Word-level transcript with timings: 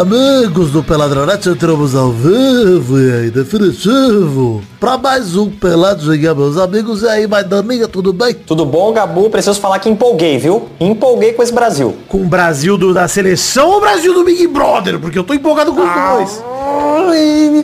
amigos 0.00 0.70
do 0.70 0.82
Peladronete? 0.82 1.50
Entramos 1.50 1.94
ao 1.94 2.10
vivo 2.10 2.98
e 2.98 3.12
aí, 3.12 3.30
definitivo. 3.30 4.62
Pra 4.80 4.96
mais 4.96 5.36
um 5.36 5.50
Peladinha, 5.50 6.34
meus 6.34 6.56
amigos. 6.56 7.02
E 7.02 7.08
aí, 7.08 7.26
Maidaninha, 7.26 7.86
tudo 7.86 8.10
bem? 8.10 8.32
Tudo 8.32 8.64
bom, 8.64 8.92
Gabu? 8.94 9.28
Preciso 9.28 9.60
falar 9.60 9.78
que 9.78 9.90
empolguei, 9.90 10.38
viu? 10.38 10.68
Empolguei 10.80 11.34
com 11.34 11.42
esse 11.42 11.52
Brasil. 11.52 11.94
Com 12.08 12.22
o 12.22 12.24
Brasil 12.24 12.78
do, 12.78 12.94
da 12.94 13.06
seleção 13.08 13.68
ou 13.68 13.76
o 13.76 13.80
Brasil 13.80 14.14
do 14.14 14.24
Big 14.24 14.46
Brother? 14.46 14.98
Porque 14.98 15.18
eu 15.18 15.24
tô 15.24 15.34
empolgado 15.34 15.72
com 15.74 15.82
os 15.82 15.92
dois. 15.92 16.49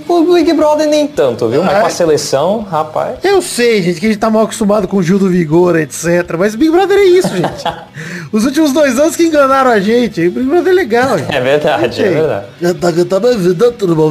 O 0.08 0.34
Big 0.34 0.52
Brother 0.52 0.88
nem 0.88 1.06
tanto, 1.06 1.48
viu? 1.48 1.62
Mas 1.62 1.80
com 1.80 1.86
a 1.86 1.90
seleção, 1.90 2.60
rapaz. 2.60 3.18
Eu 3.22 3.42
sei, 3.42 3.82
gente, 3.82 4.00
que 4.00 4.06
a 4.06 4.08
gente 4.08 4.18
tá 4.18 4.30
mal 4.30 4.44
acostumado 4.44 4.86
com 4.86 4.96
o 4.98 5.02
Gil 5.02 5.18
do 5.18 5.28
Vigor, 5.28 5.76
etc. 5.76 6.36
Mas 6.38 6.54
Big 6.54 6.70
Brother 6.70 6.98
é 6.98 7.04
isso, 7.04 7.28
gente. 7.36 7.64
Os 8.32 8.44
últimos 8.44 8.72
dois 8.72 8.98
anos 8.98 9.16
que 9.16 9.24
enganaram 9.24 9.70
a 9.70 9.80
gente. 9.80 10.28
O 10.28 10.30
Big 10.30 10.46
Brother 10.46 10.72
é 10.72 10.74
legal, 10.76 11.18
gente. 11.18 11.34
É 11.34 11.40
verdade, 11.40 12.02
é 12.02 12.10
verdade. 12.10 12.46
Tá? 12.78 12.92
Tudo 13.78 13.96
bom? 13.96 14.10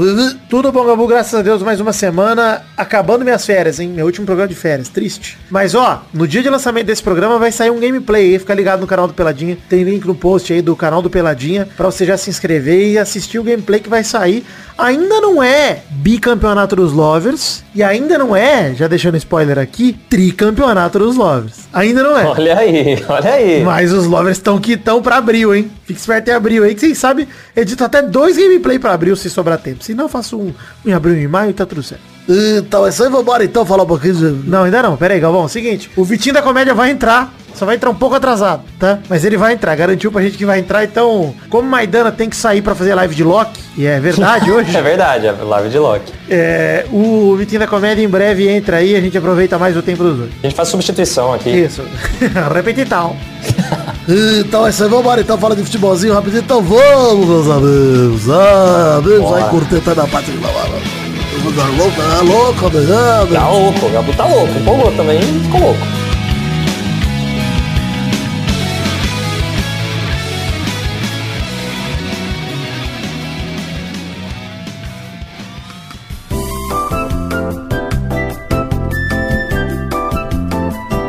Tudo 0.50 0.72
bom, 0.72 0.86
Gabu? 0.86 1.08
Graças 1.08 1.34
a 1.40 1.42
Deus, 1.42 1.62
mais 1.62 1.80
uma 1.80 1.94
semana. 1.94 2.62
Acabando 2.78 3.24
minhas 3.24 3.46
férias, 3.46 3.80
hein? 3.80 3.90
Meu 3.90 4.06
último 4.06 4.26
programa 4.26 4.48
de 4.48 4.56
férias. 4.56 4.90
Triste. 4.90 5.38
Mas, 5.50 5.76
ó, 5.76 6.04
no 6.14 6.28
dia 6.28 6.42
de 6.44 6.50
lançamento 6.50 6.88
desse 6.88 7.04
programa 7.04 7.40
vai 7.40 7.52
sair 7.52 7.72
um 7.72 7.80
gameplay 7.80 8.34
aí. 8.34 8.40
Fica 8.40 8.54
ligado 8.54 8.82
no 8.82 8.88
canal 8.88 9.08
do 9.08 9.14
Peladinha. 9.14 9.58
Tem 9.70 9.84
link 9.84 10.06
no 10.06 10.16
post 10.16 10.52
aí 10.52 10.62
do 10.62 10.76
canal 10.76 11.02
do 11.02 11.10
Peladinha 11.10 11.68
pra 11.76 11.86
você 11.86 12.06
já 12.06 12.18
se 12.18 12.30
inscrever 12.30 12.92
e 12.92 12.98
assistir 12.98 13.40
o 13.40 13.44
gameplay 13.44 13.80
que 13.80 13.90
vai 13.90 14.04
sair. 14.04 14.46
Ainda 14.78 15.22
não 15.22 15.42
é 15.42 15.84
bicampeonato 15.90 16.76
dos 16.76 16.92
lovers. 16.92 17.64
E 17.74 17.82
ainda 17.82 18.18
não 18.18 18.36
é, 18.36 18.74
já 18.74 18.88
deixando 18.88 19.16
spoiler 19.18 19.58
aqui, 19.58 19.94
tricampeonato 20.10 21.00
dos 21.00 21.16
lovers. 21.16 21.68
Ainda 21.72 22.04
não 22.04 22.18
é. 22.18 22.26
Olha 22.26 22.58
aí, 22.58 23.04
olha 23.08 23.34
aí. 23.34 23.64
Mas 23.64 23.94
os 23.94 24.06
lovers 24.06 24.38
estão 24.38 24.60
que 24.60 24.74
estão 24.74 25.02
pra 25.02 25.18
abril, 25.18 25.56
hein? 25.56 25.72
Fique 25.86 26.00
esperto 26.00 26.30
em 26.30 26.34
abril 26.34 26.64
aí, 26.64 26.74
que 26.74 26.82
vocês 26.82 26.98
sabem, 26.98 27.28
edito 27.56 27.84
até 27.84 28.02
dois 28.02 28.38
gameplay 28.38 28.78
pra 28.78 28.94
abril 28.94 29.16
se 29.16 29.30
sobrar 29.30 29.58
tempo. 29.60 29.84
Se 29.84 29.94
não, 29.94 30.10
faço 30.10 30.38
um 30.38 30.54
em 30.86 30.94
abril 30.94 31.16
e 31.16 31.24
em 31.24 31.28
maio 31.28 31.52
e 31.52 31.54
tá 31.54 31.66
tudo 31.66 31.82
certo. 31.82 32.15
Então, 32.28 32.86
é 32.86 32.90
isso 32.90 33.04
aí, 33.04 33.10
vambora 33.10 33.44
então 33.44 33.66
falar 33.66 33.84
um 33.84 33.88
pouquinho 33.88 34.16
de... 34.16 34.50
Não, 34.50 34.64
ainda 34.64 34.82
não. 34.82 34.98
Pera 34.98 35.14
aí, 35.14 35.20
Galvão. 35.20 35.48
Seguinte, 35.48 35.90
o 35.96 36.04
Vitinho 36.04 36.34
da 36.34 36.42
Comédia 36.42 36.74
vai 36.74 36.90
entrar. 36.90 37.34
Só 37.54 37.66
vai 37.66 37.76
entrar 37.76 37.90
um 37.90 37.96
pouco 37.96 38.14
atrasado, 38.14 38.64
tá? 38.78 39.00
Mas 39.08 39.24
ele 39.24 39.38
vai 39.38 39.54
entrar. 39.54 39.74
Garantiu 39.76 40.12
pra 40.12 40.22
gente 40.22 40.38
que 40.38 40.46
vai 40.46 40.60
entrar. 40.60 40.84
Então, 40.84 41.34
como 41.50 41.70
Maidana 41.70 42.12
tem 42.12 42.30
que 42.30 42.36
sair 42.36 42.62
pra 42.62 42.76
fazer 42.76 42.94
live 42.94 43.16
de 43.16 43.24
Loki, 43.24 43.58
e 43.78 43.86
é 43.86 43.98
verdade 43.98 44.52
hoje, 44.52 44.76
É 44.76 44.82
verdade, 44.82 45.26
é 45.28 45.32
live 45.32 45.70
de 45.70 45.80
Loki. 45.80 46.12
é, 46.30 46.86
o 46.92 47.34
Vitinho 47.38 47.62
da 47.62 47.68
Comédia 47.68 48.04
em 48.04 48.10
breve 48.10 48.46
entra 48.50 48.76
aí. 48.78 48.94
A 48.94 49.00
gente 49.00 49.18
aproveita 49.18 49.58
mais 49.58 49.78
o 49.78 49.82
tempo 49.82 50.04
dos 50.04 50.18
dois. 50.18 50.32
A 50.44 50.48
gente 50.48 50.56
faz 50.56 50.68
substituição 50.68 51.32
aqui. 51.34 51.50
Isso. 51.50 51.82
Repetital. 52.54 53.16
Então, 54.08 54.68
é 54.68 54.70
isso 54.70 54.84
aí, 54.84 54.90
vambora 54.90 55.20
então 55.22 55.36
falar 55.36 55.56
de 55.56 55.64
futebolzinho 55.64 56.14
rapidinho. 56.14 56.44
Então, 56.44 56.62
vamos, 56.62 57.28
meus 57.28 57.50
amigos. 57.50 58.30
Amigos, 58.30 59.20
Bora. 59.22 59.44
aí 59.46 59.50
curtendo 59.50 60.02
a 60.02 60.08
parte 60.08 60.30
de 60.30 60.38
lá. 60.38 60.50
Dar 61.56 61.70
louco, 61.78 62.02
é 62.02 62.22
louco. 62.22 62.70
Tá 63.34 63.50
louco, 63.50 63.86
o 63.86 63.90
Gabu 63.92 64.14
tá 64.14 64.26
louco. 64.26 64.58
Empolgou 64.58 64.92
também, 64.94 65.22
ficou 65.22 65.60
louco. 65.62 66.05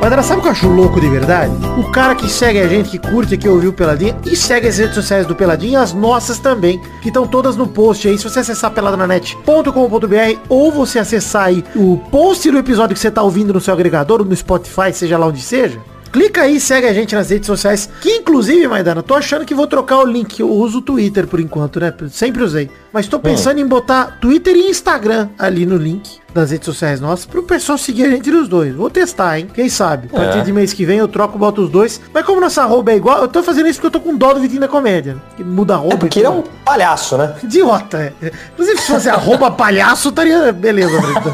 Maidana, 0.06 0.22
sabe 0.22 0.38
o 0.38 0.42
que 0.42 0.46
eu 0.46 0.52
acho 0.52 0.68
louco 0.68 1.00
de 1.00 1.08
verdade? 1.08 1.52
O 1.76 1.90
cara 1.90 2.14
que 2.14 2.30
segue 2.30 2.60
a 2.60 2.68
gente, 2.68 2.90
que 2.90 2.96
curte, 2.96 3.36
que 3.36 3.48
ouviu 3.48 3.70
o 3.70 3.72
Peladinha 3.72 4.16
e 4.24 4.36
segue 4.36 4.68
as 4.68 4.78
redes 4.78 4.94
sociais 4.94 5.26
do 5.26 5.34
Peladinha, 5.34 5.80
as 5.80 5.92
nossas 5.92 6.38
também, 6.38 6.80
que 7.02 7.08
estão 7.08 7.26
todas 7.26 7.56
no 7.56 7.66
post 7.66 8.06
aí. 8.06 8.16
Se 8.16 8.22
você 8.22 8.38
acessar 8.38 8.70
peladranet.com.br 8.70 10.38
ou 10.48 10.70
você 10.70 11.00
acessar 11.00 11.46
aí 11.46 11.64
o 11.74 11.98
post 12.08 12.48
do 12.48 12.56
episódio 12.56 12.94
que 12.94 13.00
você 13.00 13.10
tá 13.10 13.20
ouvindo 13.20 13.52
no 13.52 13.60
seu 13.60 13.74
agregador, 13.74 14.24
no 14.24 14.36
Spotify, 14.36 14.92
seja 14.92 15.18
lá 15.18 15.26
onde 15.26 15.42
seja, 15.42 15.80
Clica 16.12 16.42
aí, 16.42 16.58
segue 16.60 16.86
a 16.86 16.94
gente 16.94 17.14
nas 17.14 17.28
redes 17.28 17.46
sociais. 17.46 17.90
Que 18.00 18.08
inclusive, 18.08 18.66
Maidana, 18.66 19.02
tô 19.02 19.12
achando 19.12 19.44
que 19.44 19.54
vou 19.54 19.66
trocar 19.66 19.98
o 19.98 20.06
link. 20.06 20.40
Eu 20.40 20.48
uso 20.50 20.78
o 20.78 20.82
Twitter 20.82 21.26
por 21.26 21.40
enquanto, 21.40 21.78
né? 21.78 21.92
Sempre 22.10 22.42
usei. 22.42 22.70
Mas 22.96 23.06
tô 23.06 23.18
pensando 23.18 23.60
em 23.60 23.66
botar 23.66 24.16
Twitter 24.22 24.56
e 24.56 24.70
Instagram 24.70 25.28
ali 25.38 25.66
no 25.66 25.76
link 25.76 26.18
das 26.32 26.50
redes 26.50 26.64
sociais 26.64 26.98
nossas 26.98 27.26
pro 27.26 27.42
pessoal 27.42 27.76
seguir 27.76 28.04
a 28.04 28.08
gente 28.10 28.30
nos 28.30 28.48
dois. 28.48 28.74
Vou 28.74 28.88
testar, 28.88 29.38
hein? 29.38 29.48
Quem 29.52 29.68
sabe? 29.68 30.08
A 30.14 30.16
partir 30.16 30.38
É. 30.38 30.40
de 30.40 30.50
mês 30.50 30.72
que 30.72 30.86
vem 30.86 30.96
eu 30.96 31.06
troco, 31.06 31.36
boto 31.38 31.60
os 31.64 31.68
dois. 31.70 32.00
Mas 32.10 32.24
como 32.24 32.40
nossa 32.40 32.62
arroba 32.62 32.92
é 32.92 32.96
igual, 32.96 33.20
eu 33.20 33.28
tô 33.28 33.42
fazendo 33.42 33.68
isso 33.68 33.78
porque 33.82 33.88
eu 33.94 34.00
tô 34.00 34.00
com 34.00 34.16
dó 34.16 34.32
do 34.32 34.40
Vitinho 34.40 34.62
da 34.62 34.68
Comédia. 34.68 35.12
né? 35.12 35.20
Que 35.36 35.44
muda 35.44 35.74
a 35.74 35.76
arroba. 35.76 35.94
É 35.94 35.96
porque 35.98 36.20
ele 36.20 36.26
é 36.26 36.30
um 36.30 36.42
palhaço, 36.64 37.18
né? 37.18 37.34
Idiota, 37.44 37.98
é. 38.22 38.32
Inclusive, 38.54 38.80
se 38.80 38.86
fosse 38.90 39.10
arroba 39.10 39.50
palhaço, 39.50 40.08
estaria... 40.08 40.50
Beleza, 40.54 40.98
Brito. 40.98 41.32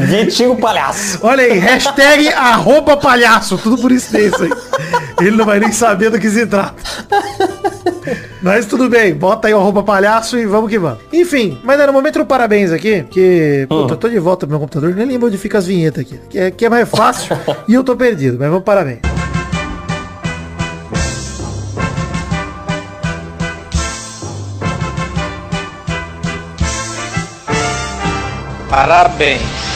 Vitinho 0.00 0.56
palhaço. 0.56 1.18
Olha 1.22 1.44
aí, 1.44 1.58
hashtag 1.58 2.28
arroba 2.32 2.96
palhaço, 2.96 3.58
tudo 3.58 3.76
por 3.76 3.92
isso 3.92 4.16
aí. 4.16 4.30
Ele 5.20 5.36
não 5.36 5.44
vai 5.44 5.60
nem 5.60 5.70
saber 5.70 6.08
do 6.08 6.18
que 6.18 6.30
se 6.30 6.46
trata. 6.46 6.74
Mas 8.42 8.66
tudo 8.66 8.88
bem, 8.88 9.14
bota 9.14 9.46
aí 9.46 9.54
o 9.54 9.58
arroba 9.58 9.84
palhaço 9.84 10.36
e 10.36 10.44
vamos 10.44 10.68
que 10.68 10.76
vamos. 10.76 10.98
Enfim, 11.12 11.60
mas 11.62 11.78
no 11.86 11.92
momento 11.92 12.18
do 12.18 12.26
parabéns 12.26 12.72
aqui, 12.72 13.04
que 13.04 13.66
puta, 13.68 13.94
eu 13.94 13.96
tô 13.96 14.08
de 14.08 14.18
volta 14.18 14.46
pro 14.46 14.50
meu 14.50 14.58
computador, 14.58 14.92
nem 14.94 15.06
lembro 15.06 15.28
onde 15.28 15.38
fica 15.38 15.58
as 15.58 15.66
vinhetas 15.66 16.04
aqui. 16.04 16.18
Que 16.28 16.38
é, 16.38 16.50
que 16.50 16.66
é 16.66 16.68
mais 16.68 16.88
fácil 16.88 17.36
e 17.68 17.74
eu 17.74 17.84
tô 17.84 17.96
perdido, 17.96 18.36
mas 18.40 18.48
vamos 18.48 18.64
parabéns. 18.64 18.98
Parabéns. 28.68 29.71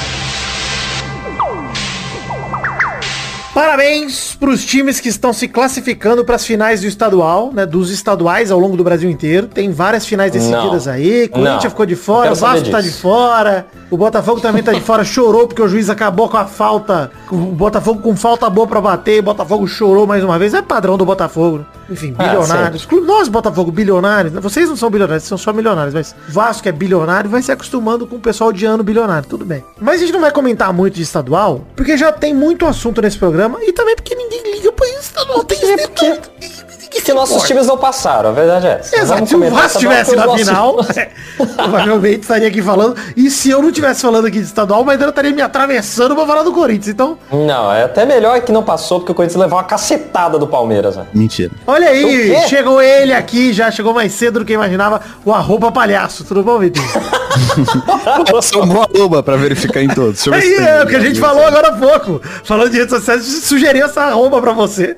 Parabéns 3.57 4.37
para 4.39 4.51
os 4.51 4.63
times 4.67 5.01
que 5.01 5.09
estão 5.09 5.33
se 5.33 5.49
classificando 5.49 6.23
para 6.27 6.37
as 6.37 6.45
finais 6.45 6.83
do 6.83 6.87
estadual, 6.87 7.51
né? 7.55 7.65
Dos 7.65 7.91
estaduais 7.91 8.51
ao 8.51 8.59
longo 8.59 8.77
do 8.77 8.85
Brasil 8.85 9.09
inteiro. 9.09 9.47
Tem 9.47 9.71
várias 9.73 10.05
finais 10.05 10.31
decididas 10.31 10.85
Não. 10.85 10.93
aí. 10.93 11.27
Corinthians 11.27 11.65
Não. 11.65 11.71
ficou 11.71 11.87
de 11.87 11.97
fora, 11.97 12.33
o 12.33 12.35
Vasco 12.35 12.69
tá 12.71 12.83
de 12.83 12.91
fora, 12.93 13.67
o 13.91 13.97
Botafogo 13.97 14.43
também 14.43 14.63
tá 14.63 14.75
de 14.75 14.83
fora, 14.83 15.03
chorou 15.09 15.47
porque 15.49 15.63
o 15.63 15.69
juiz 15.69 15.89
acabou 15.89 16.29
com 16.29 16.37
a 16.37 16.45
falta. 16.45 17.11
O 17.31 17.35
Botafogo 17.37 18.03
com 18.03 18.15
falta 18.15 18.51
boa 18.51 18.67
para 18.67 18.79
bater, 18.79 19.21
o 19.21 19.23
Botafogo 19.23 19.67
chorou 19.67 20.07
mais 20.07 20.23
uma 20.23 20.39
vez. 20.39 20.53
É 20.53 20.61
padrão 20.61 20.99
do 20.99 21.07
Botafogo. 21.07 21.57
né? 21.61 21.65
Enfim, 21.89 22.15
Ah, 22.19 22.25
bilionários. 22.25 22.87
Nós, 23.07 23.29
Botafogo, 23.29 23.71
bilionários. 23.73 24.35
né? 24.35 24.41
Vocês 24.41 24.69
não 24.69 24.77
são 24.77 24.91
bilionários, 24.91 25.23
vocês 25.23 25.29
são 25.29 25.39
só 25.39 25.57
milionários, 25.57 25.95
mas 25.95 26.15
Vasco 26.29 26.69
é 26.69 26.73
bilionário, 26.73 27.31
vai 27.31 27.41
se 27.41 27.51
acostumando 27.53 28.07
com 28.07 28.17
o 28.17 28.21
pessoal 28.21 28.51
odiando 28.51 28.85
bilionário, 28.85 29.27
tudo 29.27 29.47
bem. 29.47 29.65
Mas 29.81 29.97
a 30.03 30.05
gente 30.05 30.13
não 30.13 30.21
vai 30.21 30.31
comentar 30.33 30.73
muito 30.75 30.95
de 30.95 31.03
estadual, 31.03 31.63
porque 31.75 31.97
já 31.97 32.13
tem 32.13 32.35
muito 32.35 32.67
assunto 32.67 33.01
nesse 33.01 33.17
programa 33.17 33.46
e 33.63 33.73
também 33.73 33.97
porque 33.97 34.15
ninguém 34.15 34.43
liga 34.53 34.73
pra 34.73 34.89
estadual. 35.01 35.45
Tem 35.45 35.59
isso 35.59 35.89
porque- 35.89 36.66
Ninguém 36.97 37.05
se 37.05 37.13
nossos 37.13 37.35
importa. 37.37 37.49
times 37.49 37.67
não 37.67 37.79
passaram, 37.79 38.31
a 38.31 38.33
verdade 38.33 38.67
é 38.67 38.79
essa. 38.81 38.97
Exato, 38.97 39.27
se 39.27 39.37
o 39.37 39.51
Vasco 39.51 39.67
estivesse 39.79 40.17
na 40.17 40.37
final, 40.37 40.77
provavelmente 41.57 42.21
estaria 42.23 42.49
aqui 42.49 42.63
falando. 42.63 42.97
E 43.17 43.31
se 43.31 43.51
eu 43.51 43.61
não 43.61 43.69
estivesse 43.69 44.03
falando 44.03 44.27
aqui 44.27 44.39
de 44.39 44.45
estadual, 44.47 44.85
mas 44.85 45.01
eu 45.01 45.09
estaria 45.09 45.33
me 45.33 45.43
atravessando 45.43 46.15
pra 46.15 46.27
falar 46.27 46.43
do 46.43 46.53
Corinthians. 46.53 46.89
Então, 46.89 47.19
Não, 47.31 47.73
é 47.73 47.85
até 47.85 48.05
melhor 48.05 48.41
que 48.41 48.53
não 48.53 48.63
passou, 48.63 49.01
porque 49.01 49.13
o 49.13 49.15
Corinthians 49.15 49.41
levou 49.41 49.59
uma 49.59 49.65
cacetada 49.65 50.39
do 50.39 50.47
Palmeiras, 50.47 50.97
né? 50.97 51.07
Mentira. 51.13 51.51
olha 51.67 51.89
aí, 51.89 52.37
chegou 52.49 52.81
ele 52.81 53.13
aqui, 53.13 53.53
já 53.53 53.71
chegou 53.71 53.93
mais 53.93 54.13
cedo 54.13 54.41
do 54.41 54.45
que 54.45 54.53
eu 54.53 54.57
imaginava, 54.57 55.01
o 55.25 55.33
arroba 55.33 55.71
palhaço. 55.71 56.25
Tudo 56.25 56.43
bom, 56.43 56.59
Vitor? 56.59 56.83
Só 58.43 58.63
um 58.63 58.83
arroba 58.83 59.23
pra 59.23 59.37
verificar 59.37 59.83
em 59.83 59.89
todos. 59.89 60.25
Deixa 60.25 60.31
eu 60.31 60.33
ver 60.35 60.43
se 60.43 60.49
Aí 60.49 60.57
tem 60.57 60.67
é 60.67 60.83
o 60.83 60.87
que 60.87 60.97
a 60.97 61.01
gente 61.01 61.21
falou 61.21 61.45
agora 61.45 61.69
há 61.69 61.73
pouco. 61.73 62.21
Falando 62.45 62.71
de 62.71 62.79
redes 62.79 62.95
sociais, 62.95 63.25
sugeriu 63.25 63.85
essa 63.87 64.03
arroba 64.03 64.41
pra 64.41 64.53
você. 64.53 64.97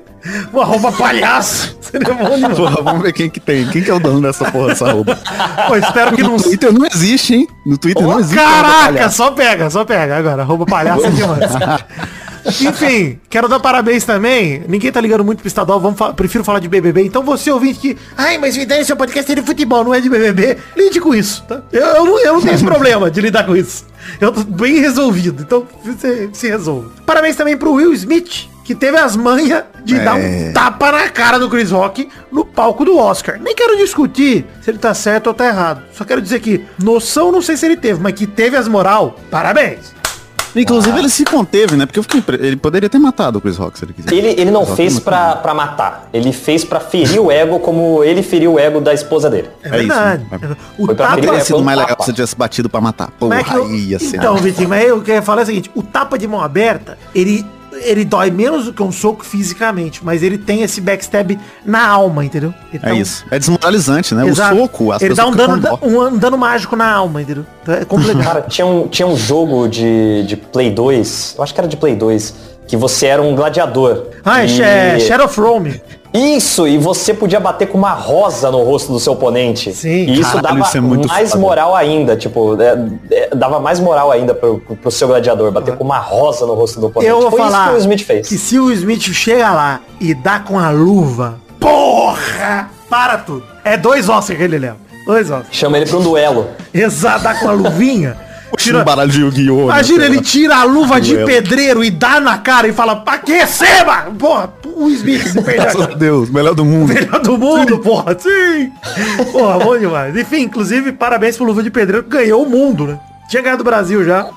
O 0.51 0.59
arroba 0.61 0.91
palhaço. 0.91 1.77
Seria 1.81 2.13
bom 2.13 2.35
demais. 2.35 2.57
Porra, 2.57 2.81
vamos 2.83 3.01
ver 3.01 3.13
quem 3.13 3.29
que 3.29 3.39
tem. 3.39 3.67
Quem 3.67 3.81
que 3.83 3.89
é 3.89 3.93
o 3.93 3.99
dono 3.99 4.21
dessa 4.21 4.49
porra, 4.51 4.71
essa 4.73 4.87
arroba? 4.87 5.17
Pô, 5.67 5.75
espero 5.75 6.15
que 6.15 6.21
não... 6.23 6.33
No 6.37 6.43
Twitter 6.43 6.71
não 6.73 6.85
existe, 6.85 7.33
hein? 7.35 7.47
No 7.65 7.77
Twitter 7.77 8.03
não 8.03 8.19
existe. 8.19 8.35
Caraca, 8.35 9.09
só 9.09 9.31
pega, 9.31 9.69
só 9.69 9.83
pega. 9.85 10.17
Agora, 10.17 10.41
arroba 10.43 10.65
palhaço 10.65 11.05
é 11.05 11.09
demais. 11.09 11.51
Enfim, 12.61 13.19
quero 13.29 13.47
dar 13.47 13.59
parabéns 13.59 14.03
também. 14.05 14.63
Ninguém 14.67 14.91
tá 14.91 15.01
ligando 15.01 15.23
muito 15.25 15.39
pro 15.39 15.47
estadual, 15.47 15.79
vamos 15.79 15.97
fa- 15.99 16.13
prefiro 16.13 16.43
falar 16.43 16.59
de 16.59 16.67
BBB. 16.67 17.03
Então 17.03 17.21
você 17.21 17.51
ouvinte 17.51 17.79
que, 17.79 17.97
ai, 18.17 18.37
mas 18.37 18.55
me 18.57 18.65
dá 18.65 18.81
seu 18.83 18.95
podcast 18.95 19.29
é 19.31 19.35
de 19.35 19.41
futebol, 19.41 19.83
não 19.83 19.93
é 19.93 19.99
de 19.99 20.09
BBB, 20.09 20.57
lide 20.75 21.01
com 21.01 21.13
isso, 21.13 21.43
tá? 21.43 21.61
Eu, 21.71 21.81
eu 21.81 22.05
não, 22.05 22.19
eu 22.19 22.33
não 22.35 22.41
tenho 22.41 22.53
esse 22.55 22.63
problema 22.65 23.11
de 23.11 23.19
lidar 23.21 23.45
com 23.45 23.55
isso. 23.55 23.85
Eu 24.21 24.31
tô 24.31 24.41
bem 24.43 24.79
resolvido, 24.79 25.43
então 25.43 25.67
você 25.83 26.29
se 26.33 26.47
resolva. 26.47 26.89
Parabéns 27.05 27.35
também 27.35 27.57
pro 27.57 27.73
Will 27.73 27.93
Smith, 27.93 28.47
que 28.69 28.75
teve 28.75 28.99
as 28.99 29.15
manhas 29.15 29.63
de 29.83 29.95
É. 29.95 29.99
dar 30.03 30.13
um 30.13 30.53
tapa 30.53 30.91
na 30.91 31.09
cara 31.09 31.39
do 31.39 31.49
Chris 31.49 31.71
Rock 31.71 32.07
no 32.31 32.45
palco 32.45 32.85
do 32.85 32.95
Oscar. 32.99 33.39
Nem 33.41 33.55
quero 33.55 33.75
discutir 33.77 34.45
se 34.61 34.69
ele 34.69 34.77
tá 34.77 34.93
certo 34.93 35.25
ou 35.25 35.33
tá 35.33 35.47
errado. 35.47 35.81
Só 35.91 36.05
quero 36.05 36.21
dizer 36.21 36.39
que 36.39 36.63
noção 36.77 37.31
não 37.31 37.41
sei 37.41 37.57
se 37.57 37.65
ele 37.65 37.75
teve, 37.75 37.99
mas 37.99 38.13
que 38.13 38.27
teve 38.27 38.55
as 38.55 38.67
moral, 38.67 39.15
parabéns. 39.31 39.97
Inclusive 40.55 40.99
ele 40.99 41.09
se 41.09 41.25
conteve, 41.25 41.75
né? 41.75 41.87
Porque 41.87 41.97
eu 41.97 42.03
fiquei 42.03 42.19
impre- 42.19 42.37
ele 42.45 42.55
poderia 42.57 42.87
ter 42.87 42.99
matado 42.99 43.39
o 43.39 43.41
Chris 43.41 43.57
Rock 43.57 43.79
se 43.79 43.85
ele 43.85 43.93
quiser. 43.93 44.13
Ele, 44.13 44.27
ele 44.39 44.51
não 44.51 44.67
fez 44.67 44.99
pra, 44.99 45.35
pra 45.37 45.55
matar. 45.55 46.07
Ele 46.13 46.31
fez 46.31 46.63
pra 46.63 46.79
ferir 46.79 47.19
o 47.19 47.31
ego 47.31 47.59
como 47.59 48.03
ele 48.03 48.21
feriu 48.21 48.53
o 48.53 48.59
ego 48.59 48.79
da 48.79 48.93
esposa 48.93 49.31
dele. 49.31 49.49
É 49.63 49.67
É 49.67 49.77
isso, 49.79 49.87
verdade. 49.87 50.25
né? 50.31 50.55
O 50.77 50.85
Foi 50.85 50.93
pra 50.93 51.07
tapa... 51.07 51.21
Teria 51.21 51.37
é, 51.37 51.39
sido 51.39 51.55
foi 51.55 51.65
mais 51.65 51.77
legal 51.79 51.95
tapa. 51.95 52.03
se 52.03 52.13
tivesse 52.13 52.35
batido 52.35 52.69
pra 52.69 52.79
matar. 52.81 53.09
Porra, 53.19 53.39
é 53.39 53.43
que 53.43 53.51
eu- 53.51 53.63
aí 53.65 53.79
ia 53.89 53.97
ser. 53.99 54.17
Então, 54.17 54.35
Vitinho, 54.37 54.69
mas 54.69 54.87
eu 54.87 55.01
queria 55.01 55.23
falar 55.23 55.41
é 55.41 55.43
o 55.43 55.47
seguinte, 55.47 55.71
o 55.73 55.81
tapa 55.81 56.19
de 56.19 56.27
mão 56.27 56.39
aberta, 56.41 56.99
ele, 57.15 57.43
ele 57.83 58.05
dói 58.05 58.29
menos 58.31 58.65
do 58.65 58.73
que 58.73 58.81
um 58.83 58.91
soco 58.91 59.25
fisicamente, 59.25 60.03
mas 60.03 60.21
ele 60.23 60.37
tem 60.37 60.61
esse 60.61 60.79
backstab 60.81 61.37
na 61.65 61.87
alma, 61.87 62.23
entendeu? 62.25 62.53
É 62.73 62.77
dá 62.77 62.93
um- 62.93 62.97
isso. 62.97 63.25
É 63.31 63.37
desmoralizante, 63.39 64.13
né? 64.15 64.27
Exato. 64.27 64.55
O 64.55 64.59
soco, 64.59 64.91
as 64.91 65.01
Ele 65.01 65.13
dá 65.13 65.27
um 65.27 65.31
dano, 65.31 65.57
dó. 65.59 65.79
um 65.81 66.17
dano 66.17 66.37
mágico 66.37 66.75
na 66.75 66.89
alma, 66.91 67.21
entendeu? 67.21 67.45
Então 67.61 67.73
é 67.75 67.85
complicado. 67.85 68.23
Cara, 68.23 68.41
tinha 68.41 68.65
um, 68.67 68.87
tinha 68.87 69.07
um 69.07 69.15
jogo 69.17 69.67
de, 69.67 70.23
de 70.27 70.35
Play 70.37 70.71
2, 70.71 71.35
eu 71.37 71.43
acho 71.43 71.53
que 71.53 71.59
era 71.59 71.67
de 71.67 71.77
Play 71.77 71.95
2, 71.95 72.33
que 72.69 72.77
você 72.77 73.07
era 73.07 73.21
um 73.21 73.35
gladiador. 73.35 74.03
ah, 74.23 74.43
é, 74.43 74.47
E- 74.47 74.61
é 74.61 74.99
Shadow 74.99 75.25
of 75.25 75.41
Rome. 75.41 75.81
Isso, 76.13 76.67
e 76.67 76.77
você 76.77 77.13
podia 77.13 77.39
bater 77.39 77.67
com 77.67 77.77
uma 77.77 77.91
rosa 77.93 78.49
no 78.49 78.63
rosto 78.63 78.91
do 78.91 78.99
seu 78.99 79.13
oponente. 79.13 79.71
Sim. 79.73 80.05
E 80.05 80.13
isso 80.19 80.23
Caralho, 80.31 80.41
dava 80.43 80.59
isso 80.61 80.77
é 80.77 80.81
muito 80.81 81.07
mais 81.07 81.29
foda. 81.31 81.41
moral 81.41 81.75
ainda, 81.75 82.15
tipo, 82.15 82.59
é, 82.59 82.77
é, 83.11 83.35
dava 83.35 83.59
mais 83.59 83.79
moral 83.79 84.11
ainda 84.11 84.33
pro, 84.33 84.59
pro 84.59 84.89
seu 84.91 85.07
gladiador, 85.07 85.51
bater 85.51 85.75
com 85.77 85.83
uma 85.83 85.99
rosa 85.99 86.45
no 86.47 86.53
rosto 86.55 86.79
do 86.79 86.87
oponente. 86.87 87.09
Eu 87.11 87.21
vou 87.21 87.29
Foi 87.31 87.39
falar 87.39 87.63
isso 87.65 87.69
que 87.71 87.75
o 87.75 87.79
Smith 87.81 88.03
fez. 88.05 88.27
que 88.27 88.37
se 88.39 88.57
o 88.59 88.71
Smith 88.71 89.01
chega 89.13 89.51
lá 89.51 89.81
e 90.01 90.13
dá 90.15 90.39
com 90.39 90.57
a 90.57 90.69
luva, 90.71 91.39
porra, 91.59 92.69
para 92.89 93.17
tudo. 93.17 93.43
É 93.63 93.77
dois 93.77 94.09
ossos 94.09 94.35
que 94.35 94.41
ele 94.41 94.57
leva. 94.57 94.77
Dois 95.05 95.29
ossos. 95.29 95.47
Chama 95.51 95.77
ele 95.77 95.85
pra 95.87 95.97
um 95.97 96.01
duelo. 96.03 96.47
Exato, 96.73 97.23
dá 97.23 97.33
com 97.35 97.49
a 97.49 97.51
luvinha. 97.51 98.15
Tira 98.57 98.79
um 98.79 98.83
baralho 98.83 99.11
de 99.11 99.21
Yu-Gi-Oh! 99.21 99.57
né, 99.57 99.63
Imagina, 99.63 100.05
ele 100.05 100.21
tira 100.21 100.57
a 100.57 100.63
luva 100.63 100.99
de 100.99 101.15
pedreiro 101.25 101.83
e 101.83 101.89
dá 101.89 102.19
na 102.19 102.37
cara 102.37 102.67
e 102.67 102.73
fala, 102.73 102.97
pra 102.97 103.17
que 103.17 103.31
receba? 103.31 104.07
Porra, 104.17 104.53
o 104.75 104.89
Smith 104.89 105.27
se 105.27 105.41
perdeu. 105.41 105.95
Deus, 105.95 106.29
melhor 106.29 106.55
do 106.55 106.65
mundo. 106.65 106.93
Melhor 106.93 107.19
do 107.21 107.37
mundo, 107.37 107.79
porra, 107.79 108.17
sim! 108.19 108.71
Porra, 109.31 109.59
bom 109.59 109.77
demais. 109.77 110.15
Enfim, 110.15 110.41
inclusive, 110.41 110.91
parabéns 110.91 111.37
pro 111.37 111.45
Luva 111.45 111.63
de 111.63 111.69
Pedreiro 111.69 112.03
que 112.03 112.09
ganhou 112.09 112.43
o 112.43 112.49
mundo, 112.49 112.87
né? 112.87 112.99
Tinha 113.29 113.43
ganhado 113.43 113.61
o 113.61 113.65
Brasil 113.65 114.03
já. 114.03 114.27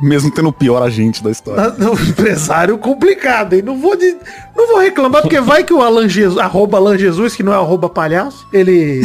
Mesmo 0.00 0.30
tendo 0.30 0.48
o 0.48 0.52
pior 0.52 0.82
agente 0.82 1.22
da 1.22 1.30
história. 1.30 1.74
Um 1.78 2.08
empresário 2.08 2.78
complicado, 2.78 3.52
hein? 3.52 3.60
Não 3.62 3.78
vou, 3.78 3.94
de, 3.94 4.16
não 4.56 4.68
vou 4.68 4.78
reclamar, 4.80 5.20
porque 5.20 5.38
vai 5.38 5.62
que 5.62 5.74
o 5.74 5.82
Alan 5.82 6.08
Jesus, 6.08 6.38
arroba 6.38 6.78
Alan 6.78 6.96
Jesus, 6.96 7.36
que 7.36 7.42
não 7.42 7.52
é 7.52 7.56
arroba 7.56 7.90
palhaço, 7.90 8.46
ele 8.50 9.02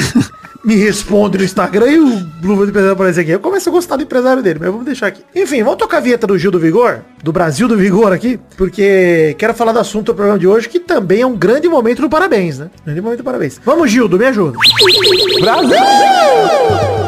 me 0.67 0.75
responde 0.75 1.37
no 1.37 1.45
Instagram 1.45 1.87
e 1.87 1.97
o 1.97 2.27
Luva 2.43 2.65
de 2.65 2.73
Pedreiro 2.73 2.91
aparece 2.91 3.21
aqui. 3.21 3.31
Eu 3.31 3.39
começo 3.39 3.69
a 3.69 3.71
gostar 3.71 3.95
do 3.95 4.03
empresário 4.03 4.43
dele, 4.43 4.59
mas 4.59 4.69
vamos 4.69 4.85
deixar 4.85 5.07
aqui. 5.07 5.23
Enfim, 5.33 5.63
vamos 5.63 5.77
tocar 5.77 5.97
a 5.97 6.01
vinheta 6.01 6.27
do 6.27 6.37
Gil 6.37 6.51
do 6.51 6.59
Vigor, 6.59 6.99
do 7.23 7.31
Brasil 7.31 7.69
do 7.69 7.77
Vigor 7.77 8.11
aqui, 8.11 8.37
porque 8.57 9.33
quero 9.37 9.53
falar 9.53 9.71
do 9.71 9.79
assunto 9.79 10.07
do 10.07 10.15
programa 10.15 10.37
de 10.37 10.45
hoje, 10.45 10.67
que 10.67 10.81
também 10.81 11.21
é 11.21 11.25
um 11.25 11.37
grande 11.37 11.69
momento 11.69 12.01
do 12.01 12.09
parabéns, 12.09 12.59
né? 12.59 12.69
Grande 12.83 12.99
momento 12.99 13.19
do 13.19 13.23
parabéns. 13.23 13.61
Vamos, 13.63 13.89
Gildo, 13.89 14.19
me 14.19 14.25
ajuda. 14.25 14.57
Dá 15.41 17.06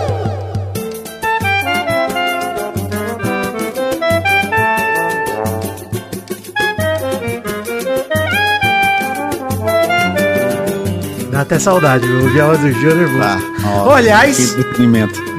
até 11.50 11.57
saudade, 11.57 12.06
viu? 12.06 12.28
O 12.28 12.31
dia 12.31 12.46
do 12.46 12.72
Gil 12.74 12.96
nervoso. 12.96 13.24
Ah, 13.24 13.40
Ó, 13.88 13.94
Aliás, 13.96 14.56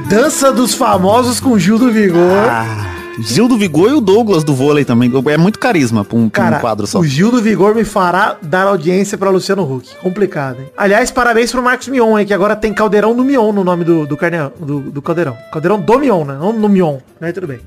dança 0.09 0.51
dos 0.51 0.73
famosos 0.73 1.39
com 1.39 1.57
Gil 1.57 1.79
do 1.79 1.89
Vigor. 1.89 2.49
Ah, 2.49 2.85
Gil 3.21 3.47
do 3.47 3.57
Vigor 3.57 3.89
e 3.89 3.93
o 3.93 4.01
Douglas 4.01 4.43
do 4.43 4.53
vôlei 4.53 4.83
também. 4.83 5.09
É 5.29 5.37
muito 5.37 5.57
carisma 5.57 6.03
pra 6.03 6.17
um, 6.17 6.27
pra 6.27 6.57
um 6.57 6.59
quadro 6.59 6.85
só. 6.85 6.99
o 6.99 7.05
Gil 7.05 7.31
do 7.31 7.41
Vigor 7.41 7.73
me 7.73 7.85
fará 7.85 8.35
dar 8.41 8.67
audiência 8.67 9.17
pra 9.17 9.29
Luciano 9.29 9.63
Huck. 9.63 9.95
Complicado, 10.01 10.59
hein? 10.59 10.67
Aliás, 10.75 11.11
parabéns 11.11 11.49
pro 11.49 11.63
Marcos 11.63 11.87
Mion, 11.87 12.19
hein? 12.19 12.25
Que 12.25 12.33
agora 12.33 12.57
tem 12.57 12.73
Caldeirão 12.73 13.15
do 13.15 13.23
Mion 13.23 13.53
no 13.53 13.63
nome 13.63 13.85
do, 13.85 14.05
do, 14.05 14.17
carne... 14.17 14.51
do, 14.59 14.81
do 14.81 15.01
Caldeirão. 15.01 15.37
Caldeirão 15.53 15.79
do 15.79 15.97
Mion, 15.97 16.25
né? 16.25 16.37
Não 16.37 16.51
no 16.51 16.67
Mion. 16.67 16.97
Né? 17.21 17.31
Tudo 17.31 17.47
bem. 17.47 17.61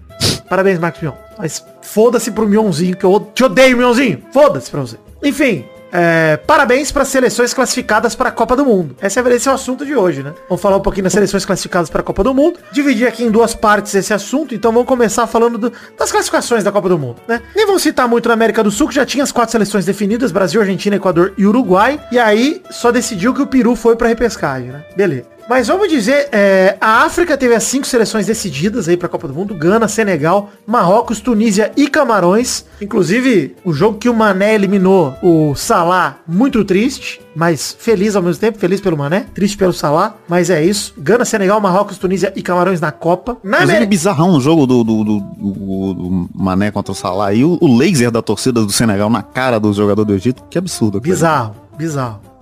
Parabéns, 0.50 0.78
Marcos 0.78 1.00
Mion. 1.00 1.12
Mas 1.38 1.64
foda-se 1.80 2.30
pro 2.30 2.46
Mionzinho, 2.46 2.94
que 2.94 3.04
eu 3.04 3.26
te 3.34 3.42
odeio, 3.42 3.78
Mionzinho. 3.78 4.18
Foda-se 4.34 4.70
pra 4.70 4.82
você. 4.82 4.98
Enfim, 5.22 5.64
é, 5.96 6.36
parabéns 6.38 6.90
para 6.90 7.02
as 7.02 7.08
seleções 7.08 7.54
classificadas 7.54 8.16
para 8.16 8.28
a 8.28 8.32
Copa 8.32 8.56
do 8.56 8.64
Mundo. 8.64 8.96
Esse 9.00 9.20
é, 9.20 9.22
esse 9.32 9.48
é 9.48 9.52
o 9.52 9.54
assunto 9.54 9.86
de 9.86 9.94
hoje, 9.94 10.24
né? 10.24 10.32
Vamos 10.48 10.60
falar 10.60 10.76
um 10.76 10.80
pouquinho 10.80 11.04
das 11.04 11.12
seleções 11.12 11.44
classificadas 11.46 11.88
para 11.88 12.00
a 12.00 12.04
Copa 12.04 12.24
do 12.24 12.34
Mundo. 12.34 12.58
Dividir 12.72 13.06
aqui 13.06 13.22
em 13.24 13.30
duas 13.30 13.54
partes 13.54 13.94
esse 13.94 14.12
assunto. 14.12 14.54
Então 14.54 14.72
vamos 14.72 14.88
começar 14.88 15.26
falando 15.28 15.56
do- 15.56 15.72
das 15.96 16.10
classificações 16.10 16.64
da 16.64 16.72
Copa 16.72 16.88
do 16.88 16.98
Mundo, 16.98 17.16
né? 17.28 17.40
Nem 17.54 17.64
vamos 17.64 17.82
citar 17.82 18.08
muito 18.08 18.26
na 18.28 18.34
América 18.34 18.62
do 18.64 18.70
Sul, 18.72 18.88
que 18.88 18.94
já 18.96 19.06
tinha 19.06 19.22
as 19.22 19.30
quatro 19.30 19.52
seleções 19.52 19.84
definidas. 19.84 20.32
Brasil, 20.32 20.60
Argentina, 20.60 20.96
Equador 20.96 21.32
e 21.38 21.46
Uruguai. 21.46 22.00
E 22.10 22.18
aí 22.18 22.60
só 22.70 22.90
decidiu 22.90 23.32
que 23.32 23.42
o 23.42 23.46
Peru 23.46 23.76
foi 23.76 23.94
para 23.94 24.08
repescagem, 24.08 24.70
né? 24.70 24.84
Beleza. 24.96 25.33
Mas 25.48 25.68
vamos 25.68 25.88
dizer, 25.88 26.28
é, 26.32 26.76
a 26.80 27.04
África 27.04 27.36
teve 27.36 27.54
as 27.54 27.64
cinco 27.64 27.86
seleções 27.86 28.26
decididas 28.26 28.88
aí 28.88 28.96
pra 28.96 29.08
Copa 29.08 29.28
do 29.28 29.34
Mundo. 29.34 29.54
Gana, 29.54 29.86
Senegal, 29.88 30.50
Marrocos, 30.66 31.20
Tunísia 31.20 31.70
e 31.76 31.86
Camarões. 31.86 32.64
Inclusive, 32.80 33.54
o 33.64 33.72
jogo 33.72 33.98
que 33.98 34.08
o 34.08 34.14
Mané 34.14 34.54
eliminou 34.54 35.14
o 35.22 35.54
Salah, 35.54 36.16
muito 36.26 36.64
triste, 36.64 37.20
mas 37.36 37.76
feliz 37.78 38.16
ao 38.16 38.22
mesmo 38.22 38.40
tempo. 38.40 38.58
Feliz 38.58 38.80
pelo 38.80 38.96
Mané, 38.96 39.26
triste 39.34 39.56
pelo 39.56 39.72
Salah. 39.72 40.14
Mas 40.26 40.48
é 40.48 40.64
isso. 40.64 40.94
Gana, 40.96 41.24
Senegal, 41.26 41.60
Marrocos, 41.60 41.98
Tunísia 41.98 42.32
e 42.34 42.42
Camarões 42.42 42.80
na 42.80 42.90
Copa. 42.90 43.32
Na 43.44 43.58
Inclusive, 43.58 43.70
América... 43.72 43.90
bizarrão 43.90 44.30
o 44.30 44.40
jogo 44.40 44.66
do, 44.66 44.82
do, 44.82 45.04
do, 45.04 45.20
do- 45.20 46.28
Mané 46.34 46.70
contra 46.70 46.92
o 46.92 46.94
Salah 46.94 47.34
e 47.34 47.44
o, 47.44 47.58
o 47.60 47.76
laser 47.76 48.10
da 48.10 48.22
torcida 48.22 48.62
do 48.64 48.72
Senegal 48.72 49.10
na 49.10 49.22
cara 49.22 49.60
do 49.60 49.72
jogador 49.74 50.04
do 50.04 50.14
Egito. 50.14 50.42
Que 50.48 50.56
absurdo. 50.56 50.98
aquilo. 50.98 51.12
Bizarro, 51.14 51.54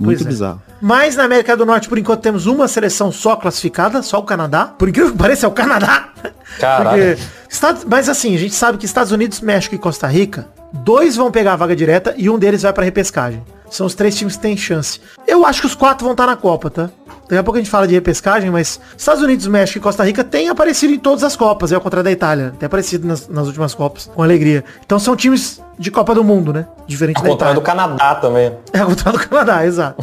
bizarro. 0.02 0.04
Muito 0.04 0.18
Pois 0.18 0.26
é. 0.26 0.30
bizarro. 0.30 0.62
Mas 0.80 1.16
na 1.16 1.24
América 1.24 1.56
do 1.56 1.64
Norte, 1.64 1.88
por 1.88 1.96
enquanto, 1.98 2.20
temos 2.20 2.46
uma 2.46 2.66
seleção 2.68 3.12
só 3.12 3.36
classificada, 3.36 4.02
só 4.02 4.18
o 4.18 4.24
Canadá. 4.24 4.66
Por 4.66 4.88
incrível 4.88 5.12
que 5.12 5.18
pareça, 5.18 5.46
é 5.46 5.48
o 5.48 5.52
Canadá. 5.52 6.08
Caralho. 6.58 7.18
Estados, 7.48 7.84
mas 7.84 8.08
assim, 8.08 8.34
a 8.34 8.38
gente 8.38 8.54
sabe 8.54 8.78
que 8.78 8.84
Estados 8.84 9.12
Unidos, 9.12 9.40
México 9.40 9.74
e 9.74 9.78
Costa 9.78 10.06
Rica, 10.06 10.46
dois 10.72 11.16
vão 11.16 11.30
pegar 11.30 11.52
a 11.52 11.56
vaga 11.56 11.76
direta 11.76 12.14
e 12.16 12.28
um 12.28 12.38
deles 12.38 12.62
vai 12.62 12.72
pra 12.72 12.84
repescagem. 12.84 13.42
São 13.70 13.86
os 13.86 13.94
três 13.94 14.14
times 14.16 14.36
que 14.36 14.42
têm 14.42 14.56
chance. 14.56 15.00
Eu 15.26 15.46
acho 15.46 15.60
que 15.62 15.66
os 15.66 15.74
quatro 15.74 16.04
vão 16.04 16.12
estar 16.12 16.26
na 16.26 16.36
Copa, 16.36 16.68
tá? 16.68 16.90
Daqui 17.22 17.36
a 17.36 17.42
pouco 17.42 17.56
a 17.56 17.60
gente 17.62 17.70
fala 17.70 17.88
de 17.88 17.94
repescagem, 17.94 18.50
mas 18.50 18.78
Estados 18.96 19.22
Unidos, 19.22 19.46
México 19.46 19.78
e 19.78 19.80
Costa 19.80 20.04
Rica 20.04 20.22
têm 20.22 20.50
aparecido 20.50 20.92
em 20.92 20.98
todas 20.98 21.24
as 21.24 21.34
Copas, 21.34 21.72
é 21.72 21.74
ao 21.74 21.80
contrário 21.80 22.04
da 22.04 22.10
Itália. 22.12 22.52
Tem 22.58 22.66
aparecido 22.66 23.08
nas, 23.08 23.26
nas 23.28 23.46
últimas 23.46 23.72
Copas, 23.74 24.10
com 24.14 24.22
alegria. 24.22 24.62
Então 24.84 24.98
são 24.98 25.16
times 25.16 25.58
de 25.82 25.90
Copa 25.90 26.14
do 26.14 26.22
Mundo, 26.24 26.52
né? 26.52 26.66
Diferente 26.86 27.18
Ao 27.18 27.22
da 27.24 27.30
Itália. 27.32 27.54
do 27.54 27.60
Canadá 27.60 28.14
também. 28.14 28.52
É 28.72 28.78
ao 28.78 28.86
contrário 28.88 29.18
do 29.20 29.28
Canadá, 29.28 29.66
exato. 29.66 30.02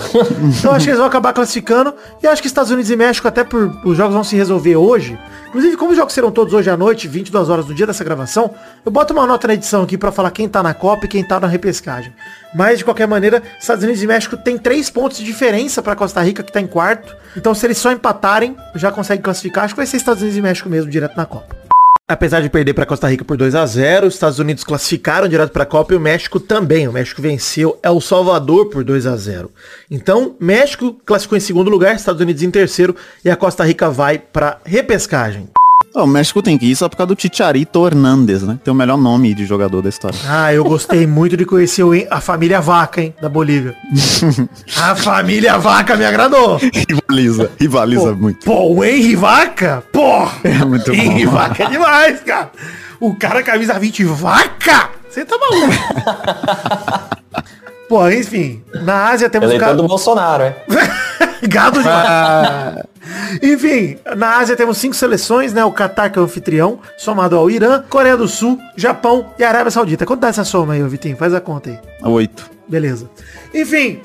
então 0.60 0.74
acho 0.74 0.86
que 0.86 0.90
eles 0.92 0.98
vão 1.00 1.08
acabar 1.08 1.34
classificando. 1.34 1.94
E 2.22 2.28
acho 2.28 2.42
que 2.42 2.48
Estados 2.48 2.70
Unidos 2.72 2.92
e 2.92 2.96
México, 2.96 3.28
até 3.28 3.44
por 3.44 3.72
os 3.86 3.98
jogos 3.98 4.14
vão 4.14 4.24
se 4.24 4.36
resolver 4.36 4.76
hoje. 4.76 5.18
Inclusive, 5.48 5.76
como 5.78 5.92
os 5.92 5.98
jogos 5.98 6.14
serão 6.14 6.30
todos 6.32 6.54
hoje 6.54 6.70
à 6.70 6.78
noite, 6.78 7.08
22 7.08 7.50
horas 7.50 7.66
no 7.66 7.74
dia 7.74 7.88
dessa 7.88 8.04
gravação, 8.04 8.52
eu 8.86 8.92
boto 8.92 9.14
uma 9.14 9.26
nota 9.26 9.48
na 9.48 9.56
edição 9.56 9.82
aqui 9.82 9.98
pra 9.98 10.12
falar 10.12 10.30
quem 10.32 10.48
tá 10.48 10.62
na 10.62 10.74
Copa 10.76 11.06
e 11.06 11.08
quem 11.08 11.24
tá 11.24 11.40
na 11.40 11.48
repescagem. 11.48 12.14
Mas, 12.54 12.80
de 12.80 12.86
qualquer 12.86 13.08
maneira, 13.08 13.42
Estados 13.60 13.84
Unidos 13.84 14.04
e 14.04 14.08
México 14.08 14.38
tem 14.38 14.58
três 14.58 14.90
pontos 14.90 15.18
de 15.18 15.26
diferença 15.26 15.82
pra 15.82 15.96
Costa 15.96 16.22
Rica, 16.22 16.44
que 16.44 16.52
tá 16.52 16.60
em 16.62 16.68
quarto. 16.68 17.16
Então, 17.36 17.56
se 17.56 17.66
eles 17.66 17.78
só 17.78 17.92
empatarem, 17.92 18.56
já 18.76 18.92
conseguem 18.92 19.22
classificar. 19.24 19.64
Acho 19.64 19.74
que 19.74 19.80
vai 19.80 19.88
ser 19.88 19.98
Estados 19.98 20.22
Unidos 20.22 20.38
e 20.38 20.42
México 20.42 20.70
mesmo, 20.70 20.92
direto 20.92 21.16
na 21.16 21.26
Copa. 21.26 21.69
Apesar 22.12 22.42
de 22.42 22.50
perder 22.50 22.74
para 22.74 22.88
Costa 22.88 23.08
Rica 23.08 23.24
por 23.24 23.38
2 23.38 23.54
a 23.54 23.64
0 23.64 24.08
os 24.08 24.16
Estados 24.16 24.40
Unidos 24.40 24.64
classificaram 24.64 25.28
direto 25.28 25.52
para 25.52 25.62
a 25.62 25.66
Copa 25.68 25.94
e 25.94 25.96
o 25.96 26.00
México 26.00 26.40
também. 26.40 26.88
O 26.88 26.92
México 26.92 27.22
venceu 27.22 27.78
El 27.84 28.02
Salvador 28.02 28.72
por 28.72 28.84
2 28.84 29.06
a 29.06 29.16
0 29.16 29.52
Então, 29.92 30.36
México 30.40 31.00
classificou 31.06 31.38
em 31.38 31.42
segundo 31.42 31.70
lugar, 31.70 31.96
Estados 31.96 32.20
Unidos 32.20 32.42
em 32.42 32.50
terceiro 32.50 32.96
e 33.24 33.30
a 33.30 33.36
Costa 33.36 33.64
Rica 33.64 33.92
vai 33.92 34.18
para 34.18 34.60
repescagem. 34.66 35.50
Ó, 35.94 36.04
o 36.04 36.08
México 36.08 36.42
tem 36.42 36.58
que 36.58 36.66
ir 36.68 36.76
só 36.76 36.88
por 36.88 36.96
causa 36.98 37.14
do 37.16 37.20
Chicharito 37.22 37.86
Hernández, 37.86 38.44
né? 38.44 38.60
Tem 38.64 38.72
o 38.72 38.76
melhor 38.76 38.98
nome 38.98 39.34
de 39.34 39.46
jogador 39.46 39.82
da 39.82 39.90
história. 39.90 40.18
Ah, 40.28 40.54
eu 40.54 40.64
gostei 40.64 41.08
muito 41.08 41.36
de 41.36 41.46
conhecer 41.46 41.84
o- 41.84 41.92
a 42.12 42.22
família 42.22 42.62
Vaca, 42.62 43.02
hein, 43.02 43.14
da 43.22 43.28
Bolívia. 43.28 43.76
a 44.78 44.96
família 44.96 45.58
Vaca 45.58 45.96
me 45.98 46.06
agradou. 46.06 46.58
Rivaliza, 46.58 47.52
rivaliza 47.60 48.14
muito. 48.14 48.46
Pô, 48.46 48.74
o 48.76 48.84
Henry 48.84 49.16
Vaca? 49.16 49.84
Pô! 49.92 50.28
É 50.44 50.64
muito 50.66 50.92
bom. 50.94 50.98
Henry 51.02 51.26
Vaca 51.26 51.64
é 51.64 51.70
demais, 51.70 52.20
cara. 52.22 52.52
O 53.00 53.16
cara 53.16 53.42
camisa 53.42 53.80
20 53.80 54.04
Vaca? 54.04 54.90
Você 55.10 55.26
tá 55.26 55.38
maluco. 55.38 55.74
Pô, 57.90 58.08
enfim. 58.08 58.64
Na 58.84 59.10
Ásia 59.10 59.30
temos 59.30 59.48
o 59.48 59.52
Eleitor 59.52 59.68
cara... 59.70 59.78
do 59.78 59.88
Bolsonaro, 59.88 60.44
é. 60.44 60.56
Gado 61.48 61.80
demais. 61.80 62.08
Ah, 62.08 62.84
Enfim, 63.42 63.98
na 64.16 64.38
Ásia 64.38 64.56
temos 64.56 64.78
cinco 64.78 64.96
seleções, 64.96 65.54
né? 65.54 65.64
O 65.64 65.72
Catar, 65.72 66.10
que 66.10 66.20
é 66.20 66.22
o 66.22 66.26
anfitrião, 66.26 66.80
somado 66.98 67.36
ao 67.36 67.50
Irã, 67.50 67.84
Coreia 67.90 68.18
do 68.18 68.28
Sul, 68.28 68.60
Japão 68.76 69.34
e 69.38 69.44
Arábia 69.44 69.72
Saudita. 69.72 70.06
Quanto 70.06 70.22
dá 70.22 70.28
essa 70.28 70.44
soma 70.44 70.74
aí, 70.74 70.84
Vitinho? 70.84 71.18
Faz 71.18 71.34
a 71.34 71.42
conta 71.42 71.70
aí. 71.70 71.80
oito. 72.04 72.50
Beleza. 72.68 73.10
Enfim. 73.54 74.00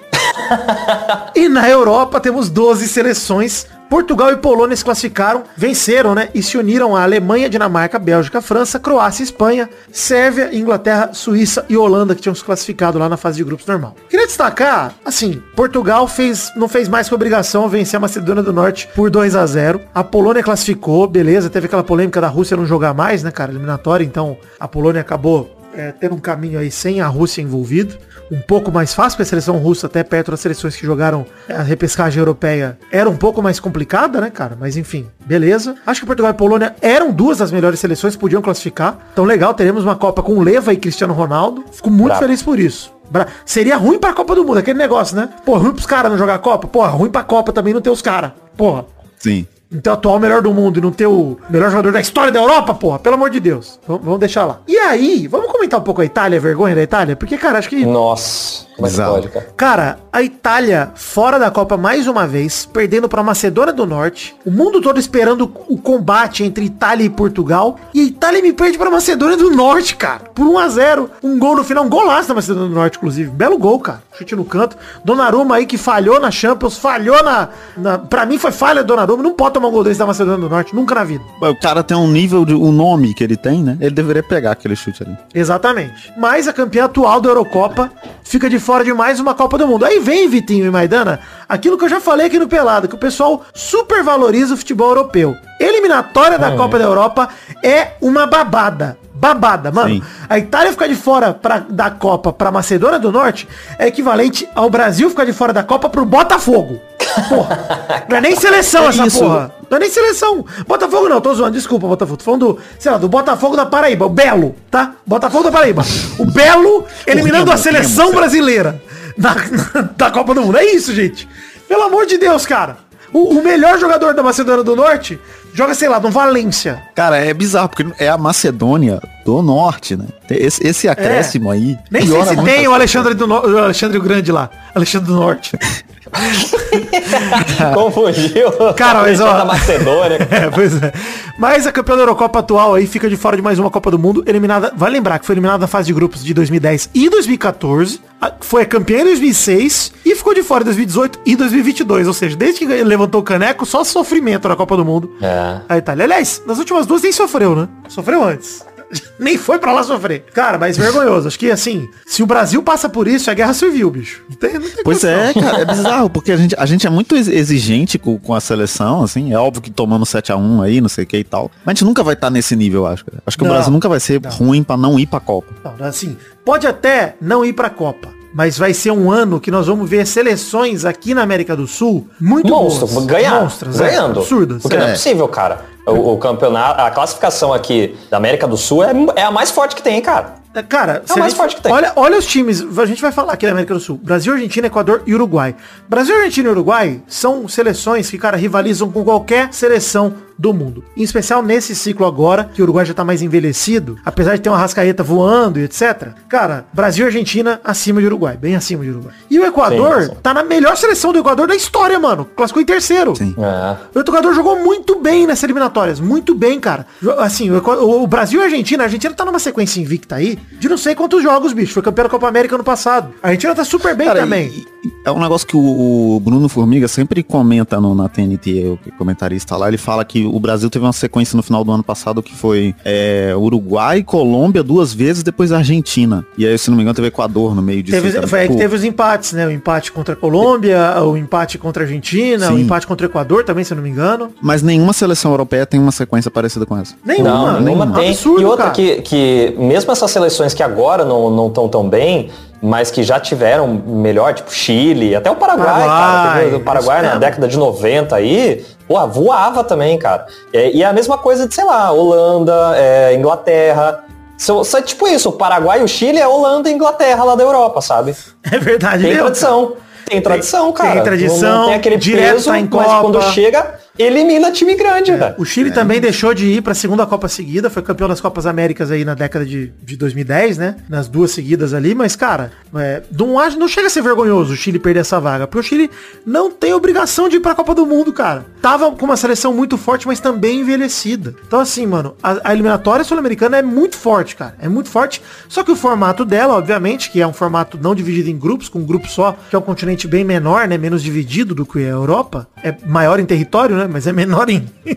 e 1.34 1.48
na 1.48 1.68
Europa 1.68 2.18
temos 2.20 2.48
12 2.48 2.88
seleções, 2.88 3.66
Portugal 3.88 4.32
e 4.32 4.36
Polônia 4.36 4.76
se 4.76 4.84
classificaram, 4.84 5.44
venceram, 5.56 6.14
né? 6.14 6.28
E 6.34 6.42
se 6.42 6.56
uniram 6.56 6.96
a 6.96 7.02
Alemanha, 7.02 7.48
Dinamarca, 7.48 7.98
Bélgica, 7.98 8.40
França, 8.40 8.78
Croácia, 8.78 9.22
Espanha, 9.22 9.68
Sérvia, 9.92 10.50
Inglaterra, 10.52 11.10
Suíça 11.12 11.64
e 11.68 11.76
Holanda, 11.76 12.14
que 12.14 12.22
tinham 12.22 12.34
se 12.34 12.44
classificado 12.44 12.98
lá 12.98 13.08
na 13.08 13.16
fase 13.16 13.38
de 13.38 13.44
grupos 13.44 13.66
normal. 13.66 13.94
Queria 14.08 14.26
destacar, 14.26 14.94
assim, 15.04 15.42
Portugal 15.54 16.08
fez, 16.08 16.50
não 16.56 16.68
fez 16.68 16.88
mais 16.88 17.08
que 17.08 17.14
obrigação 17.14 17.68
vencer 17.68 17.96
a 17.96 18.00
Macedônia 18.00 18.42
do 18.42 18.52
Norte 18.52 18.88
por 18.94 19.10
2 19.10 19.36
a 19.36 19.46
0 19.46 19.80
A 19.94 20.02
Polônia 20.02 20.42
classificou, 20.42 21.06
beleza, 21.06 21.50
teve 21.50 21.66
aquela 21.66 21.84
polêmica 21.84 22.20
da 22.20 22.28
Rússia 22.28 22.56
não 22.56 22.66
jogar 22.66 22.94
mais, 22.94 23.22
né, 23.22 23.30
cara, 23.30 23.52
eliminatória, 23.52 24.04
então 24.04 24.36
a 24.58 24.66
Polônia 24.66 25.00
acabou 25.00 25.54
é, 25.76 25.92
tendo 25.92 26.14
um 26.14 26.20
caminho 26.20 26.58
aí 26.58 26.70
sem 26.70 27.00
a 27.00 27.06
Rússia 27.06 27.42
envolvido 27.42 27.96
um 28.34 28.40
pouco 28.40 28.72
mais 28.72 28.92
fácil, 28.92 29.16
porque 29.16 29.22
a 29.22 29.26
seleção 29.26 29.56
russa, 29.58 29.86
até 29.86 30.02
perto 30.02 30.30
das 30.30 30.40
seleções 30.40 30.74
que 30.76 30.84
jogaram 30.84 31.24
a 31.48 31.62
repescagem 31.62 32.18
europeia, 32.18 32.78
era 32.90 33.08
um 33.08 33.16
pouco 33.16 33.40
mais 33.42 33.60
complicada, 33.60 34.20
né, 34.20 34.30
cara? 34.30 34.56
Mas 34.58 34.76
enfim, 34.76 35.06
beleza. 35.24 35.76
Acho 35.86 36.00
que 36.00 36.06
Portugal 36.06 36.32
e 36.32 36.34
Polônia 36.34 36.74
eram 36.80 37.12
duas 37.12 37.38
das 37.38 37.52
melhores 37.52 37.78
seleções, 37.78 38.16
podiam 38.16 38.42
classificar. 38.42 38.98
Então 39.12 39.24
legal, 39.24 39.54
teremos 39.54 39.84
uma 39.84 39.94
Copa 39.96 40.22
com 40.22 40.40
Leva 40.42 40.72
e 40.72 40.76
Cristiano 40.76 41.14
Ronaldo. 41.14 41.64
Fico 41.72 41.90
muito 41.90 42.06
Bravo. 42.08 42.22
feliz 42.22 42.42
por 42.42 42.58
isso. 42.58 42.92
Bra- 43.10 43.26
Seria 43.44 43.76
ruim 43.76 43.98
pra 43.98 44.12
Copa 44.14 44.34
do 44.34 44.44
Mundo, 44.44 44.58
aquele 44.58 44.78
negócio, 44.78 45.14
né? 45.16 45.28
Pô, 45.44 45.56
ruim 45.58 45.72
pros 45.72 45.86
caras 45.86 46.10
não 46.10 46.18
jogar 46.18 46.38
Copa? 46.38 46.66
Porra, 46.66 46.88
ruim 46.88 47.10
pra 47.10 47.22
Copa 47.22 47.52
também 47.52 47.72
não 47.74 47.80
ter 47.80 47.90
os 47.90 48.02
caras. 48.02 48.32
Porra. 48.56 48.86
Sim. 49.18 49.46
Então 49.74 49.92
atual 49.92 50.20
melhor 50.20 50.40
do 50.40 50.54
mundo 50.54 50.78
e 50.78 50.82
não 50.82 50.92
ter 50.92 51.06
o 51.06 51.36
melhor 51.50 51.68
jogador 51.70 51.92
da 51.92 52.00
história 52.00 52.30
da 52.30 52.38
Europa, 52.38 52.74
porra, 52.74 52.98
pelo 52.98 53.16
amor 53.16 53.28
de 53.30 53.40
Deus. 53.40 53.80
Vamos 53.86 54.20
deixar 54.20 54.44
lá. 54.44 54.60
E 54.68 54.76
aí, 54.76 55.26
vamos 55.26 55.50
comentar 55.50 55.80
um 55.80 55.82
pouco 55.82 56.00
a 56.00 56.04
Itália, 56.04 56.38
a 56.38 56.42
vergonha 56.42 56.74
da 56.74 56.82
Itália? 56.82 57.16
Porque, 57.16 57.36
cara, 57.36 57.58
acho 57.58 57.68
que 57.68 57.84
Nossa, 57.84 58.63
como 58.76 58.86
é 58.86 58.90
que 58.90 58.96
Bizarro. 58.96 59.14
pode, 59.14 59.28
cara? 59.28 59.46
Cara, 59.56 59.98
a 60.12 60.22
Itália 60.22 60.92
fora 60.94 61.38
da 61.38 61.50
Copa 61.50 61.76
mais 61.76 62.06
uma 62.06 62.26
vez, 62.26 62.66
perdendo 62.66 63.08
para 63.08 63.22
Macedônia 63.22 63.72
do 63.72 63.86
Norte. 63.86 64.34
O 64.44 64.50
mundo 64.50 64.80
todo 64.80 64.98
esperando 64.98 65.50
o 65.68 65.78
combate 65.78 66.42
entre 66.44 66.64
Itália 66.64 67.04
e 67.04 67.10
Portugal. 67.10 67.76
E 67.92 68.00
a 68.00 68.04
Itália 68.04 68.42
me 68.42 68.52
perde 68.52 68.76
para 68.78 68.90
Macedônia 68.90 69.36
do 69.36 69.50
Norte, 69.50 69.96
cara. 69.96 70.24
Por 70.34 70.46
1 70.46 70.58
a 70.58 70.68
0 70.68 71.10
Um 71.22 71.38
gol 71.38 71.56
no 71.56 71.64
final, 71.64 71.84
um 71.84 71.88
golaço 71.88 72.28
da 72.28 72.34
Macedônia 72.34 72.68
do 72.68 72.74
Norte, 72.74 72.96
inclusive. 72.96 73.30
Belo 73.30 73.58
gol, 73.58 73.78
cara. 73.80 74.02
Chute 74.16 74.36
no 74.36 74.44
canto. 74.44 74.76
Donnarumma 75.04 75.56
aí 75.56 75.66
que 75.66 75.76
falhou 75.76 76.20
na 76.20 76.30
Champions, 76.30 76.78
falhou 76.78 77.22
na... 77.22 77.48
na 77.76 77.98
pra 77.98 78.26
mim 78.26 78.38
foi 78.38 78.52
falha 78.52 78.82
do 78.82 78.88
Donnarumma. 78.88 79.22
Não 79.22 79.32
pode 79.34 79.54
tomar 79.54 79.68
um 79.68 79.72
gol 79.72 79.84
desse 79.84 79.98
da 79.98 80.06
Macedônia 80.06 80.40
do 80.40 80.48
Norte, 80.48 80.74
nunca 80.74 80.94
na 80.94 81.04
vida. 81.04 81.24
O 81.40 81.58
cara 81.60 81.82
tem 81.82 81.96
um 81.96 82.08
nível 82.08 82.44
de. 82.44 82.54
O 82.54 82.70
nome 82.72 83.14
que 83.14 83.22
ele 83.22 83.36
tem, 83.36 83.62
né? 83.62 83.76
Ele 83.80 83.94
deveria 83.94 84.22
pegar 84.22 84.52
aquele 84.52 84.76
chute 84.76 85.02
ali. 85.02 85.16
Exatamente. 85.34 86.12
Mas 86.16 86.46
a 86.48 86.52
campeã 86.52 86.84
atual 86.84 87.20
da 87.20 87.28
Eurocopa 87.28 87.90
fica 88.22 88.48
de 88.48 88.58
fora 88.64 88.82
de 88.82 88.92
mais 88.92 89.20
uma 89.20 89.34
Copa 89.34 89.58
do 89.58 89.68
Mundo. 89.68 89.84
Aí 89.84 90.00
vem, 90.00 90.28
Vitinho 90.28 90.66
e 90.66 90.70
Maidana, 90.70 91.20
aquilo 91.48 91.76
que 91.78 91.84
eu 91.84 91.88
já 91.88 92.00
falei 92.00 92.26
aqui 92.26 92.38
no 92.38 92.48
Pelado, 92.48 92.88
que 92.88 92.94
o 92.94 92.98
pessoal 92.98 93.44
supervaloriza 93.52 94.54
o 94.54 94.56
futebol 94.56 94.88
europeu. 94.88 95.36
Eliminatória 95.60 96.38
da 96.38 96.56
Copa 96.56 96.78
da 96.78 96.84
Europa 96.84 97.28
é 97.62 97.92
uma 98.00 98.26
babada. 98.26 99.03
Babada, 99.14 99.70
mano. 99.70 99.88
Sim. 99.94 100.02
A 100.28 100.38
Itália 100.38 100.72
ficar 100.72 100.88
de 100.88 100.96
fora 100.96 101.32
pra, 101.32 101.58
da 101.68 101.88
Copa 101.90 102.32
pra 102.32 102.50
Macedônia 102.50 102.98
do 102.98 103.12
Norte 103.12 103.48
é 103.78 103.86
equivalente 103.86 104.48
ao 104.54 104.68
Brasil 104.68 105.08
ficar 105.08 105.24
de 105.24 105.32
fora 105.32 105.52
da 105.52 105.62
Copa 105.62 105.88
pro 105.88 106.04
Botafogo. 106.04 106.80
Porra. 107.28 108.04
Não 108.10 108.16
é 108.16 108.20
nem 108.20 108.34
seleção 108.34 108.86
É 108.86 108.88
essa 108.88 109.06
isso. 109.06 109.20
porra. 109.20 109.52
Não 109.70 109.76
é 109.76 109.80
nem 109.80 109.90
seleção. 109.90 110.44
Botafogo 110.66 111.08
não, 111.08 111.20
tô 111.20 111.32
zoando, 111.34 111.52
desculpa, 111.52 111.86
Botafogo. 111.86 112.16
Tô 112.18 112.24
falando 112.24 112.54
do, 112.54 112.58
sei 112.78 112.90
lá, 112.92 112.98
do 112.98 113.08
Botafogo 113.08 113.56
da 113.56 113.64
Paraíba, 113.66 114.04
o 114.06 114.08
Belo, 114.08 114.54
tá? 114.70 114.92
Botafogo 115.06 115.44
da 115.44 115.50
Paraíba. 115.52 115.82
O 116.18 116.24
Belo 116.26 116.84
eliminando 117.06 117.50
a 117.52 117.56
seleção 117.56 118.12
brasileira 118.12 118.80
na- 119.16 119.34
da 119.96 120.10
Copa 120.10 120.34
do 120.34 120.42
Mundo. 120.42 120.58
É 120.58 120.64
isso, 120.64 120.92
gente. 120.94 121.28
Pelo 121.68 121.82
amor 121.84 122.04
de 122.06 122.18
Deus, 122.18 122.44
cara. 122.46 122.76
O, 123.14 123.38
o 123.38 123.44
melhor 123.44 123.78
jogador 123.78 124.12
da 124.12 124.22
Macedônia 124.24 124.64
do 124.64 124.74
Norte 124.74 125.18
joga, 125.54 125.72
sei 125.72 125.88
lá, 125.88 126.00
no 126.00 126.10
Valência. 126.10 126.82
Cara, 126.96 127.16
é 127.16 127.32
bizarro, 127.32 127.68
porque 127.68 127.86
é 127.98 128.08
a 128.08 128.18
Macedônia 128.18 129.00
do 129.24 129.40
Norte, 129.40 129.96
né? 129.96 130.06
Esse, 130.28 130.66
esse 130.66 130.88
acréscimo 130.88 131.48
aí. 131.50 131.78
Nem 131.90 132.06
sei 132.06 132.24
se 132.24 132.44
tem 132.44 132.66
o. 132.66 132.74
Alexandre, 132.74 133.14
do 133.14 133.26
No- 133.26 133.46
o 133.46 133.58
Alexandre 133.58 133.96
o 133.98 134.02
Grande 134.02 134.32
lá. 134.32 134.50
Alexandre 134.74 135.06
do 135.06 135.14
Norte. 135.14 135.56
Confundiu. 137.74 138.50
Cara, 138.76 139.02
mas, 139.02 139.20
ó- 139.20 139.32
da 139.38 139.44
Macedônia. 139.44 140.18
É, 140.30 140.50
pois 140.50 140.82
é. 140.82 140.92
Mas 141.38 141.66
a 141.66 141.72
campeã 141.72 141.96
da 141.96 142.02
Eurocopa 142.02 142.38
atual 142.38 142.74
aí 142.74 142.86
fica 142.86 143.08
de 143.08 143.16
fora 143.16 143.36
de 143.36 143.42
mais 143.42 143.58
uma 143.58 143.70
Copa 143.70 143.90
do 143.90 143.98
Mundo, 143.98 144.22
eliminada, 144.26 144.72
vai 144.76 144.90
lembrar 144.90 145.18
que 145.18 145.26
foi 145.26 145.34
eliminada 145.34 145.58
na 145.58 145.66
fase 145.66 145.86
de 145.86 145.92
grupos 145.92 146.24
de 146.24 146.32
2010 146.34 146.90
e 146.94 147.08
2014, 147.08 148.00
a- 148.20 148.32
foi 148.40 148.62
a 148.62 148.66
campeã 148.66 149.00
em 149.00 149.04
2006 149.04 149.92
e 150.04 150.14
ficou 150.14 150.34
de 150.34 150.42
fora 150.42 150.62
em 150.62 150.66
2018 150.66 151.20
e 151.26 151.36
2022, 151.36 152.06
ou 152.06 152.12
seja, 152.12 152.36
desde 152.36 152.60
que 152.60 152.66
levantou 152.66 153.20
o 153.20 153.24
caneco, 153.24 153.64
só 153.66 153.84
sofrimento 153.84 154.48
na 154.48 154.56
Copa 154.56 154.76
do 154.76 154.84
Mundo. 154.84 155.10
É. 155.20 155.56
A 155.68 155.78
Itália. 155.78 156.04
Aliás, 156.04 156.42
nas 156.46 156.58
últimas 156.58 156.86
duas 156.86 157.02
nem 157.02 157.12
sofreu, 157.12 157.54
né? 157.54 157.68
Sofreu 157.88 158.22
antes. 158.24 158.64
Nem 159.18 159.36
foi 159.38 159.58
pra 159.58 159.72
lá 159.72 159.82
sofrer. 159.82 160.24
Cara, 160.34 160.58
mas 160.58 160.76
vergonhoso. 160.76 161.28
Acho 161.28 161.38
que 161.38 161.50
assim, 161.50 161.88
se 162.06 162.22
o 162.22 162.26
Brasil 162.26 162.62
passa 162.62 162.88
por 162.88 163.06
isso, 163.08 163.30
é 163.30 163.34
guerra 163.34 163.54
civil, 163.54 163.90
bicho. 163.90 164.22
Não 164.28 164.36
tem, 164.36 164.54
não 164.54 164.60
tem 164.68 164.84
Pois 164.84 165.04
é, 165.04 165.32
cara, 165.34 165.60
é 165.60 165.64
bizarro, 165.66 166.10
porque 166.10 166.32
a 166.32 166.36
gente, 166.36 166.54
a 166.58 166.66
gente 166.66 166.86
é 166.86 166.90
muito 166.90 167.14
ex- 167.16 167.28
exigente 167.28 167.98
com, 167.98 168.18
com 168.18 168.34
a 168.34 168.40
seleção, 168.40 169.02
assim, 169.02 169.32
é 169.32 169.38
óbvio 169.38 169.62
que 169.62 169.70
tomando 169.70 170.04
7x1 170.04 170.62
aí, 170.64 170.80
não 170.80 170.88
sei 170.88 171.04
o 171.04 171.06
que 171.06 171.18
e 171.18 171.24
tal. 171.24 171.50
Mas 171.64 171.72
a 171.72 171.74
gente 171.74 171.84
nunca 171.84 172.02
vai 172.02 172.14
estar 172.14 172.30
nesse 172.30 172.54
nível, 172.56 172.86
acho. 172.86 173.04
cara. 173.04 173.22
Acho 173.26 173.36
que 173.38 173.44
Não, 173.44 173.50
o 173.50 173.54
Brasil 173.54 173.72
nunca 173.72 173.88
vai 173.88 174.00
ser 174.00 174.20
ruim 174.26 174.62
pra 174.62 174.76
não 174.76 174.98
ir 174.98 175.06
pra 175.06 175.20
Copa. 175.20 175.52
Não, 175.78 175.86
assim, 175.86 176.16
pode 176.44 176.66
até 176.66 177.16
não 177.20 177.44
ir 177.44 177.52
pra 177.52 177.70
Copa, 177.70 178.08
mas 178.34 178.58
vai 178.58 178.74
ser 178.74 178.90
um 178.90 179.10
ano 179.10 179.40
que 179.40 179.50
nós 179.50 179.66
vamos 179.68 179.88
ver 179.88 180.06
seleções 180.06 180.84
aqui 180.84 181.14
na 181.14 181.22
América 181.22 181.54
do 181.56 181.66
Sul 181.66 182.08
muito 182.20 182.48
Monstro, 182.48 182.86
boas. 182.88 183.06
ganhar, 183.06 183.40
Monstras, 183.42 183.80
é, 183.80 183.86
ganhando. 183.90 184.20
absurdas. 184.20 184.62
Porque 184.62 184.76
não 184.76 184.86
é 184.86 184.90
É. 184.90 184.92
possível, 184.92 185.28
cara. 185.28 185.60
O, 185.86 186.14
o 186.14 186.18
campeonato, 186.18 186.80
a 186.80 186.90
classificação 186.90 187.52
aqui 187.52 187.94
da 188.10 188.16
América 188.16 188.46
do 188.48 188.56
Sul 188.56 188.82
é, 188.82 188.92
é 189.16 189.22
a 189.22 189.30
mais 189.30 189.50
forte 189.50 189.76
que 189.76 189.82
tem, 189.82 190.00
cara. 190.02 190.42
É, 190.56 190.62
Cara, 190.62 191.02
a 191.10 191.16
mais 191.18 191.32
gente- 191.32 191.36
forte 191.36 191.56
que 191.56 191.62
tem. 191.62 191.72
Olha, 191.72 191.92
olha 191.96 192.16
os 192.16 192.24
times, 192.26 192.64
a 192.78 192.86
gente 192.86 193.02
vai 193.02 193.10
falar 193.10 193.32
aqui 193.32 193.44
da 193.44 193.50
América 193.50 193.74
do 193.74 193.80
Sul. 193.80 193.98
Brasil, 194.00 194.32
Argentina, 194.32 194.68
Equador 194.68 195.02
e 195.04 195.12
Uruguai. 195.12 195.54
Brasil, 195.88 196.14
Argentina 196.16 196.48
e 196.48 196.52
Uruguai 196.52 197.02
são 197.08 197.48
seleções 197.48 198.08
que, 198.08 198.16
cara, 198.16 198.36
rivalizam 198.36 198.88
com 198.90 199.02
qualquer 199.02 199.48
seleção 199.52 200.14
do 200.38 200.52
mundo. 200.52 200.84
Em 200.96 201.02
especial 201.02 201.42
nesse 201.42 201.74
ciclo 201.74 202.06
agora, 202.06 202.44
que 202.52 202.60
o 202.60 202.64
Uruguai 202.64 202.84
já 202.84 202.94
tá 202.94 203.04
mais 203.04 203.22
envelhecido, 203.22 203.96
apesar 204.04 204.34
de 204.36 204.40
ter 204.42 204.48
uma 204.48 204.58
rascaeta 204.58 205.02
voando 205.02 205.58
e 205.60 205.64
etc. 205.64 206.08
Cara, 206.28 206.66
Brasil 206.72 207.04
e 207.04 207.06
Argentina 207.06 207.60
acima 207.64 208.00
de 208.00 208.06
Uruguai, 208.06 208.36
bem 208.36 208.56
acima 208.56 208.84
de 208.84 208.90
Uruguai. 208.90 209.14
E 209.30 209.38
o 209.38 209.44
Equador 209.46 210.02
Sim, 210.04 210.10
tá 210.22 210.32
na 210.34 210.42
melhor 210.42 210.76
seleção 210.76 211.12
do 211.12 211.18
Equador 211.18 211.46
da 211.46 211.54
história, 211.54 211.98
mano. 211.98 212.24
Classificou 212.24 212.62
em 212.62 212.66
terceiro. 212.66 213.14
Sim. 213.16 213.34
É. 213.38 213.76
O 213.98 214.00
Equador 214.00 214.34
jogou 214.34 214.58
muito 214.62 215.00
bem 215.00 215.26
nessas 215.26 215.44
eliminatórias, 215.44 216.00
muito 216.00 216.34
bem, 216.34 216.58
cara. 216.58 216.86
Assim, 217.18 217.50
o, 217.50 217.56
Equa- 217.56 217.82
o 217.82 218.06
Brasil 218.06 218.40
e 218.40 218.42
a 218.42 218.46
Argentina, 218.46 218.82
a 218.82 218.86
Argentina 218.86 219.14
tá 219.14 219.24
numa 219.24 219.38
sequência 219.38 219.80
invicta 219.80 220.16
aí, 220.16 220.38
de 220.58 220.68
não 220.68 220.76
sei 220.78 220.94
quantos 220.94 221.22
jogos, 221.22 221.52
bicho. 221.52 221.72
Foi 221.74 221.82
campeão 221.82 222.04
da 222.04 222.10
Copa 222.10 222.28
América 222.28 222.54
ano 222.54 222.64
passado. 222.64 223.10
A 223.22 223.28
Argentina 223.28 223.54
tá 223.54 223.64
super 223.64 223.94
bem 223.96 224.06
Cara, 224.06 224.20
também. 224.20 224.48
e- 224.48 224.74
e 224.86 224.92
é 225.04 225.10
um 225.10 225.18
negócio 225.20 225.46
que 225.46 225.56
o, 225.56 226.16
o 226.16 226.20
Bruno 226.20 226.48
Formiga 226.48 226.86
sempre 226.88 227.22
comenta 227.22 227.80
no, 227.80 227.94
na 227.94 228.06
TNT, 228.08 228.78
o 228.86 228.92
comentarista 228.98 229.56
lá, 229.56 229.68
ele 229.68 229.78
fala 229.78 230.04
que 230.04 230.23
o 230.24 230.38
Brasil 230.40 230.68
teve 230.70 230.84
uma 230.84 230.92
sequência 230.92 231.36
no 231.36 231.42
final 231.42 231.64
do 231.64 231.72
ano 231.72 231.82
passado 231.82 232.22
que 232.22 232.34
foi 232.34 232.74
é, 232.84 233.34
Uruguai, 233.36 234.02
Colômbia 234.02 234.62
duas 234.62 234.92
vezes, 234.92 235.22
depois 235.22 235.52
Argentina. 235.52 236.24
E 236.36 236.46
aí, 236.46 236.56
se 236.58 236.70
não 236.70 236.76
me 236.76 236.82
engano, 236.82 236.94
teve 236.94 237.08
Equador 237.08 237.54
no 237.54 237.62
meio 237.62 237.82
disso. 237.82 238.00
Teve, 238.00 238.26
foi 238.26 238.40
aí 238.40 238.48
que 238.48 238.56
teve 238.56 238.74
os 238.74 238.84
empates, 238.84 239.32
né? 239.32 239.46
O 239.46 239.50
empate 239.50 239.92
contra 239.92 240.14
a 240.14 240.16
Colômbia, 240.16 241.02
o 241.02 241.16
empate 241.16 241.58
contra 241.58 241.82
a 241.82 241.86
Argentina, 241.86 242.52
o 242.52 242.56
Sim. 242.56 242.62
empate 242.62 242.86
contra 242.86 243.06
o 243.06 243.10
Equador 243.10 243.44
também, 243.44 243.64
se 243.64 243.72
eu 243.72 243.76
não 243.76 243.82
me 243.82 243.90
engano. 243.90 244.30
Mas 244.40 244.62
nenhuma 244.62 244.92
seleção 244.92 245.30
europeia 245.30 245.66
tem 245.66 245.80
uma 245.80 245.92
sequência 245.92 246.30
parecida 246.30 246.66
com 246.66 246.76
essa. 246.76 246.94
Nenhuma, 247.04 247.52
Não, 247.52 247.60
nenhuma 247.60 247.86
tem. 247.92 248.10
Absurdo, 248.10 248.42
e 248.42 248.44
outra 248.44 248.64
cara. 248.66 248.74
que, 248.74 249.02
que, 249.02 249.54
mesmo 249.58 249.90
essas 249.92 250.10
seleções 250.10 250.54
que 250.54 250.62
agora 250.62 251.04
não 251.04 251.46
estão 251.46 251.68
tão 251.68 251.88
bem, 251.88 252.30
mas 252.64 252.90
que 252.90 253.02
já 253.02 253.20
tiveram 253.20 253.68
melhor, 253.68 254.32
tipo 254.32 254.50
Chile, 254.50 255.14
até 255.14 255.30
o 255.30 255.36
Paraguai, 255.36 255.66
Paraguai, 255.66 256.44
cara. 256.44 256.56
O 256.56 256.60
Paraguai 256.60 257.02
na 257.02 257.16
década 257.16 257.46
de 257.46 257.58
90 257.58 258.16
aí, 258.16 258.64
pô, 258.88 259.06
voava 259.06 259.62
também, 259.62 259.98
cara. 259.98 260.24
É, 260.50 260.70
e 260.70 260.82
é 260.82 260.86
a 260.86 260.92
mesma 260.92 261.18
coisa 261.18 261.46
de, 261.46 261.54
sei 261.54 261.64
lá, 261.64 261.92
Holanda, 261.92 262.72
é, 262.74 263.14
Inglaterra. 263.14 264.02
São, 264.38 264.64
são 264.64 264.80
tipo 264.80 265.06
isso, 265.06 265.28
o 265.28 265.32
Paraguai 265.32 265.80
e 265.80 265.84
o 265.84 265.88
Chile 265.88 266.18
é 266.18 266.26
Holanda 266.26 266.70
e 266.70 266.72
Inglaterra 266.72 267.22
lá 267.22 267.34
da 267.34 267.44
Europa, 267.44 267.82
sabe? 267.82 268.16
É 268.50 268.58
verdade 268.58 269.02
Tem 269.02 269.12
mesmo, 269.12 269.24
tradição. 269.24 269.72
Tem 270.06 270.20
tradição, 270.22 270.64
tem 270.64 270.72
cara. 270.72 271.00
tradição, 271.02 271.48
Não, 271.50 271.58
não 271.58 271.64
tem 271.66 271.74
aquele 271.74 271.96
direto 271.98 272.32
peso, 272.34 272.50
tá 272.50 272.58
em 272.58 272.68
mas 272.70 272.86
Copa. 272.86 273.00
quando 273.02 273.22
chega, 273.32 273.74
elimina 273.98 274.50
time 274.50 274.74
grande, 274.74 275.12
velho. 275.12 275.34
O 275.38 275.44
Chile 275.44 275.70
também 275.70 276.00
deixou 276.00 276.34
de 276.34 276.46
ir 276.46 276.62
pra 276.62 276.74
segunda 276.74 277.06
Copa 277.06 277.28
seguida, 277.28 277.70
foi 277.70 277.82
campeão 277.82 278.08
das 278.08 278.20
Copas 278.20 278.46
Américas 278.46 278.90
aí 278.90 279.04
na 279.04 279.14
década 279.14 279.44
de, 279.46 279.72
de 279.82 279.96
2010, 279.96 280.58
né? 280.58 280.76
Nas 280.88 281.08
duas 281.08 281.30
seguidas 281.30 281.72
ali, 281.74 281.94
mas, 281.94 282.16
cara, 282.16 282.52
é, 282.76 283.02
não, 283.16 283.38
acho- 283.38 283.58
não 283.58 283.68
chega 283.68 283.86
a 283.86 283.90
ser 283.90 284.02
vergonhoso 284.02 284.52
o 284.52 284.56
Chile 284.56 284.78
perder 284.78 285.00
essa 285.00 285.20
vaga, 285.20 285.46
porque 285.46 285.60
o 285.60 285.68
Chile 285.68 285.90
não 286.26 286.50
tem 286.50 286.72
obrigação 286.72 287.28
de 287.28 287.36
ir 287.36 287.40
pra 287.40 287.54
Copa 287.54 287.74
do 287.74 287.86
Mundo, 287.86 288.12
cara. 288.12 288.46
Tava 288.60 288.90
com 288.92 289.04
uma 289.04 289.16
seleção 289.16 289.52
muito 289.54 289.76
forte, 289.76 290.06
mas 290.06 290.20
também 290.20 290.60
envelhecida. 290.60 291.34
Então, 291.46 291.60
assim, 291.60 291.86
mano, 291.86 292.14
a, 292.22 292.48
a 292.50 292.52
eliminatória 292.52 293.04
sul-americana 293.04 293.58
é 293.58 293.62
muito 293.62 293.96
forte, 293.96 294.34
cara. 294.36 294.54
É 294.60 294.68
muito 294.68 294.88
forte. 294.88 295.22
Só 295.48 295.62
que 295.62 295.70
o 295.70 295.76
formato 295.76 296.24
dela, 296.24 296.54
obviamente, 296.54 297.10
que 297.10 297.20
é 297.20 297.26
um 297.26 297.32
formato 297.32 297.78
não 297.80 297.94
dividido 297.94 298.28
em 298.30 298.36
grupos, 298.38 298.68
com 298.68 298.80
um 298.80 298.84
grupo 298.84 299.08
só, 299.08 299.36
que 299.50 299.54
é 299.54 299.58
um 299.58 299.62
continente 299.62 300.08
bem 300.08 300.24
menor, 300.24 300.66
né? 300.66 300.76
Menos 300.78 301.02
dividido 301.02 301.54
do 301.54 301.64
que 301.66 301.78
a 301.78 301.82
Europa. 301.88 302.48
É 302.62 302.74
maior 302.86 303.20
em 303.20 303.26
território, 303.26 303.76
né? 303.76 303.83
Mas 303.86 304.06
é 304.06 304.12
menor 304.12 304.48
em, 304.50 304.66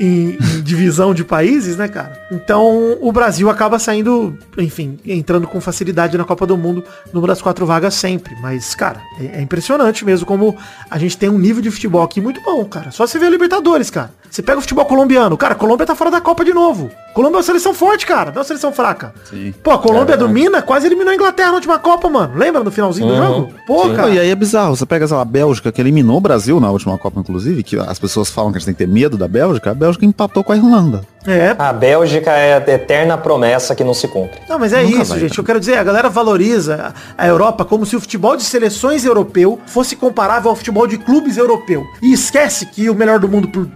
em, 0.00 0.38
em 0.40 0.62
divisão 0.62 1.12
de 1.12 1.24
países, 1.24 1.76
né, 1.76 1.88
cara? 1.88 2.20
Então 2.30 2.96
o 3.00 3.12
Brasil 3.12 3.48
acaba 3.50 3.78
saindo, 3.78 4.36
enfim, 4.56 4.98
entrando 5.04 5.46
com 5.46 5.60
facilidade 5.60 6.16
na 6.16 6.24
Copa 6.24 6.46
do 6.46 6.56
Mundo 6.56 6.84
numa 7.12 7.26
das 7.26 7.42
quatro 7.42 7.66
vagas 7.66 7.94
sempre. 7.94 8.34
Mas, 8.40 8.74
cara, 8.74 9.00
é, 9.20 9.38
é 9.38 9.40
impressionante 9.40 10.04
mesmo 10.04 10.26
como 10.26 10.56
a 10.90 10.98
gente 10.98 11.16
tem 11.16 11.28
um 11.28 11.38
nível 11.38 11.62
de 11.62 11.70
futebol 11.70 12.02
aqui 12.02 12.20
muito 12.20 12.40
bom, 12.42 12.64
cara. 12.64 12.90
Só 12.90 13.06
você 13.06 13.18
vê 13.18 13.26
a 13.26 13.30
Libertadores, 13.30 13.90
cara. 13.90 14.12
Você 14.30 14.42
pega 14.42 14.58
o 14.58 14.60
futebol 14.60 14.84
colombiano, 14.84 15.36
cara, 15.36 15.54
a 15.54 15.56
Colômbia 15.56 15.86
tá 15.86 15.94
fora 15.94 16.10
da 16.10 16.20
Copa 16.20 16.44
de 16.44 16.52
novo. 16.52 16.90
Colômbia 17.14 17.36
é 17.36 17.38
uma 17.38 17.42
seleção 17.42 17.74
forte, 17.74 18.06
cara, 18.06 18.26
não 18.26 18.36
é 18.36 18.38
uma 18.38 18.44
seleção 18.44 18.72
fraca. 18.72 19.12
Sim. 19.28 19.52
Pô, 19.62 19.72
a 19.72 19.78
Colômbia 19.78 20.16
do 20.16 20.28
Mina 20.28 20.62
quase 20.62 20.86
eliminou 20.86 21.10
a 21.10 21.14
Inglaterra 21.14 21.48
na 21.48 21.54
última 21.54 21.78
Copa, 21.78 22.08
mano. 22.08 22.34
Lembra 22.36 22.62
no 22.62 22.70
finalzinho 22.70 23.08
do 23.08 23.14
Uhum. 23.14 23.18
jogo? 23.26 23.54
Pô, 23.66 23.82
Sim. 23.88 23.94
cara. 23.96 24.10
E 24.10 24.18
aí 24.20 24.30
é 24.30 24.34
bizarro, 24.34 24.76
você 24.76 24.86
pega, 24.86 25.06
sei 25.06 25.16
lá, 25.16 25.22
a 25.22 25.24
Bélgica, 25.24 25.72
que 25.72 25.80
eliminou 25.80 26.18
o 26.18 26.20
Brasil 26.20 26.60
na 26.60 26.70
última 26.70 26.96
Copa, 26.98 27.18
inclusive, 27.18 27.62
que 27.62 27.76
as 27.78 27.98
pessoas 27.98 28.28
falam 28.30 28.52
que 28.52 28.58
a 28.58 28.60
gente 28.60 28.66
tem 28.66 28.74
que 28.74 28.84
ter 28.84 28.88
medo 28.88 29.16
da 29.16 29.26
Bélgica, 29.26 29.70
a 29.70 29.74
Bélgica 29.74 30.04
empatou 30.04 30.44
com 30.44 30.52
a 30.52 30.56
Irlanda. 30.56 31.00
É, 31.26 31.54
A 31.58 31.72
Bélgica 31.72 32.30
é 32.30 32.54
a 32.54 32.70
eterna 32.74 33.18
promessa 33.18 33.74
que 33.74 33.82
não 33.84 33.92
se 33.92 34.06
cumpre. 34.08 34.38
Não, 34.48 34.58
mas 34.58 34.72
é 34.72 34.82
Nunca 34.82 35.02
isso, 35.02 35.10
vai, 35.10 35.18
gente. 35.20 35.30
cara. 35.30 35.40
Eu 35.40 35.44
quero 35.44 35.60
dizer, 35.60 35.76
a 35.76 35.84
galera 35.84 36.08
valoriza 36.08 36.94
a 37.16 37.24
a 37.24 37.26
Europa 37.26 37.64
como 37.64 37.84
se 37.84 37.96
o 37.96 38.00
futebol 38.00 38.36
de 38.36 38.44
seleções 38.44 39.04
europeu 39.04 39.58
fosse 39.66 39.96
comparável 39.96 40.48
ao 40.50 40.56
futebol 40.56 40.86
de 40.86 40.96
clubes 40.96 41.36
europeu. 41.36 41.84
E 42.00 42.12
esquece 42.12 42.64
que 42.66 42.88
o 42.88 42.94
melhor 42.94 43.18
do 43.18 43.28
mundo 43.28 43.48
por 43.48 43.66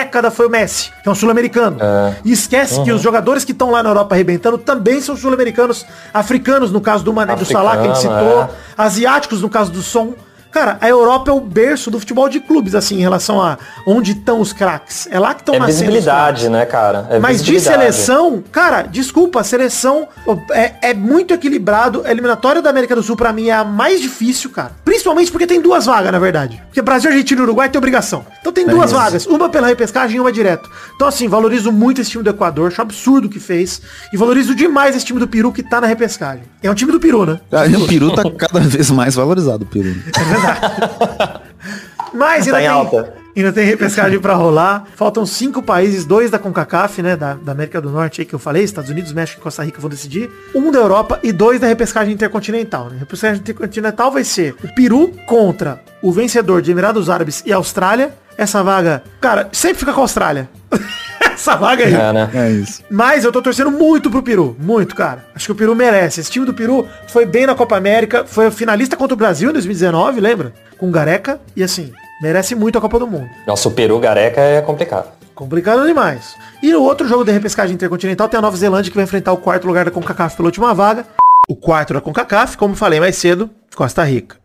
década 0.00 0.30
foi 0.30 0.46
o 0.46 0.50
Messi, 0.50 0.90
que 1.02 1.08
é 1.08 1.12
um 1.12 1.14
sul-americano. 1.14 1.76
É. 1.80 2.14
E 2.24 2.32
esquece 2.32 2.82
que 2.82 2.92
os 2.92 3.02
jogadores 3.02 3.44
que 3.44 3.52
estão 3.52 3.70
lá 3.70 3.82
na 3.82 3.90
Europa 3.90 4.14
arrebentando 4.14 4.56
também 4.58 5.00
são 5.00 5.16
sul-americanos, 5.16 5.86
africanos, 6.12 6.72
no 6.72 6.80
caso 6.80 7.04
do 7.04 7.12
Mané 7.12 7.36
do 7.36 7.44
Salah, 7.44 7.72
que 7.72 7.88
a 7.88 7.94
gente 7.94 8.06
Africano, 8.06 8.20
citou, 8.20 8.42
é. 8.42 8.48
asiáticos, 8.76 9.42
no 9.42 9.50
caso 9.50 9.70
do 9.70 9.82
Som. 9.82 10.14
Cara, 10.50 10.78
a 10.80 10.88
Europa 10.88 11.30
é 11.30 11.34
o 11.34 11.40
berço 11.40 11.90
do 11.90 12.00
futebol 12.00 12.28
de 12.28 12.40
clubes, 12.40 12.74
assim, 12.74 12.96
em 12.96 13.00
relação 13.00 13.40
a 13.40 13.56
onde 13.86 14.12
estão 14.12 14.40
os 14.40 14.52
craques. 14.52 15.08
É 15.10 15.18
lá 15.18 15.32
que 15.32 15.42
estão 15.42 15.54
É 15.54 15.58
nascendo 15.58 15.74
os 15.74 15.94
visibilidade, 15.94 16.48
né, 16.48 16.66
cara? 16.66 17.06
É 17.10 17.18
mas 17.18 17.42
de 17.42 17.60
seleção, 17.60 18.42
cara, 18.50 18.82
desculpa, 18.82 19.40
a 19.40 19.44
seleção 19.44 20.08
é, 20.52 20.90
é 20.90 20.94
muito 20.94 21.32
equilibrado. 21.32 22.02
A 22.04 22.10
eliminatória 22.10 22.60
da 22.60 22.70
América 22.70 22.96
do 22.96 23.02
Sul, 23.02 23.16
pra 23.16 23.32
mim, 23.32 23.48
é 23.48 23.52
a 23.52 23.64
mais 23.64 24.00
difícil, 24.00 24.50
cara. 24.50 24.72
Principalmente 24.84 25.30
porque 25.30 25.46
tem 25.46 25.60
duas 25.60 25.86
vagas, 25.86 26.10
na 26.10 26.18
verdade. 26.18 26.60
Porque 26.66 26.82
Brasil, 26.82 27.10
Argentina 27.10 27.40
e 27.40 27.44
Uruguai 27.44 27.68
tem 27.68 27.78
obrigação. 27.78 28.24
Então 28.40 28.52
tem 28.52 28.66
duas 28.66 28.90
isso. 28.90 29.00
vagas. 29.00 29.26
Uma 29.26 29.48
pela 29.48 29.68
repescagem 29.68 30.16
e 30.16 30.20
uma 30.20 30.32
direto. 30.32 30.68
Então, 30.96 31.06
assim, 31.06 31.28
valorizo 31.28 31.70
muito 31.70 32.00
esse 32.00 32.10
time 32.10 32.24
do 32.24 32.30
Equador. 32.30 32.68
Acho 32.68 32.82
absurdo 32.82 33.26
o 33.26 33.30
que 33.30 33.38
fez. 33.38 33.80
E 34.12 34.16
valorizo 34.16 34.54
demais 34.54 34.96
esse 34.96 35.04
time 35.04 35.20
do 35.20 35.28
Peru 35.28 35.52
que 35.52 35.62
tá 35.62 35.80
na 35.80 35.86
repescagem. 35.86 36.42
É 36.62 36.70
um 36.70 36.74
time 36.74 36.90
do 36.90 36.98
Peru, 36.98 37.24
né? 37.24 37.40
Ah, 37.52 37.66
e 37.66 37.76
o 37.76 37.86
Peru 37.88 38.12
tá 38.12 38.22
cada 38.30 38.60
vez 38.60 38.90
mais 38.90 39.14
valorizado, 39.14 39.64
o 39.64 39.66
Peru. 39.66 39.94
Mas 42.12 42.46
ainda 42.46 42.52
Tá 42.52 42.58
em 42.60 42.64
tem, 42.64 42.66
alta. 42.68 43.14
ainda 43.36 43.52
tem 43.52 43.64
repescagem 43.64 44.18
pra 44.20 44.34
rolar. 44.34 44.84
Faltam 44.96 45.24
cinco 45.24 45.62
países, 45.62 46.04
dois 46.04 46.30
da 46.30 46.38
CONCACAF, 46.38 47.02
né, 47.02 47.16
da, 47.16 47.34
da 47.34 47.52
América 47.52 47.80
do 47.80 47.88
Norte 47.90 48.20
aí 48.20 48.26
que 48.26 48.34
eu 48.34 48.38
falei, 48.38 48.64
Estados 48.64 48.90
Unidos, 48.90 49.12
México 49.12 49.40
e 49.40 49.42
Costa 49.42 49.62
Rica 49.62 49.80
vão 49.80 49.88
decidir. 49.88 50.28
Um 50.54 50.72
da 50.72 50.78
Europa 50.80 51.20
e 51.22 51.30
dois 51.32 51.60
da 51.60 51.66
repescagem 51.68 52.12
intercontinental. 52.12 52.86
Né? 52.86 52.96
A 52.96 52.98
repescagem 53.00 53.38
intercontinental 53.40 54.10
vai 54.10 54.24
ser 54.24 54.54
o 54.64 54.74
Peru 54.74 55.08
contra 55.26 55.80
o 56.02 56.10
vencedor 56.10 56.60
de 56.62 56.70
Emirados 56.72 57.08
Árabes 57.08 57.42
e 57.46 57.52
Austrália. 57.52 58.12
Essa 58.36 58.62
vaga, 58.62 59.04
cara, 59.20 59.48
sempre 59.52 59.78
fica 59.78 59.92
com 59.92 60.00
a 60.00 60.04
Austrália. 60.04 60.48
Essa 61.40 61.56
vaga 61.56 61.86
aí. 61.86 61.94
É, 61.94 62.12
né? 62.12 62.30
É 62.34 62.50
isso. 62.50 62.82
Mas 62.90 63.24
eu 63.24 63.32
tô 63.32 63.40
torcendo 63.40 63.70
muito 63.70 64.10
pro 64.10 64.22
Peru. 64.22 64.54
Muito, 64.60 64.94
cara. 64.94 65.24
Acho 65.34 65.46
que 65.46 65.52
o 65.52 65.54
Peru 65.54 65.74
merece. 65.74 66.20
Esse 66.20 66.30
time 66.30 66.44
do 66.44 66.52
Peru 66.52 66.86
foi 67.08 67.24
bem 67.24 67.46
na 67.46 67.54
Copa 67.54 67.78
América. 67.78 68.26
Foi 68.26 68.50
finalista 68.50 68.94
contra 68.94 69.14
o 69.14 69.16
Brasil 69.16 69.48
em 69.48 69.52
2019, 69.54 70.20
lembra? 70.20 70.52
Com 70.76 70.90
Gareca. 70.90 71.40
E 71.56 71.62
assim, 71.62 71.92
merece 72.20 72.54
muito 72.54 72.76
a 72.76 72.80
Copa 72.80 72.98
do 72.98 73.06
Mundo. 73.06 73.30
Nossa, 73.46 73.68
o 73.68 73.72
Peru 73.72 73.98
Gareca 73.98 74.38
é 74.38 74.60
complicado. 74.60 75.08
Complicado 75.34 75.86
demais. 75.86 76.36
E 76.62 76.70
no 76.70 76.82
outro 76.82 77.08
jogo 77.08 77.24
de 77.24 77.32
repescagem 77.32 77.74
intercontinental 77.74 78.28
tem 78.28 78.36
a 78.36 78.42
Nova 78.42 78.58
Zelândia 78.58 78.90
que 78.90 78.96
vai 78.96 79.04
enfrentar 79.04 79.32
o 79.32 79.38
quarto 79.38 79.66
lugar 79.66 79.86
da 79.86 79.90
CONCACAF 79.90 80.36
pela 80.36 80.48
última 80.48 80.74
vaga. 80.74 81.06
O 81.48 81.56
quarto 81.56 81.94
da 81.94 82.02
CONCACAF, 82.02 82.58
como 82.58 82.74
falei 82.74 83.00
mais 83.00 83.16
cedo, 83.16 83.48
Costa 83.74 84.04
Rica. 84.04 84.36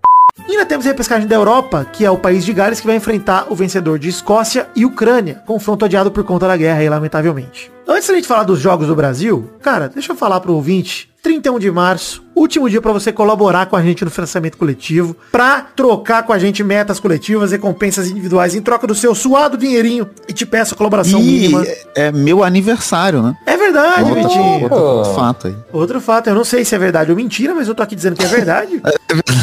E 0.47 0.51
ainda 0.51 0.65
temos 0.65 0.85
a 0.85 0.89
repescagem 0.89 1.27
da 1.27 1.35
Europa, 1.35 1.85
que 1.85 2.03
é 2.03 2.11
o 2.11 2.17
país 2.17 2.43
de 2.43 2.51
Gales 2.51 2.81
que 2.81 2.85
vai 2.85 2.97
enfrentar 2.97 3.47
o 3.49 3.55
vencedor 3.55 3.97
de 3.97 4.09
Escócia 4.09 4.67
e 4.75 4.85
Ucrânia, 4.85 5.41
confronto 5.45 5.85
adiado 5.85 6.11
por 6.11 6.25
conta 6.25 6.45
da 6.45 6.57
guerra 6.57 6.79
aí, 6.79 6.89
lamentavelmente. 6.89 7.71
Antes 7.87 8.09
da 8.09 8.15
gente 8.15 8.27
falar 8.27 8.43
dos 8.43 8.59
jogos 8.59 8.87
do 8.87 8.95
Brasil, 8.95 9.49
cara, 9.61 9.87
deixa 9.87 10.11
eu 10.11 10.15
falar 10.15 10.41
pro 10.41 10.53
ouvinte, 10.53 11.09
31 11.23 11.57
de 11.57 11.71
março, 11.71 12.21
último 12.35 12.69
dia 12.69 12.81
para 12.81 12.91
você 12.91 13.11
colaborar 13.11 13.65
com 13.67 13.75
a 13.75 13.81
gente 13.81 14.03
no 14.03 14.11
financiamento 14.11 14.57
coletivo, 14.57 15.15
pra 15.31 15.61
trocar 15.75 16.23
com 16.23 16.33
a 16.33 16.39
gente 16.39 16.63
metas 16.63 16.99
coletivas, 16.99 17.51
recompensas 17.51 18.09
individuais 18.09 18.53
em 18.55 18.61
troca 18.61 18.85
do 18.85 18.93
seu 18.95 19.15
suado 19.15 19.57
dinheirinho 19.57 20.09
e 20.27 20.33
te 20.33 20.45
peço 20.45 20.73
a 20.73 20.77
colaboração 20.77 21.19
E 21.19 21.23
mínima. 21.23 21.63
é, 21.65 22.07
é 22.07 22.11
meu 22.11 22.43
aniversário, 22.43 23.21
né? 23.21 23.35
É 23.45 23.55
verdade, 23.57 24.03
Outra, 24.09 24.23
Vitinho. 24.23 24.63
outra 24.63 25.13
fato 25.13 25.47
aí. 25.47 25.55
Outro 25.71 26.01
fato, 26.01 26.27
eu 26.29 26.35
não 26.35 26.43
sei 26.43 26.65
se 26.65 26.75
é 26.75 26.77
verdade 26.77 27.09
ou 27.11 27.17
mentira, 27.17 27.53
mas 27.55 27.67
eu 27.67 27.75
tô 27.75 27.81
aqui 27.83 27.95
dizendo 27.95 28.15
que 28.15 28.23
é 28.25 28.27
verdade. 28.27 28.81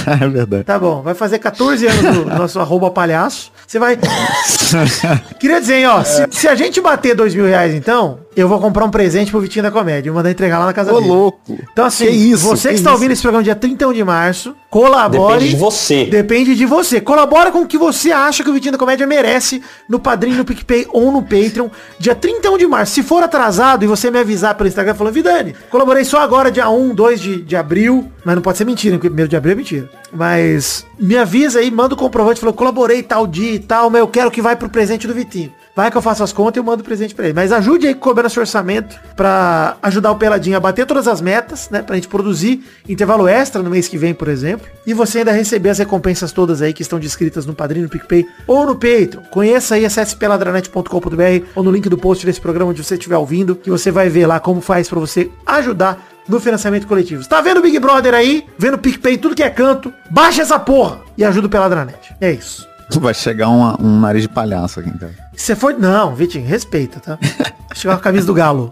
É 0.05 0.29
verdade. 0.29 0.65
Tá 0.65 0.79
bom, 0.79 1.01
vai 1.03 1.15
fazer 1.15 1.39
14 1.39 1.87
anos 1.87 2.03
do 2.03 2.25
nosso 2.37 2.59
arroba 2.59 2.91
palhaço. 2.91 3.53
Você 3.67 3.79
vai. 3.79 3.97
Queria 5.39 5.61
dizer, 5.61 5.77
hein, 5.77 5.87
ó, 5.87 6.03
se, 6.03 6.27
se 6.31 6.49
a 6.49 6.55
gente 6.55 6.81
bater 6.81 7.15
dois 7.15 7.35
mil 7.35 7.45
reais, 7.47 7.73
então, 7.75 8.19
eu 8.37 8.49
vou 8.49 8.59
comprar 8.61 8.85
um 8.85 8.91
presente 8.91 9.31
pro 9.31 9.41
Vitinho 9.41 9.63
da 9.63 9.71
Comédia 9.71 10.11
e 10.11 10.13
mandar 10.13 10.31
entregar 10.31 10.59
lá 10.59 10.67
na 10.67 10.73
casa 10.73 10.93
Ô, 10.93 10.97
dele. 10.97 11.09
louco. 11.09 11.59
Então, 11.73 11.85
assim, 11.85 12.07
Que 12.07 12.11
isso, 12.11 12.45
você 12.47 12.69
que, 12.71 12.75
que 12.75 12.81
está 12.83 12.93
ouvindo 12.93 13.13
esse 13.13 13.23
programa 13.23 13.43
dia 13.43 13.55
31 13.55 13.93
de 13.93 14.05
março, 14.05 14.55
colabore. 14.69 15.35
Depende 15.35 15.51
de 15.51 15.57
você. 15.57 16.05
Depende 16.07 16.55
de 16.55 16.67
você. 16.67 17.01
Colabora 17.01 17.51
com 17.51 17.61
o 17.61 17.67
que 17.67 17.79
você 17.79 18.13
acha 18.13 18.43
que 18.43 18.51
o 18.51 18.53
Vitinho 18.53 18.73
da 18.73 18.79
Comédia 18.79 19.07
merece 19.07 19.63
no 19.89 19.99
Padrinho, 19.99 20.37
no 20.37 20.45
PicPay 20.45 20.87
ou 20.91 21.11
no 21.11 21.23
Patreon, 21.23 21.69
dia 21.99 22.15
31 22.15 22.59
de 22.59 22.67
março. 22.67 22.95
Se 22.95 23.03
for 23.03 23.23
atrasado 23.23 23.85
e 23.85 23.87
você 23.87 24.11
me 24.11 24.19
avisar 24.19 24.55
pelo 24.55 24.69
Instagram 24.69 24.95
falando, 24.95 25.15
Vidani, 25.15 25.55
colaborei 25.71 26.05
só 26.05 26.21
agora, 26.21 26.51
dia 26.51 26.69
1, 26.69 26.95
2 26.95 27.21
de, 27.21 27.43
de 27.43 27.57
abril, 27.57 28.11
mas 28.25 28.35
não 28.35 28.43
pode 28.43 28.59
ser 28.59 28.65
mentira, 28.65 28.97
porque 28.97 29.09
primeiro 29.09 29.29
de 29.29 29.37
abril 29.37 29.53
é 29.53 29.57
mentira. 29.57 29.91
Mas 30.13 30.87
me 30.99 31.17
avisa 31.17 31.61
aí, 31.61 31.71
manda 31.71 31.95
o 31.95 31.97
comprovante, 31.97 32.41
falou, 32.41 32.55
colaborei 32.55 33.03
tal 33.03 33.27
dia 33.27 33.53
e 33.53 33.59
tal, 33.59 33.89
mas 33.89 34.01
eu 34.01 34.09
quero 34.09 34.31
que 34.31 34.43
vai 34.43 34.57
pro 34.57 34.69
presente 34.69 35.07
do 35.07 35.15
Vitinho. 35.15 35.53
Vai 35.75 35.91
que 35.91 35.97
eu 35.97 36.03
faço 36.03 36.23
as 36.23 36.33
contas 36.33 36.57
e 36.57 36.61
eu 36.61 36.65
mando 36.65 36.85
presente 36.85 37.15
pra 37.15 37.25
ele. 37.25 37.35
Mas 37.35 37.51
ajude 37.51 37.87
aí 37.87 37.95
cobrando 37.95 38.29
seu 38.29 38.43
orçamento 38.43 38.99
pra 39.17 39.77
ajudar 39.83 40.11
o 40.11 40.17
Peladinho 40.17 40.57
a 40.57 40.61
bater 40.61 40.85
todas 40.87 41.09
as 41.09 41.21
metas, 41.21 41.71
né? 41.71 41.81
Pra 41.83 41.95
gente 41.97 42.09
produzir 42.09 42.63
intervalo 42.87 43.27
extra 43.27 43.63
no 43.63 43.71
mês 43.71 43.89
que 43.89 43.97
vem, 43.97 44.13
por 44.13 44.29
exemplo. 44.29 44.67
E 44.87 44.93
você 44.93 45.19
ainda 45.19 45.33
receber 45.33 45.71
as 45.71 45.79
recompensas 45.79 46.31
todas 46.31 46.61
aí 46.61 46.75
que 46.75 46.83
estão 46.83 46.99
descritas 46.99 47.47
no 47.47 47.55
Padrinho, 47.55 47.85
no 47.85 47.91
PicPay 47.91 48.27
ou 48.47 48.67
no 48.67 48.75
Patreon. 48.75 49.23
Conheça 49.31 49.77
aí, 49.77 49.87
acesse 49.87 50.15
peladranet.com.br 50.17 51.47
ou 51.55 51.63
no 51.63 51.71
link 51.71 51.89
do 51.89 51.97
post 51.97 52.27
desse 52.27 52.41
programa 52.41 52.71
onde 52.71 52.85
você 52.85 52.95
estiver 52.95 53.17
ouvindo, 53.17 53.57
que 53.57 53.71
você 53.71 53.91
vai 53.91 54.11
ver 54.11 54.27
lá 54.27 54.39
como 54.39 54.61
faz 54.61 54.89
pra 54.89 55.01
você 55.01 55.31
ajudar 55.47 56.07
no 56.29 56.39
financiamento 56.39 56.87
coletivo. 56.87 57.27
Tá 57.27 57.41
vendo 57.41 57.59
o 57.59 57.63
Big 57.63 57.79
Brother 57.79 58.15
aí? 58.15 58.47
Vendo 58.59 58.75
o 58.75 58.79
PicPay, 58.79 59.17
tudo 59.17 59.35
que 59.35 59.43
é 59.43 59.51
canto? 59.51 59.93
Baixa 60.11 60.43
essa 60.43 60.59
porra 60.59 61.01
e 61.17 61.25
ajuda 61.25 61.47
o 61.47 61.51
Peladranet. 61.51 62.15
É 62.21 62.31
isso. 62.31 62.72
Vai 63.01 63.15
chegar 63.15 63.49
uma- 63.49 63.77
um 63.81 64.01
nariz 64.01 64.23
de 64.23 64.29
palhaço 64.29 64.81
aqui, 64.81 64.91
cara. 64.99 65.13
Se 65.35 65.47
você 65.47 65.57
for. 65.57 65.75
Não, 65.79 66.15
Vitinho, 66.15 66.47
respeita, 66.47 67.01
tá? 67.01 67.19
Chegar 67.75 67.95
com 67.95 68.01
a 68.01 68.03
camisa 68.03 68.27
do 68.27 68.35
galo. 68.35 68.71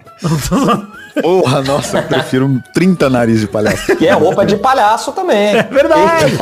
Porra, 1.23 1.63
nossa, 1.63 1.99
eu 1.99 2.03
prefiro 2.03 2.63
30 2.75 3.09
nariz 3.09 3.41
de 3.41 3.47
palhaço. 3.49 3.93
E 3.99 4.07
é 4.07 4.13
roupa 4.13 4.45
de 4.45 4.57
palhaço 4.59 5.11
também. 5.13 5.57
É 5.57 5.63
verdade. 5.63 6.33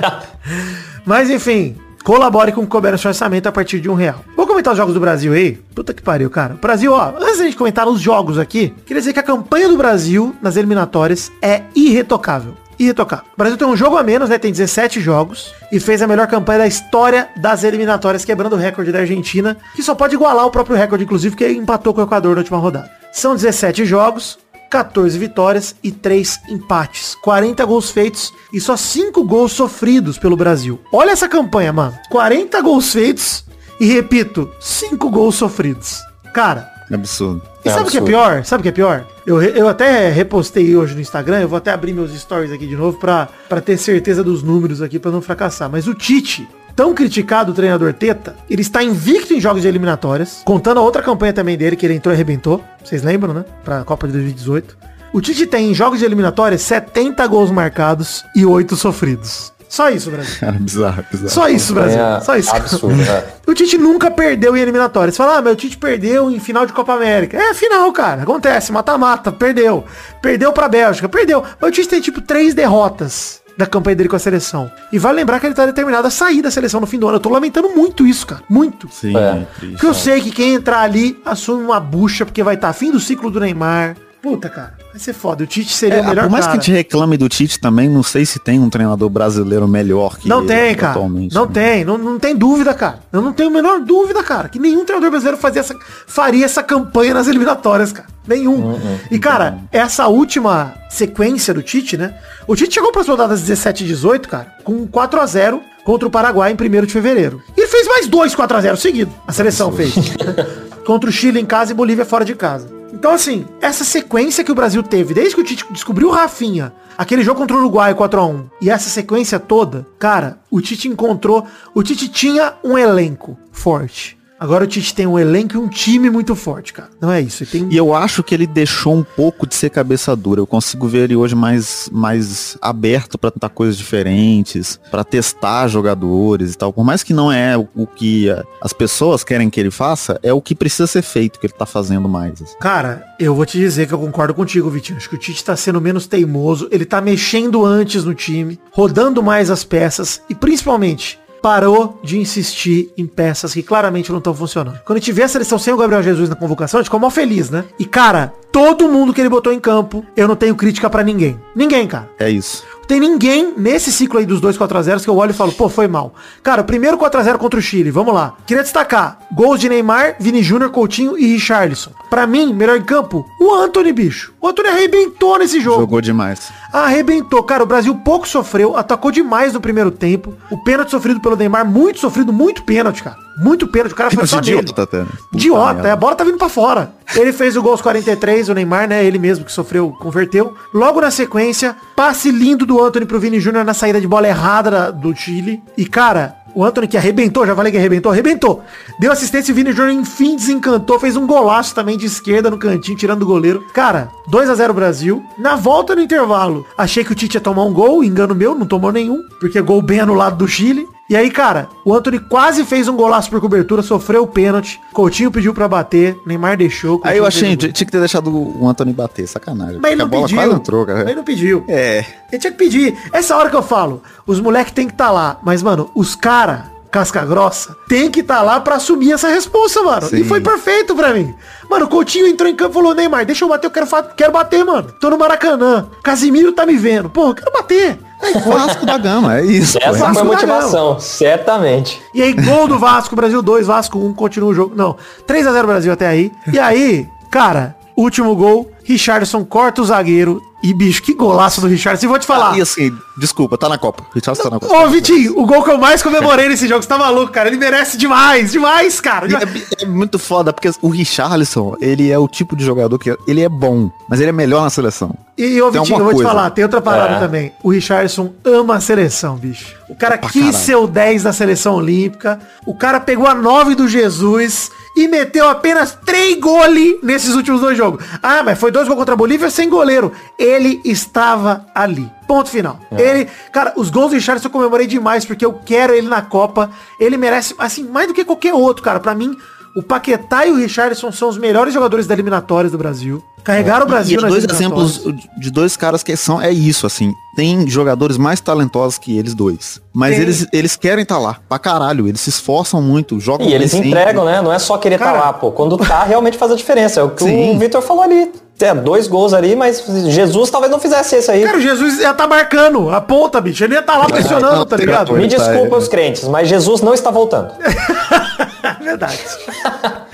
Mas 1.04 1.28
enfim, 1.30 1.76
colabore 2.02 2.52
com 2.52 2.62
o 2.62 2.66
Couber 2.66 2.92
no 2.92 2.98
seu 2.98 3.10
orçamento 3.10 3.46
a 3.48 3.52
partir 3.52 3.80
de 3.80 3.88
um 3.90 3.94
real. 3.94 4.16
Vou 4.36 4.46
comentar 4.46 4.72
os 4.72 4.78
jogos 4.78 4.94
do 4.94 5.00
Brasil 5.00 5.32
aí? 5.32 5.52
Puta 5.74 5.92
que 5.92 6.02
pariu, 6.02 6.30
cara. 6.30 6.54
O 6.54 6.58
Brasil, 6.58 6.92
ó, 6.92 7.12
antes 7.20 7.38
da 7.38 7.44
gente 7.44 7.56
comentar 7.56 7.86
os 7.86 8.00
jogos 8.00 8.38
aqui, 8.38 8.74
queria 8.86 9.00
dizer 9.00 9.12
que 9.12 9.20
a 9.20 9.22
campanha 9.22 9.68
do 9.68 9.76
Brasil 9.76 10.34
nas 10.40 10.56
eliminatórias 10.56 11.30
é 11.42 11.62
irretocável. 11.74 12.54
Irretocável. 12.78 13.24
O 13.32 13.36
Brasil 13.36 13.56
tem 13.56 13.66
um 13.66 13.76
jogo 13.76 13.96
a 13.96 14.02
menos, 14.02 14.28
né? 14.28 14.38
Tem 14.38 14.50
17 14.50 15.00
jogos. 15.00 15.52
E 15.70 15.80
fez 15.80 16.02
a 16.02 16.06
melhor 16.06 16.26
campanha 16.26 16.60
da 16.60 16.66
história 16.66 17.28
das 17.36 17.64
eliminatórias, 17.64 18.24
quebrando 18.24 18.54
o 18.54 18.58
recorde 18.58 18.92
da 18.92 19.00
Argentina, 19.00 19.56
que 19.74 19.82
só 19.82 19.94
pode 19.94 20.14
igualar 20.14 20.46
o 20.46 20.50
próprio 20.50 20.76
recorde, 20.76 21.04
inclusive, 21.04 21.36
que 21.36 21.48
empatou 21.48 21.94
com 21.94 22.00
o 22.00 22.04
Equador 22.04 22.34
na 22.34 22.40
última 22.40 22.58
rodada. 22.58 22.90
São 23.12 23.34
17 23.34 23.84
jogos, 23.84 24.38
14 24.70 25.16
vitórias 25.18 25.76
e 25.82 25.92
3 25.92 26.40
empates. 26.48 27.14
40 27.22 27.64
gols 27.64 27.90
feitos 27.90 28.32
e 28.52 28.60
só 28.60 28.76
5 28.76 29.24
gols 29.24 29.52
sofridos 29.52 30.18
pelo 30.18 30.36
Brasil. 30.36 30.80
Olha 30.92 31.12
essa 31.12 31.28
campanha, 31.28 31.72
mano. 31.72 31.96
40 32.10 32.60
gols 32.60 32.92
feitos 32.92 33.44
E 33.80 33.86
repito, 33.86 34.50
cinco 34.60 35.10
gols 35.10 35.34
sofridos. 35.34 36.00
Cara, 36.32 36.70
Absurdo. 36.92 37.42
e 37.64 37.68
É 37.68 37.72
sabe 37.72 37.88
o 37.88 37.90
que 37.90 37.98
é 37.98 38.02
pior? 38.02 38.44
Sabe 38.44 38.60
o 38.60 38.62
que 38.62 38.68
é 38.68 38.72
pior? 38.72 39.06
Eu, 39.26 39.42
eu 39.42 39.68
até 39.68 40.10
repostei 40.10 40.76
hoje 40.76 40.94
no 40.94 41.00
Instagram, 41.00 41.40
eu 41.40 41.48
vou 41.48 41.56
até 41.56 41.70
abrir 41.70 41.92
meus 41.92 42.12
stories 42.12 42.52
aqui 42.52 42.66
de 42.66 42.76
novo 42.76 42.98
pra, 42.98 43.28
pra 43.48 43.60
ter 43.60 43.76
certeza 43.78 44.22
dos 44.22 44.42
números 44.42 44.82
aqui 44.82 44.98
pra 44.98 45.10
não 45.10 45.22
fracassar. 45.22 45.70
Mas 45.70 45.86
o 45.86 45.94
Tite, 45.94 46.46
tão 46.76 46.92
criticado 46.94 47.52
o 47.52 47.54
treinador 47.54 47.92
Teta, 47.94 48.36
ele 48.50 48.60
está 48.62 48.82
invicto 48.82 49.32
em 49.32 49.40
jogos 49.40 49.62
de 49.62 49.68
eliminatórias, 49.68 50.42
contando 50.44 50.78
a 50.78 50.82
outra 50.82 51.02
campanha 51.02 51.32
também 51.32 51.56
dele, 51.56 51.76
que 51.76 51.86
ele 51.86 51.94
entrou 51.94 52.12
e 52.12 52.16
arrebentou. 52.16 52.62
Vocês 52.84 53.02
lembram, 53.02 53.32
né? 53.32 53.44
Pra 53.64 53.82
Copa 53.84 54.06
de 54.06 54.12
2018. 54.12 54.76
O 55.14 55.20
Tite 55.20 55.46
tem 55.46 55.70
em 55.70 55.74
jogos 55.74 56.00
de 56.00 56.04
eliminatórias 56.04 56.60
70 56.62 57.24
gols 57.28 57.50
marcados 57.50 58.24
e 58.34 58.44
8 58.44 58.74
sofridos. 58.74 59.53
Só 59.74 59.90
isso, 59.90 60.08
Brasil. 60.10 60.36
Cara, 60.38 60.52
bizarro, 60.60 61.04
bizarro. 61.10 61.28
Só 61.30 61.48
isso, 61.48 61.74
Brasil. 61.74 62.00
É 62.00 62.20
Só 62.20 62.36
isso. 62.36 62.54
absurdo, 62.54 63.02
é. 63.02 63.24
O 63.44 63.52
Tite 63.52 63.76
nunca 63.76 64.08
perdeu 64.10 64.56
em 64.56 64.60
eliminatórias. 64.60 65.14
Você 65.16 65.22
fala, 65.22 65.38
ah, 65.38 65.42
meu 65.42 65.56
Tite 65.56 65.76
perdeu 65.76 66.30
em 66.30 66.38
final 66.38 66.64
de 66.64 66.72
Copa 66.72 66.94
América. 66.94 67.36
É 67.36 67.52
final, 67.54 67.92
cara. 67.92 68.22
Acontece, 68.22 68.70
mata-mata, 68.72 69.32
perdeu. 69.32 69.84
Perdeu 70.22 70.52
pra 70.52 70.68
Bélgica, 70.68 71.08
perdeu. 71.08 71.42
Mas 71.60 71.68
o 71.70 71.72
Tite 71.72 71.88
tem, 71.88 72.00
tipo, 72.00 72.20
três 72.20 72.54
derrotas 72.54 73.42
da 73.56 73.66
campanha 73.66 73.96
dele 73.96 74.08
com 74.08 74.16
a 74.16 74.18
seleção. 74.20 74.70
E 74.92 74.98
vale 74.98 75.16
lembrar 75.16 75.38
que 75.40 75.46
ele 75.46 75.54
tá 75.54 75.66
determinado 75.66 76.06
a 76.06 76.10
sair 76.10 76.40
da 76.40 76.50
seleção 76.50 76.80
no 76.80 76.86
fim 76.86 76.98
do 76.98 77.06
ano. 77.08 77.16
Eu 77.16 77.20
tô 77.20 77.28
lamentando 77.30 77.68
muito 77.70 78.06
isso, 78.06 78.26
cara. 78.26 78.42
Muito. 78.48 78.88
Sim, 78.92 79.16
É. 79.16 79.46
triste. 79.58 79.72
Porque 79.72 79.86
eu 79.86 79.94
sei 79.94 80.20
que 80.20 80.30
quem 80.30 80.54
entrar 80.54 80.80
ali 80.82 81.20
assume 81.24 81.64
uma 81.64 81.78
bucha, 81.80 82.24
porque 82.24 82.42
vai 82.42 82.54
estar 82.54 82.72
fim 82.72 82.90
do 82.92 83.00
ciclo 83.00 83.30
do 83.30 83.40
Neymar. 83.40 83.96
Puta, 84.24 84.48
cara. 84.48 84.72
Vai 84.90 84.98
ser 84.98 85.12
foda. 85.12 85.44
O 85.44 85.46
Tite 85.46 85.70
seria 85.70 85.98
É, 85.98 86.00
o 86.00 86.06
melhor 86.06 86.22
por 86.24 86.30
mais 86.30 86.46
cara. 86.46 86.56
que 86.56 86.62
a 86.62 86.64
gente 86.64 86.74
reclame 86.74 87.18
do 87.18 87.28
Tite 87.28 87.60
também, 87.60 87.90
não 87.90 88.02
sei 88.02 88.24
se 88.24 88.38
tem 88.38 88.58
um 88.58 88.70
treinador 88.70 89.10
brasileiro 89.10 89.68
melhor 89.68 90.16
que 90.16 90.26
Não 90.26 90.38
ele 90.38 90.48
tem, 90.48 90.74
cara. 90.74 90.92
atualmente. 90.92 91.34
Não 91.34 91.44
né? 91.44 91.50
tem. 91.52 91.84
Não, 91.84 91.98
não 91.98 92.18
tem 92.18 92.34
dúvida, 92.34 92.72
cara. 92.72 93.00
Eu 93.12 93.20
não 93.20 93.34
tenho 93.34 93.50
a 93.50 93.52
menor 93.52 93.80
dúvida, 93.80 94.22
cara. 94.22 94.48
Que 94.48 94.58
nenhum 94.58 94.82
treinador 94.86 95.10
brasileiro 95.10 95.38
fazia 95.38 95.60
essa, 95.60 95.76
faria 96.06 96.42
essa 96.46 96.62
campanha 96.62 97.12
nas 97.12 97.28
eliminatórias, 97.28 97.92
cara. 97.92 98.08
Nenhum. 98.26 98.78
E, 99.10 99.18
cara, 99.18 99.58
essa 99.70 100.08
última 100.08 100.72
sequência 100.88 101.52
do 101.52 101.62
Tite, 101.62 101.98
né? 101.98 102.14
O 102.46 102.56
Tite 102.56 102.72
chegou 102.72 102.90
para 102.92 103.02
as 103.02 103.08
rodadas 103.08 103.42
17 103.42 103.84
e 103.84 103.86
18, 103.88 104.26
cara, 104.26 104.54
com 104.64 104.86
4 104.86 105.20
a 105.20 105.26
0 105.26 105.60
contra 105.84 106.08
o 106.08 106.10
Paraguai 106.10 106.50
em 106.50 106.54
1 106.54 106.86
de 106.86 106.92
fevereiro. 106.94 107.42
E 107.54 107.60
ele 107.60 107.68
fez 107.68 107.86
mais 107.86 108.06
dois 108.06 108.34
4 108.34 108.56
a 108.56 108.60
0 108.62 108.76
seguido. 108.78 109.12
A 109.28 109.32
seleção 109.34 109.70
fez. 109.70 109.94
contra 110.86 111.10
o 111.10 111.12
Chile 111.12 111.38
em 111.38 111.44
casa 111.44 111.72
e 111.72 111.74
Bolívia 111.74 112.06
fora 112.06 112.24
de 112.24 112.34
casa. 112.34 112.66
Então, 112.92 113.12
assim, 113.12 113.44
essa 113.60 113.84
sequência 113.84 114.44
que 114.44 114.52
o 114.52 114.54
Brasil 114.54 114.82
teve, 114.82 115.14
desde 115.14 115.34
que 115.34 115.40
o 115.40 115.44
Tite 115.44 115.64
descobriu 115.70 116.08
o 116.08 116.12
Rafinha, 116.12 116.72
aquele 116.96 117.22
jogo 117.22 117.40
contra 117.40 117.56
o 117.56 117.60
Uruguai 117.60 117.94
4x1, 117.94 118.50
e 118.60 118.70
essa 118.70 118.88
sequência 118.88 119.38
toda, 119.38 119.86
cara, 119.98 120.38
o 120.50 120.60
Tite 120.60 120.88
encontrou. 120.88 121.46
O 121.74 121.82
Tite 121.82 122.08
tinha 122.08 122.54
um 122.62 122.78
elenco 122.78 123.36
forte. 123.50 124.16
Agora 124.38 124.64
o 124.64 124.66
Tite 124.66 124.94
tem 124.94 125.06
um 125.06 125.18
elenco 125.18 125.54
e 125.54 125.58
um 125.58 125.68
time 125.68 126.10
muito 126.10 126.34
forte, 126.34 126.72
cara. 126.72 126.90
Não 127.00 127.10
é 127.10 127.20
isso. 127.20 127.46
Tem... 127.46 127.68
E 127.70 127.76
eu 127.76 127.94
acho 127.94 128.22
que 128.22 128.34
ele 128.34 128.46
deixou 128.46 128.94
um 128.94 129.04
pouco 129.04 129.46
de 129.46 129.54
ser 129.54 129.70
cabeça 129.70 130.14
dura. 130.16 130.40
Eu 130.40 130.46
consigo 130.46 130.88
ver 130.88 131.04
ele 131.04 131.16
hoje 131.16 131.34
mais, 131.34 131.88
mais 131.92 132.58
aberto 132.60 133.16
pra 133.16 133.30
tentar 133.30 133.48
coisas 133.48 133.76
diferentes, 133.76 134.78
pra 134.90 135.04
testar 135.04 135.68
jogadores 135.68 136.54
e 136.54 136.58
tal. 136.58 136.72
Por 136.72 136.84
mais 136.84 137.02
que 137.02 137.14
não 137.14 137.30
é 137.30 137.56
o, 137.56 137.86
que 137.86 138.28
as 138.60 138.72
pessoas 138.72 139.22
querem 139.22 139.48
que 139.48 139.60
ele 139.60 139.70
faça, 139.70 140.18
é 140.22 140.32
o 140.32 140.42
que 140.42 140.54
precisa 140.54 140.86
ser 140.86 141.02
feito 141.02 141.38
que 141.38 141.46
ele 141.46 141.54
tá 141.54 141.66
fazendo 141.66 142.08
mais. 142.08 142.42
assim. 142.42 142.58
Cara, 142.60 143.04
eu 143.18 143.34
vou 143.34 143.46
te 143.46 143.56
dizer 143.58 143.86
que 143.86 143.94
eu 143.94 143.98
concordo 143.98 144.34
contigo, 144.34 144.68
Vitinho. 144.68 144.98
Acho 144.98 145.08
que 145.08 145.16
o 145.16 145.18
Tite 145.18 145.44
tá 145.44 145.56
sendo 145.56 145.80
menos 145.80 146.06
teimoso, 146.06 146.68
ele 146.70 146.84
tá 146.84 147.00
mexendo 147.00 147.64
antes 147.64 148.04
no 148.04 148.14
time, 148.14 148.58
rodando 148.72 149.22
mais 149.22 149.50
as 149.50 149.64
peças 149.64 150.20
e 150.28 150.34
principalmente 150.34 151.18
parou 151.44 152.00
de 152.02 152.18
insistir 152.18 152.90
em 152.96 153.06
peças 153.06 153.52
que 153.52 153.62
claramente 153.62 154.10
não 154.10 154.16
estão 154.16 154.32
funcionando. 154.32 154.80
Quando 154.82 154.96
a 154.96 154.98
gente 154.98 155.12
vê 155.12 155.24
a 155.24 155.28
seleção 155.28 155.58
sem 155.58 155.74
o 155.74 155.76
Gabriel 155.76 156.02
Jesus 156.02 156.30
na 156.30 156.34
convocação, 156.34 156.78
a 156.78 156.82
gente 156.82 156.86
ficou 156.86 156.98
mal 156.98 157.10
feliz, 157.10 157.50
né? 157.50 157.66
E 157.78 157.84
cara, 157.84 158.32
todo 158.50 158.88
mundo 158.88 159.12
que 159.12 159.20
ele 159.20 159.28
botou 159.28 159.52
em 159.52 159.60
campo, 159.60 160.02
eu 160.16 160.26
não 160.26 160.36
tenho 160.36 160.54
crítica 160.54 160.88
pra 160.88 161.02
ninguém. 161.02 161.38
Ninguém, 161.54 161.86
cara. 161.86 162.08
É 162.18 162.30
isso. 162.30 162.64
Tem 162.86 162.98
ninguém 162.98 163.52
nesse 163.56 163.92
ciclo 163.92 164.18
aí 164.18 164.26
dos 164.26 164.40
dois 164.40 164.56
4x0 164.56 165.02
que 165.02 165.08
eu 165.08 165.16
olho 165.16 165.30
e 165.30 165.34
falo, 165.34 165.52
pô, 165.52 165.68
foi 165.68 165.88
mal. 165.88 166.14
Cara, 166.42 166.62
o 166.62 166.64
primeiro 166.64 166.98
4x0 166.98 167.36
contra 167.38 167.58
o 167.58 167.62
Chile, 167.62 167.90
vamos 167.90 168.14
lá. 168.14 168.36
Queria 168.46 168.62
destacar, 168.62 169.18
gols 169.32 169.60
de 169.60 169.68
Neymar, 169.68 170.16
Vini 170.18 170.42
Júnior, 170.42 170.70
Coutinho 170.70 171.18
e 171.18 171.26
Richarlison. 171.26 171.92
Pra 172.10 172.26
mim, 172.26 172.52
melhor 172.52 172.76
em 172.76 172.84
campo, 172.84 173.24
o 173.40 173.54
Anthony, 173.54 173.92
bicho. 173.92 174.33
O 174.44 174.48
Anthony 174.48 174.68
arrebentou 174.68 175.38
nesse 175.38 175.58
jogo. 175.58 175.80
Jogou 175.80 176.00
demais. 176.02 176.52
Arrebentou. 176.70 177.42
Cara, 177.42 177.62
o 177.62 177.66
Brasil 177.66 177.94
pouco 177.94 178.28
sofreu, 178.28 178.76
atacou 178.76 179.10
demais 179.10 179.54
no 179.54 179.60
primeiro 179.60 179.90
tempo. 179.90 180.34
O 180.50 180.58
pênalti 180.62 180.90
sofrido 180.90 181.18
pelo 181.18 181.34
Neymar, 181.34 181.64
muito 181.64 181.98
sofrido, 181.98 182.30
muito 182.30 182.62
pênalti, 182.62 183.02
cara. 183.02 183.16
Muito 183.38 183.66
pênalti, 183.66 183.92
o 183.92 183.96
cara 183.96 184.10
foi 184.10 184.26
só 184.26 184.40
nele. 184.42 184.58
Idiota, 184.58 184.98
né? 184.98 185.06
Puta 185.06 185.36
Idiota, 185.36 185.88
é, 185.88 185.90
a 185.92 185.96
bola 185.96 186.14
tá 186.14 186.24
vindo 186.24 186.36
pra 186.36 186.50
fora. 186.50 186.92
Ele 187.16 187.32
fez 187.32 187.56
o 187.56 187.62
gol 187.62 187.72
aos 187.72 187.80
43, 187.80 188.50
o 188.50 188.54
Neymar, 188.54 188.86
né? 188.86 189.02
Ele 189.02 189.18
mesmo 189.18 189.46
que 189.46 189.50
sofreu, 189.52 189.96
converteu. 189.98 190.54
Logo 190.74 191.00
na 191.00 191.10
sequência, 191.10 191.74
passe 191.96 192.30
lindo 192.30 192.66
do 192.66 192.82
Anthony 192.84 193.06
pro 193.06 193.18
Vini 193.18 193.40
Júnior 193.40 193.64
na 193.64 193.72
saída 193.72 193.98
de 194.00 194.06
bola 194.06 194.28
errada 194.28 194.70
da- 194.70 194.90
do 194.90 195.14
Chile. 195.16 195.62
E, 195.76 195.86
cara, 195.86 196.36
o 196.54 196.64
Anthony 196.64 196.88
que 196.88 196.96
arrebentou, 196.96 197.46
já 197.46 197.54
falei 197.54 197.72
que 197.72 197.78
arrebentou, 197.78 198.12
arrebentou. 198.12 198.62
Deu 198.98 199.10
assistência 199.10 199.50
e 199.50 199.52
o 199.52 199.56
Vini 199.56 199.72
Júnior 199.72 199.92
enfim 199.92 200.36
desencantou, 200.36 200.98
fez 201.00 201.16
um 201.16 201.26
golaço 201.26 201.74
também 201.74 201.98
de 201.98 202.06
esquerda 202.06 202.50
no 202.50 202.58
cantinho, 202.58 202.96
tirando 202.96 203.20
do 203.20 203.26
goleiro. 203.26 203.64
Cara, 203.72 204.10
2 204.28 204.50
a 204.50 204.54
0 204.54 204.72
Brasil. 204.74 205.24
Na 205.38 205.56
volta 205.56 205.94
no 205.94 206.02
intervalo, 206.02 206.64
achei 206.76 207.04
que 207.04 207.12
o 207.12 207.14
Tite 207.14 207.36
ia 207.36 207.40
tomar 207.40 207.64
um 207.64 207.72
gol, 207.72 208.04
engano 208.04 208.34
meu, 208.34 208.54
não 208.54 208.66
tomou 208.66 208.92
nenhum, 208.92 209.22
porque 209.40 209.60
gol 209.60 209.82
bem 209.82 210.00
anulado 210.00 210.36
do 210.36 210.48
Chile. 210.48 210.86
E 211.14 211.16
aí, 211.16 211.30
cara, 211.30 211.68
o 211.84 211.94
Anthony 211.94 212.18
quase 212.18 212.64
fez 212.64 212.88
um 212.88 212.96
golaço 212.96 213.30
por 213.30 213.40
cobertura, 213.40 213.82
sofreu 213.82 214.24
o 214.24 214.26
pênalti. 214.26 214.80
Coutinho 214.92 215.30
pediu 215.30 215.54
pra 215.54 215.68
bater, 215.68 216.18
Neymar 216.26 216.56
deixou. 216.56 217.00
Aí 217.04 217.18
eu 217.18 217.22
Coutinho 217.22 217.52
achei, 217.52 217.56
tinha 217.56 217.86
que 217.86 217.92
ter 217.92 218.00
deixado 218.00 218.36
o 218.36 218.68
Anthony 218.68 218.92
bater, 218.92 219.24
sacanagem. 219.28 219.78
Mas 219.80 219.92
ele 219.92 220.00
não 220.00 220.06
a 220.06 220.08
bola 220.08 220.24
pediu. 220.24 220.36
quase 220.36 220.54
entrou, 220.54 220.84
cara. 220.84 220.98
Mas 220.98 221.06
ele 221.06 221.14
não 221.14 221.22
pediu. 221.22 221.64
É. 221.68 222.04
Ele 222.32 222.40
tinha 222.40 222.50
que 222.50 222.58
pedir. 222.58 222.98
Essa 223.12 223.36
hora 223.36 223.48
que 223.48 223.54
eu 223.54 223.62
falo, 223.62 224.02
os 224.26 224.40
moleques 224.40 224.72
tem 224.72 224.88
que 224.88 224.92
estar 224.92 225.12
lá. 225.12 225.38
Mas, 225.44 225.62
mano, 225.62 225.88
os 225.94 226.16
cara, 226.16 226.72
casca 226.90 227.24
grossa, 227.24 227.76
tem 227.88 228.10
que 228.10 228.18
estar 228.18 228.42
lá 228.42 228.58
pra 228.58 228.74
assumir 228.74 229.12
essa 229.12 229.28
responsa, 229.28 229.84
mano. 229.84 230.08
E 230.08 230.18
Sim. 230.18 230.24
foi 230.24 230.40
perfeito 230.40 230.96
pra 230.96 231.14
mim. 231.14 231.32
Mano, 231.70 231.84
o 231.84 231.88
Coutinho 231.88 232.26
entrou 232.26 232.50
em 232.50 232.56
campo 232.56 232.72
e 232.72 232.74
falou, 232.74 232.92
Neymar, 232.92 233.24
deixa 233.24 233.44
eu 233.44 233.48
bater, 233.48 233.68
eu 233.68 233.70
quero, 233.70 233.86
quero 234.16 234.32
bater, 234.32 234.64
mano. 234.64 234.92
Tô 235.00 235.10
no 235.10 235.18
Maracanã. 235.18 235.86
Casimiro 236.02 236.50
tá 236.50 236.66
me 236.66 236.74
vendo. 236.76 237.08
Pô, 237.08 237.28
eu 237.28 237.34
quero 237.36 237.52
bater. 237.52 238.00
Foi. 238.32 238.52
Vasco 238.52 238.86
da 238.86 238.98
Gama, 238.98 239.38
é 239.38 239.44
isso. 239.44 239.78
pô. 239.78 239.84
Essa 239.84 239.98
Vasco 239.98 240.14
foi 240.14 240.22
a 240.22 240.24
motivação, 240.24 241.00
certamente. 241.00 242.00
E 242.14 242.22
aí, 242.22 242.32
gol 242.32 242.66
do 242.66 242.78
Vasco, 242.78 243.14
Brasil 243.14 243.42
2, 243.42 243.66
Vasco 243.66 243.98
1, 243.98 244.14
continua 244.14 244.50
o 244.50 244.54
jogo. 244.54 244.74
Não, 244.74 244.96
3 245.26 245.46
a 245.46 245.52
0 245.52 245.66
Brasil 245.66 245.92
até 245.92 246.06
aí. 246.06 246.32
E 246.52 246.58
aí, 246.58 247.06
cara, 247.30 247.76
último 247.96 248.34
gol, 248.34 248.70
Richardson 248.84 249.44
corta 249.44 249.82
o 249.82 249.84
zagueiro. 249.84 250.40
E, 250.66 250.72
bicho, 250.72 251.02
que 251.02 251.12
golaço 251.12 251.60
do 251.60 251.66
Richardson. 251.66 252.06
E 252.06 252.08
vou 252.08 252.18
te 252.18 252.24
falar. 252.24 252.56
E 252.56 252.62
assim, 252.62 252.90
desculpa, 253.18 253.58
tá 253.58 253.68
na 253.68 253.76
Copa. 253.76 254.02
Richardson 254.14 254.44
tá 254.44 254.50
na 254.50 254.58
Copa. 254.58 254.74
Ô, 254.74 254.88
Vitinho, 254.88 255.38
o 255.38 255.44
gol 255.44 255.62
que 255.62 255.70
eu 255.70 255.76
mais 255.76 256.02
comemorei 256.02 256.48
nesse 256.48 256.66
jogo, 256.66 256.80
você 256.82 256.88
tá 256.88 256.96
maluco, 256.96 257.30
cara. 257.30 257.50
Ele 257.50 257.58
merece 257.58 257.98
demais, 257.98 258.50
demais, 258.52 258.98
cara. 258.98 259.28
É, 259.30 259.82
é 259.82 259.86
muito 259.86 260.18
foda, 260.18 260.54
porque 260.54 260.70
o 260.80 260.88
Richarlison, 260.88 261.76
ele 261.82 262.10
é 262.10 262.18
o 262.18 262.26
tipo 262.26 262.56
de 262.56 262.64
jogador 262.64 262.98
que 262.98 263.14
ele 263.28 263.42
é 263.42 263.48
bom, 263.48 263.90
mas 264.08 264.20
ele 264.20 264.30
é 264.30 264.32
melhor 264.32 264.62
na 264.62 264.70
seleção. 264.70 265.14
E, 265.36 265.60
ô, 265.60 265.70
Vitinho, 265.70 265.98
eu 265.98 266.04
vou 266.04 266.12
te 266.12 266.14
coisa. 266.16 266.30
falar, 266.30 266.48
tem 266.50 266.64
outra 266.64 266.80
parada 266.80 267.16
É. 267.16 267.18
também. 267.18 267.52
O 267.62 267.70
Richardson 267.70 268.32
ama 268.44 268.76
a 268.76 268.80
seleção, 268.80 269.36
bicho. 269.36 269.74
O 269.90 269.94
cara 269.94 270.16
Pra 270.16 270.30
quis 270.30 270.42
caralho. 270.46 270.64
ser 270.64 270.74
o 270.76 270.86
10 270.86 271.24
da 271.24 271.32
seleção 271.34 271.74
olímpica. 271.74 272.40
O 272.66 272.74
cara 272.74 272.98
pegou 273.00 273.26
a 273.26 273.34
9 273.34 273.74
do 273.74 273.86
Jesus 273.86 274.70
e 274.96 275.08
meteu 275.08 275.48
apenas 275.48 275.98
3 276.04 276.38
goles 276.38 276.98
nesses 277.02 277.34
últimos 277.34 277.60
dois 277.60 277.76
jogos. 277.76 278.04
Ah, 278.22 278.42
mas 278.42 278.58
foi 278.58 278.70
dois 278.70 278.86
gols 278.86 278.98
contra 278.98 279.14
a 279.14 279.16
Bolívia 279.16 279.50
sem 279.50 279.68
goleiro. 279.68 280.12
Ele 280.38 280.80
estava 280.84 281.66
ali. 281.74 282.10
Ponto 282.26 282.48
final. 282.48 282.78
Ele, 282.92 283.28
cara, 283.52 283.72
os 283.76 283.90
gols 283.90 284.10
do 284.10 284.14
Richardson 284.14 284.48
eu 284.48 284.52
comemorei 284.52 284.86
demais 284.86 285.24
porque 285.24 285.44
eu 285.44 285.52
quero 285.52 285.92
ele 285.92 286.08
na 286.08 286.22
Copa. 286.22 286.70
Ele 286.98 287.16
merece, 287.16 287.54
assim, 287.58 287.84
mais 287.84 288.08
do 288.08 288.14
que 288.14 288.24
qualquer 288.24 288.54
outro, 288.54 288.82
cara. 288.82 289.00
Pra 289.00 289.14
mim, 289.14 289.36
o 289.76 289.82
Paquetá 289.82 290.46
e 290.46 290.52
o 290.52 290.56
Richardson 290.56 291.10
são 291.10 291.28
os 291.28 291.36
melhores 291.36 291.74
jogadores 291.74 292.06
da 292.06 292.14
eliminatórias 292.14 292.70
do 292.70 292.78
Brasil. 292.78 293.22
Carregaram 293.42 293.84
o 293.84 293.88
Brasil 293.88 294.18
e 294.18 294.22
nas 294.22 294.30
dois 294.30 294.44
exemplos 294.44 295.02
de 295.36 295.50
dois 295.50 295.76
caras 295.76 296.02
que 296.02 296.16
são, 296.16 296.40
é 296.40 296.50
isso, 296.50 296.86
assim. 296.86 297.12
Tem 297.36 297.68
jogadores 297.68 298.16
mais 298.16 298.40
talentosos 298.40 298.96
que 298.96 299.18
eles 299.18 299.34
dois. 299.34 299.82
Mas 299.92 300.18
eles, 300.18 300.46
eles 300.52 300.76
querem 300.76 301.02
estar 301.02 301.18
lá, 301.18 301.38
pra 301.46 301.58
caralho. 301.58 302.08
Eles 302.08 302.20
se 302.20 302.30
esforçam 302.30 302.80
muito, 302.80 303.20
jogam 303.20 303.46
E 303.46 303.52
eles 303.52 303.70
sempre. 303.70 303.88
entregam, 303.88 304.24
né? 304.24 304.40
Não 304.40 304.52
é 304.52 304.58
só 304.58 304.78
querer 304.78 304.94
estar 304.94 305.12
Cara. 305.12 305.18
lá, 305.26 305.32
pô. 305.32 305.50
Quando 305.50 305.76
tá, 305.76 306.04
realmente 306.04 306.38
faz 306.38 306.52
a 306.52 306.56
diferença. 306.56 307.00
É 307.00 307.02
o 307.02 307.10
que 307.10 307.24
Sim. 307.24 307.54
o 307.54 307.58
Vitor 307.58 307.82
falou 307.82 308.02
ali. 308.02 308.32
É, 308.60 308.74
dois 308.74 309.08
gols 309.08 309.34
ali, 309.34 309.54
mas 309.54 309.84
Jesus 310.06 310.48
talvez 310.48 310.70
não 310.70 310.78
fizesse 310.78 311.16
esse 311.16 311.30
aí. 311.30 311.42
Cara, 311.42 311.58
o 311.58 311.60
Jesus 311.60 311.98
ia 311.98 312.14
tá 312.14 312.26
marcando 312.26 312.88
a 312.88 313.00
ponta, 313.00 313.40
bicho. 313.40 313.62
Ele 313.64 313.74
ia 313.74 313.82
tá 313.82 313.98
lá 313.98 314.06
pressionando, 314.06 314.56
não, 314.56 314.64
tá 314.66 314.76
ligado? 314.76 315.12
Me 315.12 315.26
desculpa 315.26 315.76
os 315.76 315.88
crentes, 315.88 316.24
mas 316.24 316.48
Jesus 316.48 316.80
não 316.80 316.94
está 316.94 317.10
voltando. 317.10 317.52
É 317.60 318.72
verdade. 318.82 319.18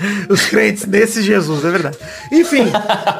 Os 0.29 0.45
crentes 0.47 0.85
nesse 0.85 1.21
Jesus, 1.21 1.63
é 1.63 1.69
verdade. 1.69 1.97
Enfim, 2.31 2.65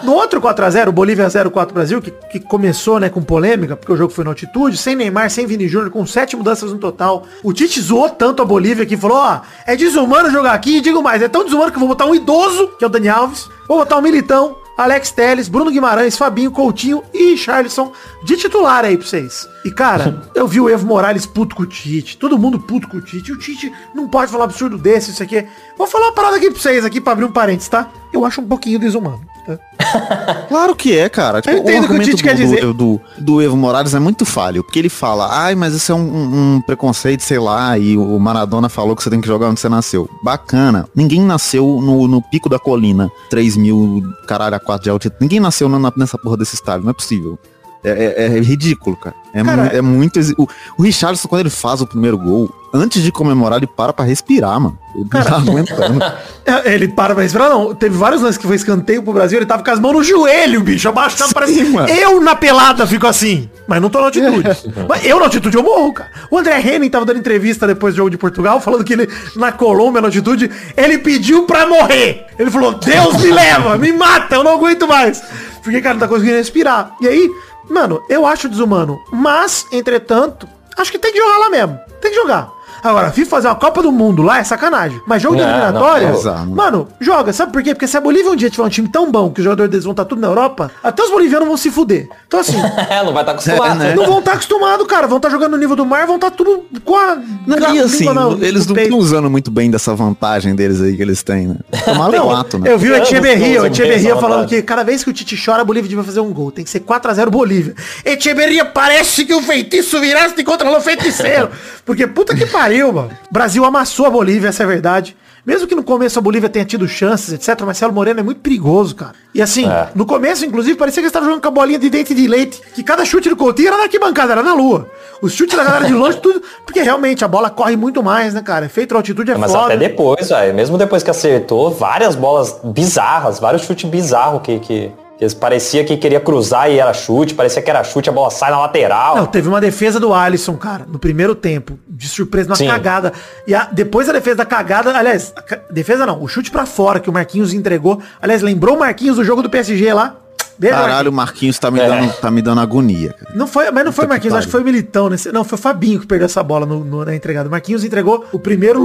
no 0.03 0.13
outro 0.13 0.41
4x0, 0.41 0.91
Bolívia 0.91 1.27
0-4 1.27 1.71
Brasil, 1.71 2.01
que, 2.01 2.11
que 2.11 2.39
começou 2.39 2.99
né, 2.99 3.09
com 3.09 3.21
polêmica, 3.21 3.75
porque 3.75 3.91
o 3.91 3.97
jogo 3.97 4.11
foi 4.11 4.23
na 4.23 4.31
altitude, 4.31 4.77
sem 4.77 4.95
Neymar, 4.95 5.29
sem 5.29 5.45
Vini 5.45 5.67
Júnior, 5.67 5.91
com 5.91 6.05
sete 6.05 6.35
mudanças 6.35 6.71
no 6.71 6.79
total. 6.79 7.23
O 7.43 7.53
Tite 7.53 7.79
zoou 7.79 8.09
tanto 8.09 8.41
a 8.41 8.45
Bolívia 8.45 8.85
que 8.85 8.97
falou, 8.97 9.17
ó, 9.17 9.41
é 9.65 9.75
desumano 9.75 10.31
jogar 10.31 10.53
aqui, 10.53 10.77
e 10.77 10.81
digo 10.81 11.01
mais, 11.01 11.21
é 11.21 11.27
tão 11.27 11.43
desumano 11.43 11.71
que 11.71 11.77
eu 11.77 11.81
vou 11.81 11.89
botar 11.89 12.05
um 12.05 12.15
idoso, 12.15 12.69
que 12.77 12.83
é 12.83 12.87
o 12.87 12.89
Dani 12.89 13.09
Alves, 13.09 13.47
vou 13.67 13.77
botar 13.77 13.97
um 13.97 14.01
militão, 14.01 14.57
Alex 14.83 15.11
Teles, 15.11 15.47
Bruno 15.47 15.71
Guimarães, 15.71 16.17
Fabinho, 16.17 16.51
Coutinho 16.51 17.03
e 17.13 17.37
Charlison 17.37 17.91
de 18.23 18.35
titular 18.35 18.83
aí 18.83 18.97
pra 18.97 19.05
vocês. 19.05 19.47
E 19.63 19.71
cara, 19.71 20.23
eu 20.33 20.47
vi 20.47 20.59
o 20.59 20.69
Evo 20.69 20.87
Morales 20.87 21.25
puto 21.25 21.55
com 21.55 21.63
o 21.63 21.67
Tite, 21.67 22.17
todo 22.17 22.37
mundo 22.37 22.59
puto 22.59 22.87
com 22.87 22.97
o 22.97 23.01
Tite. 23.01 23.31
O 23.31 23.37
Tite 23.37 23.71
não 23.93 24.07
pode 24.07 24.31
falar 24.31 24.43
um 24.43 24.47
absurdo 24.47 24.77
desse, 24.77 25.11
isso 25.11 25.21
aqui. 25.21 25.45
Vou 25.77 25.87
falar 25.87 26.07
uma 26.07 26.13
parada 26.13 26.37
aqui 26.37 26.49
pra 26.49 26.59
vocês, 26.59 26.83
aqui 26.83 26.99
pra 26.99 27.13
abrir 27.13 27.25
um 27.25 27.31
parênteses, 27.31 27.69
tá? 27.69 27.89
Eu 28.11 28.25
acho 28.25 28.41
um 28.41 28.47
pouquinho 28.47 28.79
desumano. 28.79 29.21
Claro 30.47 30.75
que 30.75 30.97
é, 30.97 31.09
cara. 31.09 31.41
Eu 31.45 31.57
entendo 31.57 31.85
o 31.85 31.87
que 31.87 31.93
o 31.95 31.99
Tite 31.99 32.15
do, 32.17 32.23
quer 32.23 32.35
dizer. 32.35 32.61
Do, 32.61 32.73
do, 32.73 33.01
do 33.17 33.41
Evo 33.41 33.55
Morales 33.57 33.93
é 33.93 33.99
muito 33.99 34.25
falho, 34.25 34.63
porque 34.63 34.79
ele 34.79 34.89
fala, 34.89 35.27
ai, 35.31 35.55
mas 35.55 35.73
isso 35.73 35.91
é 35.91 35.95
um, 35.95 36.55
um 36.57 36.61
preconceito, 36.61 37.21
sei 37.21 37.39
lá, 37.39 37.77
e 37.77 37.97
o 37.97 38.19
Maradona 38.19 38.69
falou 38.69 38.95
que 38.95 39.03
você 39.03 39.09
tem 39.09 39.19
que 39.21 39.27
jogar 39.27 39.49
onde 39.49 39.59
você 39.59 39.69
nasceu. 39.69 40.09
Bacana. 40.23 40.87
Ninguém 40.95 41.21
nasceu 41.21 41.65
no, 41.81 42.07
no 42.07 42.21
pico 42.21 42.47
da 42.49 42.59
colina, 42.59 43.09
3 43.29 43.57
mil, 43.57 44.01
caralho, 44.27 44.55
a 44.55 44.59
4 44.59 44.83
de 44.83 44.89
altitude. 44.89 45.17
Ninguém 45.21 45.39
nasceu 45.39 45.67
na, 45.67 45.91
nessa 45.97 46.17
porra 46.17 46.37
desse 46.37 46.55
estádio, 46.55 46.83
não 46.83 46.91
é 46.91 46.93
possível. 46.93 47.37
É, 47.83 47.89
é, 47.89 48.37
é 48.37 48.39
ridículo, 48.39 48.95
cara. 48.95 49.15
É, 49.33 49.43
Cara, 49.43 49.63
mu- 49.63 49.69
é 49.71 49.81
muito. 49.81 50.19
O, 50.37 50.47
o 50.77 50.83
Richardson, 50.83 51.27
quando 51.27 51.41
ele 51.41 51.49
faz 51.49 51.81
o 51.81 51.87
primeiro 51.87 52.17
gol, 52.17 52.49
antes 52.73 53.01
de 53.03 53.11
comemorar, 53.11 53.57
ele 53.57 53.67
para 53.67 53.93
pra 53.93 54.05
respirar, 54.05 54.59
mano. 54.59 54.77
Ele 54.95 55.07
não 55.11 55.23
tá 55.23 55.35
aguentando. 55.37 55.99
É, 56.43 56.73
Ele 56.73 56.87
para 56.87 57.13
pra 57.13 57.21
respirar, 57.21 57.51
não. 57.51 57.75
Teve 57.75 57.95
vários 57.95 58.19
lances 58.19 58.35
que 58.35 58.47
foi 58.47 58.55
escanteio 58.55 59.03
pro 59.03 59.13
Brasil, 59.13 59.37
ele 59.37 59.45
tava 59.45 59.63
com 59.63 59.69
as 59.69 59.79
mãos 59.79 59.93
no 59.93 60.03
joelho, 60.03 60.59
bicho, 60.61 60.89
abaixado, 60.89 61.31
parece... 61.35 61.63
mano. 61.65 61.87
Eu 61.87 62.19
na 62.19 62.35
pelada 62.35 62.87
fico 62.87 63.05
assim, 63.05 63.47
mas 63.67 63.79
não 63.79 63.91
tô 63.91 63.99
na 63.99 64.05
altitude. 64.05 64.43
mas 64.89 65.05
eu 65.05 65.19
na 65.19 65.25
altitude 65.25 65.55
eu 65.55 65.61
morro, 65.61 65.93
cara. 65.93 66.09
O 66.31 66.39
André 66.39 66.59
Henning 66.59 66.89
tava 66.89 67.05
dando 67.05 67.19
entrevista 67.19 67.67
depois 67.67 67.93
do 67.93 67.97
jogo 67.97 68.09
de 68.09 68.17
Portugal, 68.17 68.59
falando 68.59 68.83
que 68.83 68.91
ele, 68.93 69.07
na 69.35 69.51
Colômbia, 69.51 70.01
na 70.01 70.07
altitude, 70.07 70.49
ele 70.75 70.97
pediu 70.97 71.45
pra 71.45 71.67
morrer. 71.67 72.25
Ele 72.39 72.49
falou, 72.49 72.73
Deus 72.73 73.21
me 73.21 73.31
leva, 73.31 73.77
me 73.77 73.93
mata, 73.93 74.33
eu 74.35 74.43
não 74.43 74.55
aguento 74.55 74.87
mais. 74.87 75.21
Porque, 75.63 75.79
cara, 75.79 75.93
não 75.93 75.99
tá 76.01 76.07
conseguindo 76.07 76.37
respirar. 76.37 76.95
E 76.99 77.07
aí, 77.07 77.29
mano, 77.69 78.01
eu 78.09 78.25
acho 78.25 78.49
desumano. 78.49 78.99
Mas, 79.11 79.67
entretanto, 79.71 80.49
acho 80.75 80.91
que 80.91 80.97
tem 80.97 81.11
que 81.13 81.19
jogar 81.19 81.37
lá 81.37 81.49
mesmo. 81.51 81.79
Tem 82.01 82.09
que 82.09 82.17
jogar. 82.17 82.49
Agora, 82.83 83.11
FIFA 83.11 83.29
fazer 83.29 83.47
uma 83.47 83.55
Copa 83.55 83.81
do 83.81 83.91
Mundo 83.91 84.21
lá 84.21 84.39
é 84.39 84.43
sacanagem. 84.43 84.99
Mas 85.05 85.21
jogo 85.21 85.35
de 85.35 85.41
não, 85.41 85.49
eliminatória. 85.49 86.13
Mano, 86.47 86.87
joga, 86.99 87.31
sabe 87.33 87.51
por 87.51 87.61
quê? 87.63 87.73
Porque 87.73 87.87
se 87.87 87.95
a 87.97 88.01
Bolívia 88.01 88.31
um 88.31 88.35
dia 88.35 88.49
tiver 88.49 88.63
um 88.63 88.69
time 88.69 88.87
tão 88.87 89.11
bom 89.11 89.29
que 89.31 89.39
os 89.39 89.43
jogadores 89.43 89.69
deles 89.71 89.83
vão 89.83 89.91
estar 89.91 90.05
tudo 90.05 90.19
na 90.21 90.27
Europa, 90.27 90.71
até 90.83 91.03
os 91.03 91.09
bolivianos 91.11 91.47
vão 91.47 91.57
se 91.57 91.69
fuder. 91.71 92.07
Então 92.27 92.39
assim, 92.39 92.57
É, 92.89 93.03
não 93.03 93.13
vai 93.13 93.23
estar 93.23 93.33
acostumado. 93.33 93.81
É, 93.83 93.87
né? 93.89 93.95
não 93.95 94.05
vão 94.05 94.19
estar 94.19 94.33
acostumados, 94.33 94.85
cara. 94.87 95.07
Vão 95.07 95.17
estar 95.17 95.29
jogando 95.29 95.51
no 95.51 95.57
nível 95.57 95.75
do 95.75 95.85
mar, 95.85 96.05
vão 96.05 96.15
estar 96.15 96.31
tudo 96.31 96.65
com 96.83 96.95
a... 96.95 97.17
Não, 97.47 97.75
e 97.75 97.79
assim, 97.79 98.05
na- 98.05 98.29
eles 98.45 98.65
não 98.67 98.75
estão 98.75 98.97
usando 98.97 99.29
muito 99.29 99.51
bem 99.51 99.69
dessa 99.69 99.93
vantagem 99.95 100.55
deles 100.55 100.81
aí 100.81 100.95
que 100.95 101.01
eles 101.01 101.23
têm, 101.23 101.47
né? 101.47 101.55
É 101.85 101.91
um 101.91 101.95
Não, 101.95 102.03
alegato, 102.03 102.57
né? 102.57 102.71
eu 102.71 102.77
vi 102.77 102.89
o 102.89 102.95
Anos 102.95 103.07
Echeverria, 103.09 104.15
o 104.15 104.19
falando 104.19 104.47
que 104.47 104.61
cada 104.61 104.83
vez 104.83 105.03
que 105.03 105.09
o 105.09 105.13
Tite 105.13 105.35
chora, 105.43 105.61
a 105.61 105.65
Bolívia 105.65 105.89
devia 105.89 106.03
fazer 106.03 106.19
um 106.19 106.31
gol. 106.31 106.51
Tem 106.51 106.63
que 106.63 106.69
ser 106.69 106.81
4x0 106.81 107.29
Bolívia. 107.29 107.75
Echeverria 108.05 108.65
parece 108.65 109.25
que 109.25 109.33
o 109.33 109.41
feitiço 109.41 109.99
virasse 109.99 110.35
e 110.37 110.43
controlou 110.43 110.77
o 110.79 110.81
feiticeiro. 110.81 111.49
Porque 111.85 112.05
puta 112.07 112.35
que 112.35 112.45
pariu, 112.45 112.70
mano. 112.93 113.09
O 113.29 113.33
Brasil 113.33 113.63
amassou 113.65 114.05
a 114.05 114.09
Bolívia, 114.09 114.49
essa 114.49 114.63
é 114.63 114.65
a 114.65 114.69
verdade. 114.69 115.15
Mesmo 115.43 115.67
que 115.67 115.73
no 115.73 115.83
começo 115.83 116.19
a 116.19 116.21
Bolívia 116.21 116.47
tenha 116.47 116.63
tido 116.63 116.87
chances, 116.87 117.33
etc. 117.33 117.59
Marcelo 117.65 117.91
Moreno 117.91 118.19
é 118.19 118.23
muito 118.23 118.41
perigoso, 118.41 118.95
cara. 118.95 119.13
E 119.33 119.41
assim, 119.41 119.67
É. 119.67 119.89
no 119.95 120.05
começo, 120.05 120.45
inclusive, 120.45 120.77
parecia 120.77 121.01
que 121.01 121.05
eles 121.05 121.09
estavam 121.09 121.27
jogando 121.29 121.41
com 121.41 121.47
a 121.47 121.51
bolinha 121.51 121.79
de 121.79 121.89
dente 121.89 122.13
de 122.13 122.27
leite. 122.27 122.61
Que 122.75 122.83
cada 122.83 123.03
chute 123.03 123.27
do 123.27 123.35
Coutinho 123.35 123.69
era 123.69 123.77
na 123.77 123.83
arquibancada, 123.83 124.33
era 124.33 124.43
na 124.43 124.53
lua. 124.53 124.87
Os 125.19 125.33
chutes 125.33 125.57
da 125.57 125.63
galera 125.63 125.85
de 125.85 125.93
longe, 125.93 126.17
tudo. 126.19 126.43
Porque 126.63 126.79
realmente 126.83 127.25
a 127.25 127.27
bola 127.27 127.49
corre 127.49 127.75
muito 127.75 128.03
mais, 128.03 128.35
né, 128.35 128.41
cara? 128.43 128.67
Efeito 128.67 128.95
altitude 128.95 129.31
é 129.31 129.35
Mas 129.37 129.51
foda. 129.51 129.65
até 129.65 129.77
depois, 129.77 130.29
velho. 130.29 130.53
Mesmo 130.53 130.77
depois 130.77 131.01
que 131.01 131.09
acertou, 131.09 131.71
várias 131.71 132.15
bolas 132.15 132.59
bizarras, 132.63 133.39
vários 133.39 133.63
chutes 133.63 133.89
bizarros 133.89 134.43
que, 134.43 134.59
que 134.59 134.91
eles 135.21 135.35
parecia 135.35 135.85
que 135.85 135.95
queria 135.97 136.19
cruzar 136.19 136.69
e 136.71 136.79
era 136.79 136.91
chute, 136.93 137.35
parecia 137.35 137.61
que 137.61 137.69
era 137.69 137.83
chute, 137.83 138.09
a 138.09 138.11
bola 138.11 138.31
sai 138.31 138.49
na 138.49 138.59
lateral. 138.59 139.15
Não, 139.15 139.27
teve 139.27 139.47
uma 139.47 139.61
defesa 139.61 139.99
do 139.99 140.11
Alisson, 140.15 140.57
cara, 140.57 140.83
no 140.91 140.97
primeiro 140.97 141.35
tempo, 141.35 141.77
de 141.87 142.09
surpresa, 142.09 142.49
uma 142.49 142.55
Sim. 142.55 142.65
cagada. 142.67 143.13
E 143.45 143.53
a- 143.53 143.69
depois 143.71 144.07
da 144.07 144.13
defesa 144.13 144.37
da 144.37 144.45
cagada, 144.45 144.97
aliás, 144.97 145.31
a 145.37 145.71
defesa 145.71 146.07
não, 146.07 146.21
o 146.23 146.27
chute 146.27 146.49
pra 146.49 146.65
fora 146.65 146.99
que 146.99 147.07
o 147.07 147.13
Marquinhos 147.13 147.53
entregou. 147.53 148.01
Aliás, 148.19 148.41
lembrou 148.41 148.75
o 148.75 148.79
Marquinhos 148.79 149.17
do 149.17 149.23
jogo 149.23 149.43
do 149.43 149.49
PSG 149.49 149.93
lá? 149.93 150.15
Beijo, 150.57 150.75
Caralho, 150.75 151.09
o 151.09 151.13
Marquinhos. 151.13 151.57
Marquinhos 151.57 151.59
tá 151.59 151.69
me, 151.71 151.79
É. 151.79 151.87
dando, 151.87 152.13
tá 152.13 152.31
me 152.31 152.41
dando 152.41 152.61
agonia, 152.61 153.13
cara. 153.13 153.31
Não 153.35 153.45
foi, 153.47 153.69
mas 153.71 153.85
não 153.85 153.91
foi 153.91 154.05
Puta 154.05 154.13
Marquinhos, 154.15 154.35
acho 154.37 154.47
que 154.47 154.51
foi 154.51 154.61
o 154.61 154.65
Militão. 154.65 155.07
Nesse, 155.09 155.31
não, 155.31 155.43
foi 155.43 155.57
o 155.57 155.61
Fabinho 155.61 155.99
que 155.99 156.07
perdeu 156.07 156.25
essa 156.25 156.41
bola 156.43 156.65
no, 156.65 156.83
no- 156.83 157.05
na 157.05 157.15
entregada. 157.15 157.47
O 157.47 157.51
Marquinhos 157.51 157.83
entregou 157.83 158.25
o 158.31 158.39
primeiro 158.39 158.83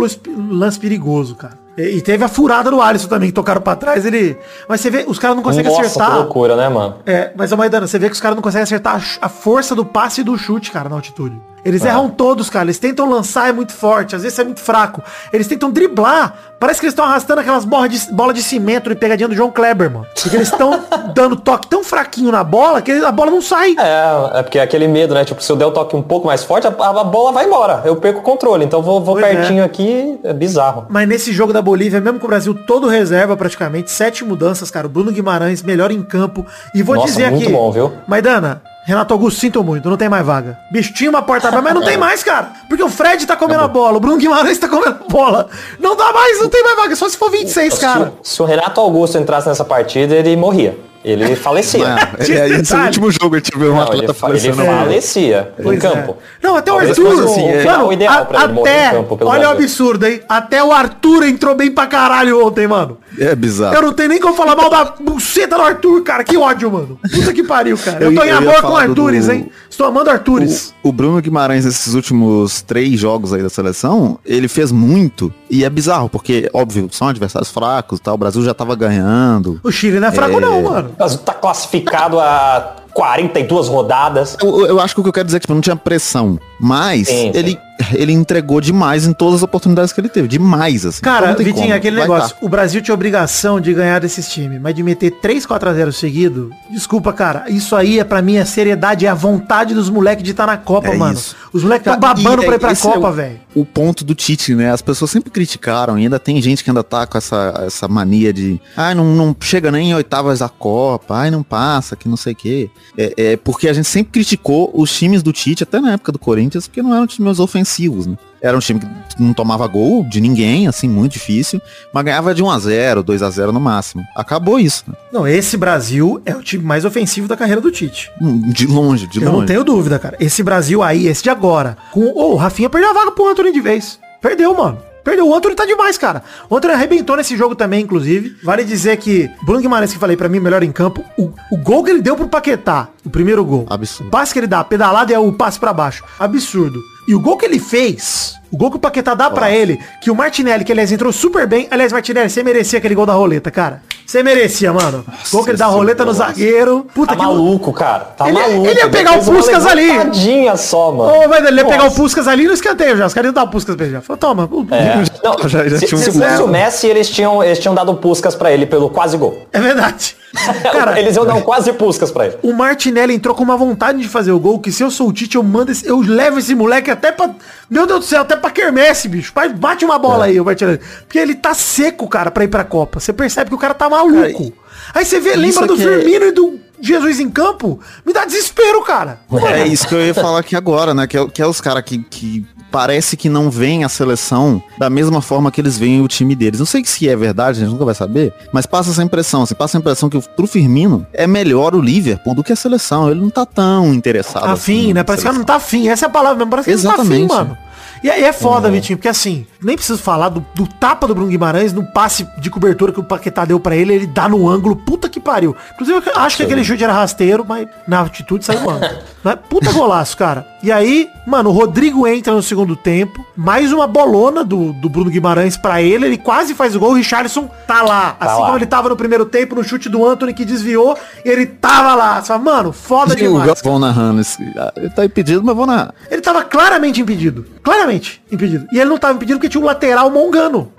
lance 0.51 0.79
perigoso, 0.79 1.35
cara. 1.35 1.59
E, 1.77 1.97
e 1.97 2.01
teve 2.01 2.25
a 2.25 2.29
furada 2.29 2.71
do 2.71 2.81
Alisson 2.81 3.09
também, 3.09 3.29
que 3.29 3.35
tocaram 3.35 3.61
pra 3.61 3.77
trás, 3.77 4.07
ele... 4.07 4.39
Mas 4.69 4.81
você 4.81 4.91
vê, 4.91 5.05
os 5.07 5.19
caras 5.19 5.37
não 5.37 5.43
conseguem 5.43 5.71
Nossa, 5.71 5.83
acertar. 5.83 6.11
que 6.11 6.17
loucura, 6.17 6.57
né, 6.57 6.69
mano? 6.69 6.97
É, 7.05 7.33
mas 7.37 7.53
Maidana, 7.53 7.87
você 7.87 7.99
vê 7.99 8.07
que 8.09 8.15
os 8.15 8.21
caras 8.21 8.37
não 8.37 8.43
conseguem 8.43 8.63
acertar 8.63 9.03
a 9.21 9.29
força 9.29 9.75
do 9.75 9.85
passe 9.85 10.21
e 10.21 10.25
do 10.25 10.37
chute, 10.37 10.71
cara, 10.71 10.89
na 10.89 10.97
altitude. 10.97 11.41
Eles 11.67 11.85
É. 11.85 11.89
erram 11.89 12.09
todos, 12.09 12.49
cara. 12.49 12.67
Eles 12.67 12.79
tentam 12.79 13.09
lançar, 13.11 13.49
é 13.49 13.53
muito 13.53 13.73
forte. 13.73 14.15
Às 14.15 14.23
vezes 14.23 14.39
é 14.39 14.45
muito 14.45 14.61
fraco. 14.61 15.03
Eles 15.33 15.47
tentam 15.47 15.71
driblar. 15.71 16.35
Parece 16.59 16.81
que 16.81 16.87
eles 16.87 16.93
estão 16.93 17.05
arrastando 17.05 17.41
aquelas 17.41 17.65
bolas 17.67 17.91
de, 17.91 18.13
bola 18.15 18.33
de 18.33 18.43
cimento 18.43 18.89
de 18.89 18.95
pegadinha 18.95 19.29
do 19.29 19.35
João 19.35 19.51
Kleber, 19.51 19.91
mano. 19.91 20.07
Porque 20.21 20.37
eles 20.37 20.49
estão 20.51 20.81
dando 21.15 21.37
toque 21.37 21.67
tão 21.69 21.85
fraquinho 21.85 22.31
na 22.33 22.43
bola 22.43 22.81
que 22.81 22.91
a 22.93 23.13
bola 23.13 23.31
não 23.31 23.43
sai. 23.43 23.75
É, 23.79 24.39
é 24.39 24.43
porque 24.43 24.59
é 24.59 24.63
aquele 24.63 24.89
medo, 24.89 25.13
né? 25.13 25.25
Tipo, 25.25 25.43
se 25.43 25.51
eu 25.53 25.57
der 25.57 25.67
o 25.67 25.71
toque 25.71 25.95
um 25.97 26.01
pouco 26.03 26.27
mais 26.27 26.43
forte, 26.45 26.67
a, 26.67 26.71
a 26.71 27.05
bola 27.05 27.33
vai 27.33 27.45
embora. 27.47 27.83
Eu 27.85 27.97
perco 27.97 28.21
o 28.21 28.23
controle. 28.23 28.65
Então 28.65 28.81
vou, 28.81 29.03
vou 29.03 29.17
Pois 29.17 29.27
é. 29.27 29.35
pertinho 29.35 29.65
aqui, 29.65 30.19
é 30.25 30.33
bizarro. 30.33 30.87
Mas 30.89 31.07
nesse 31.09 31.33
jogo 31.33 31.53
da 31.53 31.61
Bolívia, 31.61 32.01
mesmo 32.01 32.19
com 32.19 32.27
o 32.27 32.29
Brasil 32.29 32.55
todo 32.67 32.87
reserva 32.89 33.37
praticamente, 33.37 33.91
sete 33.91 34.25
mudanças, 34.25 34.71
cara. 34.71 34.87
O 34.87 34.91
Bruno 34.91 35.11
Guimarães, 35.13 35.63
melhor 35.63 35.91
em 35.91 36.03
campo. 36.03 36.47
E 36.75 36.83
vou 36.83 36.95
Nossa, 36.95 37.09
dizer 37.09 37.31
muito 37.31 37.43
aqui. 37.45 37.53
bom, 37.53 37.71
viu? 37.71 37.93
Maidana, 38.07 38.63
Renato 38.87 39.13
Augusto, 39.13 39.41
sinto 39.41 39.65
muito, 39.65 39.91
não 39.91 39.97
tem 39.97 40.09
mais 40.09 40.25
vaga. 40.25 40.57
Bicho, 40.71 40.93
tinha 40.93 41.11
uma 41.11 41.21
porta 41.21 41.49
aberta, 41.49 41.63
mas 41.65 41.75
não 41.75 41.83
tem 41.83 41.97
mais, 41.99 42.23
cara. 42.23 42.53
Porque 42.69 42.83
o 42.83 42.89
Fred 42.89 43.27
tá 43.27 43.35
comendo 43.37 43.63
a 43.65 43.69
bola, 43.69 43.97
o 43.97 44.01
Bruno 44.01 44.17
Guimarães 44.17 44.59
tá 44.59 44.69
comendo 44.69 44.91
a 45.05 45.09
bola. 45.13 45.49
Não 45.81 45.97
dá 45.97 46.13
mais, 46.13 46.41
não 46.41 46.49
tem 46.49 46.63
mais 46.63 46.77
vaga, 46.77 46.95
só 46.97 47.09
se 47.09 47.17
for 47.17 47.29
26, 47.31 47.75
Se, 47.75 47.81
cara. 47.81 48.13
o- 48.21 48.25
se 48.25 48.41
o 48.41 48.45
Renato 48.45 48.81
Augusto 48.81 49.19
entrasse 49.19 49.49
nessa 49.49 49.65
partida, 49.65 50.15
ele 50.15 50.37
morria. 50.37 50.79
Ele 51.05 51.35
falecia. 51.37 51.85
Mas, 52.17 52.27
Tinha 52.27 52.39
é, 52.39 52.47
esse 52.47 52.53
é 52.55 52.59
o 52.59 52.63
detalhe. 52.63 52.87
último 52.87 53.11
jogo, 53.11 53.35
a 53.35 53.39
gente 53.39 53.57
vê 53.59 53.67
um 53.69 53.75
Não, 53.75 53.83
atleta 53.83 54.05
ele, 54.05 54.13
fa- 54.15 54.29
ele 54.31 54.39
falecendo. 54.41 54.65
falecia 54.67 55.53
é. 55.59 55.77
campo. 55.77 56.17
Não, 56.43 56.57
até 56.57 56.71
o 56.73 56.77
Talvez 56.77 56.91
Arthur. 56.99 57.11
fosse 57.27 57.41
o 57.41 57.59
final 57.61 57.93
ideal 57.93 58.27
pra 58.27 58.45
ele 58.45 58.53
morrer 58.53 58.71
até, 58.71 58.87
em 58.89 58.91
campo 58.93 59.17
pelo 59.17 59.31
olha 59.31 59.49
o 59.49 59.53
absurdo, 59.53 60.07
hein? 60.07 60.21
Até 60.29 60.63
o 60.65 60.73
Arthur 60.73 61.25
entrou 61.25 61.55
bem 61.55 61.71
pra 61.71 61.87
caralho 61.87 62.45
ontem, 62.45 62.67
mano. 62.67 62.99
É 63.19 63.35
bizarro. 63.35 63.75
Eu 63.77 63.83
não 63.83 63.93
tenho 63.93 64.09
nem 64.09 64.21
como 64.21 64.35
falar 64.35 64.55
mal 64.57 64.69
da 64.71 64.85
buceta 65.01 65.57
do 65.57 65.63
Arthur, 65.63 66.03
cara. 66.03 66.25
Que 66.25 66.37
ódio, 66.37 66.71
mano. 66.71 66.99
Puta 67.13 67.33
que 67.33 67.43
pariu, 67.43 67.77
cara. 67.79 68.05
Eu, 68.05 68.11
Eu 68.13 68.17
tô 68.19 68.25
em 68.25 68.29
eu 68.29 68.37
amor 68.39 68.61
com 68.63 68.69
do- 68.71 68.77
Artures, 68.77 69.29
hein? 69.29 69.51
Estou 69.71 69.87
amando 69.87 70.11
Artures. 70.11 70.75
O, 70.83 70.89
o 70.89 70.93
Bruno 70.93 71.21
Guimarães, 71.21 71.65
nesses 71.65 71.95
últimos 71.95 72.63
três 72.63 72.99
jogos 72.99 73.33
aí 73.33 73.43
da 73.43 73.49
seleção, 73.51 74.19
ele 74.25 74.49
fez 74.49 74.71
muito. 74.73 75.33
E 75.51 75.65
é 75.65 75.71
bizarro, 75.71 76.09
porque, 76.09 76.49
óbvio, 76.53 76.89
são 76.91 77.09
adversários 77.09 77.51
fracos, 77.51 78.01
tá? 78.01 78.13
O 78.13 78.17
Brasil 78.19 78.43
já 78.43 78.55
tava 78.55 78.75
ganhando. 78.75 79.61
O 79.63 79.71
Chile 79.71 80.01
não 80.01 80.09
é 80.09 80.13
fraco, 80.13 80.41
não, 80.41 80.63
mano. 80.63 80.91
O 80.91 80.97
Brasil 80.97 81.19
tá 81.19 81.35
classificado 81.35 82.19
a 82.21 82.77
42 82.95 83.69
rodadas. 83.69 84.37
Eu, 84.43 84.67
eu 84.67 84.81
acho 84.81 84.95
que 84.95 85.01
o 85.01 85.03
que 85.05 85.09
eu 85.11 85.13
quero 85.13 85.27
dizer 85.27 85.37
é 85.37 85.41
que 85.41 85.45
tipo, 85.45 85.55
não 85.55 85.61
tinha 85.61 85.77
pressão. 85.77 86.39
Mas 86.59 87.09
Sim, 87.09 87.15
sim. 87.15 87.39
ele, 87.39 87.59
ele 87.95 88.13
entregou 88.13 88.61
demais 88.61 89.07
em 89.07 89.13
todas 89.13 89.37
as 89.37 89.43
oportunidades 89.43 89.93
que 89.93 90.01
ele 90.01 90.09
teve. 90.09 90.29
Demais, 90.29 90.85
assim. 90.87 90.99
Então 91.01 91.13
Cara, 91.13 91.35
tem 91.35 91.45
Vitinho, 91.47 91.65
como. 91.67 91.75
aquele 91.77 91.97
negócio. 92.01 92.31
tá. 92.31 92.37
O 92.41 92.49
Brasil 92.49 92.81
tinha 92.81 92.95
obrigação 92.95 93.61
de 93.61 93.73
ganhar 93.75 93.99
desses 94.01 94.29
times, 94.29 94.61
mas 94.61 94.75
de 94.75 94.83
meter 94.83 95.11
3, 95.21 95.45
4 95.47 95.69
a 95.69 95.75
0 95.75 95.93
seguido, 95.93 96.51
desculpa, 96.71 97.13
cara. 97.13 97.45
Isso 97.49 97.75
aí 97.77 97.99
é 97.99 98.05
pra 98.05 98.23
mim 98.23 98.39
a 98.39 98.47
seriedade, 98.47 99.07
é 99.07 99.09
a 99.09 99.15
vontade 99.15 99.75
dos 99.75 99.91
moleques 99.91 100.25
de 100.25 100.31
estar 100.33 100.47
na 100.47 100.57
Copa, 100.57 100.89
É 100.89 100.97
mano. 100.97 101.15
isso. 101.15 101.37
Os 101.53 101.63
moleques 101.63 101.85
tão 101.85 101.99
Cara, 102.01 102.15
babando 102.15 102.43
e 102.43 102.47
pra 102.47 102.57
ir 102.57 102.59
pra 102.59 102.71
é 102.73 102.77
Copa, 102.77 103.09
o- 103.09 103.13
velho. 103.13 103.41
O 103.55 103.65
ponto 103.65 104.05
do 104.05 104.15
Tite, 104.15 104.55
né? 104.55 104.71
As 104.71 104.83
pessoas 104.83 105.11
sempre 105.11 105.31
criticaram, 105.31 105.99
e 105.99 106.03
ainda 106.03 106.19
tem 106.19 106.41
gente 106.43 106.63
que 106.63 106.69
ainda 106.69 106.85
tá 106.85 107.07
com 107.07 107.17
essa, 107.17 107.65
essa 107.67 107.89
mania 107.89 108.31
de 108.33 108.61
ai, 108.77 108.95
não, 108.95 109.05
não 109.15 109.35
chega 109.41 109.71
nem 109.71 109.91
em 109.91 109.95
oitavas 109.95 110.41
da 110.41 110.49
Copa, 110.49 111.15
ai, 111.17 111.31
não 111.31 111.43
passa, 111.43 111.97
que 111.97 112.07
não 112.09 112.17
sei 112.19 112.33
o 112.35 112.37
quê. 112.37 112.71
É, 112.99 113.15
é 113.17 113.37
porque 113.39 113.67
a 113.69 113.73
gente 113.73 113.89
sempre 113.89 114.13
criticou 114.13 114.71
os 114.75 114.93
times 114.95 115.23
do 115.23 115.33
Tite, 115.33 115.63
até 115.63 115.81
na 115.81 115.93
época 115.93 116.13
do 116.13 116.19
Corinthians, 116.19 116.67
porque 116.69 116.83
não 116.83 116.95
eram 116.95 117.07
times 117.07 117.39
ofensivos, 117.39 117.66
né? 118.07 118.17
Era 118.41 118.57
um 118.57 118.61
time 118.61 118.79
que 118.81 118.87
não 119.19 119.33
tomava 119.33 119.67
gol 119.67 120.05
de 120.09 120.21
ninguém, 120.21 120.69
assim, 120.69 120.89
muito 120.89 121.13
difícil, 121.13 121.61
mas 121.93 122.05
ganhava 122.05 122.35
de 122.35 122.43
1 122.43 122.51
a 122.51 122.59
0 122.59 123.03
2 123.03 123.23
a 123.23 123.31
0 123.31 123.53
no 123.53 123.59
máximo. 123.61 124.05
Acabou 124.15 124.59
isso, 124.61 124.85
né? 124.87 124.95
Não, 125.13 125.27
esse 125.27 125.57
Brasil 125.57 126.21
é 126.25 126.35
o 126.37 126.43
time 126.43 126.63
mais 126.63 126.85
ofensivo 126.85 127.27
da 127.27 127.37
carreira 127.37 127.61
do 127.61 127.71
Tite. 127.71 128.11
Hum, 128.21 128.43
De 128.53 128.67
longe, 128.67 129.07
de 129.07 129.19
Eu 129.21 129.25
longe. 129.27 129.39
não 129.41 129.47
tenho 129.47 129.65
dúvida, 129.65 129.99
cara. 129.99 130.17
Esse 130.21 130.43
Brasil 130.43 130.83
aí, 130.83 131.07
esse 131.07 131.23
de 131.23 131.31
agora, 131.31 131.77
com. 131.93 132.05
Ô, 132.05 132.35
o 132.35 132.37
Rafinha 132.37 132.71
perdeu 132.71 132.91
a 132.91 132.95
vaga 132.95 133.11
pro 133.13 133.27
Antônio 133.29 133.53
de 133.53 133.61
vez. 133.61 133.99
Perdeu, 134.21 134.55
mano. 134.57 134.79
Perdeu. 135.03 135.29
O 135.29 135.35
Antony 135.35 135.55
tá 135.55 135.65
demais, 135.65 135.97
cara. 135.97 136.23
O 136.51 136.57
Antony 136.57 136.75
arrebentou 136.75 137.17
nesse 137.17 137.37
jogo 137.37 137.55
também, 137.55 137.83
inclusive. 137.85 138.37
Vale 138.43 138.65
dizer 138.65 138.97
que 138.97 139.31
Bruno 139.45 139.61
Guimarães, 139.61 139.93
que 139.93 139.99
falei 140.01 140.17
pra 140.17 140.29
mim, 140.29 140.41
melhor 140.41 140.65
em 140.65 140.73
campo, 140.73 141.05
o, 141.17 141.31
o 141.53 141.57
gol 141.57 141.85
que 141.85 141.91
ele 141.91 142.03
deu 142.03 142.17
pro 142.17 142.27
Paquetá, 142.27 142.89
o 143.05 143.11
primeiro 143.11 143.45
gol. 143.45 143.67
Absurdo. 143.71 144.09
O 144.09 144.11
passe 144.11 144.33
que 144.33 144.41
ele 144.41 144.49
dá, 144.49 144.59
a 144.61 144.65
pedalada 144.65 145.13
é 145.13 145.19
o 145.19 145.33
passe 145.33 145.61
pra 145.61 145.73
baixo. 145.73 146.03
Absurdo. 146.19 146.81
E 147.07 147.15
o 147.15 147.21
gol 147.21 147.37
que 147.37 147.47
ele 147.47 147.61
fez, 147.61 148.35
o 148.51 148.57
gol 148.57 148.71
que 148.71 148.77
o 148.77 148.81
Paquetá 148.81 149.15
dá 149.15 149.31
pra 149.31 149.51
ele, 149.51 149.79
que 150.01 150.11
o 150.11 150.15
Martinelli, 150.15 150.65
que 150.65 150.73
aliás 150.73 150.91
entrou 150.93 151.13
super 151.13 151.47
bem. 151.47 151.67
Aliás, 151.71 151.93
Martinelli, 151.93 152.31
você 152.31 152.43
merecia 152.43 152.79
aquele 152.79 152.95
gol 152.95 153.07
da 153.07 153.13
roleta, 153.13 153.51
cara. 153.51 153.83
Você 154.07 154.23
merecia, 154.23 154.73
mano. 154.73 155.05
gol 155.33 155.43
que 155.45 155.51
ele 155.51 155.59
dá 155.59 155.67
roleta 155.67 156.05
no 156.05 156.13
zagueiro. 156.13 156.87
Puta 156.95 157.09
Tá 157.09 157.17
que 157.17 157.23
maluco, 157.23 157.73
cara. 157.73 158.05
Tá 158.17 158.29
Ele- 158.29 158.39
maluco. 158.39 158.67
ele 158.69 158.79
ia 158.81 158.89
pegar 158.89 159.19
o 159.19 159.25
Puskas 159.25 159.67
ali. 159.67 159.87
levantadinha 159.89 160.57
só, 160.57 160.93
mano. 160.93 161.13
Ô, 161.25 161.29
mas 161.29 161.45
ele 161.45 161.59
ia 161.61 161.65
pegar 161.65 161.83
o 161.83 161.85
Nossa. 161.87 161.97
Puskas 161.97 162.29
ali 162.29 162.47
no 162.47 162.53
escanteio 162.53 162.97
já. 162.97 163.07
Os 163.07 163.13
caras 163.15 163.27
iam 163.29 163.35
dar 163.35 163.43
o 163.43 163.49
Puskas 163.49 163.75
pra 163.75 163.85
ele 163.85 163.95
já. 163.95 164.01
Falou, 164.01 164.19
toma. 164.19 164.49
É. 164.71 164.97
Não, 165.27 165.49
Já- 165.49 165.69
já 165.69 165.79
se, 165.79 165.87
tinha 165.87 165.99
um 165.99 166.03
se 166.03 166.13
fosse 166.13 166.43
o 166.43 166.47
Messi, 166.47 166.87
eles 166.87 167.11
tinham, 167.11 167.43
eles 167.43 167.59
tinham 167.59 167.75
dado 167.75 167.93
puscas 167.97 168.37
pra 168.37 168.53
ele 168.53 168.65
pelo 168.65 168.89
quase 168.89 169.17
gol. 169.17 169.37
É 169.53 169.61
verdade. 169.61 170.15
Cara, 170.71 171.01
eles 171.01 171.17
iam 171.17 171.25
dar 171.27 171.35
um 171.35 171.41
quase 171.41 171.73
puscas 171.73 172.11
pra 172.13 172.27
ele. 172.27 172.37
o 172.43 172.53
Martinelli 172.53 173.15
entrou 173.15 173.35
com 173.35 173.43
uma 173.43 173.57
vontade 173.57 173.99
de 173.99 174.07
fazer 174.09 174.31
o 174.33 174.39
gol, 174.39 174.59
que 174.61 174.71
se 174.71 174.83
eu 174.85 174.91
sou 174.91 175.09
o 175.09 175.13
Tite, 175.13 175.37
eu 175.37 175.43
mando 175.43 175.73
esse, 175.73 175.87
eu 175.87 175.99
levo 176.01 176.39
esse 176.39 176.55
moleque 176.55 176.91
até 176.91 177.11
pra, 177.11 177.31
meu 177.69 177.87
Deus 177.87 178.01
do 178.01 178.07
céu, 178.07 178.23
até 178.23 178.37
pra 178.37 178.51
quermesse, 178.51 179.09
bicho. 179.09 179.33
Vai, 179.35 179.49
bate 179.49 179.85
uma 179.85 179.99
bola 179.99 180.27
aí, 180.27 180.41
o 180.41 180.45
Martinelli. 180.45 180.81
Porque 181.01 181.19
ele 181.19 181.35
tá 181.35 181.55
seco, 181.55 182.09
cara, 182.09 182.31
pra 182.31 182.45
ir 182.45 182.49
pra 182.49 182.65
Copa. 182.65 183.01
Você 183.01 183.13
percebe 183.13 183.51
que 183.51 183.57
o 183.57 183.59
cara 183.59 183.75
tá 183.75 183.89
maluco. 183.89 184.53
aí 184.95 185.05
você 185.05 185.19
vê, 185.21 185.35
lembra 185.35 185.67
do 185.67 185.75
é- 185.75 185.77
Firmino 185.77 186.27
e 186.27 186.33
do 186.33 186.61
Jesus 186.81 187.19
em 187.21 187.31
campo? 187.31 187.81
Me 188.05 188.13
dá 188.13 188.25
desespero, 188.25 188.83
cara. 188.83 189.21
É 189.55 189.67
isso 189.67 189.89
que 189.89 189.95
eu 189.95 190.01
ia 190.01 190.15
falar 190.15 190.41
aqui 190.41 190.55
agora, 190.55 190.95
né? 190.95 191.07
Que 191.07 191.19
é, 191.19 191.27
que 191.29 191.43
é 191.43 191.47
os 191.47 191.61
caras 191.61 191.83
que, 191.83 191.99
que 191.99 192.47
parece 192.71 193.17
que 193.17 193.29
não 193.29 193.51
veem 193.51 193.85
a 193.85 193.89
seleção 193.89 194.63
da 194.79 194.91
mesma 194.91 195.21
forma 195.21 195.51
que 195.51 195.61
eles 195.61 195.79
veem 195.79 196.01
o 196.03 196.09
time 196.09 196.35
deles. 196.35 196.59
Não 196.59 196.67
sei 196.67 196.85
se 196.85 197.09
é 197.09 197.17
verdade, 197.17 197.59
a 197.59 197.65
gente 197.65 197.73
nunca 197.73 197.85
vai 197.85 197.95
saber, 197.95 198.33
mas 198.53 198.67
passa 198.67 198.91
essa 198.91 199.03
impressão, 199.03 199.43
assim, 199.43 199.55
passa 199.55 199.77
a 199.77 199.81
impressão 199.81 200.09
que 200.09 200.21
pro 200.37 200.47
Firmino 200.47 201.07
é 201.13 201.27
melhor 201.27 201.75
o 201.75 201.81
Liverpool 201.81 202.35
do 202.35 202.45
que 202.45 202.53
a 202.53 202.57
seleção. 202.57 203.11
Ele 203.11 203.21
não 203.21 203.31
tá 203.31 203.47
tão 203.47 203.95
interessado. 203.95 204.45
Afim, 204.47 204.81
assim 204.85 204.93
né? 204.93 205.03
Parece 205.03 205.23
que 205.25 205.33
seleção. 205.33 205.39
não 205.39 205.45
tá 205.47 205.57
afim. 205.57 205.89
Essa 205.89 206.07
é 206.07 206.09
a 206.09 206.11
palavra 206.11 206.39
mesmo. 206.39 206.51
Parece 206.51 206.67
que 206.69 206.75
ele 206.75 206.83
não 206.83 206.97
tá 206.97 207.03
afim, 207.03 207.25
Exatamente. 207.25 207.33
mano. 207.33 207.66
E 208.03 208.11
aí 208.11 208.25
é 208.25 208.33
foda, 208.33 208.71
Vitinho, 208.71 208.97
porque 208.97 209.09
assim, 209.09 209.47
nem 209.63 209.77
preciso 209.77 210.01
falar 210.01 210.29
do, 210.29 210.45
do 210.55 210.67
tapa 210.67 211.07
do 211.07 211.15
Bruno 211.15 211.31
Guimarães 211.31 211.73
no 211.73 211.85
passe 211.85 212.27
de 212.39 212.51
cobertura 212.51 212.93
que 212.93 213.01
o 213.01 213.05
Paquetá 213.05 213.45
deu 213.45 213.59
pra 213.59 213.75
ele, 213.77 213.95
ele 213.95 214.07
dá 214.07 214.29
no 214.29 214.49
ângulo, 214.49 214.77
puta 214.77 215.09
que 215.09 215.21
pariu. 215.21 215.57
Inclusive, 215.75 216.03
eu 216.07 216.21
acho 216.21 216.37
que 216.37 216.43
aquele 216.43 216.63
chute 216.65 216.85
era 216.85 216.93
rasteiro, 216.93 217.45
mas 217.47 217.67
na 217.87 218.01
altitude 218.01 218.45
saiu 218.45 218.61
no 218.61 218.71
ângulo. 218.71 218.91
Né? 219.27 219.35
Puta 219.35 219.73
golaço, 219.73 220.17
cara. 220.17 220.47
E 220.63 220.71
aí, 220.71 221.11
mano, 221.27 221.51
o 221.51 221.53
Rodrigo 221.53 222.07
entra 222.07 222.33
no 222.33 222.41
segundo 222.41 222.77
tempo, 222.77 223.27
mais 223.37 223.73
uma 223.73 223.85
bolona 223.85 224.45
do, 224.45 224.73
do 224.73 224.89
Bruno 224.89 225.11
Guimarães 225.11 225.57
pra 225.57 225.83
ele, 225.83 226.07
ele 226.07 226.17
quase 226.17 226.55
faz 226.55 226.77
o 226.77 226.79
gol, 226.79 226.91
o 226.91 226.95
Richarlison 226.95 227.51
tá 227.67 227.83
lá. 227.83 228.17
assim 228.21 228.41
lá. 228.41 228.47
como 228.47 228.59
ele 228.59 228.67
tava 228.67 228.89
no 228.89 228.95
primeiro 228.95 229.27
tempo, 229.27 229.57
no 229.57 229.65
chute 229.65 229.89
do 229.89 230.07
Anthony 230.07 230.33
que 230.33 230.45
desviou, 230.45 230.97
ele 231.25 231.45
tava 231.45 231.97
lá. 231.97 232.21
Você 232.21 232.29
fala, 232.29 232.39
mano, 232.39 232.73
foda 232.73 233.15
E 233.15 233.27
o 233.27 233.31
demais. 233.31 233.47
Galvão 233.47 233.81
narrando 233.81 234.23
ah, 234.57 234.73
ele 234.77 234.91
tá 234.91 235.05
impedido, 235.05 235.43
mas 235.45 235.57
vou 235.57 235.67
narrar. 235.67 235.93
Ele 236.11 236.21
tava 236.21 236.45
claramente 236.45 237.01
impedido. 237.01 237.45
Claramente 237.67 238.23
impedido. 238.31 238.69
E 238.71 238.79
ele 238.79 238.89
não 238.89 238.97
tava 238.97 239.15
impedido 239.15 239.41
porque 239.41 239.49
tinha 239.49 239.61
um 239.61 239.67
lateral 239.67 240.09
mongano. 240.09 240.73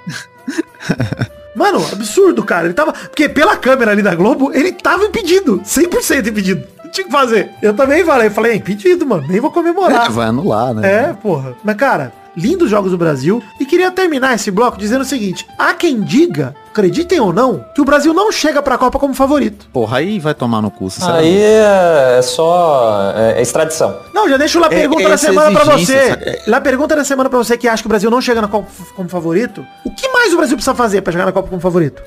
Mano, 1.53 1.85
absurdo, 1.91 2.45
cara. 2.45 2.63
Ele 2.63 2.73
tava. 2.73 2.93
Porque 2.93 3.27
pela 3.27 3.57
câmera 3.57 3.91
ali 3.91 4.01
da 4.01 4.15
Globo, 4.15 4.53
ele 4.53 4.71
tava 4.71 5.03
impedido. 5.03 5.59
100% 5.65 6.27
impedido. 6.27 6.65
Tinha 6.93 7.05
que 7.05 7.11
fazer. 7.11 7.49
Eu 7.61 7.73
também 7.73 8.05
falei. 8.05 8.29
Falei, 8.29 8.53
é 8.53 8.55
impedido, 8.55 9.05
mano. 9.05 9.27
Nem 9.27 9.41
vou 9.41 9.51
comemorar. 9.51 10.05
É, 10.05 10.09
vai 10.09 10.27
anular, 10.27 10.73
né? 10.73 11.09
É, 11.09 11.13
porra. 11.13 11.57
Mas, 11.61 11.75
cara, 11.75 12.13
lindos 12.37 12.69
jogos 12.69 12.91
do 12.91 12.97
Brasil. 12.97 13.41
E 13.59 13.65
queria 13.65 13.89
terminar 13.91 14.35
esse 14.35 14.51
bloco 14.51 14.77
dizendo 14.77 15.01
o 15.01 15.05
seguinte. 15.05 15.45
Há 15.57 15.73
quem 15.73 16.01
diga, 16.01 16.55
acreditem 16.69 17.19
ou 17.19 17.33
não, 17.33 17.65
que 17.73 17.81
o 17.81 17.85
Brasil 17.85 18.13
não 18.13 18.31
chega 18.31 18.61
pra 18.61 18.77
Copa 18.77 18.99
como 18.99 19.13
favorito. 19.13 19.67
Porra, 19.73 19.97
aí 19.97 20.19
vai 20.19 20.33
tomar 20.35 20.61
no 20.61 20.69
cu. 20.71 20.87
Aí 21.01 21.37
é, 21.41 22.17
é 22.19 22.21
só 22.21 23.11
é, 23.15 23.41
extradição. 23.41 23.97
Não, 24.13 24.29
já 24.29 24.37
deixo 24.37 24.59
lá 24.59 24.67
a 24.67 24.73
É- 24.73 24.79
pergunta 24.79 25.01
é 25.03 25.09
da 25.09 25.17
semana 25.17 25.59
pra 25.59 25.77
você. 25.77 26.09
sabe? 26.09 26.39
Lá 26.47 26.57
a 26.57 26.61
pergunta 26.61 26.95
da 26.95 27.03
semana 27.03 27.29
pra 27.29 27.39
você 27.39 27.57
que 27.57 27.67
acha 27.67 27.81
que 27.81 27.87
o 27.87 27.89
Brasil 27.89 28.09
não 28.11 28.21
chega 28.21 28.41
na 28.41 28.47
Copa 28.47 28.67
como 28.95 29.09
favorito. 29.09 29.65
O 29.83 29.91
que 29.91 30.07
mais 30.09 30.31
o 30.33 30.37
Brasil 30.37 30.55
precisa 30.55 30.75
fazer 30.75 31.01
pra 31.01 31.11
chegar 31.11 31.25
na 31.25 31.31
Copa 31.31 31.49
como 31.49 31.59
favorito? 31.59 32.01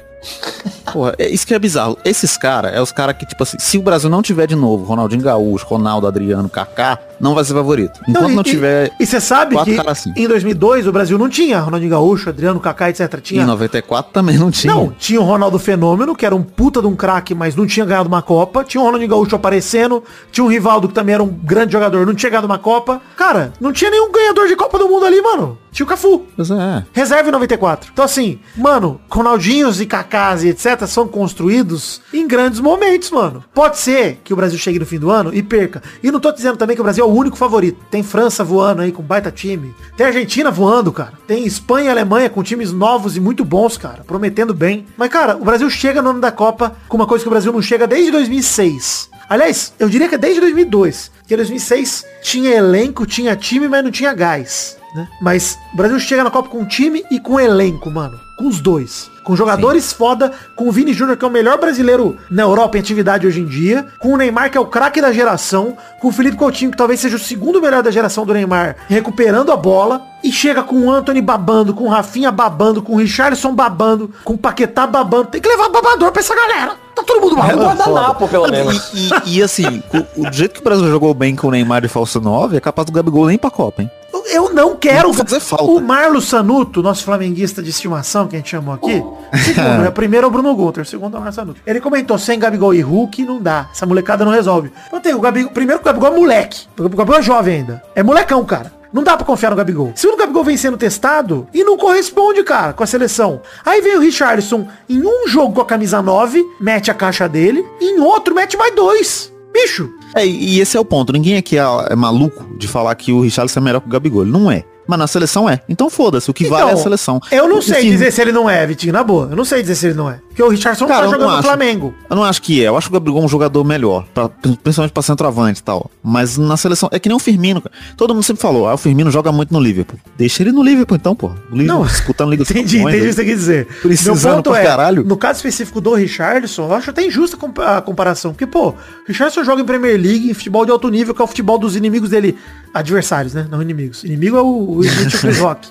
Porra, 0.93 1.15
é 1.19 1.29
isso 1.29 1.47
que 1.47 1.55
é 1.55 1.59
bizarro. 1.59 1.97
Esses 2.05 2.37
caras 2.37 2.75
é 2.75 2.81
os 2.81 2.93
caras 2.93 3.17
que, 3.17 3.27
tipo 3.27 3.43
assim, 3.43 3.59
se 3.59 3.79
o 3.79 3.83
Brasil 3.83 4.09
não 4.11 4.23
tiver 4.23 4.47
de 4.47 4.55
novo 4.57 4.85
Ronaldinho 4.85 5.23
Gaúcho, 5.23 5.67
Ronaldo, 5.67 6.07
Adriano, 6.07 6.49
Kaká, 6.49 6.99
não 7.21 7.35
vai 7.35 7.45
ser 7.45 7.55
favorito. 7.55 8.01
Enquanto 8.09 8.31
não, 8.33 8.41
e- 8.41 8.45
tiver 8.45 8.91
E 8.99 9.07
você 9.07 9.21
sabe 9.21 9.57
que 9.63 9.79
assim. 9.87 10.13
em 10.17 10.27
2002 10.27 10.87
o 10.87 10.93
Brasil 10.93 11.19
não 11.19 11.29
tinha 11.29 11.61
Ronaldinho 11.61 11.91
Gaúcho, 11.91 12.29
Adriano, 12.31 12.59
Kaká, 12.61 12.91
etc. 12.91 13.21
Tinha 13.21 13.43
em 13.43 13.47
94 13.47 14.13
também 14.13 14.39
não 14.39 14.51
tinha. 14.51 14.73
Não, 14.75 14.91
tinha 14.99 15.21
o 15.21 15.25
Ronaldo 15.25 15.59
Fenômeno, 15.59 16.15
que 16.17 16.25
era 16.25 16.35
um 16.35 16.43
puta 16.43 16.81
de 16.81 16.87
um 16.87 16.97
craque, 16.97 17.35
mas 17.35 17.55
não 17.55 17.67
tinha 17.67 17.85
ganhado 17.87 18.09
uma 18.09 18.23
Copa. 18.23 18.65
Tinha 18.65 18.81
o 18.81 18.85
Ronaldinho 18.85 19.11
Gaúcho 19.11 19.37
aparecendo. 19.37 20.03
Tinha 20.33 20.45
o 20.45 20.49
Rivaldo, 20.49 20.89
que 20.89 20.95
também 20.95 21.15
era 21.15 21.23
um 21.23 21.29
grande 21.29 21.73
jogador, 21.73 22.07
não 22.07 22.15
tinha 22.15 22.31
ganhado 22.31 22.47
uma 22.47 22.59
Copa. 22.59 23.01
Cara, 23.17 23.53
não 23.61 23.73
tinha 23.73 23.91
nenhum 23.91 24.11
ganhador 24.11 24.49
de 24.49 24.57
Copa 24.57 24.79
do 24.79 24.89
Mundo 24.89 25.05
ali, 25.07 25.21
mano. 25.21 25.59
Tinha 25.73 25.87
o 25.87 25.89
Cafu. 25.89 26.27
Pois 26.35 26.51
é. 26.51 26.85
Reserva 26.93 27.29
em 27.29 27.33
94. 27.33 27.91
Então 27.93 28.05
assim, 28.05 28.41
mano, 28.57 29.01
Ronaldinhos 29.09 29.81
e 29.81 29.87
Kakás 29.87 30.43
e 30.43 30.49
etc 30.49 30.85
são 30.87 31.07
construídos 31.41 32.01
em 32.13 32.27
grandes 32.27 32.59
momentos, 32.61 33.11
mano. 33.11 33.45
Pode 33.55 33.79
ser 33.79 34.21
que 34.25 34.33
o 34.33 34.37
Brasil 34.37 34.59
chegue 34.59 34.79
no 34.81 34.87
fim 34.87 34.99
do 34.99 35.11
ano 35.11 35.33
e 35.33 35.43
perca. 35.43 35.81
E 36.03 36.11
não 36.11 36.19
tô 36.19 36.33
dizendo 36.33 36.57
também 36.57 36.75
que 36.75 36.81
o 36.81 36.85
Brasil 36.85 37.05
é 37.05 37.09
o 37.11 37.15
único 37.17 37.37
favorito. 37.37 37.85
Tem 37.91 38.03
França 38.03 38.45
voando 38.45 38.83
aí 38.83 38.93
com 38.93 39.03
baita 39.03 39.31
time. 39.31 39.75
Tem 39.97 40.07
Argentina 40.07 40.51
voando, 40.51 40.93
cara. 40.93 41.15
Tem 41.27 41.45
Espanha 41.45 41.87
e 41.87 41.91
Alemanha 41.91 42.31
com 42.31 42.43
times 42.43 42.73
novos 42.73 43.17
e 43.17 43.21
muito 43.21 43.45
bons, 43.45 43.77
cara. 43.77 44.05
Prometendo 44.05 44.55
bem. 44.55 44.87
Mas, 44.97 45.11
cara, 45.11 45.37
o 45.37 45.45
Brasil 45.45 45.69
chega 45.69 46.01
no 46.01 46.11
ano 46.11 46.21
da 46.21 46.33
Copa 46.33 46.77
com 46.89 46.97
uma 46.97 47.07
coisa 47.07 47.25
que 47.25 47.29
o 47.29 47.31
Brasil 47.31 47.53
não 47.53 47.63
chega 47.63 47.87
desde 47.87 48.11
2006. 48.11 49.11
Aliás, 49.29 49.73
eu 49.79 49.89
diria 49.89 50.09
que 50.09 50.15
é 50.15 50.19
desde 50.19 50.41
2002. 50.41 51.11
Porque 51.19 51.35
em 51.35 51.37
2006 51.37 52.05
tinha 52.23 52.51
elenco, 52.51 53.07
tinha 53.07 53.37
time, 53.37 53.69
mas 53.69 53.85
não 53.85 53.91
tinha 53.91 54.13
gás. 54.13 54.77
Né? 54.95 55.09
Mas 55.21 55.57
o 55.73 55.77
Brasil 55.77 55.99
chega 56.01 56.25
na 56.25 56.31
Copa 56.31 56.49
com 56.49 56.65
time 56.65 57.05
e 57.11 57.21
com 57.21 57.39
elenco, 57.39 57.91
mano. 57.91 58.19
Com 58.37 58.49
os 58.49 58.61
dois. 58.61 59.11
Com 59.31 59.37
jogadores 59.37 59.93
foda, 59.93 60.33
com 60.57 60.69
o 60.69 60.73
Vini 60.73 60.93
Júnior, 60.93 61.17
que 61.17 61.25
é 61.25 61.29
o 61.29 61.31
melhor 61.31 61.57
brasileiro 61.57 62.17
na 62.29 62.43
Europa 62.43 62.77
em 62.77 62.81
atividade 62.81 63.29
hoje 63.29 63.41
em 63.41 63.45
dia, 63.47 63.87
com 64.01 64.13
o 64.13 64.17
Neymar, 64.17 64.51
que 64.51 64.59
é 64.59 64.61
o 64.61 64.67
craque 64.67 65.01
da 65.01 65.13
geração, 65.13 65.77
com 66.01 66.09
o 66.09 66.13
Felipe 66.13 66.37
Coutinho, 66.37 66.73
que 66.73 66.77
talvez 66.77 66.99
seja 66.99 67.15
o 67.15 67.19
segundo 67.21 67.63
melhor 67.63 67.81
da 67.81 67.93
geração 67.93 68.27
do 68.27 68.35
Neymar, 68.35 68.75
recuperando 68.89 69.53
a 69.53 69.57
bola, 69.57 70.03
e 70.25 70.33
chega 70.33 70.65
com 70.65 70.75
o 70.81 70.91
Anthony 70.91 71.23
babando, 71.23 71.73
com 71.73 71.85
o 71.85 71.89
Rafinha 71.89 72.33
babando, 72.33 72.83
com 72.83 72.95
o 72.95 72.97
Richarlison 72.97 73.55
babando, 73.55 74.11
com 74.25 74.33
o 74.35 74.39
Paquetá 74.39 74.85
babando. 74.85 75.27
Tem 75.29 75.41
que 75.41 75.49
levar 75.49 75.69
babador 75.69 76.11
pra 76.11 76.21
essa 76.21 76.35
galera. 76.35 76.73
Tá 76.97 77.05
todo 77.05 77.21
mundo 77.21 77.35
É 77.39 77.39
babando. 77.39 77.59
do 77.59 77.65
guardanapo, 77.67 78.27
pelo 78.29 78.51
menos. 78.51 78.91
E, 78.93 79.31
e- 79.31 79.39
e, 79.39 79.43
assim, 79.45 79.81
o, 80.17 80.27
o 80.29 80.33
jeito 80.33 80.55
que 80.55 80.61
o 80.61 80.65
Brasil 80.65 80.89
jogou 80.91 81.15
bem 81.15 81.37
com 81.37 81.47
o 81.47 81.51
Neymar 81.53 81.83
de 81.83 81.89
falso 81.89 82.21
9, 82.21 82.57
é 82.57 82.61
capaz 82.61 82.85
do 82.85 82.93
Gabigol 82.93 83.27
nem 83.29 83.39
pra 83.39 83.49
Copa, 83.49 83.83
hein? 83.83 83.91
Eu 84.33 84.53
não 84.53 84.77
quero 84.77 85.09
Não 85.09 85.13
vai 85.13 85.25
fazer 85.25 85.41
falta. 85.41 85.65
O 85.65 85.81
Marlos 85.81 86.29
Sanuto, 86.29 86.83
nosso 86.83 87.05
flamenguista 87.05 87.63
de 87.63 87.71
estimação, 87.71 88.29
que 88.29 88.37
a 88.37 88.39
gente 88.39 88.51
chamou 88.51 88.75
aqui. 88.75 89.03
Segundo, 89.45 89.83
né? 89.83 89.91
Primeiro 89.91 90.27
é 90.27 90.29
o 90.29 90.31
Bruno 90.31 90.55
Guter, 90.55 90.87
segundo 90.87 91.15
é 91.15 91.19
o 91.19 91.21
Marlos 91.21 91.35
Sanuto. 91.35 91.61
Ele 91.67 91.81
comentou, 91.81 92.19
sem 92.19 92.39
Gabigol 92.39 92.75
e 92.75 92.81
Hulk 92.81 93.25
não 93.25 93.41
dá. 93.41 93.69
Essa 93.73 93.87
molecada 93.87 94.25
não 94.25 94.33
resolve. 94.33 94.73
Eu 94.93 95.01
tenho 95.01 95.17
o 95.17 95.21
Gabigol. 95.21 95.51
Primeiro 95.51 95.81
que 95.81 95.89
o 95.89 95.93
Gabigol 95.93 96.15
é 96.15 96.17
moleque. 96.17 96.67
O 96.79 96.89
Gabigol 96.89 97.17
é 97.19 97.23
jovem 97.23 97.57
ainda. 97.57 97.83
É 97.95 98.03
molecão, 98.03 98.45
cara. 98.45 98.73
Não 98.93 99.05
dá 99.05 99.17
pra 99.17 99.25
confiar 99.25 99.51
no 99.51 99.57
Gabigol. 99.57 99.93
Se 99.95 100.07
o 100.09 100.17
Gabigol 100.17 100.43
vem 100.43 100.57
sendo 100.57 100.77
testado 100.77 101.47
e 101.55 101.63
não 101.63 101.77
corresponde, 101.77 102.43
cara, 102.43 102.73
com 102.73 102.83
a 102.83 102.87
seleção. 102.87 103.41
Aí 103.65 103.81
vem 103.81 103.97
o 103.97 104.01
Richardson 104.01 104.67
em 104.89 105.01
um 105.01 105.29
jogo 105.29 105.55
com 105.55 105.61
a 105.61 105.67
camisa 105.67 106.03
9, 106.03 106.45
mete 106.61 106.91
a 106.91 106.95
caixa 106.95 107.29
dele, 107.29 107.65
em 107.81 108.01
outro 108.01 108.35
mete 108.35 108.57
mais 108.57 108.75
dois. 108.75 109.33
Bicho, 109.53 109.91
É, 110.15 110.27
e 110.27 110.61
esse 110.61 110.77
é 110.77 110.81
o 110.81 110.85
ponto. 110.85 111.13
Ninguém 111.13 111.37
aqui 111.37 111.59
é, 111.59 111.63
é 111.91 111.97
maluco 111.97 112.57
de 112.57 112.67
falar 112.69 112.95
que 112.95 113.13
o 113.13 113.21
Richarlison 113.21 113.61
é 113.61 113.63
melhor 113.63 113.81
que 113.81 113.87
o 113.89 113.91
Gabigol. 113.91 114.23
Ele 114.23 114.31
não 114.33 114.51
é. 114.51 114.65
Mas 114.87 114.99
na 114.99 115.07
seleção 115.07 115.49
é. 115.49 115.61
Então 115.69 115.89
foda-se. 115.89 116.29
O 116.31 116.35
que 116.35 116.47
vale 116.49 116.63
é 116.63 116.67
a 116.67 116.71
Então, 116.73 116.83
seleção. 116.83 117.21
Eu 117.31 117.49
não 117.49 117.63
sei 117.63 117.83
dizer 117.83 118.13
se 118.13 118.21
ele 118.21 118.33
não 118.33 118.51
é, 118.51 118.67
Vitinho, 118.67 118.93
na 118.93 119.05
boa. 119.05 119.29
Eu 119.31 119.37
não 119.37 119.45
sei 119.45 119.63
dizer 119.63 119.75
se 119.77 119.87
ele 119.87 119.95
não 119.95 120.11
é. 120.11 120.21
Porque 120.31 120.43
o 120.45 120.49
Richardson 120.49 120.87
Cara, 120.87 121.01
tá 121.01 121.07
não 121.07 121.13
jogando 121.21 121.37
no. 121.37 121.43
Flamengo. 121.43 121.95
Eu 122.09 122.15
não 122.17 122.23
acho 122.25 122.41
que 122.41 122.63
é. 122.65 122.69
Eu 122.69 122.77
acho 122.77 122.89
que 122.89 122.97
o 122.97 122.99
Gabigol 123.01 123.21
é 123.21 123.25
um 123.25 123.29
jogador 123.29 123.65
melhor. 123.65 124.07
pra- 124.15 124.29
principalmente 124.29 124.93
pra 124.93 125.03
centroavante 125.03 125.61
e 125.61 125.63
tal. 125.63 125.91
Mas 126.03 126.39
na 126.39 126.57
seleção. 126.57 126.89
É 126.93 126.99
que 127.01 127.09
nem 127.09 127.17
o 127.17 127.19
Firmino. 127.19 127.61
cara. 127.61 127.75
Todo 127.97 128.15
mundo 128.15 128.23
sempre 128.23 128.41
falou. 128.41 128.69
Ah, 128.69 128.75
o 128.75 128.79
Firmino 128.79 129.11
joga 129.11 129.33
muito 129.33 129.53
no 129.53 129.59
Liverpool. 129.61 129.99
Deixa 130.17 130.43
ele 130.43 130.53
no 130.53 130.63
Liverpool 130.63 130.97
então, 130.97 131.15
pô. 131.17 131.31
Liverpool 131.51 131.65
Não, 131.65 131.85
disputando 131.85 132.31
Liga 132.31 132.45
Entendi, 132.45 132.79
entendi 132.79 132.97
o 132.99 133.01
que 133.09 133.13
você 133.13 133.25
quer 133.25 133.35
dizer. 133.35 133.67
Precisando 133.83 134.43
pra 134.45 134.61
é, 134.61 134.65
caralho. 134.65 135.05
no 135.05 135.17
caso 135.17 135.39
específico 135.39 135.81
do 135.81 135.93
Richardson, 135.95 136.63
eu 136.69 136.75
acho 136.75 136.91
até 136.91 137.05
injusta 137.05 137.37
a 137.37 137.39
compa- 137.41 137.77
a 137.79 137.83
comparação. 137.83 138.31
Porque, 138.33 138.47
pô, 138.47 138.69
o 138.69 138.75
Richardson 139.09 139.43
joga 139.43 139.61
em 139.61 139.65
Premier 139.67 140.01
League, 140.01 140.31
em 140.31 140.35
futebol 140.35 140.65
de 140.65 140.71
alto 140.71 140.89
nível, 140.89 141.13
que 141.13 141.21
é 141.21 141.25
o 141.25 141.29
futebol 141.29 141.59
dos 141.59 141.75
inimigos 141.75 142.11
dele. 142.11 142.39
Adversários, 142.73 143.35
né? 143.35 143.47
Não 143.51 143.61
inimigos. 143.61 144.05
Inimigo 144.05 144.37
é 144.37 144.41
o, 144.43 144.77
o 144.77 144.85
Smith 144.85 145.13
e 145.13 145.17
o 145.17 145.21
Chris 145.21 145.39
Rock. 145.41 145.69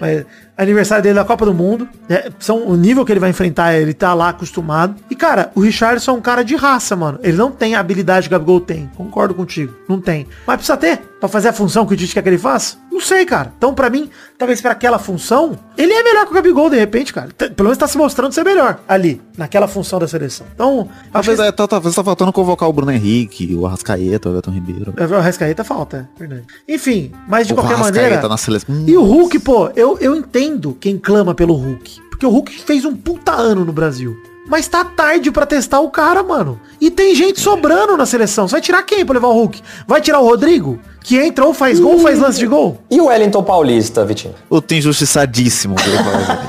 Mas 0.00 0.24
aniversário 0.62 1.02
dele 1.02 1.14
da 1.14 1.24
Copa 1.24 1.44
do 1.44 1.54
Mundo. 1.54 1.88
É, 2.08 2.30
são 2.38 2.66
o 2.66 2.76
nível 2.76 3.04
que 3.04 3.12
ele 3.12 3.20
vai 3.20 3.30
enfrentar, 3.30 3.74
ele 3.74 3.94
tá 3.94 4.12
lá 4.12 4.30
acostumado. 4.30 4.96
E, 5.08 5.14
cara, 5.14 5.50
o 5.54 5.60
Richardson 5.60 6.10
é 6.10 6.14
um 6.14 6.20
cara 6.20 6.42
de 6.42 6.56
raça, 6.56 6.96
mano. 6.96 7.18
Ele 7.22 7.36
não 7.36 7.50
tem 7.50 7.74
a 7.74 7.80
habilidade 7.80 8.28
que 8.28 8.34
o 8.34 8.38
Gabigol 8.38 8.60
tem. 8.60 8.90
Concordo 8.96 9.34
contigo. 9.34 9.74
Não 9.88 10.00
tem. 10.00 10.26
Mas 10.46 10.56
precisa 10.56 10.76
ter 10.76 11.00
pra 11.20 11.28
fazer 11.28 11.48
a 11.48 11.52
função 11.52 11.84
que 11.86 11.94
o 11.94 11.96
Tite 11.96 12.14
quer 12.14 12.22
que 12.22 12.28
ele 12.28 12.38
faça? 12.38 12.76
Não 12.90 13.00
sei, 13.00 13.24
cara. 13.24 13.52
Então, 13.56 13.72
pra 13.74 13.88
mim, 13.88 14.10
talvez 14.36 14.60
para 14.60 14.72
aquela 14.72 14.98
função, 14.98 15.56
ele 15.76 15.92
é 15.92 16.02
melhor 16.02 16.24
que 16.24 16.32
o 16.32 16.34
Gabigol, 16.34 16.68
de 16.68 16.76
repente, 16.76 17.12
cara. 17.12 17.28
T- 17.36 17.50
Pelo 17.50 17.68
menos 17.68 17.78
tá 17.78 17.86
se 17.86 17.96
mostrando 17.96 18.32
ser 18.32 18.44
melhor 18.44 18.80
ali, 18.88 19.20
naquela 19.36 19.68
função 19.68 19.98
da 19.98 20.08
seleção. 20.08 20.46
Então, 20.54 20.88
acho 20.90 21.10
Talvez 21.12 21.38
que 21.38 21.44
é, 21.46 21.52
tá, 21.52 21.68
talvez 21.68 21.94
tá 21.94 22.02
faltando 22.02 22.32
convocar 22.32 22.68
o 22.68 22.72
Bruno 22.72 22.90
Henrique, 22.90 23.54
o 23.54 23.66
Arrascaeta, 23.66 24.28
o 24.28 24.32
Everton 24.32 24.50
Ribeiro. 24.50 24.94
É, 24.96 25.04
o 25.04 25.20
Rescaeta 25.20 25.62
falta, 25.62 26.08
é 26.16 26.18
verdade. 26.18 26.44
Enfim, 26.68 27.12
mas 27.28 27.46
de 27.46 27.52
O 27.52 27.56
qualquer 27.56 27.74
Arrascaeta 27.74 28.06
maneira. 28.08 28.28
na 28.28 28.36
seleção. 28.36 28.84
E 28.86 28.96
o 28.96 29.02
Hulk, 29.04 29.38
pô, 29.40 29.70
eu, 29.76 29.96
eu 30.00 30.16
entendo 30.16 30.76
quem 30.80 30.98
clama 30.98 31.34
pelo 31.34 31.54
Hulk. 31.54 32.00
Porque 32.10 32.26
o 32.26 32.30
Hulk 32.30 32.62
fez 32.62 32.84
um 32.84 32.96
puta 32.96 33.30
ano 33.32 33.64
no 33.64 33.72
Brasil. 33.72 34.16
Mas 34.48 34.66
tá 34.66 34.82
tarde 34.84 35.30
pra 35.30 35.44
testar 35.46 35.78
o 35.80 35.90
cara, 35.90 36.22
mano. 36.22 36.58
E 36.80 36.90
tem 36.90 37.14
gente 37.14 37.38
sobrando 37.38 37.96
na 37.98 38.06
seleção. 38.06 38.48
Você 38.48 38.52
vai 38.52 38.60
tirar 38.62 38.82
quem 38.82 39.04
pra 39.04 39.14
levar 39.14 39.28
o 39.28 39.32
Hulk? 39.34 39.62
Vai 39.86 40.00
tirar 40.00 40.18
o 40.20 40.24
Rodrigo? 40.26 40.78
Que 41.08 41.16
entra 41.16 41.46
ou 41.46 41.54
faz 41.54 41.80
gol 41.80 41.92
ou 41.92 42.00
faz 42.00 42.18
lance 42.18 42.38
de 42.38 42.46
gol? 42.46 42.76
E 42.90 43.00
o 43.00 43.06
Wellington 43.06 43.42
Paulista, 43.42 44.04
Vitinho? 44.04 44.34
O 44.50 44.60
tem 44.60 44.76
injustiçadíssimo. 44.76 45.74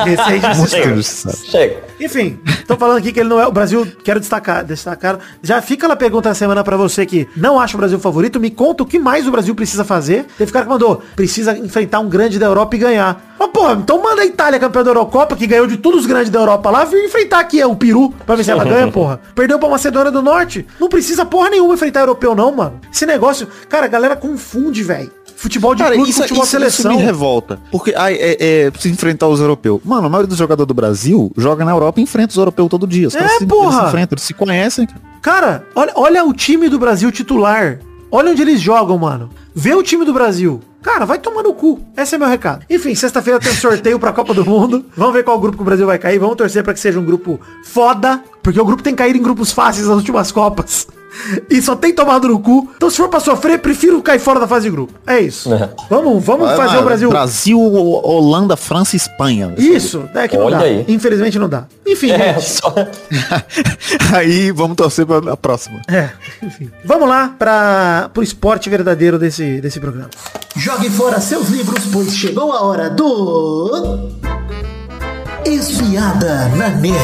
Esse 0.06 0.70
chega. 0.70 0.92
injustiçado. 0.92 1.38
Chega. 1.46 1.89
Enfim, 2.00 2.40
tô 2.66 2.78
falando 2.78 2.98
aqui 2.98 3.12
que 3.12 3.20
ele 3.20 3.30
não 3.30 3.40
é 3.40 3.46
o 3.46 3.52
Brasil. 3.52 3.86
Quero 4.04 4.20
destacar, 4.20 4.64
destacar. 4.64 5.20
Já 5.44 5.62
fica 5.62 5.88
lá 5.88 5.94
a 5.94 5.98
pergunta 5.98 6.30
da 6.30 6.36
semana 6.36 6.64
pra 6.64 6.78
você 6.78 7.06
que 7.06 7.28
não 7.36 7.60
acha 7.60 7.76
o 7.76 7.80
Brasil 7.80 8.00
favorito. 8.00 8.40
Me 8.40 8.50
conta 8.50 8.84
o 8.84 8.86
que 8.86 8.98
mais 8.98 9.28
o 9.28 9.32
Brasil 9.32 9.54
precisa 9.54 9.84
fazer. 9.84 10.26
Teve 10.38 10.52
cara 10.52 10.66
que 10.66 10.72
mandou, 10.72 11.02
precisa 11.16 11.58
enfrentar 11.58 12.00
um 12.00 12.08
grande 12.08 12.40
da 12.40 12.46
Europa 12.46 12.76
e 12.76 12.80
ganhar. 12.80 13.36
Mas, 13.38 13.50
porra, 13.52 13.74
então 13.74 14.02
manda 14.02 14.22
a 14.22 14.26
Itália 14.26 14.60
campeã 14.60 14.84
da 14.84 14.90
Eurocopa, 14.92 15.36
que 15.36 15.48
ganhou 15.48 15.66
de 15.66 15.78
todos 15.78 16.02
os 16.02 16.06
grandes 16.06 16.30
da 16.30 16.40
Europa 16.40 16.70
lá, 16.70 16.86
vir 16.86 17.06
enfrentar 17.06 17.40
aqui 17.40 17.60
é 17.60 17.66
o 17.66 17.76
Peru, 17.76 18.14
pra 18.26 18.36
ver 18.36 18.44
se 18.44 18.52
ela 18.52 18.66
ganha, 18.66 18.92
porra. 18.92 19.20
Perdeu 19.34 19.58
pra 19.58 19.70
Macedônia 19.70 20.12
do 20.12 20.22
Norte. 20.22 20.66
Não 20.80 20.90
precisa 20.90 21.26
porra 21.26 21.50
nenhuma 21.50 21.74
enfrentar 21.74 22.02
europeu, 22.02 22.36
não, 22.36 22.52
mano. 22.52 22.80
Esse 22.92 23.06
negócio, 23.06 23.48
cara, 23.70 23.86
a 23.86 23.90
galera 23.90 24.16
confunde, 24.16 24.84
velho. 24.84 25.12
Futebol 25.40 25.74
de 25.74 25.82
Cara, 25.84 25.96
clube, 25.96 26.10
isso, 26.10 26.22
futebol 26.22 26.44
isso, 26.44 26.52
seleção. 26.52 26.92
isso 26.92 27.00
me 27.00 27.06
revolta. 27.06 27.60
Porque 27.72 27.94
ai, 27.96 28.14
é, 28.16 28.38
é, 28.66 28.72
precisa 28.72 28.94
enfrentar 28.94 29.28
os 29.28 29.40
europeus. 29.40 29.80
Mano, 29.86 30.08
a 30.08 30.10
maioria 30.10 30.28
dos 30.28 30.38
jogadores 30.38 30.68
do 30.68 30.74
Brasil 30.74 31.32
joga 31.38 31.64
na 31.64 31.72
Europa 31.72 32.00
e 32.00 32.04
enfrenta 32.04 32.32
os 32.32 32.38
europeus 32.38 32.68
todo 32.70 32.86
dia. 32.86 33.08
Os 33.08 33.16
É, 33.16 33.20
caras 33.20 33.38
se, 33.38 33.46
porra! 33.46 33.66
Eles 33.68 33.80
se 33.80 33.88
enfrentam, 33.88 34.16
eles 34.16 34.24
se 34.24 34.34
conhecem. 34.34 34.88
cara. 35.22 35.66
Olha, 35.74 35.92
olha 35.96 36.26
o 36.26 36.34
time 36.34 36.68
do 36.68 36.78
Brasil 36.78 37.10
titular. 37.12 37.80
Olha 38.12 38.32
onde 38.32 38.42
eles 38.42 38.60
jogam, 38.60 38.98
mano. 38.98 39.30
Vê 39.56 39.74
o 39.74 39.82
time 39.84 40.04
do 40.04 40.12
Brasil. 40.12 40.60
Cara, 40.82 41.06
vai 41.06 41.20
tomar 41.20 41.44
no 41.44 41.54
cu. 41.54 41.80
Esse 41.96 42.16
é 42.16 42.18
meu 42.18 42.28
recado. 42.28 42.66
Enfim, 42.70 42.94
sexta-feira 42.96 43.40
tem 43.40 43.52
um 43.52 43.56
sorteio 43.56 44.00
pra 44.00 44.12
Copa 44.12 44.34
do 44.34 44.46
Mundo. 44.46 44.84
Vamos 44.98 45.14
ver 45.14 45.24
qual 45.24 45.40
grupo 45.40 45.56
que 45.58 45.62
o 45.62 45.66
Brasil 45.66 45.86
vai 45.86 45.98
cair. 46.00 46.18
Vamos 46.20 46.36
torcer 46.36 46.64
pra 46.64 46.74
que 46.74 46.80
seja 46.80 47.00
um 47.00 47.06
grupo 47.06 47.40
foda. 47.64 48.22
Porque 48.42 48.60
o 48.60 48.66
grupo 48.66 48.82
tem 48.82 48.96
caído 48.96 49.18
em 49.18 49.22
grupos 49.22 49.52
fáceis 49.52 49.88
nas 49.88 49.96
últimas 49.98 50.32
Copas. 50.32 50.88
E 51.50 51.62
só 51.62 51.76
tem 51.76 51.94
tomado 51.94 52.28
no 52.28 52.40
cu. 52.40 52.70
Então 52.76 52.90
se 52.90 52.98
for 52.98 53.10
pra 53.10 53.20
sofrer, 53.20 53.60
prefiro 53.60 54.02
cair 54.02 54.20
fora 54.20 54.40
da 54.40 54.48
fase 54.48 54.66
de 54.66 54.72
grupo. 54.72 54.94
É 55.08 55.20
isso. 55.20 55.54
É. 55.54 55.70
Vamos, 55.90 56.24
vamos 56.24 56.48
Vai, 56.48 56.56
fazer 56.58 56.70
mano, 56.70 56.82
o 56.82 56.86
Brasil. 56.86 57.10
Brasil, 57.10 57.60
Holanda, 57.60 58.56
França 58.56 58.96
e 58.96 58.98
Espanha. 58.98 59.54
Isso, 59.58 60.08
é 60.14 60.28
que 60.28 60.38
não 60.38 60.46
Olha 60.46 60.58
dá. 60.60 60.64
aí. 60.66 60.86
Infelizmente 60.88 61.38
não 61.40 61.50
dá. 61.50 61.66
Enfim, 61.86 62.12
É, 62.20 62.34
gente. 62.34 62.50
só... 62.50 62.74
Aí 64.16 64.52
vamos 64.52 64.76
torcer 64.78 65.06
pra 65.06 65.34
a 65.34 65.38
próxima. 65.38 65.82
É, 65.88 66.10
enfim. 66.44 66.70
Vamos 66.86 67.08
lá 67.10 67.34
para 67.38 68.10
pro 68.14 68.24
esporte 68.24 68.70
verdadeiro 68.70 69.18
desse, 69.20 69.60
desse 69.62 69.80
programa. 69.80 70.10
Jogue 70.56 70.90
fora 70.90 71.20
seus 71.20 71.50
livros, 71.50 71.86
pois 71.92 72.16
chegou 72.16 72.52
a 72.54 72.62
hora 72.64 72.90
do. 72.90 74.10
Espiada 75.46 76.50
na 76.50 76.70
net. 76.70 76.96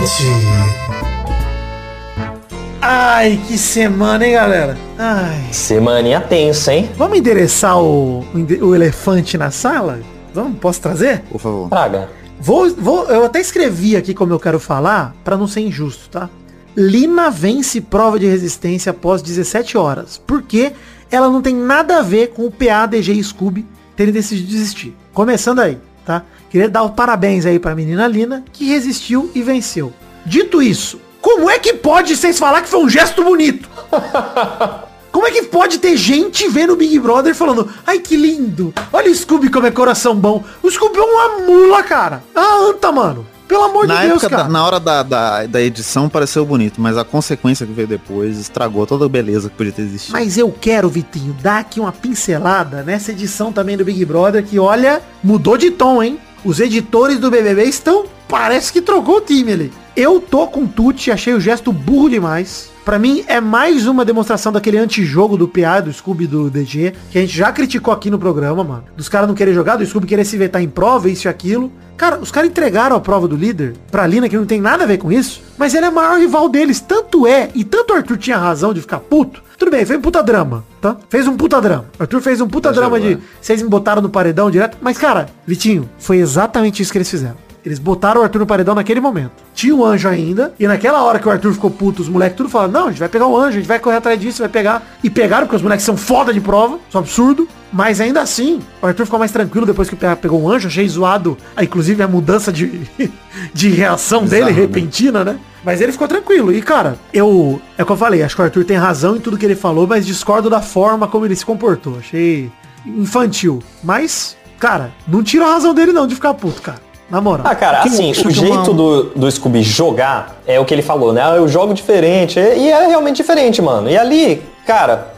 Ai, 2.87 3.41
que 3.47 3.57
semana, 3.57 4.27
hein, 4.27 4.33
galera? 4.33 4.77
Ai. 4.95 5.51
Semaninha 5.51 6.21
tensa, 6.21 6.71
hein? 6.71 6.87
Vamos 6.95 7.17
endereçar 7.17 7.81
o, 7.81 8.23
o 8.61 8.75
elefante 8.75 9.39
na 9.39 9.49
sala? 9.49 10.01
Vamos, 10.31 10.59
posso 10.59 10.81
trazer? 10.81 11.21
Por 11.31 11.41
favor. 11.41 11.67
Praga. 11.67 12.07
Vou, 12.39 12.69
vou, 12.75 13.05
eu 13.05 13.25
até 13.25 13.41
escrevi 13.41 13.95
aqui 13.97 14.13
como 14.13 14.33
eu 14.33 14.39
quero 14.39 14.59
falar, 14.59 15.15
pra 15.23 15.35
não 15.35 15.47
ser 15.47 15.61
injusto, 15.61 16.09
tá? 16.11 16.29
Lina 16.77 17.31
vence 17.31 17.81
prova 17.81 18.19
de 18.19 18.27
resistência 18.27 18.91
após 18.91 19.23
17 19.23 19.79
horas. 19.79 20.21
Porque 20.23 20.71
ela 21.09 21.27
não 21.27 21.41
tem 21.41 21.55
nada 21.55 21.97
a 21.97 22.01
ver 22.03 22.33
com 22.33 22.45
o 22.45 22.51
PA, 22.51 22.85
DG 22.85 23.13
e 23.13 23.23
Scooby 23.23 23.65
terem 23.95 24.13
decidido 24.13 24.47
desistir. 24.47 24.95
Começando 25.11 25.59
aí, 25.59 25.79
tá? 26.05 26.21
Queria 26.51 26.69
dar 26.69 26.83
os 26.83 26.91
parabéns 26.91 27.47
aí 27.47 27.57
pra 27.57 27.73
menina 27.73 28.07
Lina, 28.07 28.45
que 28.53 28.65
resistiu 28.65 29.31
e 29.33 29.41
venceu. 29.41 29.91
Dito 30.23 30.61
isso, 30.61 30.99
como 31.25 31.49
é 31.49 31.57
que 31.57 31.73
pode 31.73 32.15
vocês 32.15 32.37
falar 32.37 32.61
que 32.61 32.69
foi 32.69 32.79
um 32.81 32.87
gesto 32.87 33.23
bonito? 33.23 33.67
Como 35.11 35.25
é 35.25 35.31
que 35.31 35.43
pode 35.43 35.79
ter 35.79 35.95
gente 35.95 36.47
vendo 36.49 36.73
o 36.73 36.75
Big 36.75 36.99
Brother 36.99 37.33
falando, 37.33 37.69
ai 37.87 37.99
que 37.99 38.17
lindo, 38.17 38.73
olha 38.91 39.09
o 39.09 39.15
Scooby 39.15 39.49
como 39.49 39.65
é 39.65 39.71
coração 39.71 40.13
bom. 40.13 40.43
O 40.61 40.69
Scooby 40.69 40.97
é 40.99 41.01
uma 41.01 41.39
mula, 41.47 41.81
cara. 41.83 42.21
Ah, 42.35 42.57
anta, 42.69 42.91
mano. 42.91 43.25
Pelo 43.47 43.63
amor 43.63 43.87
Na 43.87 44.01
de 44.01 44.07
Deus, 44.07 44.21
época, 44.23 44.29
da- 44.29 44.37
cara. 44.43 44.49
na 44.49 44.65
hora 44.65 44.77
da, 44.79 45.03
da, 45.03 45.45
da 45.47 45.61
edição 45.61 46.09
pareceu 46.09 46.45
bonito, 46.45 46.81
mas 46.81 46.97
a 46.97 47.05
consequência 47.05 47.65
que 47.65 47.71
veio 47.71 47.87
depois 47.87 48.37
estragou 48.37 48.85
toda 48.85 49.05
a 49.05 49.09
beleza 49.09 49.49
que 49.49 49.55
podia 49.55 49.71
ter 49.71 49.83
existido. 49.83 50.11
Mas 50.17 50.37
eu 50.37 50.51
quero, 50.51 50.89
Vitinho, 50.89 51.33
dar 51.41 51.59
aqui 51.59 51.79
uma 51.79 51.93
pincelada 51.93 52.83
nessa 52.83 53.11
edição 53.11 53.53
também 53.53 53.77
do 53.77 53.85
Big 53.85 54.03
Brother, 54.03 54.43
que 54.43 54.59
olha, 54.59 55.01
mudou 55.23 55.57
de 55.57 55.71
tom, 55.71 56.03
hein? 56.03 56.19
Os 56.45 56.59
editores 56.59 57.17
do 57.17 57.31
BBB 57.31 57.63
estão, 57.63 58.05
parece 58.27 58.71
que 58.71 58.79
trocou 58.79 59.17
o 59.17 59.21
time 59.21 59.51
ali. 59.51 59.73
Eu 59.95 60.21
tô 60.21 60.45
com 60.45 60.65
o 60.65 60.67
Tuti, 60.67 61.09
achei 61.09 61.33
o 61.33 61.41
gesto 61.41 61.73
burro 61.73 62.07
demais. 62.07 62.69
Pra 62.85 62.99
mim, 62.99 63.25
é 63.27 63.41
mais 63.41 63.87
uma 63.87 64.05
demonstração 64.05 64.51
daquele 64.51 64.77
antijogo 64.77 65.35
do 65.35 65.47
PA, 65.47 65.79
do 65.79 65.91
Scooby 65.91 66.27
do 66.27 66.51
DG, 66.51 66.93
que 67.09 67.17
a 67.17 67.21
gente 67.21 67.35
já 67.35 67.51
criticou 67.51 67.91
aqui 67.91 68.11
no 68.11 68.19
programa, 68.19 68.63
mano. 68.63 68.83
Dos 68.95 69.09
caras 69.09 69.27
não 69.27 69.33
querer 69.33 69.55
jogar, 69.55 69.75
do 69.75 69.83
Scooby 69.83 70.05
querer 70.05 70.23
se 70.23 70.37
vetar 70.37 70.61
em 70.61 70.69
prova, 70.69 71.09
isso 71.09 71.27
e 71.27 71.29
aquilo. 71.29 71.71
Cara, 71.97 72.19
os 72.19 72.29
caras 72.29 72.47
entregaram 72.47 72.95
a 72.95 72.99
prova 72.99 73.27
do 73.27 73.35
líder 73.35 73.73
pra 73.89 74.05
Lina, 74.05 74.29
que 74.29 74.37
não 74.37 74.45
tem 74.45 74.61
nada 74.61 74.83
a 74.83 74.87
ver 74.87 74.99
com 74.99 75.11
isso, 75.11 75.41
mas 75.57 75.73
ele 75.73 75.87
é 75.87 75.89
o 75.89 75.95
maior 75.95 76.19
rival 76.19 76.47
deles. 76.47 76.79
Tanto 76.79 77.25
é, 77.25 77.49
e 77.55 77.63
tanto 77.63 77.91
o 77.91 77.95
Arthur 77.95 78.17
tinha 78.17 78.37
razão 78.37 78.71
de 78.71 78.81
ficar 78.81 78.99
puto. 78.99 79.41
Tudo 79.57 79.71
bem, 79.71 79.83
fez 79.83 79.97
um 79.97 80.01
puta 80.03 80.21
drama, 80.21 80.63
tá? 80.79 80.95
Fez 81.09 81.27
um 81.27 81.35
puta 81.35 81.59
drama. 81.59 81.85
Arthur 81.97 82.21
fez 82.21 82.39
um 82.39 82.47
puta 82.47 82.71
drama 82.71 82.99
de 82.99 83.17
vocês 83.41 83.63
me 83.63 83.69
botaram 83.69 83.99
no 83.99 84.09
paredão 84.09 84.51
direto. 84.51 84.77
Mas, 84.79 84.95
cara, 84.95 85.25
Vitinho, 85.47 85.89
foi 85.97 86.17
exatamente 86.17 86.83
isso 86.83 86.91
que 86.91 86.99
eles 86.99 87.09
fizeram. 87.09 87.44
Eles 87.65 87.79
botaram 87.79 88.21
o 88.21 88.23
Arthur 88.23 88.39
no 88.39 88.45
paredão 88.45 88.75
naquele 88.75 89.01
momento. 89.01 89.31
Tinha 89.53 89.75
um 89.75 89.83
anjo 89.83 90.07
ainda. 90.07 90.53
E 90.59 90.67
naquela 90.67 91.03
hora 91.03 91.17
que 91.17 91.27
o 91.27 91.31
Arthur 91.31 91.51
ficou 91.51 91.71
puto, 91.71 92.01
os 92.03 92.07
moleques 92.07 92.37
tudo 92.37 92.47
falaram, 92.47 92.71
não, 92.71 92.87
a 92.87 92.89
gente 92.91 92.99
vai 92.99 93.09
pegar 93.09 93.25
o 93.25 93.35
anjo, 93.35 93.49
a 93.49 93.59
gente 93.59 93.67
vai 93.67 93.79
correr 93.79 93.97
atrás 93.97 94.19
disso, 94.19 94.39
vai 94.39 94.49
pegar. 94.49 94.85
E 95.03 95.09
pegaram, 95.09 95.47
porque 95.47 95.55
os 95.55 95.61
moleques 95.63 95.83
são 95.83 95.97
foda 95.97 96.31
de 96.31 96.39
prova. 96.39 96.75
Isso 96.87 96.95
é 96.95 96.97
um 96.97 97.01
absurdo. 97.01 97.47
Mas 97.73 97.99
ainda 97.99 98.21
assim, 98.21 98.61
o 98.81 98.85
Arthur 98.85 99.05
ficou 99.05 99.17
mais 99.17 99.31
tranquilo 99.31 99.65
depois 99.65 99.89
que 99.89 99.95
o 99.95 100.17
pegou 100.17 100.41
o 100.43 100.49
anjo. 100.49 100.67
Achei 100.67 100.87
zoado, 100.87 101.35
inclusive, 101.59 102.03
a 102.03 102.07
mudança 102.07 102.53
de, 102.53 102.81
de 103.51 103.69
reação 103.69 104.25
dele, 104.25 104.51
repentina, 104.51 105.23
né? 105.23 105.39
Mas 105.63 105.81
ele 105.81 105.91
ficou 105.91 106.07
tranquilo. 106.07 106.53
E, 106.53 106.61
cara, 106.61 106.99
eu... 107.11 107.59
É 107.75 107.81
o 107.81 107.85
que 107.85 107.91
eu 107.91 107.97
falei, 107.97 108.21
acho 108.21 108.35
que 108.35 108.41
o 108.41 108.45
Arthur 108.45 108.63
tem 108.63 108.77
razão 108.77 109.15
em 109.15 109.19
tudo 109.19 109.37
que 109.37 109.45
ele 109.45 109.55
falou, 109.55 109.87
mas 109.87 110.05
discordo 110.05 110.51
da 110.51 110.61
forma 110.61 111.07
como 111.07 111.25
ele 111.25 111.35
se 111.35 111.45
comportou. 111.45 111.97
Achei 111.97 112.51
infantil. 112.85 113.63
Mas, 113.83 114.37
cara, 114.59 114.91
não 115.07 115.23
tira 115.23 115.45
a 115.45 115.53
razão 115.53 115.73
dele 115.73 115.91
não 115.91 116.05
de 116.05 116.13
ficar 116.13 116.35
puto, 116.35 116.61
cara. 116.61 116.84
Na 117.09 117.21
moral. 117.21 117.45
Ah, 117.47 117.53
cara, 117.55 117.81
assim, 117.83 118.11
o 118.11 118.29
é 118.29 118.33
jeito 118.33 118.71
uma- 118.71 118.73
do, 118.73 119.03
do 119.15 119.31
Scooby 119.31 119.61
jogar 119.61 120.37
é 120.47 120.59
o 120.59 120.65
que 120.65 120.73
ele 120.73 120.81
falou, 120.81 121.13
né? 121.13 121.21
Ah, 121.23 121.35
eu 121.35 121.47
jogo 121.47 121.73
diferente. 121.73 122.39
E 122.39 122.71
é 122.71 122.87
realmente 122.87 123.17
diferente, 123.17 123.61
mano. 123.61 123.89
E 123.89 123.95
ali, 123.97 124.41
cara, 124.65 125.13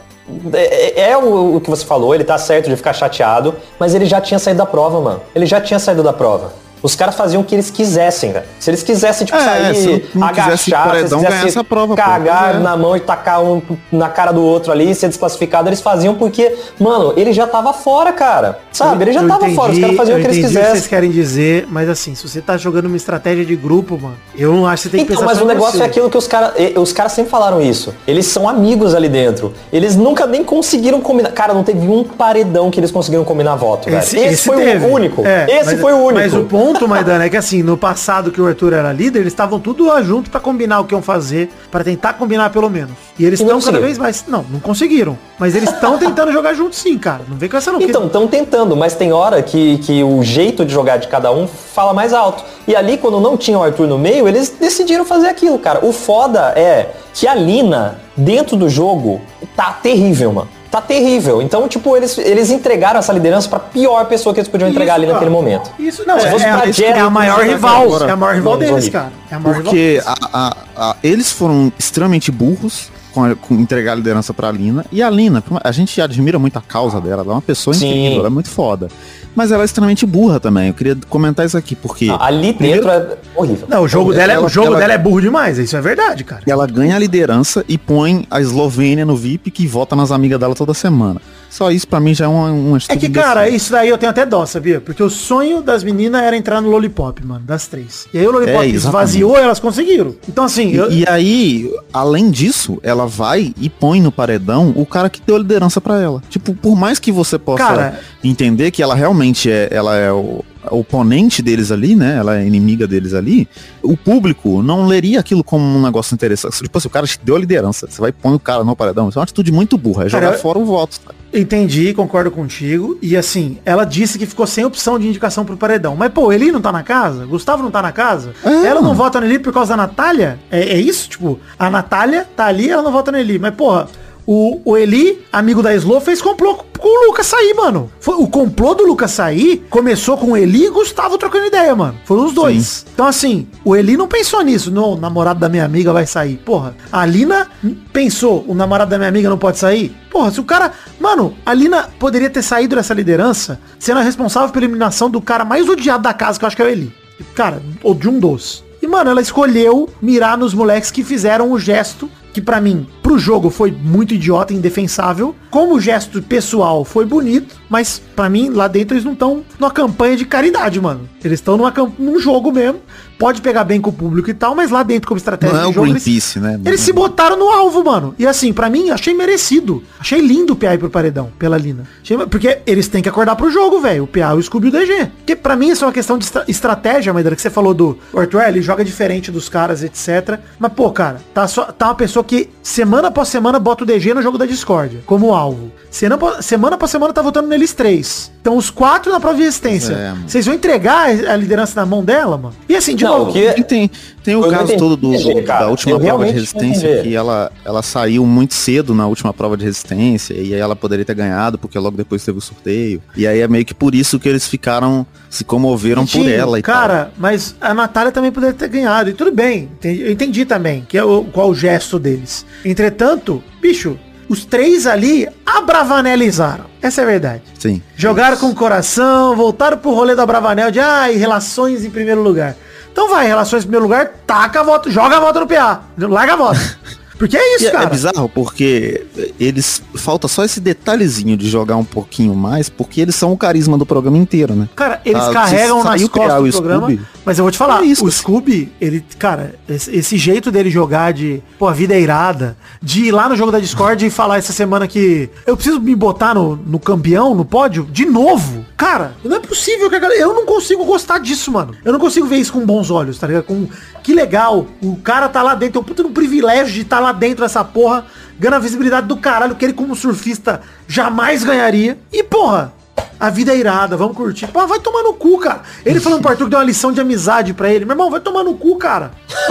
é, 0.52 1.10
é 1.12 1.16
o, 1.16 1.56
o 1.56 1.60
que 1.60 1.70
você 1.70 1.84
falou, 1.86 2.14
ele 2.14 2.24
tá 2.24 2.36
certo 2.36 2.68
de 2.68 2.76
ficar 2.76 2.92
chateado, 2.92 3.54
mas 3.78 3.94
ele 3.94 4.04
já 4.04 4.20
tinha 4.20 4.38
saído 4.38 4.58
da 4.58 4.66
prova, 4.66 5.00
mano. 5.00 5.20
Ele 5.34 5.46
já 5.46 5.60
tinha 5.60 5.78
saído 5.78 6.02
da 6.02 6.12
prova. 6.12 6.52
Os 6.82 6.94
caras 6.94 7.14
faziam 7.14 7.42
o 7.42 7.44
que 7.44 7.54
eles 7.54 7.70
quisessem, 7.70 8.32
velho. 8.32 8.44
Se 8.58 8.70
eles 8.70 8.82
quisessem, 8.82 9.26
tipo, 9.26 9.38
É, 9.38 9.42
sair, 9.44 9.74
se 9.74 9.88
quisesse 10.00 10.18
agachar, 10.22 10.90
se 10.94 10.98
eles 11.14 11.14
quisessem 11.26 11.64
prova, 11.64 11.94
pô. 11.96 12.02
cagar 12.02 12.44
Pois 12.50 12.56
é. 12.56 12.58
na 12.60 12.76
mão 12.76 12.96
e 12.96 13.00
tacar 13.00 13.42
um 13.42 13.60
na 13.90 14.08
cara 14.08 14.32
do 14.32 14.42
outro 14.42 14.70
ali, 14.72 14.94
ser 14.94 15.08
desclassificado, 15.08 15.68
eles 15.68 15.80
faziam 15.80 16.14
porque, 16.14 16.54
mano, 16.78 17.12
ele 17.16 17.32
já 17.32 17.46
tava 17.46 17.72
fora, 17.72 18.12
cara. 18.12 18.58
Sabe? 18.72 19.04
Ele 19.04 19.12
já 19.12 19.22
Eu 19.22 19.28
tava 19.28 19.42
entendi, 19.42 19.56
fora, 19.56 19.72
os 19.72 19.78
caras 19.78 19.96
faziam 19.96 20.18
o 20.18 20.20
que 20.20 20.26
eles 20.26 20.36
quisessem. 20.38 20.70
vocês 20.72 20.86
querem 20.86 21.10
dizer, 21.10 21.66
mas 21.70 21.88
assim, 21.88 22.14
se 22.14 22.26
você 22.28 22.40
tá 22.40 22.56
jogando 22.56 22.86
uma 22.86 22.96
estratégia 22.96 23.44
de 23.44 23.56
grupo, 23.56 23.98
mano, 24.00 24.16
eu 24.36 24.52
não 24.52 24.66
acho 24.66 24.84
que 24.84 24.88
você 24.90 24.96
tem 24.96 25.06
que 25.06 25.12
Então, 25.12 25.22
pensar 25.26 25.34
mas 25.34 25.42
o 25.42 25.46
negócio 25.46 25.78
você. 25.78 25.82
é 25.82 25.86
aquilo 25.86 26.08
que 26.10 26.16
os 26.18 26.26
caras 26.26 26.52
os 26.76 26.92
caras 26.92 27.12
sempre 27.12 27.30
falaram 27.30 27.60
isso. 27.60 27.94
Eles 28.06 28.26
são 28.26 28.48
amigos 28.48 28.94
ali 28.94 29.08
dentro. 29.08 29.52
Eles 29.72 29.96
nunca 29.96 30.26
nem 30.26 30.44
conseguiram 30.44 31.00
combinar. 31.00 31.30
Cara, 31.32 31.52
não 31.54 31.64
teve 31.64 31.86
um 31.88 32.04
paredão 32.04 32.70
que 32.70 32.78
eles 32.78 32.90
conseguiram 32.90 33.24
combinar 33.24 33.56
voto, 33.56 33.86
velho. 33.90 33.98
Esse, 33.98 34.36
foi 34.44 34.56
teve. 34.64 34.84
o 34.86 34.92
único. 34.92 35.26
É, 35.26 35.46
esse 35.50 35.64
mas- 35.72 35.80
foi 35.80 35.92
o 35.92 35.96
único. 35.98 36.14
Mas 36.20 36.34
o 36.34 36.44
ponto 36.44 36.67
ponto, 36.68 36.86
Maidana, 36.86 37.24
é 37.24 37.30
que 37.30 37.36
assim, 37.36 37.62
no 37.62 37.78
passado 37.78 38.30
que 38.30 38.40
o 38.40 38.46
Arthur 38.46 38.74
era 38.74 38.92
líder, 38.92 39.20
eles 39.20 39.32
estavam 39.32 39.58
tudo 39.58 39.88
junto 40.02 40.30
pra 40.30 40.38
combinar 40.38 40.80
o 40.80 40.84
que 40.84 40.94
iam 40.94 41.00
fazer, 41.00 41.50
pra 41.70 41.82
tentar 41.82 42.12
combinar 42.14 42.50
pelo 42.50 42.68
menos. 42.68 42.92
E 43.18 43.24
eles 43.24 43.40
estão 43.40 43.60
cada 43.60 43.80
vez 43.80 43.96
mais. 43.96 44.24
Não, 44.28 44.44
não 44.50 44.60
conseguiram. 44.60 45.18
Mas 45.38 45.54
eles 45.54 45.72
estão 45.72 45.98
tentando 45.98 46.30
jogar 46.30 46.52
junto 46.52 46.76
sim, 46.76 46.98
cara. 46.98 47.22
Não 47.26 47.36
vem 47.36 47.48
com 47.48 47.56
essa 47.56 47.72
não. 47.72 47.80
Então, 47.80 48.06
estão 48.06 48.26
tentando, 48.26 48.76
mas 48.76 48.94
tem 48.94 49.12
hora 49.12 49.42
que, 49.42 49.78
que 49.78 50.02
o 50.02 50.22
jeito 50.22 50.64
de 50.64 50.72
jogar 50.72 50.98
de 50.98 51.08
cada 51.08 51.32
um 51.32 51.46
fala 51.46 51.94
mais 51.94 52.12
alto. 52.12 52.44
E 52.66 52.76
ali, 52.76 52.98
quando 52.98 53.18
não 53.18 53.36
tinha 53.36 53.58
o 53.58 53.62
Arthur 53.62 53.86
no 53.86 53.98
meio, 53.98 54.28
eles 54.28 54.50
decidiram 54.50 55.04
fazer 55.04 55.28
aquilo, 55.28 55.58
cara. 55.58 55.84
O 55.84 55.92
foda 55.92 56.52
é 56.54 56.90
que 57.14 57.26
a 57.26 57.34
Lina, 57.34 57.98
dentro 58.16 58.56
do 58.56 58.68
jogo, 58.68 59.20
tá 59.56 59.72
terrível, 59.72 60.32
mano. 60.32 60.57
Tá 60.70 60.82
terrível. 60.82 61.40
Então, 61.40 61.66
tipo, 61.66 61.96
eles, 61.96 62.18
eles 62.18 62.50
entregaram 62.50 62.98
essa 62.98 63.12
liderança 63.12 63.48
pra 63.48 63.58
pior 63.58 64.04
pessoa 64.06 64.34
que 64.34 64.40
eles 64.40 64.48
podiam 64.48 64.68
entregar 64.68 64.94
ali 64.94 65.04
Isso, 65.04 65.12
naquele 65.14 65.30
cara. 65.30 65.42
momento. 65.42 65.70
Isso, 65.78 66.04
não, 66.06 66.16
é, 66.18 66.22
é 66.22 66.28
a, 66.50 66.58
pra 66.58 66.86
é 66.86 67.00
a 67.00 67.10
maior 67.10 67.36
você 67.38 67.44
rival. 67.52 67.82
agora- 67.84 68.06
É 68.06 68.10
a 68.10 68.16
maior 68.16 68.34
rival 68.34 68.56
deles, 68.58 68.88
cara. 68.90 69.12
É 69.30 69.34
a 69.34 69.38
maior 69.40 69.56
rival 69.56 69.72
Porque 69.72 69.76
deles. 69.92 70.06
a- 70.06 70.16
a- 70.32 70.56
a- 70.76 70.96
eles 71.02 71.32
foram 71.32 71.72
extremamente 71.78 72.30
burros 72.30 72.90
com, 73.18 73.24
a- 73.24 73.34
com 73.34 73.54
entregar 73.54 73.92
a 73.92 73.94
liderança 73.96 74.32
pra 74.32 74.50
Lina. 74.52 74.84
E 74.92 75.02
a 75.02 75.10
Lina, 75.10 75.42
a 75.64 75.72
gente 75.72 76.00
admira 76.00 76.38
muito 76.38 76.56
a 76.56 76.60
causa 76.62 77.00
dela. 77.00 77.22
Ela 77.22 77.32
é 77.32 77.34
uma 77.36 77.42
pessoa 77.42 77.74
Sim. 77.74 77.88
incrível, 77.88 78.18
ela 78.20 78.28
é 78.28 78.30
muito 78.30 78.48
foda. 78.48 78.88
Mas 79.34 79.50
ela 79.52 79.62
é 79.62 79.64
extremamente 79.64 80.04
burra 80.06 80.40
também. 80.40 80.68
Eu 80.68 80.74
queria 80.74 80.96
comentar 81.08 81.44
isso 81.46 81.56
aqui, 81.56 81.74
porque 81.76 82.06
Não, 82.06 82.20
ali 82.22 82.52
Primeiro- 82.52 82.86
dentro 82.86 82.90
é 83.12 83.16
horrível. 83.36 83.66
Não, 83.68 83.82
o 83.82 83.88
jogo, 83.88 84.12
dela, 84.12 84.32
é, 84.32 84.36
o 84.36 84.40
ela- 84.40 84.48
jogo 84.48 84.66
ela- 84.68 84.78
dela 84.78 84.92
é 84.92 84.98
burro 84.98 85.20
demais. 85.20 85.58
Isso 85.58 85.76
é 85.76 85.80
verdade, 85.80 86.24
cara. 86.24 86.42
ela 86.46 86.66
ganha 86.66 86.96
a 86.96 86.98
liderança 86.98 87.64
e 87.68 87.76
põe 87.76 88.26
a 88.30 88.40
Eslovênia 88.40 89.04
no 89.04 89.16
VIP 89.16 89.50
que 89.50 89.66
vota 89.66 89.94
nas 89.94 90.10
amigas 90.10 90.38
dela 90.40 90.54
toda 90.54 90.72
semana. 90.74 91.20
Só 91.50 91.70
isso 91.70 91.88
pra 91.88 91.98
mim 91.98 92.14
já 92.14 92.26
é 92.26 92.28
uma, 92.28 92.50
uma 92.50 92.78
É 92.88 92.96
que, 92.96 93.08
cara, 93.08 93.48
isso 93.48 93.72
daí 93.72 93.88
eu 93.88 93.96
tenho 93.98 94.10
até 94.10 94.26
dó, 94.26 94.44
sabia? 94.44 94.80
Porque 94.80 95.02
o 95.02 95.08
sonho 95.08 95.62
das 95.62 95.82
meninas 95.82 96.22
era 96.22 96.36
entrar 96.36 96.60
no 96.60 96.68
Lollipop, 96.70 97.24
mano, 97.24 97.40
das 97.44 97.66
três. 97.66 98.06
E 98.12 98.18
aí 98.18 98.26
o 98.26 98.30
Lollipop 98.30 98.64
É, 98.64 98.66
esvaziou 98.68 99.36
e 99.36 99.40
elas 99.40 99.58
conseguiram. 99.58 100.14
Então, 100.28 100.44
assim, 100.44 100.72
eu, 100.72 100.90
E, 100.90 101.00
e 101.00 101.08
aí, 101.08 101.72
além 101.92 102.30
disso, 102.30 102.78
ela 102.82 103.06
vai 103.06 103.54
e 103.60 103.68
põe 103.70 104.00
no 104.02 104.12
paredão 104.12 104.72
o 104.76 104.84
cara 104.84 105.08
que 105.08 105.20
deu 105.26 105.36
a 105.36 105.38
liderança 105.38 105.80
pra 105.80 105.98
ela. 106.00 106.22
Tipo, 106.28 106.54
por 106.54 106.76
mais 106.76 106.98
que 106.98 107.10
você 107.10 107.38
possa 107.38 107.64
Cara- 107.66 108.00
entender 108.22 108.70
que 108.70 108.82
ela 108.82 108.94
realmente 108.94 109.50
é, 109.50 109.68
ela 109.70 109.96
é 109.96 110.12
o 110.12 110.44
oponente 110.70 111.42
deles 111.42 111.70
ali, 111.70 111.94
né? 111.94 112.16
Ela 112.16 112.38
é 112.38 112.46
inimiga 112.46 112.86
deles 112.86 113.14
ali. 113.14 113.48
O 113.82 113.96
público 113.96 114.62
não 114.62 114.86
leria 114.86 115.20
aquilo 115.20 115.42
como 115.44 115.64
um 115.64 115.82
negócio 115.82 116.14
interessante. 116.14 116.62
Tipo 116.62 116.78
assim, 116.78 116.88
o 116.88 116.90
cara 116.90 117.06
te 117.06 117.18
deu 117.22 117.36
a 117.36 117.38
liderança. 117.38 117.86
Você 117.88 118.00
vai 118.00 118.10
e 118.10 118.12
põe 118.12 118.34
o 118.34 118.38
cara 118.38 118.64
no 118.64 118.74
paredão. 118.76 119.08
Isso 119.08 119.18
é 119.18 119.20
uma 119.20 119.24
atitude 119.24 119.52
muito 119.52 119.76
burra. 119.76 120.06
É 120.06 120.08
jogar 120.08 120.28
Cara, 120.28 120.38
fora 120.38 120.58
o 120.58 120.64
voto. 120.64 120.96
sabe? 120.96 121.18
entendi, 121.32 121.92
concordo 121.92 122.30
contigo. 122.30 122.98
E 123.02 123.16
assim, 123.16 123.58
ela 123.64 123.84
disse 123.84 124.18
que 124.18 124.26
ficou 124.26 124.46
sem 124.46 124.64
opção 124.64 124.98
de 124.98 125.06
indicação 125.06 125.44
pro 125.44 125.56
paredão. 125.56 125.94
Mas, 125.96 126.10
pô, 126.12 126.32
ele 126.32 126.50
não 126.50 126.60
tá 126.60 126.72
na 126.72 126.82
casa? 126.82 127.26
Gustavo 127.26 127.62
não 127.62 127.70
tá 127.70 127.82
na 127.82 127.92
casa? 127.92 128.32
É. 128.44 128.66
Ela 128.66 128.80
não 128.80 128.94
vota 128.94 129.20
nele 129.20 129.38
por 129.38 129.52
causa 129.52 129.70
da 129.70 129.76
Natália? 129.76 130.38
É, 130.50 130.60
é 130.60 130.80
isso? 130.80 131.08
Tipo, 131.08 131.38
a 131.58 131.68
Natália 131.68 132.26
tá 132.36 132.46
ali, 132.46 132.70
ela 132.70 132.82
não 132.82 132.92
vota 132.92 133.12
nele. 133.12 133.38
Mas, 133.38 133.54
porra, 133.54 133.88
o, 134.30 134.60
o 134.62 134.76
Eli, 134.76 135.24
amigo 135.32 135.62
da 135.62 135.74
Slow, 135.74 136.02
fez 136.02 136.20
complô 136.20 136.56
com 136.78 136.86
o 136.86 137.06
Lucas 137.06 137.24
sair, 137.24 137.54
mano. 137.54 137.90
Foi, 137.98 138.14
o 138.16 138.28
complô 138.28 138.74
do 138.74 138.84
Lucas 138.84 139.12
sair 139.12 139.66
começou 139.70 140.18
com 140.18 140.32
o 140.32 140.36
Eli 140.36 140.66
e 140.66 140.70
Gustavo 140.70 141.16
trocando 141.16 141.46
ideia, 141.46 141.74
mano. 141.74 141.98
Foram 142.04 142.26
os 142.26 142.34
dois. 142.34 142.84
Então, 142.92 143.06
assim, 143.06 143.48
o 143.64 143.74
Eli 143.74 143.96
não 143.96 144.06
pensou 144.06 144.42
nisso. 144.42 144.70
Não, 144.70 144.92
o 144.92 144.96
namorado 144.98 145.40
da 145.40 145.48
minha 145.48 145.64
amiga 145.64 145.94
vai 145.94 146.06
sair. 146.06 146.36
Porra, 146.44 146.76
a 146.92 147.06
Lina 147.06 147.48
pensou, 147.90 148.44
o 148.46 148.54
namorado 148.54 148.90
da 148.90 148.98
minha 148.98 149.08
amiga 149.08 149.30
não 149.30 149.38
pode 149.38 149.56
sair? 149.56 149.96
Porra, 150.10 150.30
se 150.30 150.38
o 150.38 150.44
cara... 150.44 150.72
Mano, 151.00 151.34
a 151.46 151.54
Lina 151.54 151.88
poderia 151.98 152.28
ter 152.28 152.42
saído 152.42 152.76
dessa 152.76 152.92
liderança 152.92 153.58
sendo 153.78 154.00
a 154.00 154.02
responsável 154.02 154.50
pela 154.50 154.66
eliminação 154.66 155.08
do 155.08 155.22
cara 155.22 155.42
mais 155.42 155.66
odiado 155.66 156.02
da 156.02 156.12
casa, 156.12 156.38
que 156.38 156.44
eu 156.44 156.48
acho 156.48 156.54
que 156.54 156.60
é 156.60 156.66
o 156.66 156.68
Eli. 156.68 156.92
Cara, 157.34 157.62
ou 157.82 157.94
de 157.94 158.06
um 158.06 158.18
dos. 158.18 158.62
E, 158.80 158.86
mano, 158.86 159.10
ela 159.10 159.20
escolheu 159.20 159.88
mirar 160.00 160.38
nos 160.38 160.54
moleques 160.54 160.90
que 160.90 161.02
fizeram 161.02 161.50
o 161.50 161.58
gesto 161.58 162.08
que 162.32 162.40
pra 162.40 162.60
mim, 162.60 162.86
pro 163.02 163.18
jogo 163.18 163.50
foi 163.50 163.70
muito 163.70 164.14
idiota, 164.14 164.54
indefensável. 164.54 165.34
Como 165.50 165.80
gesto 165.80 166.22
pessoal 166.22 166.84
foi 166.84 167.04
bonito, 167.04 167.57
mas 167.68 168.00
pra 168.16 168.28
mim 168.28 168.50
lá 168.50 168.68
dentro 168.68 168.94
eles 168.94 169.04
não 169.04 169.12
estão 169.12 169.44
numa 169.58 169.70
campanha 169.70 170.16
de 170.16 170.24
caridade, 170.24 170.80
mano. 170.80 171.08
Eles 171.24 171.40
estão 171.40 171.58
num 171.98 172.18
jogo 172.20 172.52
mesmo. 172.52 172.80
Pode 173.18 173.42
pegar 173.42 173.64
bem 173.64 173.80
com 173.80 173.90
o 173.90 173.92
público 173.92 174.30
e 174.30 174.34
tal, 174.34 174.54
mas 174.54 174.70
lá 174.70 174.84
dentro 174.84 175.08
como 175.08 175.18
estratégia 175.18 175.52
Não 175.56 175.60
é 175.62 175.64
de 175.64 175.70
o 175.70 175.74
jogo, 175.74 175.86
eles- 175.88 176.36
né? 176.36 176.60
eles 176.64 176.80
se 176.80 176.92
botaram 176.92 177.36
no 177.36 177.48
alvo, 177.50 177.82
mano. 177.84 178.14
E 178.16 178.24
assim, 178.24 178.52
pra 178.52 178.70
mim, 178.70 178.90
achei 178.90 179.12
merecido. 179.12 179.82
Achei 179.98 180.20
lindo 180.20 180.52
o 180.52 180.56
PA 180.56 180.74
ir 180.74 180.78
pro 180.78 180.88
paredão, 180.88 181.32
pela 181.36 181.58
Lina. 181.58 181.82
Porque 182.30 182.60
eles 182.64 182.86
têm 182.86 183.02
que 183.02 183.08
acordar 183.08 183.34
pro 183.34 183.50
jogo, 183.50 183.80
velho. 183.80 184.04
O 184.04 184.06
PA, 184.06 184.34
o 184.34 184.40
Scooby 184.42 184.66
e 184.66 184.70
o 184.70 184.72
DG. 184.72 185.06
Porque 185.16 185.34
pra 185.34 185.56
mim 185.56 185.68
isso 185.70 185.82
é 185.84 185.88
uma 185.88 185.92
questão 185.92 186.16
de 186.16 186.26
estra- 186.26 186.44
estratégia, 186.46 187.12
Maidana, 187.12 187.34
que 187.34 187.42
você 187.42 187.50
falou 187.50 187.74
do 187.74 187.98
Arthur, 188.16 188.42
ele 188.42 188.62
joga 188.62 188.84
diferente 188.84 189.32
dos 189.32 189.48
caras, 189.48 189.82
etc. 189.82 190.38
Mas, 190.56 190.72
pô, 190.72 190.88
cara, 190.92 191.20
tá, 191.34 191.48
só, 191.48 191.64
tá 191.64 191.86
uma 191.86 191.96
pessoa 191.96 192.22
que 192.22 192.48
semana 192.62 193.08
após 193.08 193.26
semana 193.28 193.58
bota 193.58 193.82
o 193.82 193.86
DG 193.86 194.14
no 194.14 194.22
jogo 194.22 194.38
da 194.38 194.46
discórdia, 194.46 195.00
como 195.04 195.34
alvo. 195.34 195.72
Semana, 195.90 196.42
semana 196.42 196.74
após 196.76 196.90
semana 196.90 197.12
tá 197.14 197.22
votando 197.22 197.48
neles 197.48 197.72
três. 197.72 198.30
Então 198.40 198.56
os 198.56 198.70
quatro 198.70 199.10
na 199.10 199.18
prova 199.18 199.36
de 199.36 199.42
resistência. 199.42 199.92
É. 199.94 200.14
Vocês 200.26 200.44
vão 200.46 200.54
entregar 200.54 201.08
a 201.08 201.36
liderança 201.36 201.80
na 201.80 201.86
mão 201.86 202.04
dela, 202.04 202.36
mano? 202.36 202.54
E 202.68 202.76
assim, 202.76 202.94
de 202.94 203.04
Não, 203.04 203.18
novo... 203.20 203.30
o 203.30 203.32
que- 203.32 203.62
tem, 203.64 203.90
tem 204.22 204.36
o 204.36 204.44
Eu 204.44 204.50
caso 204.50 204.64
entendi, 204.64 204.78
todo 204.78 204.96
do, 204.96 205.14
entendi, 205.14 205.42
cara. 205.42 205.64
da 205.64 205.70
última 205.70 205.96
Eu 205.96 206.00
prova 206.00 206.26
de 206.26 206.32
resistência, 206.32 206.86
entendi. 206.92 207.08
que 207.08 207.14
ela, 207.16 207.50
ela 207.64 207.82
saiu 207.82 208.24
muito 208.26 208.54
cedo 208.54 208.94
na 208.94 209.06
última 209.06 209.32
prova 209.32 209.56
de 209.56 209.64
resistência, 209.64 210.34
e 210.34 210.54
aí 210.54 210.60
ela 210.60 210.76
poderia 210.76 211.04
ter 211.04 211.14
ganhado, 211.14 211.58
porque 211.58 211.78
logo 211.78 211.96
depois 211.96 212.22
teve 212.24 212.38
o 212.38 212.40
sorteio. 212.40 213.02
E 213.16 213.26
aí 213.26 213.40
é 213.40 213.48
meio 213.48 213.64
que 213.64 213.74
por 213.74 213.94
isso 213.94 214.18
que 214.20 214.28
eles 214.28 214.46
ficaram, 214.46 215.06
se 215.30 215.42
comoveram 215.44 216.04
por 216.04 216.10
Tinha, 216.12 216.30
ela 216.34 216.58
e 216.58 216.62
Cara, 216.62 217.10
mas 217.18 217.54
a 217.60 217.72
Natália 217.74 218.12
também 218.12 218.30
poderia 218.30 218.54
ter 218.54 218.68
ganhado. 218.68 219.08
E 219.10 219.14
tudo 219.14 219.32
bem, 219.32 219.70
entendi- 219.74 220.02
eu 220.02 220.12
entendi 220.12 220.44
também 220.44 220.84
que 220.88 220.96
é 220.98 221.02
o, 221.04 221.24
qual 221.24 221.48
o 221.50 221.54
gesto 221.54 221.98
deles. 221.98 222.44
Entretanto, 222.64 223.42
bicho, 223.60 223.98
os 224.28 224.44
três 224.44 224.86
ali 224.86 225.28
abravanelizaram. 225.44 226.66
Essa 226.82 227.00
é 227.00 227.04
a 227.04 227.06
verdade. 227.06 227.42
Sim. 227.58 227.82
Jogaram 227.96 228.36
com 228.36 228.48
o 228.48 228.54
coração, 228.54 229.34
voltaram 229.34 229.78
pro 229.78 229.92
rolê 229.92 230.14
da 230.14 230.26
Bravanel 230.26 230.70
de 230.70 230.80
ai, 230.80 231.14
relações 231.16 231.84
em 231.84 231.90
primeiro 231.90 232.22
lugar. 232.22 232.54
Então 232.92 233.08
vai, 233.08 233.26
relações 233.26 233.62
em 233.62 233.66
primeiro 233.66 233.84
lugar, 233.84 234.08
taca 234.26 234.60
a 234.60 234.62
volta, 234.62 234.90
joga 234.90 235.16
a 235.16 235.20
volta 235.20 235.40
no 235.40 235.46
PA. 235.46 235.82
Larga 235.96 236.32
a 236.34 236.36
volta. 236.36 236.60
Porque 237.18 237.36
é 237.36 237.40
E 237.54 237.56
isso, 237.56 237.66
é, 237.66 237.68
é 237.68 237.72
cara. 237.72 237.86
bizarro 237.86 238.28
porque 238.28 239.04
eles 239.40 239.82
falta 239.96 240.28
só 240.28 240.44
esse 240.44 240.60
detalhezinho 240.60 241.36
de 241.36 241.48
jogar 241.48 241.76
um 241.76 241.84
pouquinho 241.84 242.34
mais, 242.34 242.68
porque 242.68 243.00
eles 243.00 243.14
são 243.14 243.32
o 243.32 243.36
carisma 243.36 243.76
do 243.76 243.84
programa 243.84 244.16
inteiro, 244.16 244.54
né? 244.54 244.68
Cara, 244.76 245.00
eles 245.04 245.22
Ah, 245.22 245.32
carregam 245.32 245.82
nas 245.82 246.02
costas 246.08 246.42
do 246.44 246.50
programa. 246.52 246.86
Scooby, 246.88 247.02
Mas 247.24 247.38
eu 247.38 247.44
vou 247.44 247.50
te 247.50 247.58
falar, 247.58 247.82
é 247.82 247.86
isso, 247.86 248.04
o. 248.06 248.10
Scooby, 248.10 248.72
ele, 248.80 249.04
cara, 249.18 249.54
esse, 249.68 249.94
esse 249.94 250.16
jeito 250.16 250.50
dele 250.50 250.70
jogar 250.70 251.12
de, 251.12 251.42
pô, 251.58 251.66
a 251.66 251.72
vida 251.72 251.94
é 251.94 252.00
irada, 252.00 252.56
de 252.80 253.06
ir 253.06 253.10
lá 253.12 253.28
no 253.28 253.36
jogo 253.36 253.50
da 253.50 253.58
Discord 253.58 254.04
e 254.06 254.10
falar 254.10 254.38
essa 254.38 254.52
semana 254.52 254.86
que 254.86 255.28
eu 255.46 255.56
preciso 255.56 255.80
me 255.80 255.94
botar 255.94 256.34
no, 256.34 256.56
no 256.56 256.78
campeão, 256.78 257.34
no 257.34 257.44
pódio, 257.44 257.86
de 257.90 258.06
novo. 258.06 258.64
Cara, 258.76 259.14
não 259.24 259.36
é 259.36 259.40
possível 259.40 259.90
que 259.90 259.96
a 259.96 259.98
galera, 259.98 260.20
eu 260.20 260.32
não 260.32 260.46
consigo 260.46 260.84
gostar 260.84 261.18
disso, 261.18 261.50
mano. 261.50 261.74
Eu 261.84 261.92
não 261.92 261.98
consigo 261.98 262.26
ver 262.26 262.36
isso 262.36 262.52
com 262.52 262.64
bons 262.64 262.90
olhos, 262.90 263.18
tá 263.18 263.26
ligado? 263.26 263.44
Com, 263.44 263.66
que 264.02 264.14
legal, 264.14 264.66
o 264.80 264.96
cara 264.96 265.28
tá 265.28 265.42
lá 265.42 265.54
dentro, 265.54 265.72
tem 265.74 265.82
um 265.82 265.84
puta 265.84 266.02
de 266.02 266.08
um 266.08 266.12
privilégio 266.12 266.72
de 266.72 266.82
estar 266.82 267.00
lá 267.00 267.07
dentro 267.12 267.42
dessa 267.44 267.64
porra, 267.64 268.04
ganhando 268.38 268.54
a 268.56 268.58
visibilidade 268.60 269.06
do 269.06 269.16
caralho 269.16 269.54
que 269.54 269.64
ele 269.64 269.72
como 269.72 269.94
surfista 269.96 270.60
jamais 270.86 271.42
ganharia. 271.44 271.98
E, 272.12 272.22
porra, 272.22 272.72
a 273.18 273.30
vida 273.30 273.52
é 273.52 273.56
irada, 273.58 273.96
vamos 273.96 274.16
curtir. 274.16 274.46
Pô, 274.48 274.66
vai 274.66 274.78
tomar 274.80 275.02
no 275.02 275.14
cu, 275.14 275.38
cara. 275.38 275.62
Ele 275.84 276.00
falando 276.00 276.20
pro 276.22 276.30
Arthur 276.30 276.44
que 276.44 276.50
deu 276.50 276.58
uma 276.58 276.64
lição 276.64 276.92
de 276.92 277.00
amizade 277.00 277.52
pra 277.54 277.70
ele. 277.70 277.84
Meu 277.84 277.94
irmão, 277.94 278.10
vai 278.10 278.20
tomar 278.20 278.44
no 278.44 278.54
cu, 278.54 278.76
cara. 278.76 279.10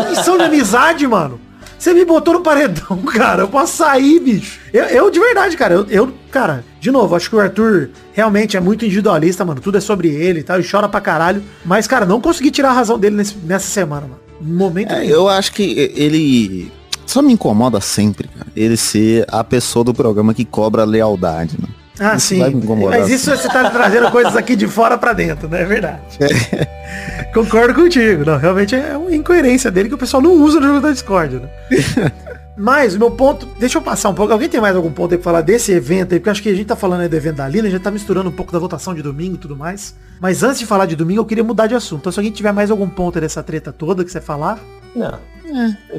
Lição 0.10 0.38
de 0.38 0.43
amizade, 0.43 1.05
mano. 1.08 1.39
Você 1.78 1.93
me 1.93 2.03
botou 2.03 2.34
no 2.34 2.41
paredão, 2.41 2.97
cara. 3.14 3.43
Eu 3.43 3.47
posso 3.49 3.78
sair, 3.78 4.20
bicho. 4.20 4.60
Eu, 4.74 4.86
eu, 4.86 5.12
de 5.12 5.20
verdade, 5.20 5.55
cara. 5.55 5.76
Eu, 5.76 5.86
eu, 5.89 6.14
cara, 6.32 6.64
de 6.80 6.89
novo, 6.89 7.16
acho 7.16 7.30
que 7.30 7.36
o 7.36 7.39
Arthur 7.39 7.89
realmente 8.14 8.58
é 8.58 8.60
muito 8.60 8.84
individualista, 8.84 9.45
mano. 9.45 9.62
Tudo 9.62 9.78
é 9.78 9.82
sobre 9.82 10.08
ele 10.10 10.39
e 10.39 10.43
tal. 10.43 10.60
E 10.60 10.68
chora 10.68 10.89
pra 10.89 10.99
caralho. 10.99 11.43
Mas, 11.64 11.86
cara, 11.86 12.03
não 12.05 12.20
consegui 12.20 12.49
tirar 12.49 12.70
a 12.70 12.74
razão 12.74 12.97
dele 12.97 13.16
nesse- 13.18 13.36
nessa 13.43 13.68
semana, 13.68 14.01
mano. 14.08 14.20
No 14.41 14.55
momento 14.58 14.91
É, 14.93 15.05
eu 15.05 15.30
acho 15.30 15.51
que 15.51 15.91
ele 15.95 16.72
só 17.08 17.22
me 17.22 17.34
incomoda 17.34 17.82
sempre, 17.82 18.28
cara. 18.28 18.47
Ele 18.55 18.78
ser 18.78 19.26
a 19.30 19.43
pessoa 19.43 19.84
do 19.84 19.93
programa 19.93 20.34
que 20.34 20.45
cobra 20.45 20.84
lealdade, 20.84 21.58
né? 21.60 21.68
Ah, 21.99 22.16
Isso 22.16 22.28
sim. 22.28 22.39
Mas 22.89 23.10
isso 23.10 23.32
você 23.32 23.47
tá 23.47 23.70
trazendo 23.72 24.12
coisas 24.12 24.36
aqui 24.36 24.55
de 24.55 24.68
fora 24.68 24.97
pra 24.97 25.14
dentro, 25.14 25.47
né? 25.47 25.64
É 25.64 25.66
verdade. 25.66 26.01
Concordo 27.34 27.74
contigo. 27.74 28.24
Não, 28.24 28.38
realmente 28.38 28.76
é 28.76 28.95
uma 28.95 29.14
incoerência 29.14 29.72
dele 29.72 29.89
que 29.89 29.95
o 29.95 29.97
pessoal 29.97 30.22
não 30.22 30.34
usa 30.34 30.60
no 30.60 30.68
jogo 30.68 30.82
da 30.82 30.91
Discord, 30.91 31.39
né? 31.39 31.49
Mas 32.58 32.95
o 32.95 32.99
meu 32.99 33.12
ponto, 33.12 33.47
deixa 33.60 33.78
eu 33.78 33.82
passar 33.82 34.10
um 34.10 34.14
pouco. 34.16 34.34
Alguém 34.34 34.49
tem 34.49 34.60
mais 34.60 34.76
algum 34.76 34.91
ponto 34.91 35.12
aí 35.12 35.18
pra 35.18 35.26
falar 35.26 35.41
desse 35.41 35.72
evento 35.72 36.14
aí? 36.14 36.20
Porque 36.20 36.30
eu 36.30 36.32
acho 36.32 36.41
que 36.41 36.49
a 36.49 36.55
gente 36.55 36.66
tá 36.66 36.76
falando 36.76 37.01
aí 37.01 37.08
do 37.08 37.16
evento 37.16 37.36
da 37.36 37.47
Lina, 37.47 37.68
a 37.68 37.72
gente 37.72 37.82
tá 37.84 37.91
misturando 37.91 38.30
um 38.30 38.32
pouco 38.32 38.51
da 38.51 38.58
votação 38.58 38.95
de 38.95 39.01
domingo 39.03 39.36
e 39.36 39.38
tudo 39.38 39.55
mais. 39.55 39.95
Mas 40.20 40.41
antes 40.41 40.60
de 40.60 40.66
falar 40.66 40.88
de 40.88 40.95
domingo, 40.95 41.22
eu 41.22 41.26
queria 41.26 41.43
mudar 41.43 41.68
de 41.68 41.76
assunto. 41.76 41.99
Então 42.01 42.12
se 42.12 42.20
alguém 42.20 42.32
tiver 42.32 42.51
mais 42.51 42.72
algum 42.72 42.89
ponto 42.89 43.18
aí 43.18 43.22
dessa 43.22 43.43
treta 43.43 43.72
toda 43.72 44.03
que 44.03 44.12
você 44.12 44.20
falar, 44.20 44.60
Não. 44.95 45.20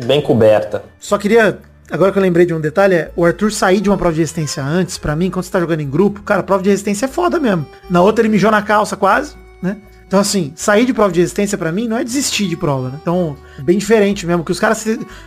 Bem 0.05 0.21
coberta. 0.21 0.83
só 0.99 1.17
queria, 1.17 1.59
agora 1.91 2.11
que 2.11 2.19
eu 2.19 2.23
lembrei 2.23 2.45
de 2.45 2.53
um 2.53 2.61
detalhe, 2.61 2.95
é 2.95 3.13
o 3.15 3.25
Arthur 3.25 3.53
sair 3.53 3.81
de 3.81 3.89
uma 3.89 3.97
prova 3.97 4.13
de 4.13 4.21
resistência 4.21 4.63
antes, 4.63 4.99
pra 4.99 5.15
mim, 5.15 5.31
quando 5.31 5.45
você 5.45 5.53
tá 5.53 5.61
jogando 5.61 5.81
em 5.81 5.89
grupo, 5.89 6.23
cara, 6.23 6.43
prova 6.43 6.63
de 6.63 6.71
resistência 6.71 7.07
é 7.07 7.09
foda 7.09 7.39
mesmo. 7.39 7.65
Na 7.89 8.03
outra 8.03 8.23
ele 8.23 8.29
mijou 8.29 8.51
na 8.51 8.63
calça 8.63 8.97
quase, 8.97 9.37
né? 9.63 9.77
Então, 10.09 10.19
assim, 10.19 10.53
sair 10.57 10.87
de 10.87 10.95
prova 10.95 11.13
de 11.13 11.21
resistência 11.21 11.59
pra 11.59 11.71
mim 11.71 11.87
não 11.87 11.99
é 11.99 12.03
desistir 12.03 12.49
de 12.49 12.57
prova, 12.57 12.89
né? 12.89 12.99
Então, 13.01 13.37
é 13.59 13.63
bem 13.63 13.77
diferente 13.77 14.27
mesmo, 14.27 14.43
que 14.43 14.51
os 14.51 14.59
caras 14.59 14.85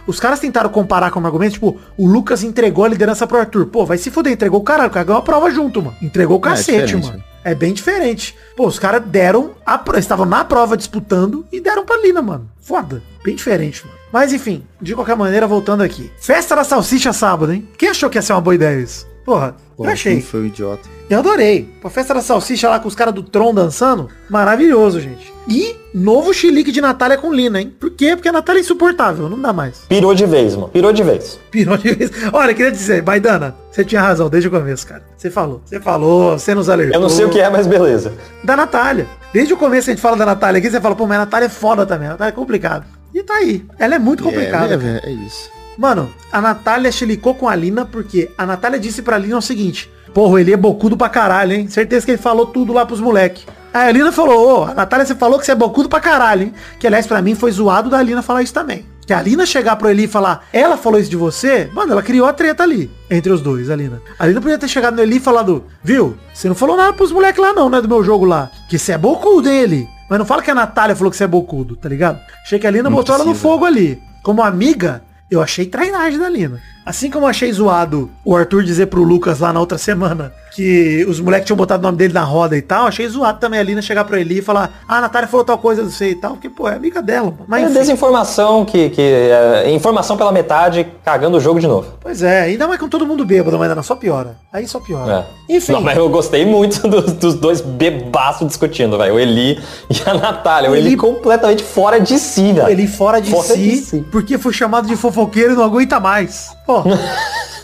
os 0.07 0.19
caras 0.19 0.39
tentaram 0.39 0.71
comparar 0.71 1.11
com 1.11 1.19
um 1.19 1.25
argumento, 1.25 1.53
tipo, 1.53 1.79
o 1.95 2.07
Lucas 2.07 2.43
entregou 2.43 2.83
a 2.83 2.87
liderança 2.89 3.27
pro 3.27 3.37
Arthur. 3.37 3.67
Pô, 3.67 3.85
vai 3.85 3.99
se 3.99 4.09
fuder, 4.09 4.33
entregou 4.33 4.59
o 4.59 4.63
caralho, 4.63 4.89
o 4.89 4.93
cara 4.93 5.05
ganhou 5.05 5.19
a 5.19 5.23
prova 5.23 5.51
junto, 5.51 5.83
mano. 5.83 5.95
Entregou 6.01 6.37
o 6.37 6.39
É, 6.39 6.43
cacete, 6.43 6.85
diferente, 6.85 7.07
mano. 7.07 7.23
É 7.43 7.53
bem 7.53 7.73
diferente. 7.73 8.35
Pô, 8.57 8.65
os 8.67 8.79
caras 8.79 9.03
deram, 9.05 9.51
a, 9.63 9.79
estavam 9.97 10.25
na 10.25 10.43
prova 10.43 10.75
disputando 10.75 11.45
e 11.51 11.61
deram 11.61 11.85
pra 11.85 12.01
Lina, 12.01 12.21
mano. 12.21 12.49
Foda. 12.59 13.03
Bem 13.23 13.35
diferente, 13.35 13.85
mano. 13.85 13.97
Mas 14.11 14.33
enfim, 14.33 14.63
de 14.81 14.95
qualquer 14.95 15.15
maneira, 15.15 15.45
voltando 15.47 15.81
aqui. 15.83 16.11
Festa 16.19 16.55
da 16.55 16.63
salsicha 16.63 17.13
sábado, 17.13 17.53
hein? 17.53 17.67
Quem 17.77 17.89
achou 17.89 18.09
que 18.09 18.17
ia 18.17 18.21
ser 18.21 18.33
uma 18.33 18.41
boa 18.41 18.55
ideia 18.55 18.79
isso? 18.81 19.07
Porra, 19.25 19.55
Pô, 19.77 19.85
eu 19.85 19.91
achei. 19.91 20.13
quem 20.13 20.21
foi 20.21 20.41
o 20.41 20.45
idiota. 20.45 20.89
Eu 21.09 21.19
adorei. 21.19 21.69
A 21.83 21.89
festa 21.89 22.13
da 22.13 22.21
salsicha 22.21 22.69
lá 22.69 22.79
com 22.79 22.87
os 22.87 22.95
caras 22.95 23.13
do 23.13 23.21
Tron 23.21 23.53
dançando. 23.53 24.09
Maravilhoso, 24.29 24.99
gente. 24.99 25.31
E 25.47 25.75
novo 25.93 26.33
chilique 26.33 26.71
de 26.71 26.79
Natália 26.79 27.17
com 27.17 27.33
Lina, 27.33 27.59
hein? 27.61 27.73
Por 27.79 27.91
quê? 27.91 28.15
Porque 28.15 28.29
a 28.29 28.31
Natália 28.31 28.59
é 28.59 28.61
insuportável. 28.61 29.27
Não 29.27 29.39
dá 29.39 29.51
mais. 29.51 29.81
Pirou 29.89 30.13
de 30.15 30.25
vez, 30.25 30.55
mano. 30.55 30.69
Pirou 30.69 30.93
de 30.93 31.03
vez. 31.03 31.39
Pirou 31.51 31.77
de 31.77 31.93
vez. 31.93 32.11
Olha, 32.31 32.53
queria 32.53 32.71
dizer, 32.71 33.01
Baidana, 33.01 33.55
você 33.69 33.83
tinha 33.83 34.01
razão 34.01 34.29
desde 34.29 34.47
o 34.47 34.51
começo, 34.51 34.87
cara. 34.87 35.03
Você 35.17 35.29
falou. 35.29 35.61
Você 35.65 35.79
falou, 35.79 36.39
você 36.39 36.55
nos 36.55 36.69
alertou. 36.69 36.95
Eu 36.95 37.01
não 37.01 37.09
sei 37.09 37.25
o 37.25 37.29
que 37.29 37.39
é, 37.39 37.49
mas 37.49 37.67
beleza. 37.67 38.13
Da 38.43 38.55
Natália. 38.55 39.07
Desde 39.33 39.53
o 39.53 39.57
começo 39.57 39.89
a 39.89 39.93
gente 39.93 40.01
fala 40.01 40.15
da 40.17 40.25
Natália 40.25 40.59
aqui, 40.59 40.69
você 40.69 40.79
fala, 40.79 40.95
pô, 40.95 41.05
mas 41.05 41.17
a 41.17 41.21
Natália 41.21 41.45
é 41.45 41.49
foda 41.49 41.85
também. 41.85 42.07
A 42.07 42.11
Natália 42.11 42.31
é 42.31 42.35
complicada. 42.35 42.85
E 43.13 43.21
tá 43.23 43.35
aí. 43.35 43.65
Ela 43.77 43.95
é 43.95 43.99
muito 43.99 44.23
complicada. 44.23 44.75
É, 44.75 45.07
é, 45.07 45.09
é 45.09 45.13
isso. 45.25 45.49
Mano, 45.81 46.11
a 46.31 46.39
Natália 46.39 46.91
chilicou 46.91 47.33
com 47.33 47.49
a 47.49 47.55
Lina 47.55 47.83
porque 47.85 48.29
a 48.37 48.45
Natália 48.45 48.79
disse 48.79 49.01
pra 49.01 49.17
Lina 49.17 49.39
o 49.39 49.41
seguinte. 49.41 49.89
Porra, 50.13 50.39
ele 50.39 50.53
é 50.53 50.57
bocudo 50.57 50.95
pra 50.95 51.09
caralho, 51.09 51.53
hein? 51.53 51.67
Certeza 51.69 52.05
que 52.05 52.11
ele 52.11 52.21
falou 52.21 52.45
tudo 52.45 52.71
lá 52.71 52.85
pros 52.85 52.99
moleque. 52.99 53.47
Aí 53.73 53.89
a 53.89 53.91
Lina 53.91 54.11
falou, 54.11 54.59
ô, 54.59 54.63
a 54.65 54.75
Natália, 54.75 55.07
você 55.07 55.15
falou 55.15 55.39
que 55.39 55.45
você 55.45 55.53
é 55.53 55.55
bocudo 55.55 55.89
pra 55.89 55.99
caralho, 55.99 56.43
hein? 56.43 56.53
Que, 56.79 56.85
aliás, 56.85 57.07
pra 57.07 57.19
mim 57.19 57.33
foi 57.33 57.51
zoado 57.51 57.89
da 57.89 57.99
Lina 57.99 58.21
falar 58.21 58.43
isso 58.43 58.53
também. 58.53 58.85
Que 59.07 59.11
a 59.11 59.23
Lina 59.23 59.43
chegar 59.43 59.75
pro 59.75 59.89
Eli 59.89 60.03
e 60.03 60.07
falar, 60.07 60.45
ela 60.53 60.77
falou 60.77 60.99
isso 60.99 61.09
de 61.09 61.15
você, 61.15 61.67
mano, 61.73 61.93
ela 61.93 62.03
criou 62.03 62.27
a 62.27 62.33
treta 62.33 62.61
ali, 62.61 62.91
entre 63.09 63.31
os 63.31 63.41
dois, 63.41 63.71
a 63.71 63.75
Lina. 63.75 63.99
A 64.19 64.27
Lina 64.27 64.39
podia 64.39 64.59
ter 64.59 64.67
chegado 64.67 64.97
no 64.97 65.01
Eli 65.01 65.17
e 65.17 65.19
falado, 65.19 65.63
viu, 65.83 66.15
você 66.31 66.47
não 66.47 66.53
falou 66.53 66.77
nada 66.77 66.93
pros 66.93 67.11
moleques 67.11 67.41
lá 67.41 67.53
não, 67.53 67.71
né, 67.71 67.81
do 67.81 67.87
meu 67.89 68.03
jogo 68.03 68.23
lá. 68.23 68.51
Que 68.69 68.77
você 68.77 68.91
é 68.91 68.99
bocudo, 68.99 69.49
hein, 69.49 69.61
Eli? 69.61 69.87
Mas 70.07 70.19
não 70.19 70.25
fala 70.27 70.43
que 70.43 70.51
a 70.51 70.55
Natália 70.55 70.95
falou 70.95 71.09
que 71.09 71.17
você 71.17 71.23
é 71.23 71.27
bocudo, 71.27 71.75
tá 71.75 71.89
ligado? 71.89 72.19
Achei 72.43 72.59
que 72.59 72.67
a 72.67 72.71
Lina 72.71 72.83
Não 72.89 72.95
botou 72.95 73.15
ela 73.15 73.23
no 73.23 73.31
precisa. 73.31 73.49
fogo 73.49 73.65
ali. 73.65 73.99
Como 74.21 74.43
amiga, 74.43 75.01
eu 75.31 75.41
achei 75.41 75.65
trairagem 75.65 76.19
da 76.19 76.29
Lina. 76.29 76.61
Assim 76.85 77.09
como 77.09 77.25
eu 77.25 77.29
achei 77.29 77.51
zoado 77.53 78.11
o 78.25 78.35
Arthur 78.35 78.63
dizer 78.63 78.87
pro 78.87 79.01
Lucas 79.01 79.39
lá 79.39 79.53
na 79.53 79.61
outra 79.61 79.77
semana 79.77 80.33
que 80.53 81.05
os 81.07 81.19
moleques 81.19 81.45
tinham 81.47 81.55
botado 81.57 81.81
o 81.81 81.83
nome 81.85 81.97
dele 81.97 82.13
na 82.13 82.23
roda 82.23 82.57
e 82.57 82.61
tal, 82.61 82.85
achei 82.87 83.07
zoado 83.07 83.39
também 83.39 83.59
a 83.59 83.63
Lina 83.63 83.81
chegar 83.81 84.03
pra 84.03 84.19
ele 84.19 84.39
e 84.39 84.41
falar, 84.41 84.81
ah, 84.87 84.97
a 84.97 85.01
Natália 85.01 85.27
falou 85.27 85.45
tal 85.45 85.57
coisa, 85.57 85.81
não 85.81 85.89
sei 85.89 86.11
e 86.11 86.15
tal, 86.15 86.31
porque, 86.31 86.49
pô, 86.49 86.67
é 86.67 86.75
amiga 86.75 87.01
dela. 87.01 87.33
Mas, 87.47 87.63
É 87.63 87.65
enfim, 87.67 87.73
desinformação 87.79 88.65
que. 88.65 88.89
que 88.89 89.01
é, 89.01 89.71
informação 89.71 90.17
pela 90.17 90.31
metade, 90.31 90.85
cagando 91.05 91.37
o 91.37 91.39
jogo 91.39 91.59
de 91.59 91.67
novo. 91.67 91.87
pois 92.01 92.21
é, 92.21 92.41
ainda 92.41 92.67
mais 92.67 92.79
com 92.79 92.89
todo 92.89 93.05
mundo 93.07 93.23
bêbado, 93.25 93.57
mas 93.57 93.69
ainda 93.69 93.81
só 93.83 93.95
piora. 93.95 94.35
Aí 94.51 94.67
só 94.67 94.79
piora. 94.79 95.25
É. 95.49 95.55
Enfim. 95.55 95.71
Não, 95.71 95.81
mas 95.81 95.97
eu 95.97 96.09
gostei 96.09 96.45
muito 96.45 96.81
dos, 96.87 97.13
dos 97.13 97.33
dois 97.35 97.61
bebaços 97.61 98.45
discutindo, 98.47 98.97
velho. 98.97 99.15
O 99.15 99.19
Eli 99.19 99.57
e 99.89 100.09
a 100.09 100.13
Natália. 100.13 100.69
O, 100.69 100.73
O 100.73 100.75
Eli, 100.75 100.87
Eli- 100.89 100.97
completamente 100.97 101.63
fora 101.63 101.99
de 101.99 102.19
si, 102.19 102.51
velho. 102.53 102.69
Ele 102.69 102.87
fora 102.87 103.21
de, 103.21 103.31
Fora 103.31 103.43
si, 103.47 103.57
de 103.57 103.75
si. 103.77 104.05
porque 104.11 104.37
foi 104.37 104.51
chamado 104.51 104.85
de 104.87 104.95
fofoqueiro 104.97 105.53
e 105.53 105.55
não 105.55 105.63
aguenta 105.63 105.99
mais. 105.99 106.49
Pô. 106.65 106.83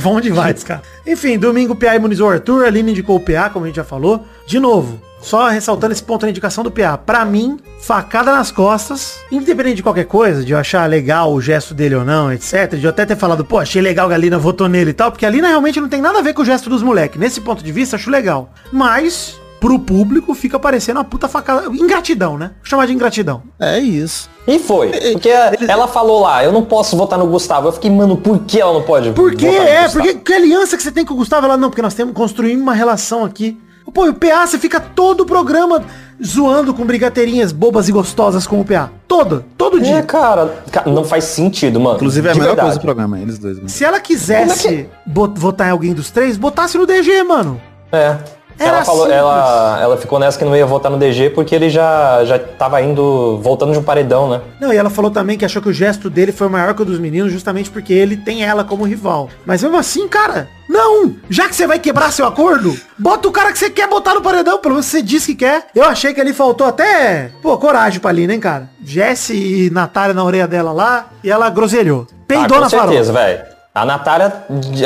Bom 0.00 0.20
demais, 0.20 0.64
cara. 0.64 0.82
Enfim, 1.06 1.38
domingo 1.38 1.72
o 1.72 1.76
PA 1.76 1.96
imunizou 1.96 2.28
o 2.28 2.32
Arthur, 2.32 2.64
a 2.64 2.68
Aline 2.68 2.90
indicou 2.92 3.16
o 3.16 3.20
PA, 3.20 3.50
como 3.50 3.64
a 3.64 3.68
gente 3.68 3.76
já 3.76 3.84
falou. 3.84 4.24
De 4.46 4.58
novo, 4.58 5.00
só 5.20 5.48
ressaltando 5.48 5.92
esse 5.92 6.02
ponto 6.02 6.24
na 6.24 6.30
indicação 6.30 6.62
do 6.62 6.70
PA. 6.70 6.96
Pra 6.96 7.24
mim, 7.24 7.58
facada 7.80 8.32
nas 8.32 8.50
costas, 8.50 9.18
independente 9.30 9.76
de 9.76 9.82
qualquer 9.82 10.04
coisa, 10.04 10.44
de 10.44 10.52
eu 10.52 10.58
achar 10.58 10.88
legal 10.88 11.32
o 11.32 11.40
gesto 11.40 11.74
dele 11.74 11.94
ou 11.94 12.04
não, 12.04 12.32
etc. 12.32 12.74
De 12.76 12.84
eu 12.84 12.90
até 12.90 13.04
ter 13.04 13.16
falado, 13.16 13.44
pô, 13.44 13.58
achei 13.58 13.82
legal 13.82 14.08
que 14.08 14.14
a 14.14 14.18
Lina 14.18 14.38
votou 14.38 14.68
nele 14.68 14.90
e 14.90 14.94
tal, 14.94 15.10
porque 15.10 15.26
a 15.26 15.30
Lina 15.30 15.48
realmente 15.48 15.80
não 15.80 15.88
tem 15.88 16.00
nada 16.00 16.18
a 16.18 16.22
ver 16.22 16.32
com 16.32 16.42
o 16.42 16.44
gesto 16.44 16.70
dos 16.70 16.82
moleques. 16.82 17.18
Nesse 17.18 17.40
ponto 17.40 17.64
de 17.64 17.72
vista, 17.72 17.96
acho 17.96 18.10
legal. 18.10 18.52
Mas, 18.72 19.40
pro 19.60 19.78
público, 19.78 20.34
fica 20.34 20.58
parecendo 20.58 20.98
uma 20.98 21.04
puta 21.04 21.28
facada. 21.28 21.66
Ingratidão, 21.74 22.36
né? 22.38 22.52
Vou 22.58 22.64
chamar 22.64 22.86
de 22.86 22.92
ingratidão. 22.92 23.42
É 23.58 23.78
isso. 23.78 24.28
E 24.46 24.58
foi. 24.58 24.88
Porque 25.12 25.28
ela 25.28 25.88
falou 25.88 26.20
lá, 26.20 26.44
eu 26.44 26.52
não 26.52 26.62
posso 26.62 26.96
votar 26.96 27.18
no 27.18 27.26
Gustavo. 27.26 27.68
Eu 27.68 27.72
fiquei, 27.72 27.90
mano, 27.90 28.16
por 28.16 28.40
que 28.40 28.60
ela 28.60 28.72
não 28.72 28.82
pode 28.82 29.10
Porque 29.12 29.46
votar 29.48 29.62
no 29.62 29.68
é, 29.68 29.88
porque 29.88 30.14
que 30.14 30.32
aliança 30.32 30.76
que 30.76 30.82
você 30.82 30.92
tem 30.92 31.04
com 31.04 31.14
o 31.14 31.16
Gustavo? 31.16 31.46
Ela 31.46 31.56
não, 31.56 31.70
porque 31.70 31.82
nós 31.82 31.94
temos 31.94 32.14
construímos 32.14 32.62
uma 32.62 32.74
relação 32.74 33.24
aqui. 33.24 33.58
Pô, 33.94 34.04
e 34.04 34.08
o 34.10 34.14
PA, 34.14 34.46
você 34.46 34.58
fica 34.58 34.78
todo 34.80 35.20
o 35.22 35.26
programa 35.26 35.82
zoando 36.22 36.74
com 36.74 36.84
brigateirinhas 36.84 37.52
bobas 37.52 37.88
e 37.88 37.92
gostosas 37.92 38.46
com 38.46 38.60
o 38.60 38.64
PA. 38.64 38.90
Todo, 39.08 39.44
todo 39.56 39.78
É, 39.78 39.80
dia. 39.80 40.02
cara, 40.02 40.54
ca- 40.72 40.82
não 40.86 41.04
faz 41.04 41.24
sentido, 41.24 41.78
mano. 41.80 41.96
Inclusive 41.96 42.26
é 42.26 42.30
a 42.30 42.34
De 42.34 42.40
melhor 42.40 42.50
verdade. 42.56 42.66
coisa 42.68 42.78
do 42.80 42.82
programa, 42.82 43.18
eles 43.20 43.38
dois. 43.38 43.56
Mano. 43.56 43.68
Se 43.68 43.84
ela 43.84 44.00
quisesse 44.00 44.68
é 44.68 44.86
bot- 45.06 45.38
votar 45.38 45.68
em 45.68 45.70
alguém 45.70 45.94
dos 45.94 46.10
três, 46.10 46.36
botasse 46.36 46.76
no 46.76 46.84
DG, 46.84 47.22
mano. 47.22 47.60
É. 47.92 48.16
Era 48.58 48.76
ela, 48.78 48.84
falou, 48.84 49.02
simples. 49.02 49.18
ela, 49.18 49.78
ela 49.82 49.96
ficou 49.96 50.18
nessa 50.18 50.38
que 50.38 50.44
não 50.44 50.56
ia 50.56 50.64
votar 50.64 50.90
no 50.90 50.98
DG 50.98 51.30
porque 51.30 51.54
ele 51.54 51.68
já, 51.68 52.24
já 52.24 52.38
tava 52.38 52.80
indo, 52.80 53.38
voltando 53.42 53.72
de 53.72 53.78
um 53.78 53.82
paredão, 53.82 54.30
né? 54.30 54.40
Não, 54.60 54.72
e 54.72 54.76
ela 54.76 54.88
falou 54.90 55.10
também 55.10 55.36
que 55.36 55.44
achou 55.44 55.60
que 55.60 55.68
o 55.68 55.72
gesto 55.72 56.08
dele 56.08 56.32
foi 56.32 56.48
maior 56.48 56.72
que 56.74 56.82
o 56.82 56.84
dos 56.84 56.98
meninos 56.98 57.30
justamente 57.32 57.68
porque 57.70 57.92
ele 57.92 58.16
tem 58.16 58.42
ela 58.44 58.64
como 58.64 58.84
rival. 58.84 59.28
Mas 59.44 59.62
mesmo 59.62 59.76
assim, 59.76 60.08
cara, 60.08 60.48
não! 60.68 61.14
Já 61.28 61.48
que 61.48 61.54
você 61.54 61.66
vai 61.66 61.78
quebrar 61.78 62.10
seu 62.12 62.26
acordo, 62.26 62.74
bota 62.98 63.28
o 63.28 63.32
cara 63.32 63.52
que 63.52 63.58
você 63.58 63.68
quer 63.68 63.88
botar 63.88 64.14
no 64.14 64.22
paredão, 64.22 64.58
pelo 64.58 64.74
menos 64.74 64.86
você 64.86 65.02
disse 65.02 65.34
que 65.34 65.44
quer. 65.44 65.66
Eu 65.74 65.84
achei 65.84 66.14
que 66.14 66.20
ali 66.20 66.32
faltou 66.32 66.66
até, 66.66 67.30
pô, 67.42 67.56
coragem 67.58 68.00
pra 68.00 68.10
Lina, 68.12 68.32
hein, 68.34 68.40
cara? 68.40 68.70
Jesse 68.82 69.34
e 69.34 69.70
Natália 69.70 70.14
na 70.14 70.24
orelha 70.24 70.46
dela 70.48 70.72
lá, 70.72 71.06
e 71.22 71.30
ela 71.30 71.50
groselhou. 71.50 72.06
Ah, 72.10 72.14
Peidou 72.26 72.56
com 72.56 72.60
na 72.64 72.70
farofa. 72.70 72.88
certeza, 72.88 73.12
velho. 73.12 73.55
A 73.76 73.84
Natália. 73.84 74.32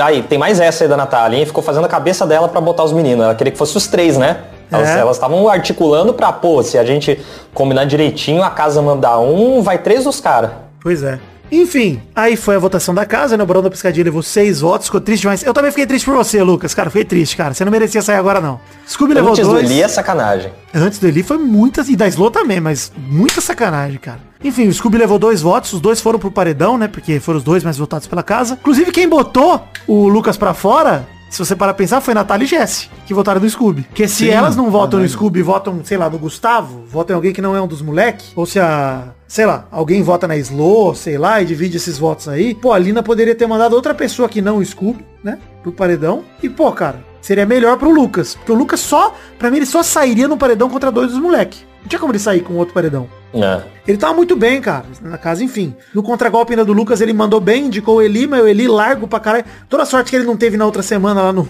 Aí, 0.03 0.21
tem 0.25 0.37
mais 0.37 0.59
essa 0.59 0.83
aí 0.83 0.89
da 0.91 0.97
Natália, 0.97 1.39
hein? 1.39 1.47
Ficou 1.47 1.63
fazendo 1.63 1.85
a 1.85 1.89
cabeça 1.89 2.27
dela 2.27 2.49
pra 2.49 2.61
botar 2.61 2.83
os 2.83 2.93
meninos. 2.93 3.25
Ela 3.25 3.37
queria 3.37 3.53
que 3.53 3.57
fosse 3.57 3.77
os 3.77 3.87
três, 3.87 4.19
né? 4.19 4.39
Elas 4.69 4.89
É. 4.89 4.99
elas 4.99 5.17
estavam 5.17 5.49
articulando 5.49 6.13
pra, 6.13 6.33
pô, 6.33 6.61
se 6.61 6.77
a 6.77 6.85
gente 6.85 7.25
combinar 7.55 7.85
direitinho, 7.85 8.43
a 8.43 8.51
casa 8.51 8.83
mandar 8.83 9.21
um, 9.21 9.63
vai 9.63 9.79
três 9.79 10.03
dos 10.03 10.21
caras. 10.21 10.51
Pois 10.83 11.05
é. 11.05 11.21
Enfim, 11.51 12.01
aí 12.15 12.37
foi 12.37 12.55
a 12.55 12.59
votação 12.59 12.95
da 12.95 13.05
casa, 13.05 13.37
né? 13.37 13.43
O 13.43 13.47
Barão 13.47 13.63
da 13.63 13.71
Piscadinha 13.71 14.05
levou 14.05 14.23
seis 14.23 14.61
votos, 14.61 14.87
ficou 14.87 15.01
triste 15.01 15.23
demais. 15.23 15.43
Eu 15.43 15.53
também 15.53 15.71
fiquei 15.71 15.87
triste 15.87 16.05
por 16.05 16.15
você, 16.15 16.43
Lucas. 16.43 16.75
Cara, 16.75 16.91
fiquei 16.91 17.05
triste, 17.05 17.37
cara. 17.37 17.53
Você 17.55 17.65
não 17.65 17.73
merecia 17.73 18.01
sair 18.03 18.17
agora, 18.17 18.41
não. 18.41 18.61
Scooby 18.89 19.15
levou 19.15 19.31
Antes 19.31 19.47
do 19.47 19.53
dois. 19.53 19.71
Eli 19.71 19.83
é 19.83 19.89
sacanagem. 19.89 20.53
Antes 20.73 20.99
do 20.99 21.09
Eli 21.09 21.23
foi 21.23 21.39
muitas, 21.39 21.89
e 21.89 21.97
da 21.97 22.07
Slow 22.07 22.31
também, 22.31 22.61
mas 22.61 22.93
muita 22.97 23.41
sacanagem, 23.41 23.99
cara. 23.99 24.21
Enfim, 24.43 24.69
o 24.69 24.73
Scooby 24.73 24.97
levou 24.99 25.19
dois 25.19 25.43
votos, 25.43 25.73
os 25.73 25.81
dois 25.81 26.01
foram 26.01 26.19
pro 26.19 26.31
paredão, 26.31 26.79
né? 26.79 26.89
Porque 26.89 27.19
foram 27.21 27.39
os 27.39 27.45
dois 27.45 27.65
mais 27.65 27.77
votados 27.77 28.07
pela 28.07 28.23
casa. 28.23 28.57
Inclusive, 28.61 28.93
quem 28.93 29.09
botou 29.09 29.63
o 29.87 30.09
Lucas 30.09 30.37
pra 30.37 30.55
fora, 30.55 31.07
se 31.31 31.39
você 31.39 31.55
parar 31.55 31.75
pensar, 31.75 32.01
foi 32.01 32.13
Natália 32.13 32.45
e 32.45 32.49
Jesse, 32.49 32.91
que 33.07 33.15
votaram 33.15 33.41
no 33.41 33.49
Scooby. 33.49 33.83
Porque 33.83 34.09
se 34.09 34.27
Sim, 34.27 34.31
elas 34.31 34.57
não 34.57 34.69
votam 34.69 34.99
no. 34.99 35.09
Scooby 35.09 35.43
votam, 35.43 35.81
sei 35.85 35.97
lá, 35.97 36.11
no 36.11 36.19
Gustavo, 36.19 36.85
votam 36.89 37.15
em 37.15 37.17
alguém 37.17 37.33
que 37.33 37.41
não 37.41 37.55
é 37.57 37.63
um 37.63 37.69
dos 37.69 37.81
moleque, 37.81 38.33
ou 38.35 38.45
se 38.45 38.59
a, 38.59 39.05
sei 39.29 39.47
lá, 39.47 39.67
alguém 39.71 40.03
vota 40.03 40.27
na 40.27 40.37
Slow, 40.37 40.95
sei 40.95 41.17
lá, 41.17 41.41
e 41.41 41.45
divide 41.45 41.77
esses 41.77 41.97
votos 41.97 42.29
aí, 42.29 42.53
pô, 42.53 42.73
a 42.73 42.79
Lina 42.79 43.03
poderia 43.03 43.35
ter 43.35 43.47
mandado 43.47 43.75
outra 43.75 43.95
pessoa 43.95 44.29
que 44.29 44.43
não 44.43 44.59
o 44.59 44.65
Scooby, 44.65 45.05
né? 45.23 45.39
Pro 45.63 45.73
paredão. 45.73 46.25
E, 46.43 46.49
pô, 46.49 46.73
cara, 46.73 47.01
seria 47.21 47.47
melhor 47.47 47.79
pro 47.79 47.91
Lucas. 47.91 48.35
Porque 48.35 48.51
o 48.51 48.57
Lucas 48.57 48.81
só, 48.81 49.15
pra 49.39 49.51
mim, 49.51 49.59
ele 49.59 49.67
só 49.67 49.83
sairia 49.83 50.27
no 50.27 50.37
paredão 50.37 50.69
contra 50.69 50.91
dois 50.91 51.11
dos 51.13 51.21
moleque. 51.21 51.70
Não 51.83 51.89
tinha 51.89 51.99
como 51.99 52.13
ele 52.13 52.19
sair 52.19 52.41
com 52.41 52.55
outro 52.55 52.75
paredão. 52.75 53.09
É. 53.33 53.63
Ele 53.87 53.99
tava 53.99 54.15
muito 54.15 54.37
bem, 54.37 54.61
cara, 54.61 54.85
na 55.01 55.17
casa, 55.17 55.43
enfim. 55.43 55.75
No 55.95 56.03
contragolpe 56.03 56.53
ainda 56.53 56.65
do 56.65 56.73
Lucas, 56.73 57.01
ele 57.01 57.13
mandou 57.13 57.41
bem, 57.41 57.67
indicou 57.67 57.97
o 57.97 58.03
Eli, 58.03 58.27
mas 58.27 58.43
o 58.43 58.47
Eli 58.47 58.69
largo 58.69 59.09
pra 59.09 59.21
caralho. 59.21 59.45
Toda 59.69 59.85
a 59.85 59.87
sorte 59.87 60.11
que 60.11 60.17
ele 60.17 60.25
não 60.25 60.37
teve 60.37 60.57
na 60.57 60.67
outra 60.67 60.83
semana 60.83 61.23
lá 61.23 61.33
no... 61.33 61.49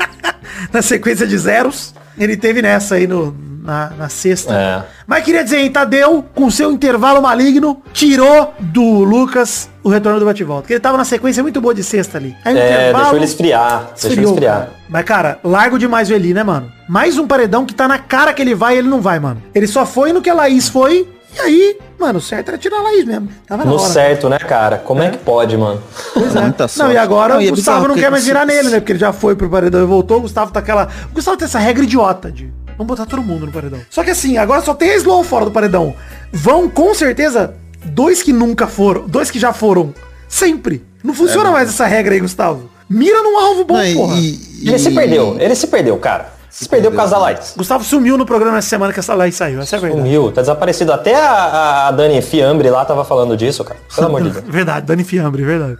na 0.72 0.82
sequência 0.82 1.26
de 1.26 1.36
zeros. 1.36 1.94
Ele 2.18 2.36
teve 2.36 2.60
nessa 2.62 2.96
aí 2.96 3.06
no, 3.06 3.34
na, 3.68 3.90
na 3.98 4.08
sexta. 4.08 4.54
É. 4.54 4.82
Mas 5.06 5.22
queria 5.22 5.44
dizer, 5.44 5.58
hein, 5.58 5.70
Tadeu, 5.70 6.24
com 6.34 6.50
seu 6.50 6.72
intervalo 6.72 7.20
maligno, 7.20 7.82
tirou 7.92 8.54
do 8.58 8.82
Lucas 9.04 9.68
o 9.84 9.90
retorno 9.90 10.18
do 10.18 10.24
bate-volta. 10.24 10.62
Porque 10.62 10.72
ele 10.72 10.80
tava 10.80 10.96
na 10.96 11.04
sequência 11.04 11.42
muito 11.42 11.60
boa 11.60 11.74
de 11.74 11.84
sexta 11.84 12.16
ali. 12.16 12.34
Aí 12.44 12.56
É, 12.58 12.92
deixou 12.92 13.16
ele 13.16 13.24
esfriar. 13.26 13.88
Deixou 13.92 14.10
ele 14.10 14.14
Esfriou, 14.14 14.32
esfriar. 14.32 14.54
cara. 14.58 14.70
Mas, 14.88 15.04
cara, 15.04 15.38
largo 15.44 15.78
demais 15.78 16.08
o 16.10 16.14
Eli, 16.14 16.32
né, 16.32 16.42
mano? 16.42 16.72
Mais 16.88 17.18
um 17.18 17.26
paredão 17.26 17.66
que 17.66 17.74
tá 17.74 17.86
na 17.86 17.98
cara 17.98 18.32
que 18.32 18.40
ele 18.40 18.54
vai 18.54 18.76
e 18.76 18.78
ele 18.78 18.88
não 18.88 19.00
vai, 19.02 19.18
mano. 19.20 19.42
Ele 19.54 19.66
só 19.66 19.84
foi 19.84 20.12
no 20.14 20.22
que 20.22 20.30
a 20.30 20.34
Laís 20.34 20.68
foi. 20.68 21.06
E 21.36 21.40
aí, 21.40 21.78
mano, 22.00 22.18
o 22.18 22.22
certo 22.22 22.48
era 22.48 22.56
tirar 22.56 22.78
a 22.78 22.82
Laís 22.84 23.04
mesmo. 23.04 23.28
Tava 23.46 23.64
na 23.64 23.70
No 23.70 23.78
hora. 23.78 23.92
certo, 23.92 24.30
né, 24.30 24.38
cara? 24.38 24.78
Como 24.78 25.02
é, 25.02 25.10
que 25.10 25.18
pode, 25.18 25.58
mano? 25.58 25.82
Pois 26.14 26.34
é. 26.34 26.40
Muita 26.40 26.62
Não, 26.64 26.68
sorte. 26.68 26.94
e 26.94 26.96
agora 26.96 27.34
Não, 27.34 27.42
e 27.42 27.48
é 27.48 27.48
o 27.48 27.54
Gustavo 27.54 27.86
não 27.86 27.94
que 27.94 28.00
quer 28.00 28.10
mais 28.10 28.22
se- 28.24 28.30
virar 28.30 28.46
nele, 28.46 28.70
né? 28.70 28.80
Porque 28.80 28.92
ele 28.92 28.98
já 28.98 29.12
foi 29.12 29.36
pro 29.36 29.48
paredão 29.50 29.82
e 29.82 29.86
voltou. 29.86 30.16
O 30.16 30.20
Gustavo 30.22 30.50
tá 30.50 30.60
aquela. 30.60 30.88
O 31.10 31.14
Gustavo 31.14 31.36
tem 31.36 31.44
essa 31.44 31.58
regra 31.58 31.84
idiota 31.84 32.32
de. 32.32 32.50
Vamos 32.78 32.86
botar 32.86 33.04
todo 33.06 33.22
mundo 33.22 33.44
no 33.44 33.52
paredão. 33.52 33.80
Só 33.90 34.02
que 34.04 34.10
assim, 34.10 34.38
agora 34.38 34.62
só 34.62 34.72
tem 34.72 34.90
a 34.92 34.96
Slow 34.96 35.22
fora 35.24 35.44
do 35.44 35.50
paredão. 35.50 35.94
Vão, 36.32 36.68
com 36.70 36.94
certeza, 36.94 37.54
dois 37.86 38.22
que 38.22 38.32
nunca 38.32 38.66
foram. 38.68 39.06
Dois 39.06 39.30
que 39.30 39.38
já 39.38 39.52
foram. 39.52 39.92
Sempre. 40.28 40.84
Não 41.02 41.12
funciona 41.12 41.50
mais 41.50 41.68
essa 41.68 41.86
regra 41.86 42.14
aí, 42.14 42.20
Gustavo. 42.20 42.70
Mira 42.88 43.22
num 43.22 43.36
alvo 43.38 43.64
bom, 43.64 43.74
Não, 43.74 43.84
e- 43.84 43.94
porra. 43.94 44.14
e- 44.18 44.38
Ele 44.68 44.78
se 44.78 44.88
e- 44.90 44.94
perdeu, 44.94 45.36
ele 45.38 45.54
se 45.54 45.66
perdeu, 45.66 45.96
cara. 45.98 46.32
Se 46.50 46.68
perdeu 46.68 46.90
por 46.90 46.96
causa 46.96 47.12
da 47.12 47.18
Laís. 47.18 47.54
Gustavo 47.56 47.84
sumiu 47.84 48.16
no 48.16 48.24
programa 48.26 48.58
essa 48.58 48.68
semana 48.68 48.92
que 48.92 48.98
essa 48.98 49.14
live 49.14 49.34
saiu. 49.36 49.60
Essa 49.60 49.76
é 49.76 49.78
verdade. 49.78 50.02
Sumiu, 50.02 50.32
tá 50.32 50.40
desaparecido. 50.40 50.92
Até 50.92 51.14
a, 51.14 51.88
a 51.88 51.90
Dani 51.92 52.20
Fiambre 52.22 52.70
lá 52.70 52.84
tava 52.84 53.04
falando 53.04 53.36
disso, 53.36 53.62
cara. 53.62 53.78
Pelo 53.94 54.06
amor 54.06 54.22
de 54.22 54.30
Deus. 54.40 54.44
Verdade, 54.48 54.86
Dani 54.86 55.04
Fiambre, 55.04 55.42
verdade. 55.44 55.78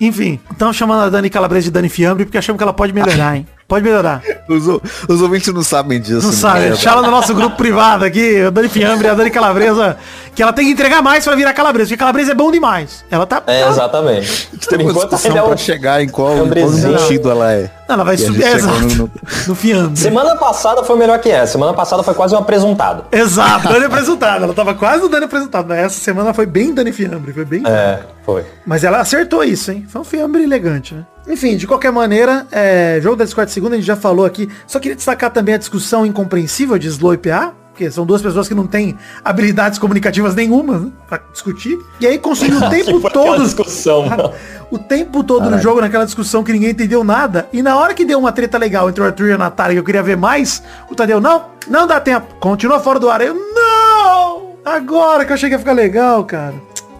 Enfim, 0.00 0.40
estamos 0.50 0.76
chamando 0.76 1.02
a 1.04 1.08
Dani 1.10 1.30
Calabresa 1.30 1.64
de 1.64 1.70
Dani 1.70 1.88
Fiambre 1.88 2.24
porque 2.24 2.38
achamos 2.38 2.58
que 2.58 2.62
ela 2.62 2.72
pode 2.72 2.92
melhorar, 2.92 3.36
hein? 3.36 3.46
Pode 3.66 3.82
melhorar. 3.84 4.22
Os, 4.48 4.66
os 5.08 5.22
ouvintes 5.22 5.52
não 5.52 5.62
sabem 5.62 5.98
disso. 6.00 6.20
Não 6.26 6.30
né? 6.30 6.36
sabe, 6.36 6.64
É, 6.64 6.68
deixa 6.68 6.90
ela 6.90 7.00
no 7.02 7.10
nosso 7.10 7.34
grupo 7.34 7.56
privado 7.56 8.04
aqui, 8.04 8.42
a 8.42 8.50
Dani 8.50 8.68
Fiambre 8.68 9.08
a 9.08 9.14
Dani 9.14 9.30
Calabresa, 9.30 9.96
que 10.34 10.42
ela 10.42 10.52
tem 10.52 10.66
que 10.66 10.72
entregar 10.72 11.02
mais 11.02 11.24
pra 11.24 11.34
virar 11.34 11.54
Calabresa, 11.54 11.88
porque 11.88 11.96
Calabresa 11.98 12.32
é 12.32 12.34
bom 12.34 12.50
demais. 12.52 13.04
Ela 13.10 13.26
tá... 13.26 13.42
É, 13.46 13.66
exatamente. 13.66 14.48
Por 14.48 14.58
Tem 14.68 14.86
uma 14.86 14.92
discussão 14.92 15.36
é 15.36 15.42
pra 15.42 15.56
chegar 15.56 16.02
em 16.02 16.08
qual, 16.08 16.32
é 16.36 16.40
em 16.40 16.48
qual 16.50 16.68
sentido 16.72 17.30
ela 17.30 17.52
é. 17.52 17.70
Não, 17.88 17.94
ela 17.94 18.04
vai 18.04 18.14
a 18.14 18.18
subir, 18.18 18.34
gente 18.42 18.44
é, 18.44 18.52
exato, 18.52 18.80
no- 18.96 19.10
no 19.48 19.54
Fiambre. 19.54 19.96
Semana 19.98 20.36
passada 20.36 20.84
foi 20.84 20.96
melhor 20.98 21.18
que 21.18 21.30
essa. 21.30 21.52
Semana 21.52 21.72
passada 21.72 22.02
foi 22.02 22.14
quase 22.14 22.34
um 22.34 22.38
apresentado. 22.38 23.04
Exato, 23.10 23.68
Dani 23.68 23.84
apresentado. 23.86 24.44
Ela 24.44 24.52
tava 24.54 24.74
quase 24.74 25.02
no 25.02 25.08
Dani 25.08 25.24
apresentado. 25.24 25.66
mas 25.68 25.78
Essa 25.78 26.00
semana 26.00 26.34
foi 26.34 26.44
bem 26.46 26.74
Dani 26.74 26.92
Fiambre, 26.92 27.32
foi 27.32 27.44
bem... 27.46 27.62
É, 27.66 28.00
foi. 28.24 28.44
Mas 28.66 28.84
ela 28.84 28.98
acertou 29.00 29.42
isso, 29.42 29.70
hein? 29.72 29.86
Foi 29.88 30.00
um 30.02 30.04
fiambre 30.04 30.42
elegante, 30.42 30.94
né? 30.94 31.04
Enfim, 31.26 31.56
de 31.56 31.66
qualquer 31.66 31.90
maneira, 31.90 32.46
é, 32.52 32.98
jogo 33.02 33.16
da 33.16 33.24
Discord 33.24 33.50
segunda, 33.50 33.74
a 33.74 33.78
gente 33.78 33.86
já 33.86 33.96
falou 33.96 34.26
aqui. 34.26 34.48
Só 34.66 34.78
queria 34.78 34.96
destacar 34.96 35.30
também 35.30 35.54
a 35.54 35.58
discussão 35.58 36.04
incompreensível 36.04 36.78
de 36.78 36.88
Slow 36.88 37.14
e 37.14 37.18
PA, 37.18 37.54
porque 37.70 37.90
são 37.90 38.06
duas 38.06 38.22
pessoas 38.22 38.46
que 38.46 38.54
não 38.54 38.66
têm 38.66 38.96
habilidades 39.24 39.78
comunicativas 39.78 40.34
nenhuma, 40.34 40.78
né? 40.78 40.92
Pra 41.08 41.20
discutir. 41.32 41.76
E 41.98 42.06
aí 42.06 42.18
consumiu 42.18 42.58
o 42.58 42.68
tempo 42.70 43.10
todo. 43.10 43.42
discussão, 43.42 44.04
o 44.70 44.78
tempo 44.78 45.24
todo 45.24 45.50
no 45.50 45.58
jogo, 45.58 45.80
naquela 45.80 46.04
discussão 46.04 46.44
que 46.44 46.52
ninguém 46.52 46.70
entendeu 46.70 47.02
nada. 47.02 47.48
E 47.52 47.62
na 47.62 47.76
hora 47.76 47.94
que 47.94 48.04
deu 48.04 48.18
uma 48.18 48.30
treta 48.30 48.58
legal 48.58 48.88
entre 48.88 49.02
o 49.02 49.06
Arthur 49.06 49.30
e 49.30 49.32
a 49.32 49.38
Natália, 49.38 49.74
que 49.74 49.80
eu 49.80 49.84
queria 49.84 50.02
ver 50.02 50.16
mais, 50.16 50.62
o 50.90 50.94
Tadeu, 50.94 51.20
não, 51.20 51.46
não 51.66 51.86
dá 51.86 51.98
tempo. 52.00 52.34
Continua 52.38 52.78
fora 52.78 53.00
do 53.00 53.10
ar. 53.10 53.20
Eu, 53.22 53.34
não! 53.34 54.54
Agora 54.64 55.24
que 55.24 55.32
eu 55.32 55.36
cheguei 55.36 55.56
a 55.56 55.58
ficar 55.58 55.72
legal, 55.72 56.24
cara. 56.24 56.54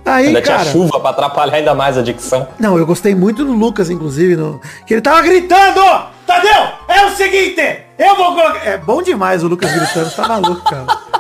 Aí, 0.05 0.27
Ainda 0.29 0.43
cara... 0.43 0.61
tinha 0.61 0.73
chuva 0.73 1.01
pra 1.01 1.11
atrapalhar 1.11 1.57
ainda 1.57 1.75
mais 1.75 1.97
a 1.97 2.03
dicção. 2.03 2.47
Não, 2.59 2.77
eu 2.77 2.85
gostei 2.85 3.15
muito 3.15 3.45
do 3.45 3.53
Lucas, 3.53 3.89
inclusive, 3.89 4.37
no... 4.37 4.61
que 4.87 4.95
ele 4.95 5.01
tava 5.01 5.23
gritando! 5.23 5.81
Tadeu, 6.27 6.69
é 6.89 7.07
o 7.07 7.11
seguinte, 7.17 7.81
eu 7.99 8.15
vou 8.17 8.35
colocar... 8.35 8.67
É 8.67 8.79
bom 8.79 9.03
demais 9.03 9.43
o 9.43 9.49
Lucas 9.49 9.73
gritando, 9.73 10.11
tá 10.11 10.29
maluco, 10.29 10.63
cara. 10.63 10.87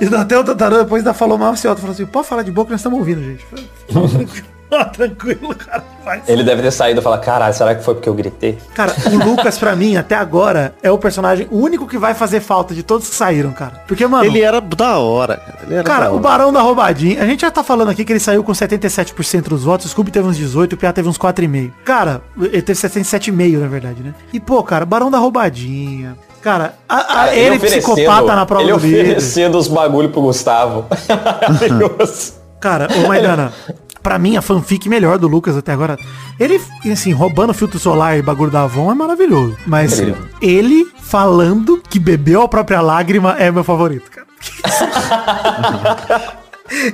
E 0.00 0.14
até 0.14 0.38
o 0.38 0.44
Tatarã 0.44 0.78
depois 0.78 1.00
ainda 1.00 1.12
falou 1.12 1.36
mal, 1.36 1.54
falou 1.56 1.90
assim, 1.90 2.06
pode 2.06 2.26
falar 2.26 2.42
de 2.42 2.50
boca, 2.50 2.70
nós 2.70 2.80
estamos 2.80 2.98
ouvindo, 2.98 3.22
gente. 3.22 3.44
Tranquilo, 4.92 5.54
cara. 5.54 5.84
Faz. 6.04 6.28
Ele 6.28 6.42
deve 6.42 6.62
ter 6.62 6.70
saído 6.72 7.00
e 7.00 7.02
falar, 7.02 7.18
caralho, 7.18 7.54
será 7.54 7.74
que 7.74 7.84
foi 7.84 7.94
porque 7.94 8.08
eu 8.08 8.14
gritei? 8.14 8.58
Cara, 8.74 8.92
o 9.06 9.16
Lucas, 9.24 9.56
pra 9.58 9.76
mim, 9.76 9.96
até 9.96 10.14
agora, 10.16 10.74
é 10.82 10.90
o 10.90 10.98
personagem 10.98 11.46
o 11.50 11.58
único 11.58 11.86
que 11.86 11.96
vai 11.96 12.12
fazer 12.14 12.40
falta 12.40 12.74
de 12.74 12.82
todos 12.82 13.08
que 13.08 13.14
saíram, 13.14 13.52
cara. 13.52 13.82
Porque, 13.86 14.06
mano... 14.06 14.24
Ele 14.24 14.40
era 14.40 14.60
da 14.60 14.98
hora, 14.98 15.36
cara. 15.36 15.58
Ele 15.64 15.74
era 15.74 15.84
Cara, 15.84 16.04
da 16.06 16.10
o 16.10 16.14
hora. 16.14 16.22
Barão 16.22 16.52
da 16.52 16.60
Roubadinha, 16.60 17.22
a 17.22 17.26
gente 17.26 17.42
já 17.42 17.50
tá 17.50 17.62
falando 17.62 17.90
aqui 17.90 18.04
que 18.04 18.12
ele 18.12 18.18
saiu 18.20 18.42
com 18.42 18.52
77% 18.52 19.42
dos 19.48 19.62
votos, 19.64 19.86
o 19.86 19.88
Scooby 19.90 20.10
teve 20.10 20.26
uns 20.26 20.36
18, 20.36 20.72
o 20.72 20.76
Piá 20.76 20.92
teve 20.92 21.08
uns 21.08 21.18
4,5. 21.18 21.70
Cara, 21.84 22.20
ele 22.40 22.62
teve 22.62 22.78
77,5 22.80 23.58
na 23.60 23.68
verdade, 23.68 24.02
né? 24.02 24.14
E 24.32 24.40
pô, 24.40 24.62
cara, 24.62 24.84
Barão 24.84 25.10
da 25.10 25.18
Roubadinha. 25.18 26.16
Cara, 26.42 26.74
a- 26.88 26.96
a- 26.96 27.04
Cara, 27.04 27.34
ele, 27.36 27.56
oferecendo- 27.56 27.94
psicopata 27.94 28.34
na 28.34 28.44
prova 28.44 28.64
Ele 28.64 28.72
do 28.72 28.78
líder. 28.80 29.02
oferecendo 29.02 29.56
os 29.58 29.68
bagulho 29.68 30.08
pro 30.08 30.22
Gustavo. 30.22 30.86
Maravilhoso. 31.08 32.42
Cara, 32.62 32.86
ô 33.04 33.08
Maidana, 33.08 33.52
pra 34.02 34.18
mim 34.18 34.36
a 34.36 34.42
fanfic 34.42 34.88
melhor 34.88 35.18
do 35.18 35.28
Lucas 35.28 35.56
até 35.56 35.72
agora, 35.72 35.98
ele, 36.38 36.60
assim, 36.90 37.12
roubando 37.12 37.54
filtro 37.54 37.78
solar 37.78 38.18
e 38.18 38.22
bagulho 38.22 38.50
da 38.50 38.62
Avon 38.62 38.90
é 38.90 38.94
maravilhoso. 38.94 39.56
Mas 39.66 39.98
Incrível. 39.98 40.26
ele 40.40 40.88
falando 40.98 41.80
que 41.88 41.98
bebeu 41.98 42.42
a 42.42 42.48
própria 42.48 42.80
lágrima 42.80 43.36
é 43.38 43.50
meu 43.50 43.64
favorito, 43.64 44.10
cara. 44.10 44.26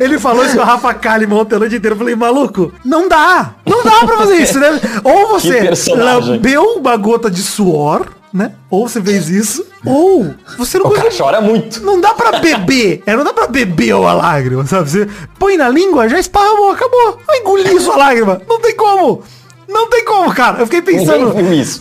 Ele 0.00 0.18
falou 0.18 0.44
isso 0.44 0.56
com 0.56 0.62
a 0.62 0.64
Rafa 0.64 0.92
Kalimann 0.92 1.38
ontem 1.38 1.54
a 1.54 1.59
noite 1.61 1.76
inteira. 1.76 1.94
Eu 1.94 1.98
falei, 1.98 2.16
maluco, 2.16 2.72
não 2.84 3.09
dá. 3.09 3.54
Não 3.64 3.84
dá 3.84 4.04
pra 4.04 4.16
fazer 4.16 4.36
isso, 4.36 4.59
né? 4.59 4.70
Ou 5.04 5.28
você 5.38 5.70
lambeu 5.94 6.62
uma 6.78 6.96
gota 6.96 7.30
de 7.30 7.42
suor, 7.42 8.06
né? 8.32 8.52
Ou 8.68 8.88
você 8.88 9.00
fez 9.00 9.28
isso. 9.28 9.64
Ou 9.85 10.35
você 10.57 10.79
não 10.79 10.87
O 10.87 10.91
cara 10.91 11.05
conseguiu 11.05 11.24
chora 11.26 11.41
muito. 11.41 11.81
não 11.85 12.01
dá 12.01 12.12
pra 12.14 12.39
beber. 12.41 13.03
É, 13.07 13.14
não 13.16 13.24
dá 13.24 13.33
pra 13.33 13.47
beber 13.47 13.95
uma 13.95 14.12
lágrima, 14.12 14.66
sabe? 14.66 14.91
Você 14.91 15.09
põe 15.39 15.57
na 15.57 15.68
língua, 15.68 16.09
já 16.09 16.18
esparramou, 16.18 16.70
acabou. 16.70 17.18
Vai 17.26 17.39
engolir 17.39 17.81
sua 17.81 17.97
lágrima. 17.97 18.41
Não 18.49 18.61
tem 18.61 18.74
como. 18.74 19.22
Não 19.68 19.87
tem 19.89 20.03
como, 20.05 20.35
cara. 20.35 20.59
Eu 20.61 20.66
fiquei 20.66 20.81
pensando 20.81 21.33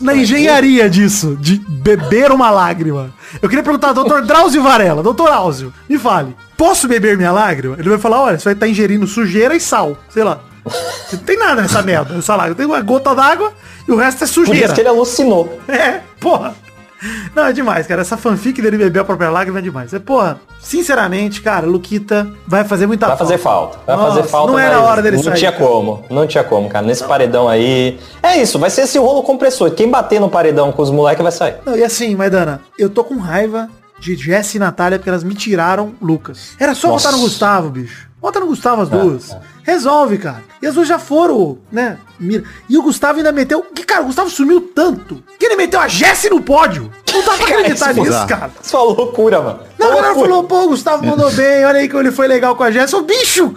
na 0.02 0.14
engenharia 0.14 0.90
disso, 0.90 1.38
de 1.40 1.56
beber 1.70 2.32
uma 2.32 2.52
lágrima. 2.52 3.14
Eu 3.42 3.48
queria 3.48 3.64
perguntar 3.64 3.88
ao 3.90 3.94
doutor 3.94 4.22
Drauzio 4.24 4.62
Varela. 4.62 5.02
Doutor 5.02 5.26
Drauzio, 5.28 5.74
me 5.90 5.98
fale. 5.98 6.36
Posso 6.58 6.88
beber 6.88 7.16
minha 7.18 7.32
lágrima? 7.32 7.76
Ele 7.80 7.90
vai 7.90 7.98
falar, 7.98 8.22
olha, 8.22 8.38
você 8.38 8.44
vai 8.46 8.54
estar 8.54 8.68
ingerindo 8.68 9.08
sujeira 9.08 9.56
e 9.56 9.60
sal. 9.60 9.98
Sei 10.10 10.24
lá. 10.24 10.42
Não 11.14 11.20
tem 11.20 11.38
nada 11.38 11.62
nessa 11.62 11.82
merda, 11.82 12.14
nessa 12.14 12.36
lágrima. 12.36 12.56
Tem 12.58 12.66
uma 12.66 12.82
gota 12.82 13.16
d'água 13.16 13.54
e 13.88 13.92
o 13.92 13.96
resto 13.96 14.24
é 14.24 14.28
Por 14.28 14.34
sujeira. 14.34 14.66
isso 14.66 14.76
que 14.76 14.82
ele 14.82 14.90
alucinou. 14.90 15.58
É, 15.68 16.02
porra. 16.20 16.56
Não, 17.36 17.46
é 17.46 17.54
demais, 17.54 17.86
cara. 17.86 18.02
Essa 18.02 18.18
fanfic 18.18 18.62
dele 18.62 18.78
beber 18.78 19.00
a 19.00 19.04
própria 19.06 19.30
lágrima 19.30 19.60
é 19.60 19.62
demais. 19.62 19.94
É, 19.94 20.00
porra, 20.00 20.40
sinceramente, 20.60 21.42
cara, 21.42 21.66
Luquita 21.66 22.28
vai 22.48 22.64
fazer 22.64 22.88
muita 22.88 23.08
Vai 23.08 23.18
fazer 23.18 23.38
falta. 23.38 23.80
Vai 23.86 23.96
Nossa, 23.96 24.16
fazer 24.18 24.28
falta. 24.28 24.52
Não 24.52 24.60
era 24.60 24.78
mas 24.80 24.88
hora 24.88 25.02
dele 25.02 25.18
Não 25.18 25.24
sair. 25.24 25.36
tinha 25.36 25.52
cara. 25.52 25.64
como. 25.66 26.04
Não 26.10 26.28
tinha 26.28 26.44
como, 26.44 26.70
cara. 26.70 26.86
Nesse 26.86 27.04
paredão 27.04 27.48
aí. 27.48 28.00
É 28.22 28.38
isso, 28.42 28.58
vai 28.58 28.70
ser 28.70 28.82
esse 28.82 28.98
rolo 28.98 29.22
compressor. 29.24 29.72
Quem 29.72 29.90
bater 29.90 30.20
no 30.20 30.30
paredão 30.30 30.72
com 30.72 30.82
os 30.82 30.90
moleques 30.92 31.22
vai 31.22 31.32
sair. 31.32 31.56
Não, 31.66 31.76
e 31.78 31.84
assim, 31.84 32.16
Maidana, 32.16 32.62
eu 32.78 32.90
tô 32.90 33.04
com 33.04 33.18
raiva 33.18 33.70
de 34.00 34.16
Jess 34.16 34.56
e 34.56 34.60
Natália 34.60 34.98
porque 34.98 35.10
elas 35.10 35.24
me 35.24 35.34
tiraram 35.34 35.94
Lucas. 36.02 36.52
Era 36.60 36.74
só 36.76 36.88
Nossa. 36.90 37.08
votar 37.08 37.20
no 37.20 37.24
Gustavo, 37.24 37.70
bicho. 37.70 38.07
Vota 38.28 38.42
no 38.42 38.48
Gustavo 38.48 38.82
É, 38.82 38.84
as 38.84 38.90
duas. 38.90 39.38
Resolve, 39.64 40.18
cara. 40.18 40.44
E 40.62 40.68
as 40.68 40.76
duas 40.76 40.86
já 40.86 41.00
foram, 41.00 41.58
né? 41.72 41.98
mira. 42.20 42.44
E 42.70 42.78
o 42.78 42.82
Gustavo 42.82 43.20
ainda 43.20 43.32
meteu. 43.32 43.62
Que, 43.74 43.84
cara, 43.86 44.02
o 44.02 44.08
Gustavo 44.08 44.30
sumiu 44.30 44.60
tanto 44.76 45.24
que 45.40 45.46
ele 45.46 45.56
meteu 45.56 45.80
a 45.80 45.88
Jess 45.88 46.28
no 46.30 46.42
pódio. 46.42 46.92
Não 47.14 47.22
dá 47.24 47.34
pra 47.38 47.46
acreditar 47.48 47.92
isso 47.92 48.00
nisso, 48.02 48.04
bizarro. 48.12 48.28
cara. 48.28 48.52
Isso 48.62 48.76
é 48.76 48.80
uma 48.80 48.86
loucura, 48.94 49.42
mano. 49.42 49.60
Não, 49.80 49.88
a 49.92 49.96
galera 49.96 50.14
falou, 50.14 50.44
pô, 50.44 50.64
o 50.66 50.68
Gustavo 50.70 51.06
mandou 51.06 51.32
bem, 51.32 51.64
olha 51.66 51.80
aí 51.80 51.88
como 51.88 52.02
ele 52.04 52.12
foi 52.12 52.28
legal 52.28 52.54
com 52.58 52.64
a 52.64 52.70
Jess. 52.72 52.94
Ô, 52.94 53.02
bicho, 53.04 53.46
o 53.46 53.54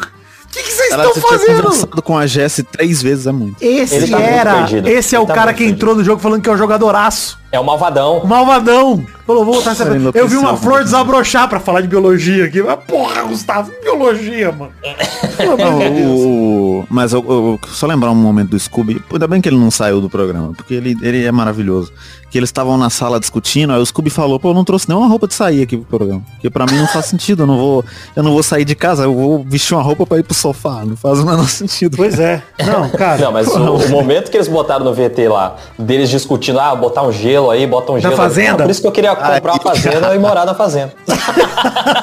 que 0.52 0.62
que 0.62 0.70
vocês 0.70 0.90
estão 0.90 1.14
fazendo? 1.14 1.62
conversado 1.64 2.02
com 2.02 2.16
a 2.16 2.26
Jess 2.28 2.62
três 2.70 3.02
vezes 3.02 3.26
é 3.26 3.32
muito. 3.32 3.56
Esse 3.60 3.96
Ele 3.96 4.08
tá 4.08 4.18
muito 4.18 4.30
era, 4.30 4.66
esse 4.88 5.16
é 5.16 5.18
Ele 5.18 5.24
o 5.24 5.26
tá 5.26 5.34
cara 5.34 5.52
que 5.52 5.58
perdido. 5.64 5.76
entrou 5.76 5.94
no 5.96 6.04
jogo 6.04 6.22
falando 6.22 6.40
que 6.42 6.48
é 6.48 6.52
o 6.52 6.56
jogadoraço. 6.56 7.39
É 7.52 7.58
o 7.58 7.64
malvadão. 7.64 8.22
Malvadão. 8.24 9.04
Falou, 9.26 9.44
vou 9.44 9.54
voltar 9.54 9.72
essa... 9.72 9.84
Eu 10.14 10.26
vi 10.28 10.36
uma 10.36 10.56
flor 10.56 10.82
desabrochar 10.84 11.48
pra 11.48 11.58
falar 11.60 11.80
de 11.80 11.88
biologia 11.88 12.44
aqui. 12.44 12.62
Mas, 12.62 12.78
porra, 12.84 13.22
Gustavo, 13.24 13.70
biologia, 13.82 14.52
mano. 14.52 14.72
O, 16.06 16.84
mas 16.88 17.12
eu, 17.12 17.24
eu- 17.28 17.60
só 17.68 17.86
lembrar 17.86 18.10
um 18.10 18.14
momento 18.14 18.50
do 18.50 18.58
Scooby. 18.58 19.02
Ainda 19.12 19.26
bem 19.26 19.40
que 19.40 19.48
ele 19.48 19.56
não 19.58 19.70
saiu 19.70 20.00
do 20.00 20.08
programa, 20.10 20.52
porque 20.56 20.74
ele, 20.74 20.96
ele 21.02 21.24
é 21.24 21.32
maravilhoso. 21.32 21.92
Que 22.30 22.38
eles 22.38 22.48
estavam 22.48 22.76
na 22.78 22.90
sala 22.90 23.18
discutindo, 23.18 23.72
aí 23.72 23.80
o 23.80 23.84
Scooby 23.86 24.08
falou, 24.10 24.38
pô, 24.38 24.50
eu 24.50 24.54
não 24.54 24.62
trouxe 24.64 24.88
nenhuma 24.88 25.08
roupa 25.08 25.26
de 25.26 25.34
sair 25.34 25.62
aqui 25.62 25.76
pro 25.76 25.98
programa. 25.98 26.22
Porque 26.34 26.48
pra 26.48 26.64
mim 26.66 26.76
não 26.78 26.86
faz 26.86 27.06
sentido, 27.06 27.42
eu 27.42 27.46
não 27.46 27.56
vou, 27.58 27.84
eu 28.14 28.22
não 28.22 28.30
vou 28.32 28.42
sair 28.42 28.64
de 28.64 28.74
casa, 28.76 29.02
eu 29.02 29.12
vou 29.14 29.44
vestir 29.44 29.74
uma 29.74 29.82
roupa 29.82 30.06
pra 30.06 30.18
ir 30.18 30.22
pro 30.22 30.34
sofá. 30.34 30.84
Não 30.84 30.96
faz 30.96 31.18
o 31.18 31.26
menor 31.26 31.48
sentido. 31.48 31.96
Pois 31.96 32.18
é. 32.20 32.40
Não, 32.64 32.88
cara. 32.90 33.20
Não, 33.24 33.32
mas 33.32 33.48
o, 33.48 33.74
o 33.74 33.88
momento 33.90 34.30
que 34.30 34.36
eles 34.36 34.46
botaram 34.46 34.84
no 34.84 34.94
VT 34.94 35.28
lá, 35.28 35.56
deles 35.78 36.08
discutindo, 36.08 36.60
ah, 36.60 36.74
botar 36.76 37.02
um 37.02 37.10
gelo 37.12 37.39
aí, 37.48 37.64
bota 37.64 37.92
um 37.92 38.00
gelo. 38.00 38.12
aí. 38.12 38.16
fazenda? 38.16 38.64
Por 38.64 38.70
isso 38.72 38.80
que 38.80 38.88
eu 38.88 38.92
queria 38.92 39.14
comprar 39.14 39.52
uma 39.52 39.60
fazenda 39.60 40.12
e 40.16 40.18
morar 40.18 40.44
na 40.44 40.54
fazenda. 40.54 40.92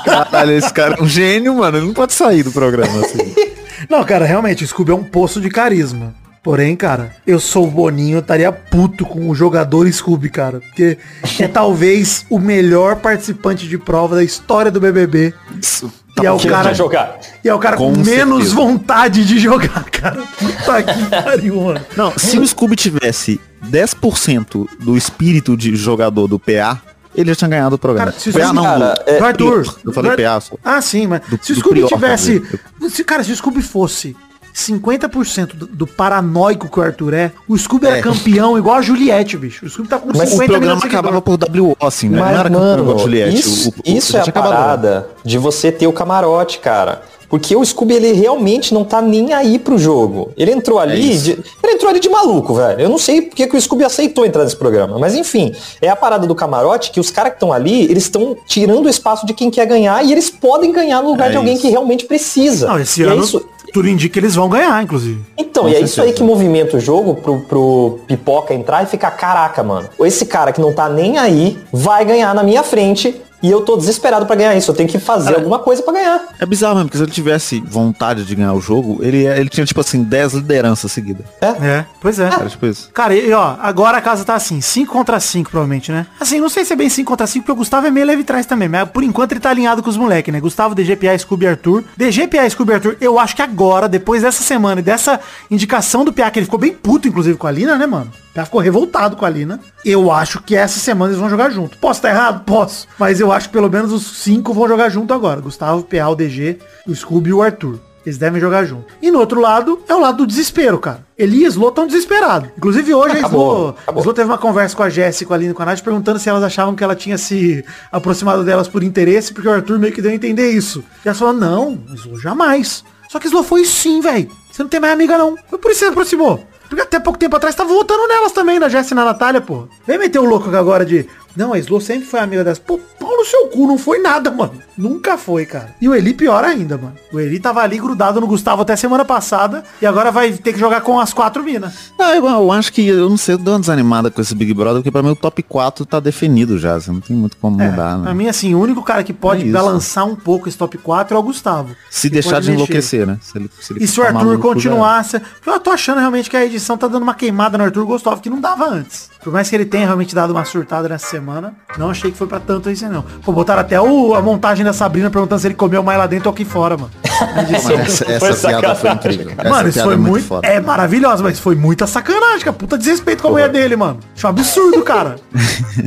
Caralho, 0.06 0.52
esse 0.52 0.74
cara 0.74 0.96
é 0.98 1.04
um 1.04 1.08
gênio, 1.08 1.56
mano. 1.56 1.78
Ele 1.78 1.88
não 1.88 1.94
pode 1.94 2.14
sair 2.14 2.44
do 2.44 2.52
programa 2.52 3.00
assim. 3.02 3.36
Não, 3.90 4.04
cara, 4.04 4.26
realmente, 4.26 4.64
o 4.64 4.68
Scooby 4.68 4.92
é 4.92 4.96
um 4.96 5.04
poço 5.04 5.40
de 5.40 5.50
carisma. 5.50 6.14
Porém, 6.44 6.76
cara, 6.76 7.12
eu 7.28 7.40
sou 7.40 7.66
o 7.68 7.72
Boninho, 7.72 8.16
eu 8.18 8.22
estaria 8.22 8.52
puto 8.52 9.06
com 9.06 9.30
o 9.30 9.36
jogador 9.36 9.88
Scooby, 9.92 10.30
cara. 10.30 10.60
Porque 10.62 10.98
é 11.40 11.48
talvez 11.48 12.26
o 12.30 12.40
melhor 12.40 12.96
participante 12.98 13.68
de 13.68 13.78
prova 13.78 14.16
da 14.16 14.24
história 14.24 14.72
do 14.72 14.80
BBB. 14.80 15.34
Isso. 15.62 15.92
E 16.22 16.26
é 16.26 16.32
o 16.32 16.38
Que 16.38 16.50
cara, 16.50 16.64
vai 16.64 16.74
jogar. 16.76 17.18
e 17.44 17.48
é 17.50 17.54
o 17.54 17.60
cara 17.60 17.78
com, 17.78 17.94
Com 17.94 18.00
menos 18.04 18.46
certeza. 18.50 18.56
vontade 18.56 19.24
de 19.26 19.38
jogar, 19.38 19.84
cara. 19.92 20.24
Puta 20.40 20.84
que 20.84 21.06
pariu, 21.06 21.62
mano. 21.62 21.82
Não, 21.96 22.12
se 22.18 22.40
o 22.40 22.48
Scooby 22.48 22.76
tivesse 22.76 23.40
10% 23.72 24.68
do 24.80 24.98
espírito 24.98 25.56
de 25.58 25.76
jogador 25.76 26.28
do 26.28 26.40
PA, 26.40 26.82
ele 27.16 27.30
já 27.30 27.36
tinha 27.36 27.50
ganhado 27.50 27.76
o 27.76 27.80
programa. 27.80 28.12
Cara, 28.12 28.20
se 28.20 28.30
o 28.30 28.34
PA 28.34 28.54
não, 28.54 28.64
cara, 28.64 28.94
do- 28.94 29.10
é- 29.10 29.18
do 29.20 29.26
Arthur. 29.26 29.76
Eu 29.86 29.94
falei 29.94 30.12
PA 30.16 30.40
só. 30.42 30.56
Ah, 30.64 30.82
sim, 30.82 31.08
mas 31.08 31.22
Do- 31.28 31.40
se 31.42 31.52
o 31.54 31.56
Scooby 31.56 31.82
Prior, 31.82 31.88
tivesse. 31.88 32.44
Se, 32.90 33.04
cara, 33.04 33.24
se 33.24 33.32
o 33.32 33.36
Scooby 33.36 33.62
fosse 33.62 34.16
50% 34.54 35.54
do, 35.56 35.68
do 35.68 35.86
paranoico 35.88 36.68
que 36.70 36.80
o 36.80 36.82
Arthur 36.84 37.14
é, 37.14 37.32
o 37.48 37.56
Scooby 37.58 37.86
era 37.88 37.98
É. 37.98 38.02
campeão 38.02 38.58
igual 38.58 38.78
a 38.78 38.82
Juliette, 38.82 39.38
bicho. 39.38 39.66
O 39.66 39.70
Scooby 39.70 39.88
tá 39.90 40.00
com 40.00 40.08
Mas 40.16 40.30
50 40.30 40.44
o 40.44 40.48
programa 40.48 40.82
acabava 40.84 41.22
por 41.22 41.38
WO, 41.38 41.78
assim, 41.80 42.10
né? 42.10 42.20
Mas, 42.20 42.32
não 42.34 42.40
era 42.40 42.50
mano, 42.50 42.60
campeão 42.66 42.82
igual 42.84 42.98
a 42.98 43.02
Juliette. 43.02 43.36
isso, 43.40 43.70
o- 43.70 43.72
o- 43.72 43.98
isso 43.98 44.18
é 44.18 44.22
a 44.22 44.32
parada 44.32 45.10
de 45.24 45.38
você 45.38 45.72
ter 45.72 45.86
o 45.88 45.94
camarote, 45.94 46.58
cara. 46.60 47.04
Porque 47.30 47.56
o 47.56 47.64
Scooby, 47.66 47.96
ele 47.96 48.14
realmente 48.14 48.74
não 48.74 48.86
tá 48.86 49.02
nem 49.02 49.34
aí 49.34 49.60
pro 49.60 49.78
jogo. 49.78 50.32
Ele 50.38 50.52
entrou 50.52 50.80
ali, 50.80 51.12
isso. 51.14 51.24
de, 51.26 51.32
ele 51.64 51.74
entrou 51.74 51.90
ali 51.90 52.00
de 52.00 52.08
maluco, 52.08 52.54
velho. 52.54 52.80
Eu 52.80 52.88
não 52.90 52.98
sei 52.98 53.22
porque 53.22 53.46
que 53.48 53.58
o 53.58 53.62
Scooby 53.62 53.84
aceitou 53.84 54.26
entrar 54.26 54.44
nesse 54.44 54.56
programa. 54.56 54.98
Mas 54.98 55.14
enfim, 55.14 55.54
é 55.82 55.90
a 55.90 55.96
parada 55.96 56.26
do 56.26 56.34
camarote 56.34 56.90
que 56.92 57.00
os 57.00 57.10
caras 57.12 57.32
que 57.34 57.36
estão 57.38 57.52
ali, 57.52 57.84
eles 57.84 58.04
estão 58.04 58.36
tirando 58.46 58.86
o 58.86 58.90
espaço 58.90 59.26
de 59.26 59.34
quem 59.34 59.50
quer 59.52 59.66
ganhar 59.66 60.04
e 60.06 60.12
eles 60.12 60.30
podem 60.30 60.72
ganhar 60.72 61.02
no 61.04 61.10
lugar 61.10 61.28
É 61.28 61.32
de 61.32 61.38
alguém 61.38 61.54
isso. 61.54 61.64
que 61.64 61.70
realmente 61.70 62.06
precisa. 62.06 62.68
Não, 62.68 62.80
esse 62.80 63.02
E 63.02 63.06
é 63.06 63.08
ano 63.10 63.24
isso- 63.24 63.46
tudo 63.74 63.90
indica 63.90 64.14
que 64.14 64.20
eles 64.20 64.34
vão 64.34 64.48
ganhar, 64.48 64.82
inclusive. 64.82 65.20
então, 65.38 65.64
Com 65.64 65.70
e 65.70 65.76
é 65.76 65.80
isso 65.82 66.00
aí 66.02 66.08
certeza. 66.08 66.14
que 66.18 66.24
movimenta 66.24 66.78
o 66.78 66.80
jogo 66.80 67.16
pro, 67.16 67.42
pro 67.42 68.00
pipoca 68.08 68.54
entrar 68.54 68.82
e 68.84 68.86
ficar, 68.86 69.12
caraca, 69.12 69.62
mano. 69.62 69.90
Esse 70.00 70.26
cara 70.26 70.54
que 70.54 70.62
não 70.62 70.72
tá 70.72 70.88
nem 70.88 71.18
aí 71.18 71.60
vai 71.74 72.06
ganhar 72.06 72.34
na 72.34 72.42
minha 72.42 72.64
frente 72.64 73.22
e 73.42 73.50
eu 73.50 73.62
tô 73.62 73.78
desesperado 73.78 74.26
pra 74.26 74.36
ganhar 74.36 74.56
isso. 74.56 74.72
Eu 74.72 74.76
tenho 74.76 74.90
que 74.90 75.00
fazer 75.00 75.36
alguma 75.36 75.60
coisa 75.60 75.84
pra 75.84 75.94
ganhar. 75.94 76.28
É 76.40 76.46
bizarro 76.46 76.76
mesmo, 76.76 76.90
porque 76.90 76.98
se 76.98 77.04
ele 77.04 77.12
tivesse 77.12 77.60
vontade 77.62 78.26
de 78.26 78.36
ganhar 78.36 78.54
o 78.54 78.62
jogo, 78.62 79.00
ele, 79.02 79.26
ele 79.26 79.50
tinha, 79.50 79.66
tipo 79.66 79.80
assim, 79.80 80.04
10 80.04 80.34
lideranças 80.34 80.92
seguidas. 80.92 81.26
É, 81.42 81.86
pois 82.02 82.20
é. 82.20 82.28
Era 82.28 82.50
tipo 82.50 82.66
isso. 82.66 82.90
Cara, 82.94 83.14
e 83.16 83.32
ó, 83.32 83.56
agora 83.60 83.98
a 83.98 84.02
casa 84.02 84.24
tá 84.24 84.36
assim, 84.36 84.62
5 84.62 84.92
contra 84.92 85.20
5 85.20 85.50
provavelmente, 85.50 85.92
né? 85.92 86.08
Assim, 86.20 86.40
não 86.40 86.50
sei 86.50 86.66
se 86.66 86.74
é 86.74 86.76
bem 86.76 86.90
5 86.90 87.08
contra 87.08 87.28
5, 87.28 87.44
porque 87.44 87.52
o 87.52 87.56
Gustavo 87.56 87.88
é 87.88 87.92
meio 87.92 88.06
leve 88.06 88.24
trás 88.24 88.46
também, 88.46 88.68
mas 88.68 88.90
por 88.90 89.04
enquanto 89.04 89.32
ele 89.34 89.40
tá 89.40 89.50
alinhado 89.50 89.84
com 89.84 89.90
os 89.90 89.98
moleques, 89.98 90.34
né? 90.34 90.40
Gustavo, 90.40 90.74
DGPA, 90.76 91.18
Scooby 91.18 91.46
e 91.46 91.48
Arthur. 91.50 91.84
DGPA, 91.96 92.50
Scooby 92.50 92.72
e 92.72 92.76
Arthur, 92.76 92.98
eu 93.00 93.20
acho 93.20 93.36
que 93.36 93.42
agora, 93.42 93.88
depois 93.88 94.22
dessa 94.22 94.44
semana 94.44 94.82
e 94.82 94.84
dessa 94.84 95.20
indicação 95.50 96.04
do 96.04 96.14
PA, 96.14 96.32
que 96.32 96.40
ele 96.40 96.46
ficou 96.46 96.60
bem 96.60 96.74
puto, 96.74 97.08
inclusive, 97.08 97.38
com 97.38 97.48
a 97.48 97.52
Lina, 97.52 97.78
né, 97.78 97.86
mano? 97.86 98.12
PA 98.38 98.46
ficou 98.46 98.62
revoltado 98.62 99.16
com 99.16 99.26
a 99.26 99.30
Lina. 99.30 99.60
Eu 99.84 100.12
acho 100.12 100.44
que 100.44 100.56
essa 100.56 100.80
semana 100.80 101.12
eles 101.12 101.20
vão 101.20 101.28
jogar 101.28 101.50
junto. 101.50 101.76
Posso 101.80 101.98
estar 101.98 102.10
errado? 102.10 102.44
Posso. 102.46 102.88
Mas 103.00 103.20
eu 103.20 103.32
acho 103.32 103.48
que 103.48 103.54
pelo 103.54 103.68
menos 103.68 103.92
os 103.92 104.18
cinco 104.18 104.54
vão 104.54 104.68
jogar 104.68 104.90
junto 104.90 105.12
agora. 105.12 105.42
Gustavo, 105.42 105.84
PA, 105.84 106.08
o 106.08 106.16
DG, 106.16 106.60
o 106.86 106.94
Scooby 106.94 107.32
e 107.32 107.34
o 107.34 107.42
Arthur. 107.42 107.80
Eles 108.06 108.20
devem 108.20 108.40
jogar 108.40 108.64
junto. 108.64 108.86
E 109.02 109.10
no 109.10 109.20
outro 109.20 109.42
lado, 109.42 109.82
é 109.90 109.94
o 109.94 110.00
lado 110.00 110.20
do 110.20 110.28
desespero, 110.28 110.78
cara. 110.78 111.04
Eli 111.18 111.44
e 111.44 111.48
Slo 111.48 111.72
tão 111.72 111.88
desesperados. 111.88 112.50
Inclusive 112.56 112.94
hoje 112.94 113.16
a 113.16 113.20
Acabou, 113.20 113.56
Slo, 113.56 113.76
acabou. 113.82 114.02
Slo 114.04 114.14
teve 114.14 114.30
uma 114.30 114.38
conversa 114.38 114.76
com 114.76 114.84
a 114.84 114.90
Jéssica, 114.90 115.28
com 115.28 115.34
a 115.34 115.38
Aline 115.38 115.52
e 115.52 115.54
com 115.56 115.64
a 115.64 115.66
Nath, 115.66 115.82
perguntando 115.82 116.20
se 116.20 116.30
elas 116.30 116.44
achavam 116.44 116.76
que 116.76 116.84
ela 116.84 116.96
tinha 116.96 117.18
se 117.18 117.66
aproximado 117.92 118.46
delas 118.46 118.68
por 118.68 118.84
interesse, 118.84 119.34
porque 119.34 119.50
o 119.50 119.52
Arthur 119.52 119.80
meio 119.80 119.92
que 119.92 120.02
deu 120.02 120.12
a 120.12 120.14
entender 120.14 120.52
isso. 120.52 120.84
E 121.04 121.08
elas 121.08 121.18
falaram, 121.18 121.40
não, 121.40 121.84
Slo 121.96 122.20
jamais. 122.20 122.84
Só 123.10 123.20
que 123.20 123.28
Slo 123.28 123.44
foi 123.44 123.66
sim, 123.66 124.00
velho. 124.00 124.30
Você 124.52 124.62
não 124.62 124.70
tem 124.70 124.80
mais 124.80 124.94
amiga, 124.94 125.18
não. 125.18 125.36
Foi 125.50 125.58
por 125.58 125.72
isso 125.72 125.80
que 125.80 125.86
você 125.86 125.92
aproximou. 125.92 126.46
Porque 126.68 126.82
até 126.82 127.00
pouco 127.00 127.20
tempo 127.20 127.36
atrás 127.36 127.56
tava 127.56 127.70
votando 127.70 128.08
nelas 128.08 128.32
também, 128.32 128.60
na 128.60 128.70
Jéssica 128.70 128.94
e 128.94 128.96
na 128.96 129.06
Natália, 129.06 129.42
pô. 129.42 129.68
Vem 129.86 129.98
meter 129.98 130.20
o 130.20 130.26
louco 130.26 130.54
agora 130.56 130.86
de. 130.86 131.08
Não, 131.38 131.54
a 131.54 131.60
Slo 131.60 131.80
sempre 131.80 132.06
foi 132.08 132.20
amiga 132.20 132.44
delas. 132.44 132.58
Pô, 132.60 132.80
pau 133.00 133.16
no 133.16 133.24
seu 133.24 133.48
cu, 133.48 133.68
não 133.68 133.78
foi 133.78 134.00
nada, 134.00 134.32
mano. 134.32 134.54
Nunca 134.78 135.18
foi, 135.18 135.46
cara. 135.46 135.76
E 135.80 135.88
o 135.88 135.94
Eli 135.96 136.14
pior 136.14 136.44
ainda, 136.44 136.78
mano. 136.78 136.96
O 137.14 137.20
Eli 137.20 137.40
tava 137.40 137.62
ali 137.62 137.78
grudado 137.78 138.20
no 138.20 138.28
Gustavo 138.28 138.64
até 138.64 138.76
semana 138.76 139.06
passada 139.06 139.64
e 139.82 139.86
agora 139.86 140.12
vai 140.12 140.32
ter 140.34 140.54
que 140.54 140.60
jogar 140.60 140.82
com 140.82 141.00
as 141.00 141.14
quatro 141.14 141.44
minas. 141.44 141.92
Não, 141.98 142.14
eu, 142.14 142.26
eu 142.28 142.52
acho 142.52 142.74
que, 142.74 142.88
eu 142.88 143.10
não 143.10 143.18
sei, 143.18 143.36
eu 143.36 143.38
dou 143.40 143.54
uma 143.54 143.60
desanimada 143.60 144.10
com 144.12 144.20
esse 144.22 144.34
Big 144.36 144.54
Brother, 144.54 144.76
porque 144.82 144.92
pra 144.92 145.02
mim 145.04 145.10
o 145.12 145.16
top 145.16 145.42
4 145.44 145.86
tá 145.86 146.00
definido 146.00 146.58
já, 146.58 146.80
você 146.80 146.92
não 146.92 147.00
tem 147.02 147.16
muito 147.16 147.38
como 147.38 147.62
É, 147.62 147.70
mudar, 147.70 148.00
pra 148.00 148.10
né? 148.10 148.14
mim, 148.14 148.28
assim, 148.28 148.54
o 148.56 148.60
único 148.60 148.82
cara 148.84 149.04
que 149.04 149.14
pode 149.14 149.48
É 149.48 149.52
balançar 149.52 150.06
um 150.06 150.16
pouco 150.16 150.48
esse 150.50 150.58
top 150.58 150.78
4 150.78 151.16
é 151.16 151.20
o 151.20 151.24
Gustavo. 151.24 151.76
Se 151.90 152.10
deixar 152.10 152.40
de 152.42 152.48
mexer. 152.48 152.54
enlouquecer, 152.54 153.08
né? 153.08 153.18
Se 153.22 153.38
ele, 153.38 153.50
se 153.60 153.74
ele 153.74 153.84
E 153.84 153.88
se 153.88 154.00
o 154.00 154.04
Arthur 154.04 154.40
continuasse. 154.40 155.22
Eu 155.46 155.60
tô 155.60 155.70
achando 155.72 156.00
realmente 156.00 156.30
que 156.30 156.38
a 156.38 156.46
edição 156.46 156.78
tá 156.78 156.88
dando 156.88 157.04
uma 157.04 157.14
queimada 157.16 157.58
no 157.58 157.64
Arthur 157.64 157.86
Gustavo 157.86 158.22
que 158.22 158.30
não 158.30 158.40
dava 158.42 158.68
antes. 158.70 159.10
Por 159.28 159.34
mais 159.34 159.50
que 159.50 159.56
ele 159.58 159.66
tenha 159.66 159.86
realmente 159.86 160.16
dado 160.16 160.32
uma 160.32 160.46
surtada 160.46 160.88
nessa 160.88 161.08
semana, 161.08 161.54
não 161.78 161.90
achei 161.90 162.10
que 162.10 162.18
foi 162.18 162.28
pra 162.28 162.40
tanto 162.40 162.70
isso, 162.70 162.88
não. 162.88 163.02
Pô, 163.02 163.34
botaram 163.34 163.60
até 163.60 163.80
o, 163.80 164.16
a 164.16 164.22
montagem 164.22 164.64
da 164.64 164.72
Sabrina 164.72 165.10
perguntando 165.10 165.42
se 165.42 165.48
ele 165.48 165.54
comeu 165.54 165.84
mais 165.84 166.00
lá 166.00 166.08
dentro 166.08 166.30
ou 166.30 166.34
aqui 166.34 166.46
fora, 166.46 166.78
mano. 166.78 166.90
Mano, 167.18 167.56
essa, 167.56 167.74
essa 167.74 168.36
Foi 168.36 168.52
piada 168.52 168.76
foi 168.76 168.92
incrível. 168.92 169.32
Essa 169.36 169.50
Mano, 169.50 169.70
isso 169.70 169.80
piada 169.80 169.90
foi 169.90 169.94
é 169.96 169.98
muito. 169.98 170.26
foda. 170.28 170.48
É 170.48 170.60
maravilhosa, 170.62 171.24
mas 171.24 171.40
foi 171.40 171.56
muita 171.56 171.88
sacanagem, 171.88 172.42
cara. 172.42 172.54
Puta 172.54 172.78
desrespeito 172.78 173.24
com 173.24 173.30
a 173.30 173.32
mulher 173.32 173.50
dele, 173.50 173.76
mano. 173.76 174.00
Isso 174.16 174.26
é 174.26 174.30
um 174.30 174.34
absurdo, 174.34 174.84
cara. 174.84 175.16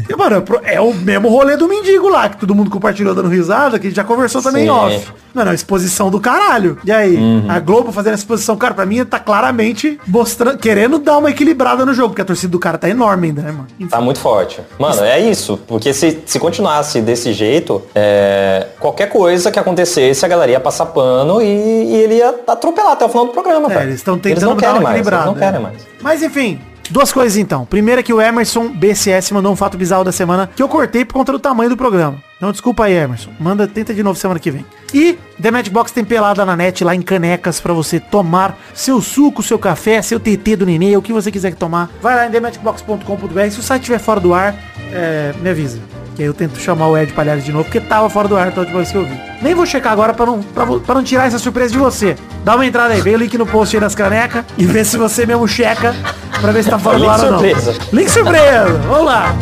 e, 0.09 0.17
mano, 0.17 0.37
é 0.65 0.75
é 0.75 0.81
o 0.81 0.93
mesmo 0.93 1.29
rolê 1.29 1.57
do 1.57 1.69
mendigo 1.69 2.09
lá, 2.09 2.29
que 2.29 2.39
todo 2.39 2.55
mundo 2.55 2.71
compartilhou 2.71 3.15
dando 3.15 3.29
risada, 3.29 3.79
que 3.79 3.87
a 3.87 3.91
gente 3.91 3.97
já 3.97 4.05
conversou 4.05 4.43
também 4.43 4.65
Sim. 4.65 4.71
off. 4.71 5.13
Mano, 5.33 5.49
é 5.49 5.51
uma 5.51 5.55
exposição 5.55 6.11
do 6.11 6.19
caralho. 6.19 6.79
E 6.85 6.91
aí, 6.91 7.17
a 7.49 7.61
Globo 7.61 7.93
fazendo 7.93 8.15
essa 8.15 8.23
exposição, 8.23 8.57
cara, 8.57 8.75
pra 8.75 8.85
mim 8.85 9.05
tá 9.05 9.19
claramente 9.19 10.01
mostrando, 10.07 10.59
querendo 10.59 10.99
dar 10.99 11.19
uma 11.19 11.31
equilibrada 11.31 11.87
no 11.87 11.95
jogo, 11.95 12.11
porque 12.11 12.23
a 12.23 12.25
torcida 12.25 12.51
do 12.51 12.59
cara 12.59 12.79
tá 12.79 12.89
enorme 12.89 13.30
ainda, 13.31 13.43
né, 13.43 13.53
mano? 13.53 13.67
Tá 13.89 14.01
muito 14.01 14.21
forte. 14.21 14.61
Mano, 14.79 15.03
é 15.05 15.19
isso. 15.19 15.59
Porque 15.67 15.93
se, 15.95 16.23
se 16.27 16.39
continuasse 16.39 17.01
desse 17.01 17.33
jeito, 17.33 17.83
é, 17.95 18.67
qualquer 18.79 19.09
coisa 19.09 19.51
que 19.51 19.59
acontecesse, 19.59 20.25
a 20.25 20.29
galera 20.29 20.53
ia 20.53 20.61
passar 20.61 20.87
pano 20.87 21.41
e, 21.41 21.45
e 21.47 21.95
ele 21.97 22.15
ia 22.17 22.35
atropelar 22.47 22.93
até 22.93 23.05
o 23.05 23.09
final 23.09 23.27
do 23.27 23.33
programa, 23.33 23.67
É, 23.71 23.75
cara. 23.75 23.85
eles 23.87 23.97
estão 23.97 24.15
Eles 24.15 24.23
tentando 24.25 24.51
não 24.51 24.57
dar 24.57 24.61
querem 24.61 24.77
uma 24.77 24.83
mais. 24.91 25.07
Eles 25.07 25.25
não 25.27 25.35
querem 25.35 25.57
é. 25.57 25.63
mais. 25.63 25.87
Mas 26.03 26.23
enfim, 26.23 26.61
duas 26.91 27.13
coisas 27.13 27.37
então. 27.37 27.65
Primeiro 27.65 28.01
é 28.01 28.03
que 28.03 28.13
o 28.13 28.21
Emerson 28.21 28.69
BCS 28.69 29.31
mandou 29.33 29.53
um 29.53 29.57
fato 29.57 29.79
bizarro 29.79 30.05
da 30.05 30.13
semana 30.13 30.51
que 30.55 30.63
eu 30.63 30.69
cortei 30.69 31.05
por 31.05 31.15
conta 31.15 31.33
do 31.33 31.39
tamanho 31.39 31.71
do 31.71 31.77
programa. 31.77 32.23
Então 32.37 32.51
desculpa 32.51 32.85
aí, 32.85 32.95
Emerson. 32.95 33.31
Manda, 33.39 33.69
tenta 33.69 33.93
de 33.93 34.03
novo 34.03 34.19
semana 34.19 34.41
que 34.41 34.51
vem. 34.51 34.65
E 34.95 35.19
The 35.41 35.51
Matchbox 35.51 35.93
tem 35.93 36.05
pelada 36.05 36.45
na 36.45 36.57
net 36.57 36.83
lá 36.83 36.95
em 36.95 37.03
canecas 37.03 37.61
pra 37.61 37.73
você 37.73 38.01
tomar 38.01 38.59
seu 38.75 39.01
suco, 39.01 39.43
seu 39.43 39.59
café, 39.59 40.01
seu 40.03 40.19
TT 40.19 40.57
do 40.57 40.67
nenê, 40.67 40.97
o 40.97 41.03
que 41.03 41.13
você 41.13 41.31
quiser 41.31 41.55
tomar. 41.55 41.91
Vai 42.01 42.17
lá 42.17 42.27
em 42.27 42.31
thematchbox.com.br. 42.31 43.51
Se 43.51 43.61
o 43.61 43.63
site 43.63 43.83
estiver 43.83 43.99
fora 43.99 44.21
do 44.21 44.33
ar, 44.33 44.55
é, 44.93 45.35
me 45.41 45.51
avisa. 45.51 45.90
Que 46.17 46.23
aí 46.23 46.29
eu 46.29 46.35
tento 46.35 46.59
chamar 46.59 46.89
o 46.89 46.99
Ed 46.99 47.13
Palhares 47.13 47.45
de 47.45 47.53
novo, 47.53 47.65
porque 47.65 47.81
tava 47.81 48.11
fora 48.11 48.29
do 48.29 48.37
ar 48.37 48.51
da 48.51 48.61
última 48.61 48.79
vez 48.79 48.91
que 48.91 48.97
eu 48.99 49.05
vi. 49.05 49.19
Nem 49.41 49.55
vou 49.55 49.65
checar 49.65 49.93
agora 49.93 50.13
pra 50.13 50.27
não, 50.27 50.43
pra, 50.43 50.67
pra 50.67 50.95
não 50.95 51.03
tirar 51.05 51.27
essa 51.27 51.39
surpresa 51.39 51.73
de 51.73 51.79
você. 51.79 52.17
Dá 52.45 52.55
uma 52.55 52.67
entrada 52.67 52.95
aí, 52.95 53.01
vem 53.01 53.15
o 53.15 53.19
link 53.19 53.37
no 53.39 53.47
post 53.47 53.77
aí 53.77 53.81
das 53.81 53.95
canecas 53.95 54.45
e 54.59 54.65
vê 54.65 54.85
se 54.85 54.97
você 54.97 55.25
mesmo 55.25 55.47
checa 55.47 55.95
pra 56.41 56.53
ver 56.53 56.65
se 56.65 56.71
tá 56.71 56.79
fora 56.79 56.99
do 56.99 57.09
ar 57.09 57.21
ou 57.21 57.31
não. 57.33 57.39
surpresa. 57.39 57.75
Link 57.93 58.11
surpresa! 58.11 58.79
Vamos 58.89 59.07
lá! 59.07 59.35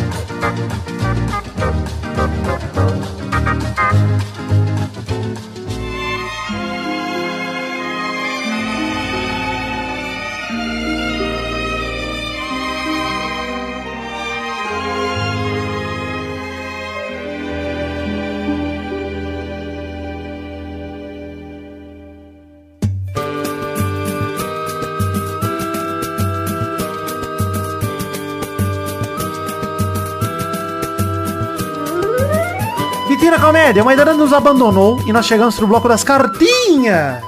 Comédia, 33.69 33.83
uma 33.83 33.91
ainda 33.91 34.13
nos 34.15 34.33
abandonou 34.33 34.99
e 35.05 35.13
nós 35.13 35.27
chegamos 35.27 35.55
pro 35.55 35.67
bloco 35.67 35.87
das 35.87 36.03
cartinhas. 36.03 37.21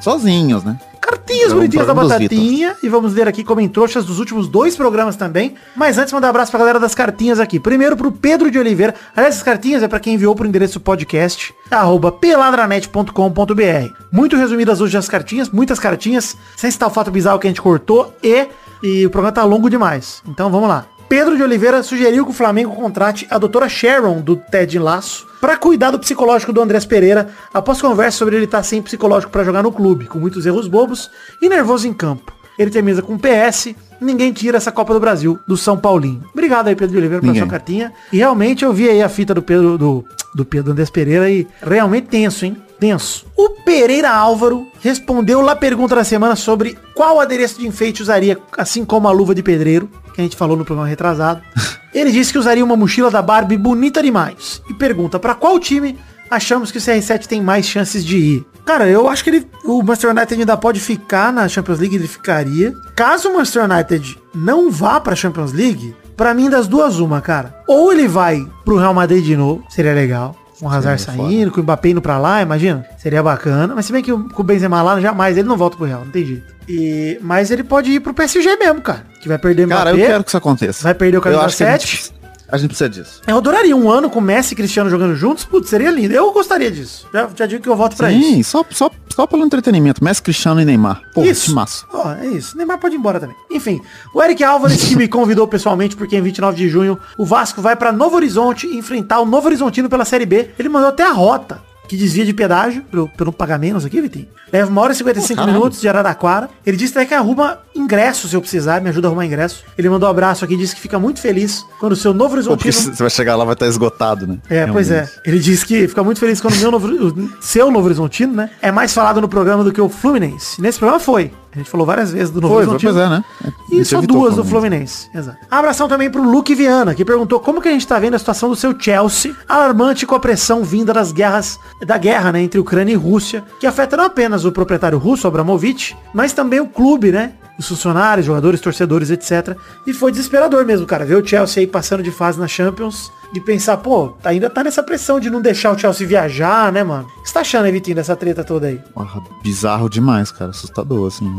Sozinhos, 0.00 0.62
né? 0.62 0.78
Cartinhas 1.00 1.52
bonitinhas 1.52 1.88
da 1.88 1.94
Batatinha. 1.94 2.76
E 2.80 2.88
vamos 2.88 3.14
ler 3.14 3.26
aqui 3.26 3.42
como 3.42 3.60
em 3.60 3.68
trouxas 3.68 4.04
dos 4.04 4.20
últimos 4.20 4.46
dois 4.46 4.76
programas 4.76 5.16
também. 5.16 5.56
Mas 5.74 5.98
antes, 5.98 6.12
mandar 6.12 6.28
um 6.28 6.30
abraço 6.30 6.52
pra 6.52 6.60
galera 6.60 6.78
das 6.78 6.94
cartinhas 6.94 7.40
aqui. 7.40 7.58
Primeiro 7.58 7.96
pro 7.96 8.12
Pedro 8.12 8.48
de 8.48 8.60
Oliveira. 8.60 8.94
Aliás, 9.16 9.34
essas 9.34 9.42
cartinhas 9.42 9.82
é 9.82 9.88
pra 9.88 9.98
quem 9.98 10.14
enviou 10.14 10.36
pro 10.36 10.46
endereço 10.46 10.78
podcast, 10.78 11.52
arroba 11.68 12.12
peladranet.com.br. 12.12 13.92
Muito 14.12 14.36
resumidas 14.36 14.80
hoje 14.80 14.96
as 14.96 15.08
cartinhas, 15.08 15.50
muitas 15.50 15.80
cartinhas, 15.80 16.36
sem 16.56 16.70
citar 16.70 16.88
o 16.88 16.92
fato 16.92 17.10
bizarro 17.10 17.40
que 17.40 17.48
a 17.48 17.50
gente 17.50 17.60
cortou 17.60 18.14
e, 18.22 18.46
e 18.84 19.04
o 19.04 19.10
programa 19.10 19.34
tá 19.34 19.42
longo 19.42 19.68
demais. 19.68 20.22
Então 20.28 20.48
vamos 20.48 20.68
lá. 20.68 20.86
Pedro 21.08 21.36
de 21.36 21.42
Oliveira 21.42 21.82
sugeriu 21.82 22.24
que 22.24 22.30
o 22.30 22.34
Flamengo 22.34 22.72
contrate 22.76 23.26
a 23.28 23.36
doutora 23.36 23.68
Sharon, 23.68 24.20
do 24.20 24.36
Ted 24.36 24.78
Laço, 24.78 25.28
para 25.40 25.56
cuidar 25.56 25.90
do 25.90 25.98
psicológico 25.98 26.52
do 26.52 26.60
Andrés 26.60 26.84
Pereira, 26.84 27.28
após 27.52 27.80
conversa 27.80 28.18
sobre 28.18 28.36
ele 28.36 28.44
estar 28.44 28.62
sem 28.62 28.82
psicológico 28.82 29.32
para 29.32 29.44
jogar 29.44 29.62
no 29.62 29.72
clube, 29.72 30.06
com 30.06 30.18
muitos 30.18 30.44
erros 30.46 30.68
bobos 30.68 31.10
e 31.40 31.48
nervoso 31.48 31.88
em 31.88 31.92
campo. 31.92 32.32
Ele 32.58 32.70
termina 32.70 33.00
com 33.00 33.16
PS, 33.16 33.74
ninguém 33.98 34.32
tira 34.34 34.58
essa 34.58 34.70
Copa 34.70 34.92
do 34.92 35.00
Brasil, 35.00 35.38
do 35.48 35.56
São 35.56 35.78
Paulinho. 35.78 36.22
Obrigado 36.30 36.68
aí, 36.68 36.76
Pedro 36.76 36.92
de 36.92 36.98
Oliveira, 36.98 37.22
pela 37.22 37.32
Ninguém. 37.32 37.48
sua 37.48 37.50
cartinha. 37.50 37.90
E 38.12 38.18
realmente 38.18 38.66
eu 38.66 38.72
vi 38.72 38.86
aí 38.86 39.02
a 39.02 39.08
fita 39.08 39.32
do 39.32 39.40
Pedro, 39.40 39.78
do, 39.78 40.04
do 40.34 40.44
Pedro 40.44 40.72
Andrés 40.72 40.90
Pereira 40.90 41.30
e 41.30 41.46
realmente 41.62 42.08
tenso, 42.08 42.44
hein? 42.44 42.56
Tenso. 42.78 43.26
O 43.34 43.48
Pereira 43.64 44.10
Álvaro 44.10 44.66
respondeu 44.80 45.40
lá 45.40 45.52
a 45.52 45.56
pergunta 45.56 45.94
da 45.94 46.04
semana 46.04 46.36
sobre 46.36 46.76
qual 46.94 47.18
adereço 47.18 47.58
de 47.58 47.66
enfeite 47.66 48.02
usaria, 48.02 48.38
assim 48.58 48.84
como 48.84 49.08
a 49.08 49.10
luva 49.10 49.34
de 49.34 49.42
pedreiro, 49.42 49.88
que 50.14 50.20
a 50.20 50.24
gente 50.24 50.36
falou 50.36 50.54
no 50.54 50.64
programa 50.64 50.88
retrasado. 50.88 51.40
Ele 51.94 52.12
disse 52.12 52.32
que 52.32 52.38
usaria 52.38 52.64
uma 52.64 52.76
mochila 52.76 53.10
da 53.10 53.20
Barbie 53.20 53.56
bonita 53.56 54.02
demais. 54.02 54.62
E 54.68 54.74
pergunta 54.74 55.18
para 55.18 55.34
qual 55.34 55.58
time 55.58 55.98
achamos 56.30 56.70
que 56.70 56.78
o 56.78 56.80
CR7 56.80 57.26
tem 57.26 57.42
mais 57.42 57.66
chances 57.66 58.04
de 58.04 58.16
ir. 58.16 58.46
Cara, 58.64 58.88
eu 58.88 59.08
acho 59.08 59.24
que 59.24 59.30
ele, 59.30 59.46
o 59.64 59.82
Manchester 59.82 60.10
United 60.10 60.40
ainda 60.40 60.56
pode 60.56 60.78
ficar 60.78 61.32
na 61.32 61.48
Champions 61.48 61.80
League, 61.80 61.96
ele 61.96 62.06
ficaria. 62.06 62.72
Caso 62.94 63.28
o 63.28 63.34
Manchester 63.34 63.64
United 63.64 64.18
não 64.32 64.70
vá 64.70 65.00
pra 65.00 65.16
Champions 65.16 65.52
League, 65.52 65.94
pra 66.16 66.32
mim 66.32 66.48
das 66.48 66.68
duas 66.68 67.00
uma, 67.00 67.20
cara. 67.20 67.56
Ou 67.66 67.92
ele 67.92 68.06
vai 68.06 68.46
pro 68.64 68.76
Real 68.76 68.94
Madrid 68.94 69.24
de 69.24 69.36
novo, 69.36 69.64
seria 69.68 69.92
legal. 69.92 70.36
Com 70.60 70.66
o 70.66 70.68
Hazard 70.68 71.00
Seria 71.00 71.16
saindo, 71.22 71.50
com 71.50 71.60
o 71.60 71.62
Mbappé 71.62 71.88
indo 71.88 72.02
pra 72.02 72.18
lá, 72.18 72.42
imagina. 72.42 72.84
Seria 72.98 73.22
bacana. 73.22 73.74
Mas 73.74 73.86
se 73.86 73.92
bem 73.92 74.02
que 74.02 74.12
o- 74.12 74.28
com 74.28 74.42
o 74.42 74.44
Benzema 74.44 74.82
lá, 74.82 75.00
jamais, 75.00 75.36
ele 75.38 75.48
não 75.48 75.56
volta 75.56 75.76
pro 75.76 75.86
Real, 75.86 76.04
não 76.04 76.12
tem 76.12 76.24
jeito. 76.26 76.54
E, 76.68 77.18
mas 77.22 77.50
ele 77.50 77.64
pode 77.64 77.90
ir 77.90 78.00
pro 78.00 78.12
PSG 78.14 78.56
mesmo, 78.56 78.80
cara. 78.82 79.04
Que 79.20 79.28
vai 79.28 79.38
perder 79.38 79.64
o 79.66 79.68
Cara, 79.68 79.90
eu 79.90 79.96
quero 79.96 80.22
que 80.22 80.30
isso 80.30 80.36
aconteça. 80.36 80.82
Vai 80.84 80.94
perder 80.94 81.16
o 81.16 81.20
camisa 81.20 81.42
acho 81.42 81.56
que 81.56 81.62
a 81.64 81.66
7. 81.78 82.12
A 82.50 82.56
gente 82.58 82.68
precisa 82.68 82.88
disso. 82.88 83.20
Eu 83.26 83.36
adoraria 83.38 83.76
um 83.76 83.90
ano 83.90 84.08
com 84.10 84.20
Messi 84.20 84.54
e 84.54 84.56
Cristiano 84.56 84.90
jogando 84.90 85.14
juntos. 85.16 85.44
Putz, 85.44 85.68
seria 85.68 85.90
lindo. 85.90 86.12
Eu 86.14 86.32
gostaria 86.32 86.70
disso. 86.70 87.06
Já, 87.12 87.28
já 87.34 87.46
digo 87.46 87.62
que 87.62 87.68
eu 87.68 87.76
voto 87.76 87.96
pra 87.96 88.10
isso. 88.12 88.28
Sim, 88.28 88.42
só, 88.42 88.64
só, 88.70 88.90
só 89.14 89.26
pelo 89.26 89.44
entretenimento. 89.44 90.02
Messi, 90.02 90.22
Cristiano 90.22 90.60
e 90.60 90.64
Neymar. 90.64 91.00
Pô, 91.14 91.22
Isso. 91.22 91.54
massa. 91.54 91.84
Ó, 91.92 92.12
é 92.14 92.26
isso. 92.26 92.56
Neymar 92.56 92.78
pode 92.78 92.94
ir 92.94 92.98
embora 92.98 93.20
também. 93.20 93.36
Enfim, 93.50 93.80
o 94.14 94.22
Eric 94.22 94.42
Álvares 94.44 94.84
que 94.84 94.96
me 94.96 95.08
convidou 95.08 95.46
pessoalmente, 95.48 95.96
porque 95.96 96.16
em 96.16 96.22
29 96.22 96.56
de 96.56 96.68
junho 96.68 96.98
o 97.18 97.24
Vasco 97.24 97.60
vai 97.60 97.76
pra 97.76 97.92
Novo 97.92 98.16
Horizonte 98.16 98.66
enfrentar 98.66 99.20
o 99.20 99.26
Novo 99.26 99.46
Horizontino 99.46 99.88
pela 99.88 100.04
Série 100.04 100.26
B. 100.26 100.50
Ele 100.58 100.68
mandou 100.68 100.88
até 100.88 101.02
a 101.04 101.12
rota 101.12 101.60
que 101.88 101.96
desvia 101.96 102.24
de 102.24 102.32
pedágio 102.32 102.82
pelo, 102.84 103.08
pelo 103.08 103.32
pagar 103.32 103.58
menos 103.58 103.84
aqui, 103.84 104.00
Vitinho. 104.00 104.28
Leva 104.52 104.70
uma 104.70 104.80
hora 104.80 104.92
e 104.92 104.96
55 104.96 105.36
caralho. 105.36 105.58
minutos 105.58 105.80
de 105.80 105.88
Araraquara. 105.88 106.48
Ele 106.64 106.76
disse 106.76 106.96
até 106.96 107.04
que 107.04 107.14
arruma 107.14 107.58
ingresso 107.74 108.28
se 108.28 108.34
eu 108.34 108.40
precisar, 108.40 108.80
me 108.80 108.88
ajuda 108.88 109.06
a 109.06 109.10
arrumar 109.10 109.26
ingresso. 109.26 109.64
Ele 109.76 109.88
mandou 109.88 110.08
um 110.08 110.10
abraço 110.10 110.44
aqui, 110.44 110.56
disse 110.56 110.74
que 110.74 110.80
fica 110.80 110.98
muito 110.98 111.20
feliz 111.20 111.64
quando 111.78 111.92
o 111.92 111.96
seu 111.96 112.12
Novo 112.12 112.30
Pô, 112.30 112.34
Horizontino... 112.34 112.72
você 112.72 113.02
vai 113.02 113.10
chegar 113.10 113.36
lá 113.36 113.44
vai 113.44 113.54
estar 113.54 113.66
esgotado, 113.66 114.26
né? 114.26 114.38
É, 114.48 114.66
pois 114.66 114.90
é. 114.90 114.94
Realmente. 114.94 115.20
Ele 115.24 115.38
disse 115.38 115.66
que 115.66 115.88
fica 115.88 116.02
muito 116.02 116.20
feliz 116.20 116.40
quando 116.40 116.54
o 116.54 116.58
meu 116.58 116.70
novo, 116.70 117.30
seu 117.40 117.70
Novo 117.70 117.86
Horizontino, 117.86 118.34
né? 118.34 118.50
É 118.60 118.70
mais 118.70 118.92
falado 118.92 119.20
no 119.20 119.28
programa 119.28 119.64
do 119.64 119.72
que 119.72 119.80
o 119.80 119.88
Fluminense. 119.88 120.60
Nesse 120.60 120.78
programa 120.78 121.00
foi. 121.00 121.32
A 121.52 121.58
gente 121.58 121.68
falou 121.68 121.84
várias 121.84 122.12
vezes 122.12 122.30
do 122.30 122.40
Novo 122.40 122.54
Foi, 122.54 122.62
Horizontino. 122.62 122.92
pois 122.92 123.04
é, 123.04 123.08
né? 123.08 123.24
E 123.72 123.84
só 123.84 124.00
duas 124.00 124.36
do 124.36 124.44
Fluminense. 124.44 125.08
Exato. 125.12 125.38
Abração 125.50 125.88
também 125.88 126.08
pro 126.08 126.22
Luke 126.22 126.54
Viana, 126.54 126.94
que 126.94 127.04
perguntou 127.04 127.40
como 127.40 127.60
que 127.60 127.68
a 127.68 127.72
gente 127.72 127.86
tá 127.86 127.98
vendo 127.98 128.14
a 128.14 128.18
situação 128.18 128.48
do 128.48 128.54
seu 128.54 128.78
Chelsea, 128.78 129.34
alarmante 129.48 130.06
com 130.06 130.14
a 130.14 130.20
pressão 130.20 130.62
vinda 130.62 130.92
das 130.92 131.10
guerras, 131.10 131.58
da 131.84 131.98
guerra, 131.98 132.30
né, 132.30 132.40
entre 132.40 132.60
Ucrânia 132.60 132.92
e 132.92 132.96
Rússia, 132.96 133.42
que 133.58 133.66
afeta 133.66 133.96
não 133.96 134.04
apenas 134.04 134.44
o 134.44 134.52
proprietário 134.52 134.96
russo, 134.96 135.26
Abramovich, 135.26 135.96
mas 136.14 136.32
também 136.32 136.60
o 136.60 136.68
clube, 136.68 137.10
né? 137.10 137.32
Os 137.60 137.68
funcionários, 137.68 138.24
jogadores, 138.24 138.58
torcedores, 138.58 139.10
etc. 139.10 139.54
E 139.86 139.92
foi 139.92 140.10
desesperador 140.10 140.64
mesmo, 140.64 140.86
cara, 140.86 141.04
ver 141.04 141.16
o 141.16 141.26
Chelsea 141.26 141.60
aí 141.60 141.66
passando 141.66 142.02
de 142.02 142.10
fase 142.10 142.40
na 142.40 142.48
Champions 142.48 143.12
de 143.32 143.40
pensar, 143.40 143.76
pô, 143.76 144.16
ainda 144.24 144.48
tá 144.48 144.64
nessa 144.64 144.82
pressão 144.82 145.20
de 145.20 145.28
não 145.28 145.42
deixar 145.42 145.70
o 145.70 145.78
Chelsea 145.78 146.06
viajar, 146.06 146.72
né, 146.72 146.82
mano? 146.82 147.06
O 147.18 147.22
que 147.22 147.28
você 147.28 147.34
tá 147.34 147.40
achando, 147.40 147.66
aí, 147.66 147.72
Vitinho, 147.72 147.96
dessa 147.96 148.16
treta 148.16 148.42
toda 148.42 148.66
aí? 148.66 148.80
Porra, 148.94 149.22
bizarro 149.42 149.90
demais, 149.90 150.32
cara. 150.32 150.50
Assustador, 150.50 151.06
assim. 151.06 151.30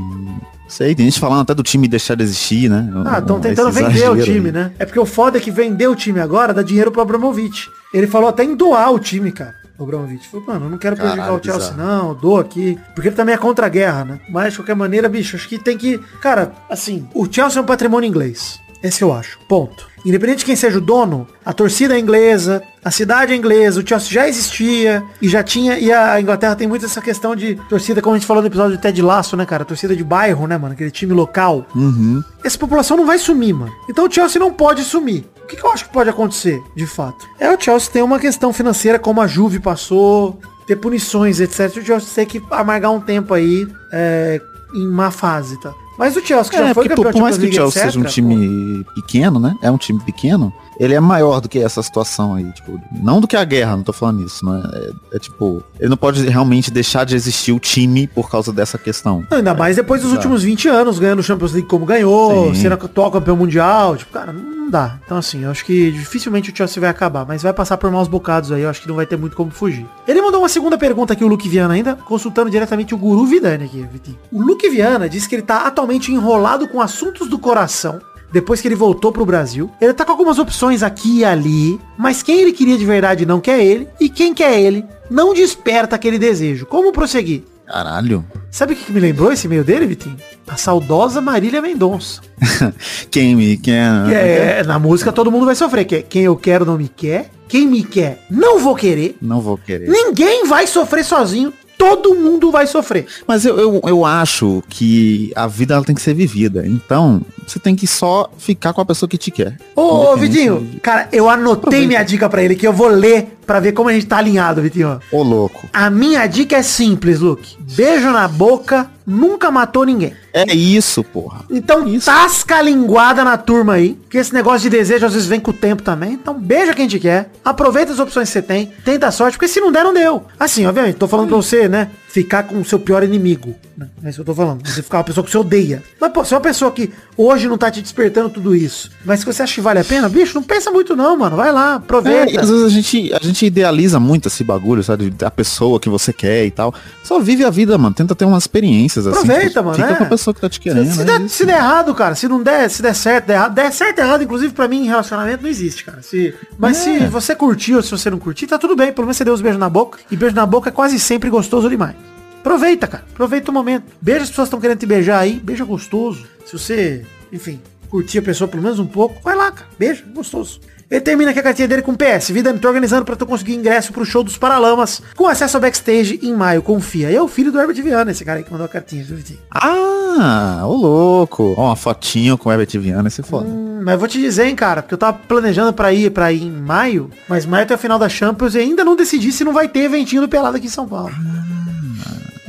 Sei, 0.67 0.93
tem 0.93 1.05
gente 1.05 1.19
falando 1.19 1.41
até 1.41 1.55
do 1.55 1.63
time 1.63 1.87
deixar 1.87 2.15
de 2.15 2.23
existir, 2.23 2.69
né? 2.69 2.87
Ah, 3.03 3.17
estão 3.17 3.39
tentando 3.39 3.71
vender 3.71 4.09
o 4.09 4.23
time, 4.23 4.47
aí. 4.47 4.51
né? 4.51 4.71
É 4.77 4.85
porque 4.85 4.99
o 4.99 5.07
foda 5.07 5.39
é 5.39 5.41
que 5.41 5.49
vender 5.49 5.87
o 5.87 5.95
time 5.95 6.19
agora 6.19 6.53
dá 6.53 6.61
dinheiro 6.61 6.91
pro 6.91 7.01
Abramovich. 7.01 7.67
Ele 7.91 8.05
falou 8.05 8.29
até 8.29 8.43
em 8.43 8.55
doar 8.55 8.93
o 8.93 8.99
time, 8.99 9.31
cara. 9.31 9.55
O 9.81 9.83
Abramovich 9.83 10.27
falou, 10.27 10.45
mano, 10.45 10.65
eu 10.65 10.69
não 10.69 10.77
quero 10.77 10.95
prejudicar 10.95 11.25
Caralho, 11.25 11.41
o 11.41 11.43
Chelsea, 11.43 11.71
bizarro. 11.71 11.89
não, 11.89 12.13
dou 12.15 12.39
aqui. 12.39 12.77
Porque 12.93 13.09
ele 13.09 13.15
também 13.15 13.33
é 13.33 13.37
contra 13.37 13.65
a 13.65 13.69
guerra, 13.69 14.05
né? 14.05 14.19
Mas, 14.29 14.53
de 14.53 14.59
qualquer 14.59 14.75
maneira, 14.75 15.09
bicho, 15.09 15.35
acho 15.35 15.49
que 15.49 15.57
tem 15.57 15.77
que... 15.77 15.97
Cara, 16.21 16.51
assim, 16.69 17.07
o 17.13 17.25
Chelsea 17.31 17.59
é 17.59 17.63
um 17.63 17.65
patrimônio 17.65 18.07
inglês. 18.07 18.59
Esse 18.83 19.03
eu 19.03 19.13
acho. 19.13 19.39
Ponto. 19.47 19.89
Independente 20.03 20.39
de 20.39 20.45
quem 20.45 20.55
seja 20.55 20.79
o 20.79 20.81
dono, 20.81 21.27
a 21.45 21.53
torcida 21.53 21.95
é 21.95 21.99
inglesa, 21.99 22.63
a 22.83 22.89
cidade 22.89 23.31
é 23.31 23.35
inglesa, 23.35 23.79
o 23.79 23.87
Chelsea 23.87 24.11
já 24.11 24.27
existia 24.27 25.03
e 25.21 25.29
já 25.29 25.43
tinha. 25.43 25.77
E 25.77 25.91
a 25.93 26.19
Inglaterra 26.19 26.55
tem 26.55 26.67
muito 26.67 26.85
essa 26.85 26.99
questão 26.99 27.35
de 27.35 27.53
torcida, 27.69 28.01
como 28.01 28.15
a 28.15 28.17
gente 28.17 28.25
falou 28.25 28.41
no 28.41 28.47
episódio 28.47 28.77
do 28.77 28.81
Ted 28.81 28.99
Laço, 28.99 29.37
né, 29.37 29.45
cara? 29.45 29.63
Torcida 29.63 29.95
de 29.95 30.03
bairro, 30.03 30.47
né, 30.47 30.57
mano? 30.57 30.73
Aquele 30.73 30.89
time 30.89 31.13
local. 31.13 31.67
Uhum. 31.75 32.23
Essa 32.43 32.57
população 32.57 32.97
não 32.97 33.05
vai 33.05 33.19
sumir, 33.19 33.53
mano. 33.53 33.71
Então 33.87 34.07
o 34.07 34.11
Chelsea 34.11 34.39
não 34.39 34.51
pode 34.51 34.83
sumir. 34.83 35.23
O 35.43 35.47
que, 35.47 35.55
que 35.57 35.65
eu 35.65 35.71
acho 35.71 35.85
que 35.85 35.91
pode 35.91 36.09
acontecer, 36.09 36.63
de 36.75 36.85
fato? 36.87 37.25
É 37.39 37.49
o 37.53 37.59
Chelsea 37.59 37.91
ter 37.91 38.01
uma 38.01 38.19
questão 38.19 38.53
financeira 38.53 38.97
como 38.97 39.19
a 39.21 39.27
Juve 39.27 39.59
passou, 39.59 40.39
ter 40.65 40.75
punições, 40.77 41.39
etc. 41.39 41.77
O 41.77 41.85
Chelsea 41.85 42.09
tem 42.15 42.25
que 42.25 42.41
amargar 42.51 42.91
um 42.91 43.01
tempo 43.01 43.33
aí 43.33 43.67
é, 43.91 44.41
em 44.73 44.87
má 44.87 45.11
fase, 45.11 45.59
tá? 45.59 45.73
Mas 45.97 46.15
o 46.15 46.25
Chelsea, 46.25 46.51
que 46.51 46.57
já 46.57 46.69
É, 46.69 46.73
foi 46.73 46.85
porque 46.85 46.95
por, 46.95 47.03
campeão 47.03 47.21
por 47.21 47.21
mais 47.21 47.37
que 47.37 47.45
o 47.45 47.53
Chelsea 47.53 47.83
League, 47.83 47.91
seja 47.93 47.99
um 47.99 48.03
etc., 48.03 48.13
time 48.13 48.83
pequeno, 48.95 49.39
né? 49.39 49.53
É 49.61 49.69
um 49.69 49.77
time 49.77 49.99
pequeno. 49.99 50.51
Ele 50.79 50.95
é 50.95 50.99
maior 50.99 51.39
do 51.41 51.47
que 51.49 51.59
essa 51.59 51.83
situação 51.83 52.33
aí, 52.33 52.51
tipo, 52.53 52.81
não 52.91 53.21
do 53.21 53.27
que 53.27 53.35
a 53.35 53.43
guerra, 53.43 53.75
não 53.75 53.83
tô 53.83 53.93
falando 53.93 54.25
isso, 54.25 54.43
né? 54.43 54.63
É, 54.73 55.17
é 55.17 55.19
tipo, 55.19 55.61
ele 55.79 55.89
não 55.89 55.97
pode 55.97 56.27
realmente 56.27 56.71
deixar 56.71 57.03
de 57.05 57.15
existir 57.15 57.51
o 57.51 57.59
time 57.59 58.07
por 58.07 58.31
causa 58.31 58.51
dessa 58.51 58.79
questão. 58.79 59.23
Não, 59.29 59.37
ainda 59.37 59.53
mais 59.53 59.75
depois 59.75 60.01
dos 60.01 60.11
Exato. 60.11 60.27
últimos 60.27 60.43
20 60.43 60.69
anos, 60.69 60.97
ganhando 60.97 61.19
o 61.19 61.23
Champions 61.23 61.51
League 61.51 61.67
como 61.67 61.85
ganhou, 61.85 62.55
Sim. 62.55 62.61
sendo 62.61 62.73
atual 62.73 63.11
campeão 63.11 63.35
mundial. 63.35 63.95
Tipo, 63.95 64.11
cara, 64.11 64.33
não 64.33 64.60
dá. 64.71 64.97
Então, 65.05 65.17
assim, 65.17 65.43
eu 65.43 65.51
acho 65.51 65.65
que 65.65 65.91
dificilmente 65.91 66.49
o 66.49 66.55
Chelsea 66.55 66.79
vai 66.81 66.89
acabar, 66.89 67.25
mas 67.25 67.43
vai 67.43 67.53
passar 67.53 67.77
por 67.77 67.91
maus 67.91 68.07
bocados 68.07 68.51
aí. 68.51 68.63
Eu 68.63 68.69
acho 68.69 68.81
que 68.81 68.87
não 68.87 68.95
vai 68.95 69.05
ter 69.05 69.17
muito 69.17 69.35
como 69.35 69.51
fugir. 69.51 69.85
Ele 70.07 70.21
mandou 70.21 70.41
uma 70.41 70.49
segunda 70.49 70.77
pergunta 70.77 71.13
aqui, 71.13 71.23
o 71.23 71.27
Luke 71.27 71.47
Viana, 71.47 71.73
ainda 71.73 71.95
consultando 71.95 72.49
diretamente 72.49 72.95
o 72.95 72.97
Guru 72.97 73.25
Vidani 73.25 73.65
aqui, 73.65 73.85
Vitinho. 73.91 74.17
O 74.31 74.41
Luke 74.41 74.67
Viana 74.69 75.07
disse 75.07 75.27
que 75.27 75.35
ele 75.35 75.41
tá 75.43 75.67
atualmente 75.67 76.11
enrolado 76.11 76.67
com 76.67 76.81
assuntos 76.81 77.27
do 77.27 77.37
coração. 77.37 77.99
Depois 78.31 78.61
que 78.61 78.67
ele 78.67 78.75
voltou 78.75 79.11
pro 79.11 79.25
Brasil, 79.25 79.69
ele 79.81 79.93
tá 79.93 80.05
com 80.05 80.11
algumas 80.13 80.39
opções 80.39 80.81
aqui 80.83 81.19
e 81.19 81.25
ali, 81.25 81.79
mas 81.97 82.23
quem 82.23 82.39
ele 82.39 82.53
queria 82.53 82.77
de 82.77 82.85
verdade 82.85 83.25
não 83.25 83.41
quer 83.41 83.61
ele, 83.61 83.89
e 83.99 84.09
quem 84.09 84.33
quer 84.33 84.57
ele 84.57 84.85
não 85.09 85.33
desperta 85.33 85.97
aquele 85.97 86.17
desejo. 86.17 86.65
Como 86.65 86.93
prosseguir? 86.93 87.43
Caralho. 87.71 88.25
Sabe 88.51 88.73
o 88.73 88.75
que 88.75 88.91
me 88.91 88.99
lembrou 88.99 89.31
esse 89.31 89.47
e-mail 89.47 89.63
dele, 89.63 89.85
Vitinho? 89.87 90.17
A 90.45 90.57
saudosa 90.57 91.21
Marília 91.21 91.61
Mendonça. 91.61 92.19
Quem 93.09 93.33
me 93.33 93.55
quer. 93.55 93.89
Que 94.09 94.13
é, 94.13 94.63
na 94.65 94.77
música 94.77 95.09
todo 95.13 95.31
mundo 95.31 95.45
vai 95.45 95.55
sofrer. 95.55 95.85
Que 95.85 95.95
é 95.95 96.01
quem 96.01 96.23
eu 96.23 96.35
quero 96.35 96.65
não 96.65 96.77
me 96.77 96.89
quer. 96.89 97.29
Quem 97.47 97.65
me 97.65 97.81
quer 97.83 98.25
não 98.29 98.59
vou 98.59 98.75
querer. 98.75 99.15
Não 99.21 99.39
vou 99.39 99.57
querer. 99.57 99.87
Ninguém 99.87 100.45
vai 100.45 100.67
sofrer 100.67 101.05
sozinho. 101.05 101.53
Todo 101.77 102.13
mundo 102.13 102.51
vai 102.51 102.67
sofrer. 102.67 103.07
Mas 103.25 103.43
eu, 103.45 103.57
eu, 103.57 103.81
eu 103.85 104.05
acho 104.05 104.61
que 104.69 105.31
a 105.35 105.47
vida 105.47 105.73
ela 105.73 105.83
tem 105.83 105.95
que 105.95 106.01
ser 106.01 106.13
vivida. 106.13 106.63
Então, 106.67 107.21
você 107.47 107.57
tem 107.57 107.75
que 107.75 107.87
só 107.87 108.29
ficar 108.37 108.71
com 108.71 108.81
a 108.81 108.85
pessoa 108.85 109.09
que 109.09 109.17
te 109.17 109.31
quer. 109.31 109.57
Ô, 109.75 110.11
ô 110.11 110.15
de- 110.17 110.77
cara, 110.79 111.09
eu 111.11 111.27
anotei 111.27 111.57
Aproveita. 111.59 111.87
minha 111.87 112.03
dica 112.03 112.29
pra 112.29 112.43
ele 112.43 112.55
que 112.55 112.67
eu 112.67 112.73
vou 112.73 112.87
ler 112.87 113.35
pra 113.51 113.59
ver 113.59 113.73
como 113.73 113.89
a 113.89 113.93
gente 113.93 114.05
tá 114.05 114.17
alinhado, 114.17 114.61
Vitinho. 114.61 115.01
Ô, 115.11 115.21
louco. 115.21 115.67
A 115.73 115.89
minha 115.89 116.25
dica 116.25 116.55
é 116.55 116.63
simples, 116.63 117.19
Luke. 117.19 117.57
Beijo 117.75 118.09
na 118.09 118.25
boca, 118.25 118.89
nunca 119.05 119.51
matou 119.51 119.85
ninguém. 119.85 120.13
É 120.33 120.55
isso, 120.55 121.03
porra. 121.03 121.41
Então 121.49 121.85
tasca 121.99 122.55
a 122.55 122.61
linguada 122.61 123.25
na 123.25 123.37
turma 123.37 123.73
aí, 123.73 123.99
que 124.09 124.17
esse 124.17 124.33
negócio 124.33 124.61
de 124.61 124.69
desejo 124.69 125.05
às 125.05 125.13
vezes 125.13 125.27
vem 125.27 125.41
com 125.41 125.51
o 125.51 125.53
tempo 125.53 125.83
também. 125.83 126.13
Então 126.13 126.33
beija 126.33 126.73
quem 126.73 126.87
te 126.87 126.97
quer, 126.97 127.29
aproveita 127.43 127.91
as 127.91 127.99
opções 127.99 128.29
que 128.29 128.33
você 128.33 128.41
tem, 128.41 128.71
tenta 128.85 129.07
a 129.07 129.11
sorte, 129.11 129.37
porque 129.37 129.49
se 129.49 129.59
não 129.59 129.69
der, 129.69 129.83
não 129.83 129.93
deu. 129.93 130.23
Assim, 130.39 130.65
obviamente, 130.65 130.95
tô 130.95 131.07
falando 131.07 131.27
pra 131.27 131.35
você, 131.35 131.67
né, 131.67 131.89
ficar 132.11 132.43
com 132.43 132.59
o 132.59 132.65
seu 132.65 132.77
pior 132.79 133.03
inimigo. 133.03 133.55
Né? 133.77 133.87
É 134.03 134.09
isso 134.09 134.17
que 134.17 134.21
eu 134.21 134.25
tô 134.25 134.35
falando. 134.35 134.67
Você 134.67 134.81
ficar 134.83 134.97
uma 134.97 135.03
pessoa 135.05 135.23
que 135.23 135.31
você 135.31 135.37
odeia. 135.37 135.81
Mas, 135.99 136.11
pô, 136.11 136.25
se 136.25 136.33
é 136.33 136.37
uma 136.37 136.41
pessoa 136.41 136.69
que 136.71 136.91
hoje 137.15 137.47
não 137.47 137.57
tá 137.57 137.71
te 137.71 137.81
despertando 137.81 138.29
tudo 138.29 138.55
isso, 138.55 138.91
mas 139.05 139.23
que 139.23 139.31
você 139.33 139.41
acha 139.43 139.55
que 139.55 139.61
vale 139.61 139.79
a 139.79 139.83
pena, 139.83 140.09
bicho, 140.09 140.35
não 140.35 140.43
pensa 140.43 140.69
muito 140.71 140.95
não, 140.95 141.17
mano. 141.17 141.35
Vai 141.37 141.51
lá, 141.51 141.73
É, 141.73 141.75
aproveita. 141.75 142.31
e 142.31 142.37
às 142.37 142.49
vezes 142.49 142.65
a 142.65 142.69
gente, 142.69 143.13
a 143.13 143.19
gente 143.23 143.45
idealiza 143.45 143.99
muito 143.99 144.27
esse 144.27 144.43
bagulho, 144.43 144.83
sabe? 144.83 145.09
Da 145.09 145.31
pessoa 145.31 145.79
que 145.79 145.89
você 145.89 146.11
quer 146.11 146.45
e 146.45 146.51
tal. 146.51 146.73
Só 147.03 147.19
vive 147.19 147.45
a 147.45 147.49
vida, 147.49 147.77
mano. 147.77 147.95
Tenta 147.95 148.13
ter 148.13 148.25
umas 148.25 148.43
experiências 148.43 149.07
assim. 149.07 149.19
Aproveita, 149.19 149.61
mano, 149.63 149.75
Fica 149.75 149.91
é. 149.91 149.95
com 149.95 150.03
a 150.03 150.07
pessoa 150.07 150.33
que 150.33 150.41
tá 150.41 150.49
te 150.49 150.59
querendo. 150.59 150.91
Se, 150.91 151.01
é 151.01 151.05
der, 151.05 151.21
isso. 151.21 151.35
se 151.37 151.45
der 151.45 151.57
errado, 151.57 151.95
cara, 151.95 152.13
se 152.15 152.27
não 152.27 152.43
der, 152.43 152.69
se 152.69 152.81
der 152.81 152.93
certo, 152.93 153.27
der 153.27 153.35
errado, 153.35 153.53
der 153.53 153.71
certo, 153.71 153.99
errado, 153.99 154.23
inclusive 154.23 154.53
pra 154.53 154.67
mim, 154.67 154.81
em 154.83 154.87
relacionamento 154.87 155.43
não 155.43 155.49
existe, 155.49 155.85
cara. 155.85 156.01
Se, 156.01 156.33
mas 156.57 156.85
É. 156.85 156.99
se 156.99 157.07
você 157.07 157.33
curtir 157.35 157.75
ou 157.75 157.81
se 157.81 157.89
você 157.91 158.09
não 158.09 158.19
curtir, 158.19 158.47
tá 158.47 158.57
tudo 158.57 158.75
bem, 158.75 158.91
pelo 158.91 159.07
menos 159.07 159.15
você 159.17 159.23
deu 159.23 159.33
os 159.33 159.41
beijos 159.41 159.59
na 159.59 159.69
boca, 159.69 159.99
e 160.11 160.15
beijo 160.17 160.35
na 160.35 160.45
boca 160.45 160.69
é 160.69 160.71
quase 160.71 160.99
sempre 160.99 161.29
gostoso 161.29 161.69
demais. 161.69 161.95
Aproveita, 162.41 162.87
cara, 162.87 163.05
aproveita 163.13 163.51
o 163.51 163.53
momento. 163.53 163.83
Beija 164.01 164.23
as 164.23 164.29
pessoas 164.29 164.47
que 164.47 164.49
estão 164.49 164.59
querendo 164.59 164.79
te 164.79 164.85
beijar 164.87 165.19
aí, 165.19 165.39
beija 165.39 165.63
gostoso. 165.63 166.25
Se 166.43 166.57
você, 166.57 167.05
enfim, 167.31 167.61
curtir 167.87 168.17
a 168.17 168.23
pessoa 168.23 168.47
pelo 168.47 168.63
menos 168.63 168.79
um 168.79 168.87
pouco, 168.87 169.21
vai 169.23 169.35
lá, 169.35 169.51
cara, 169.51 169.67
beija, 169.77 170.03
gostoso. 170.11 170.59
Ele 170.89 170.99
termina 170.99 171.31
aqui 171.31 171.39
a 171.39 171.43
cartinha 171.43 171.67
dele 171.67 171.83
com 171.83 171.95
PS. 171.95 172.31
Vida, 172.31 172.51
me 172.51 172.59
tô 172.59 172.67
organizando 172.67 173.05
pra 173.05 173.15
tu 173.15 173.25
conseguir 173.25 173.53
ingresso 173.53 173.93
pro 173.93 174.03
show 174.03 174.23
dos 174.23 174.37
Paralamas, 174.37 175.01
com 175.15 175.25
acesso 175.25 175.55
ao 175.55 175.61
backstage 175.61 176.19
em 176.21 176.33
maio, 176.33 176.61
confia. 176.61 177.09
E 177.09 177.15
é 177.15 177.21
o 177.21 177.29
filho 177.29 177.49
do 177.49 177.57
Herbert 177.57 177.81
Viana, 177.81 178.11
esse 178.11 178.25
cara 178.25 178.39
aí 178.39 178.43
que 178.43 178.51
mandou 178.51 178.65
a 178.65 178.69
cartinha? 178.69 179.05
Ah, 179.49 180.63
ô 180.65 180.73
louco. 180.73 181.53
Ó, 181.55 181.67
uma 181.67 181.75
fotinho 181.77 182.37
com 182.37 182.49
o 182.49 182.51
Herbert 182.51 182.77
Viana, 182.81 183.07
esse 183.07 183.21
é 183.21 183.23
foda. 183.23 183.47
Hum, 183.47 183.81
mas 183.85 183.97
vou 183.97 184.07
te 184.07 184.19
dizer, 184.19 184.47
hein, 184.47 184.55
cara, 184.55 184.81
porque 184.81 184.95
eu 184.95 184.97
tava 184.97 185.17
planejando 185.17 185.71
pra 185.71 185.93
ir 185.93 186.11
para 186.11 186.33
ir 186.33 186.43
em 186.43 186.51
maio, 186.51 187.09
mas 187.29 187.45
maio 187.45 187.63
até 187.63 187.75
o 187.75 187.77
final 187.77 187.97
da 187.97 188.09
Champions 188.09 188.55
e 188.55 188.59
ainda 188.59 188.83
não 188.83 188.95
decidi 188.97 189.31
se 189.31 189.45
não 189.45 189.53
vai 189.53 189.69
ter 189.69 189.83
eventinho 189.83 190.23
do 190.23 190.27
Pelado 190.27 190.57
aqui 190.57 190.65
em 190.65 190.69
São 190.69 190.85
Paulo. 190.85 191.13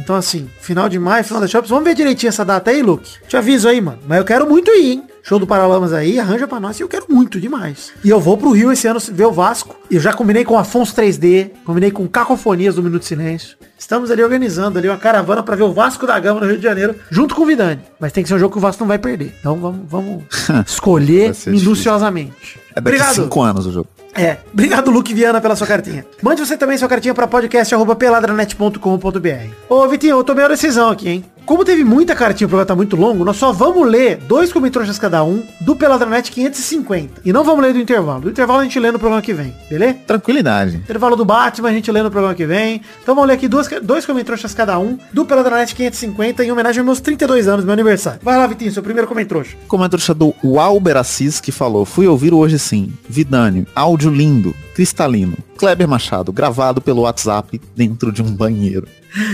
Então 0.03 0.17
assim, 0.17 0.51
final 0.61 0.89
de 0.89 0.99
maio, 0.99 1.23
final 1.25 1.41
da 1.41 1.47
Champions, 1.47 1.71
vamos 1.71 1.85
ver 1.85 1.95
direitinho 1.95 2.29
essa 2.29 2.45
data 2.45 2.71
aí, 2.73 2.83
Luke. 2.83 3.09
Te 3.29 3.37
aviso 3.37 3.69
aí, 3.69 3.81
mano. 3.81 3.99
Mas 4.07 4.19
eu 4.19 4.25
quero 4.25 4.49
muito 4.49 4.71
ir, 4.73 4.93
hein? 4.93 5.05
Show 5.23 5.39
do 5.39 5.47
Paralamas 5.47 5.93
aí, 5.93 6.19
arranja 6.19 6.49
pra 6.49 6.59
nós 6.59 6.81
e 6.81 6.83
eu 6.83 6.89
quero 6.89 7.07
muito 7.09 7.41
demais. 7.41 7.93
E 8.03 8.11
eu 8.11 8.19
vou 8.19 8.37
pro 8.37 8.51
Rio 8.51 8.73
esse 8.73 8.89
ano 8.89 8.99
ver 8.99 9.25
o 9.25 9.31
Vasco. 9.31 9.77
Eu 9.89 10.01
já 10.01 10.13
combinei 10.13 10.45
com 10.45 10.55
o 10.55 10.59
Afonso 10.59 10.93
3D, 10.97 11.51
combinei 11.65 11.93
com 11.93 12.09
Cacofonias 12.09 12.75
do 12.75 12.83
Minuto 12.83 13.05
Silêncio. 13.05 13.57
Estamos 13.79 14.11
ali 14.11 14.21
organizando 14.23 14.81
ali 14.81 14.89
uma 14.89 14.99
caravana 14.99 15.41
pra 15.41 15.55
ver 15.55 15.63
o 15.63 15.73
Vasco 15.73 16.09
da 16.09 16.19
Gama 16.19 16.41
no 16.41 16.47
Rio 16.47 16.57
de 16.57 16.63
Janeiro, 16.65 16.97
junto 17.09 17.37
com 17.37 17.43
o 17.43 17.47
Vidani. 17.47 17.81
Mas 18.01 18.11
tem 18.13 18.25
que 18.25 18.29
ser 18.29 18.35
um 18.35 18.39
jogo 18.39 18.51
que 18.51 18.59
o 18.59 18.61
Vasco 18.61 18.83
não 18.83 18.89
vai 18.89 18.99
perder. 18.99 19.33
Então 19.39 19.55
vamos, 19.57 19.81
vamos 19.89 20.25
escolher 20.67 21.33
minuciosamente. 21.47 22.59
É 22.71 22.81
daqui 22.81 22.97
Obrigado. 22.97 23.15
cinco 23.15 23.43
anos 23.43 23.65
o 23.67 23.73
jogo. 23.73 23.89
É. 24.15 24.37
Obrigado, 24.53 24.91
Luke 24.91 25.15
Viana, 25.15 25.41
pela 25.41 25.57
sua 25.57 25.67
cartinha. 25.67 26.05
Mande 26.23 26.45
você 26.45 26.57
também 26.57 26.77
sua 26.77 26.89
cartinha 26.89 27.15
pra 27.15 27.27
podcast.peladranet.com.br. 27.27 29.55
Ô, 29.69 29.89
Vitinho, 29.89 30.19
eu 30.19 30.25
tomei 30.25 30.45
a 30.45 30.49
decisão 30.49 30.91
aqui, 30.91 31.09
hein? 31.09 31.25
Como 31.45 31.65
teve 31.65 31.83
muita 31.83 32.15
cartinha, 32.15 32.47
o 32.47 32.49
programa 32.49 32.67
tá 32.67 32.77
muito 32.77 32.97
longo, 32.97 33.25
nós 33.25 33.37
só 33.37 33.53
vamos 33.53 33.89
ler 33.89 34.17
dois 34.17 34.53
comentários 34.53 34.99
cada 34.99 35.25
um 35.25 35.43
do 35.61 35.75
Peladranet 35.75 36.31
550. 36.31 37.23
E 37.25 37.33
não 37.33 37.43
vamos 37.43 37.63
ler 37.63 37.73
do 37.73 37.81
intervalo. 37.81 38.23
Do 38.23 38.31
intervalo 38.31 38.61
a 38.61 38.65
gente 38.65 38.79
lê 38.79 38.93
no 38.93 38.99
programa 38.99 39.21
que 39.21 39.35
vem, 39.35 39.53
beleza? 39.69 39.95
Tranquilidade. 40.07 40.77
Intervalo 40.77 41.17
do 41.17 41.25
Batman 41.25 41.71
a 41.71 41.73
gente 41.73 41.91
lê 41.91 42.03
no 42.03 42.11
programa 42.11 42.35
que 42.35 42.47
vem. 42.47 42.81
Então 43.03 43.15
vamos 43.15 43.29
ler 43.29 43.35
aqui 43.35 43.49
duas, 43.49 43.69
dois 43.83 44.07
comentários 44.07 44.55
cada 44.55 44.79
um 44.79 44.99
do 45.13 45.25
Peladranet 45.25 45.75
550 45.75 46.45
em 46.45 46.53
homenagem 46.53 46.81
aos 46.81 46.87
meus 46.87 47.01
32 47.01 47.49
anos, 47.49 47.65
meu 47.65 47.73
aniversário. 47.73 48.21
Vai 48.23 48.39
lá, 48.39 48.47
Vitinho, 48.47 48.73
seu 48.73 48.83
primeiro 48.83 49.09
comentário. 49.09 49.47
Comentário 49.67 50.15
do 50.15 50.35
Walber 50.45 50.97
Assis 50.97 51.41
que 51.41 51.51
falou, 51.51 51.85
fui 51.85 52.07
ouvir 52.07 52.33
hoje 52.33 52.59
sim. 52.59 52.93
Vidânio, 53.09 53.67
áudio 53.75 54.11
lindo, 54.11 54.55
cristalino. 54.75 55.37
Kleber 55.57 55.89
Machado, 55.89 56.33
gravado 56.33 56.81
pelo 56.81 57.03
WhatsApp 57.03 57.61
dentro 57.77 58.11
de 58.11 58.23
um 58.23 58.35
banheiro. 58.35 58.87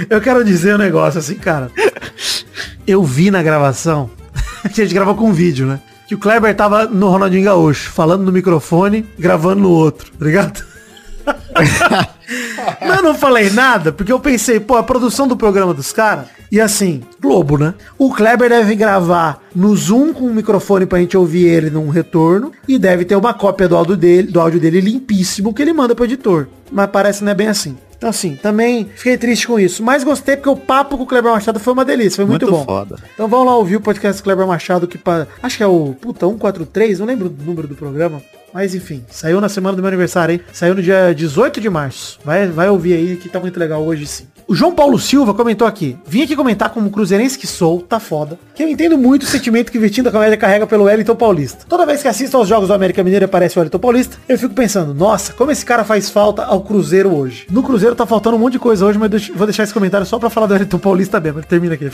Eu 0.09 0.21
quero 0.21 0.45
dizer 0.45 0.75
um 0.75 0.79
negócio 0.79 1.19
assim, 1.19 1.37
cara. 1.37 1.71
Eu 2.87 3.03
vi 3.05 3.31
na 3.31 3.43
gravação, 3.43 4.11
a 4.65 4.69
gente 4.69 4.95
gravou 4.95 5.15
com 5.15 5.33
vídeo, 5.33 5.67
né? 5.67 5.81
Que 6.07 6.15
o 6.15 6.19
Kleber 6.19 6.55
tava 6.57 6.87
no 6.87 7.11
Ronaldinho 7.11 7.45
Gaúcho, 7.45 7.91
falando 7.91 8.25
no 8.25 8.33
microfone, 8.33 9.07
gravando 9.19 9.63
no 9.63 9.71
outro, 9.71 10.11
tá 10.19 10.25
ligado? 10.25 10.65
Mas 12.81 12.97
eu 12.97 13.03
não 13.03 13.15
falei 13.15 13.51
nada, 13.51 13.93
porque 13.93 14.13
eu 14.13 14.21
pensei, 14.21 14.59
pô, 14.59 14.77
a 14.77 14.83
produção 14.83 15.29
do 15.29 15.37
programa 15.37 15.75
dos 15.75 15.93
caras, 15.93 16.27
e 16.51 16.61
assim, 16.61 17.03
Globo, 17.21 17.59
né? 17.59 17.75
O 17.99 18.13
Kleber 18.13 18.49
deve 18.49 18.75
gravar 18.75 19.43
no 19.55 19.75
Zoom 19.77 20.15
com 20.15 20.25
o 20.25 20.35
microfone 20.35 20.87
pra 20.87 20.99
gente 20.99 21.17
ouvir 21.17 21.47
ele 21.47 21.71
num 21.71 21.91
retorno, 21.91 22.53
e 22.67 22.79
deve 22.79 23.05
ter 23.05 23.17
uma 23.17 23.35
cópia 23.35 23.69
do 23.69 23.77
áudio 23.77 23.97
dele, 23.97 24.31
do 24.31 24.41
áudio 24.41 24.61
dele 24.61 24.81
limpíssimo 24.81 25.53
que 25.53 25.61
ele 25.61 25.73
manda 25.73 25.95
pro 25.95 26.05
editor. 26.05 26.49
Mas 26.73 26.89
parece 26.91 27.19
que 27.19 27.25
não 27.25 27.33
é 27.33 27.35
bem 27.35 27.49
assim. 27.49 27.77
Então 27.99 28.09
assim, 28.09 28.37
também 28.37 28.89
fiquei 28.95 29.19
triste 29.19 29.47
com 29.47 29.59
isso. 29.59 29.83
Mas 29.83 30.05
gostei 30.05 30.37
porque 30.37 30.49
o 30.49 30.57
papo 30.57 30.97
com 30.97 31.03
o 31.03 31.07
Kleber 31.07 31.33
Machado 31.33 31.59
foi 31.59 31.73
uma 31.73 31.85
delícia, 31.85 32.17
foi 32.17 32.25
muito, 32.25 32.47
Muito 32.47 32.57
bom. 32.59 32.65
foda. 32.65 32.97
Então 33.13 33.27
vamos 33.29 33.47
lá 33.47 33.57
ouvir 33.57 33.77
o 33.77 33.81
podcast 33.81 34.23
do 34.23 34.25
Kleber 34.25 34.47
Machado, 34.47 34.87
que 34.87 34.97
pa... 34.97 35.27
acho 35.43 35.57
que 35.57 35.63
é 35.63 35.67
o 35.67 35.95
puta 36.01 36.27
143, 36.27 37.01
não 37.01 37.07
lembro 37.07 37.27
o 37.29 37.45
número 37.45 37.67
do 37.67 37.75
programa. 37.75 38.23
Mas 38.55 38.75
enfim, 38.75 39.05
saiu 39.11 39.41
na 39.41 39.49
semana 39.49 39.77
do 39.77 39.83
meu 39.83 39.89
aniversário, 39.89 40.33
hein? 40.33 40.41
Saiu 40.53 40.75
no 40.75 40.83
dia 40.83 41.13
18 41.15 41.61
de 41.61 41.69
março. 41.69 42.19
Vai, 42.25 42.47
vai 42.47 42.71
ouvir 42.71 42.95
aí 42.95 43.17
que 43.17 43.29
tá 43.29 43.39
muito 43.39 43.59
legal 43.61 43.85
hoje 43.85 44.07
sim. 44.07 44.27
O 44.51 44.55
João 44.55 44.73
Paulo 44.73 44.99
Silva 44.99 45.35
comentou 45.35 45.69
aqui. 45.69 45.95
Vim 46.07 46.23
aqui 46.23 46.35
comentar 46.35 46.71
como 46.71 46.89
cruzeirense 46.89 47.39
que 47.39 47.47
sou, 47.47 47.83
tá 47.83 48.01
foda. 48.01 48.39
Que 48.55 48.63
eu 48.63 48.69
entendo 48.71 48.97
muito 48.97 49.25
o 49.25 49.27
sentimento 49.27 49.71
que 49.71 49.77
o 49.77 49.81
Vitinho 49.83 50.05
da 50.05 50.11
Comédia 50.11 50.39
carrega 50.39 50.67
pelo 50.67 50.85
Wellington 50.85 51.15
Paulista. 51.17 51.67
Toda 51.69 51.85
vez 51.85 52.01
que 52.01 52.09
assisto 52.09 52.35
aos 52.35 52.49
jogos 52.49 52.69
do 52.69 52.73
América 52.73 53.05
Mineiro 53.05 53.25
e 53.25 53.27
aparece 53.27 53.59
o 53.59 53.61
Wellington 53.61 53.79
Paulista, 53.79 54.17
eu 54.27 54.39
fico 54.39 54.55
pensando, 54.55 54.95
nossa, 54.95 55.35
como 55.35 55.51
esse 55.51 55.67
cara 55.67 55.85
faz 55.85 56.09
falta 56.09 56.47
ao 56.47 56.63
Cruzeiro 56.63 57.15
hoje. 57.15 57.47
No 57.51 57.63
Cruzeiro 57.63 57.95
tá 57.95 58.07
faltando 58.07 58.37
um 58.37 58.39
monte 58.39 58.55
de 58.55 58.59
coisa 58.59 58.87
hoje, 58.87 58.99
mas 58.99 59.29
vou 59.29 59.47
deixar 59.47 59.65
esse 59.65 59.75
comentário 59.75 60.07
só 60.07 60.19
pra 60.19 60.31
falar 60.31 60.47
do 60.47 60.55
Wellington 60.55 60.79
Paulista 60.79 61.21
mesmo. 61.21 61.43
Termina 61.43 61.75
aqui. 61.75 61.91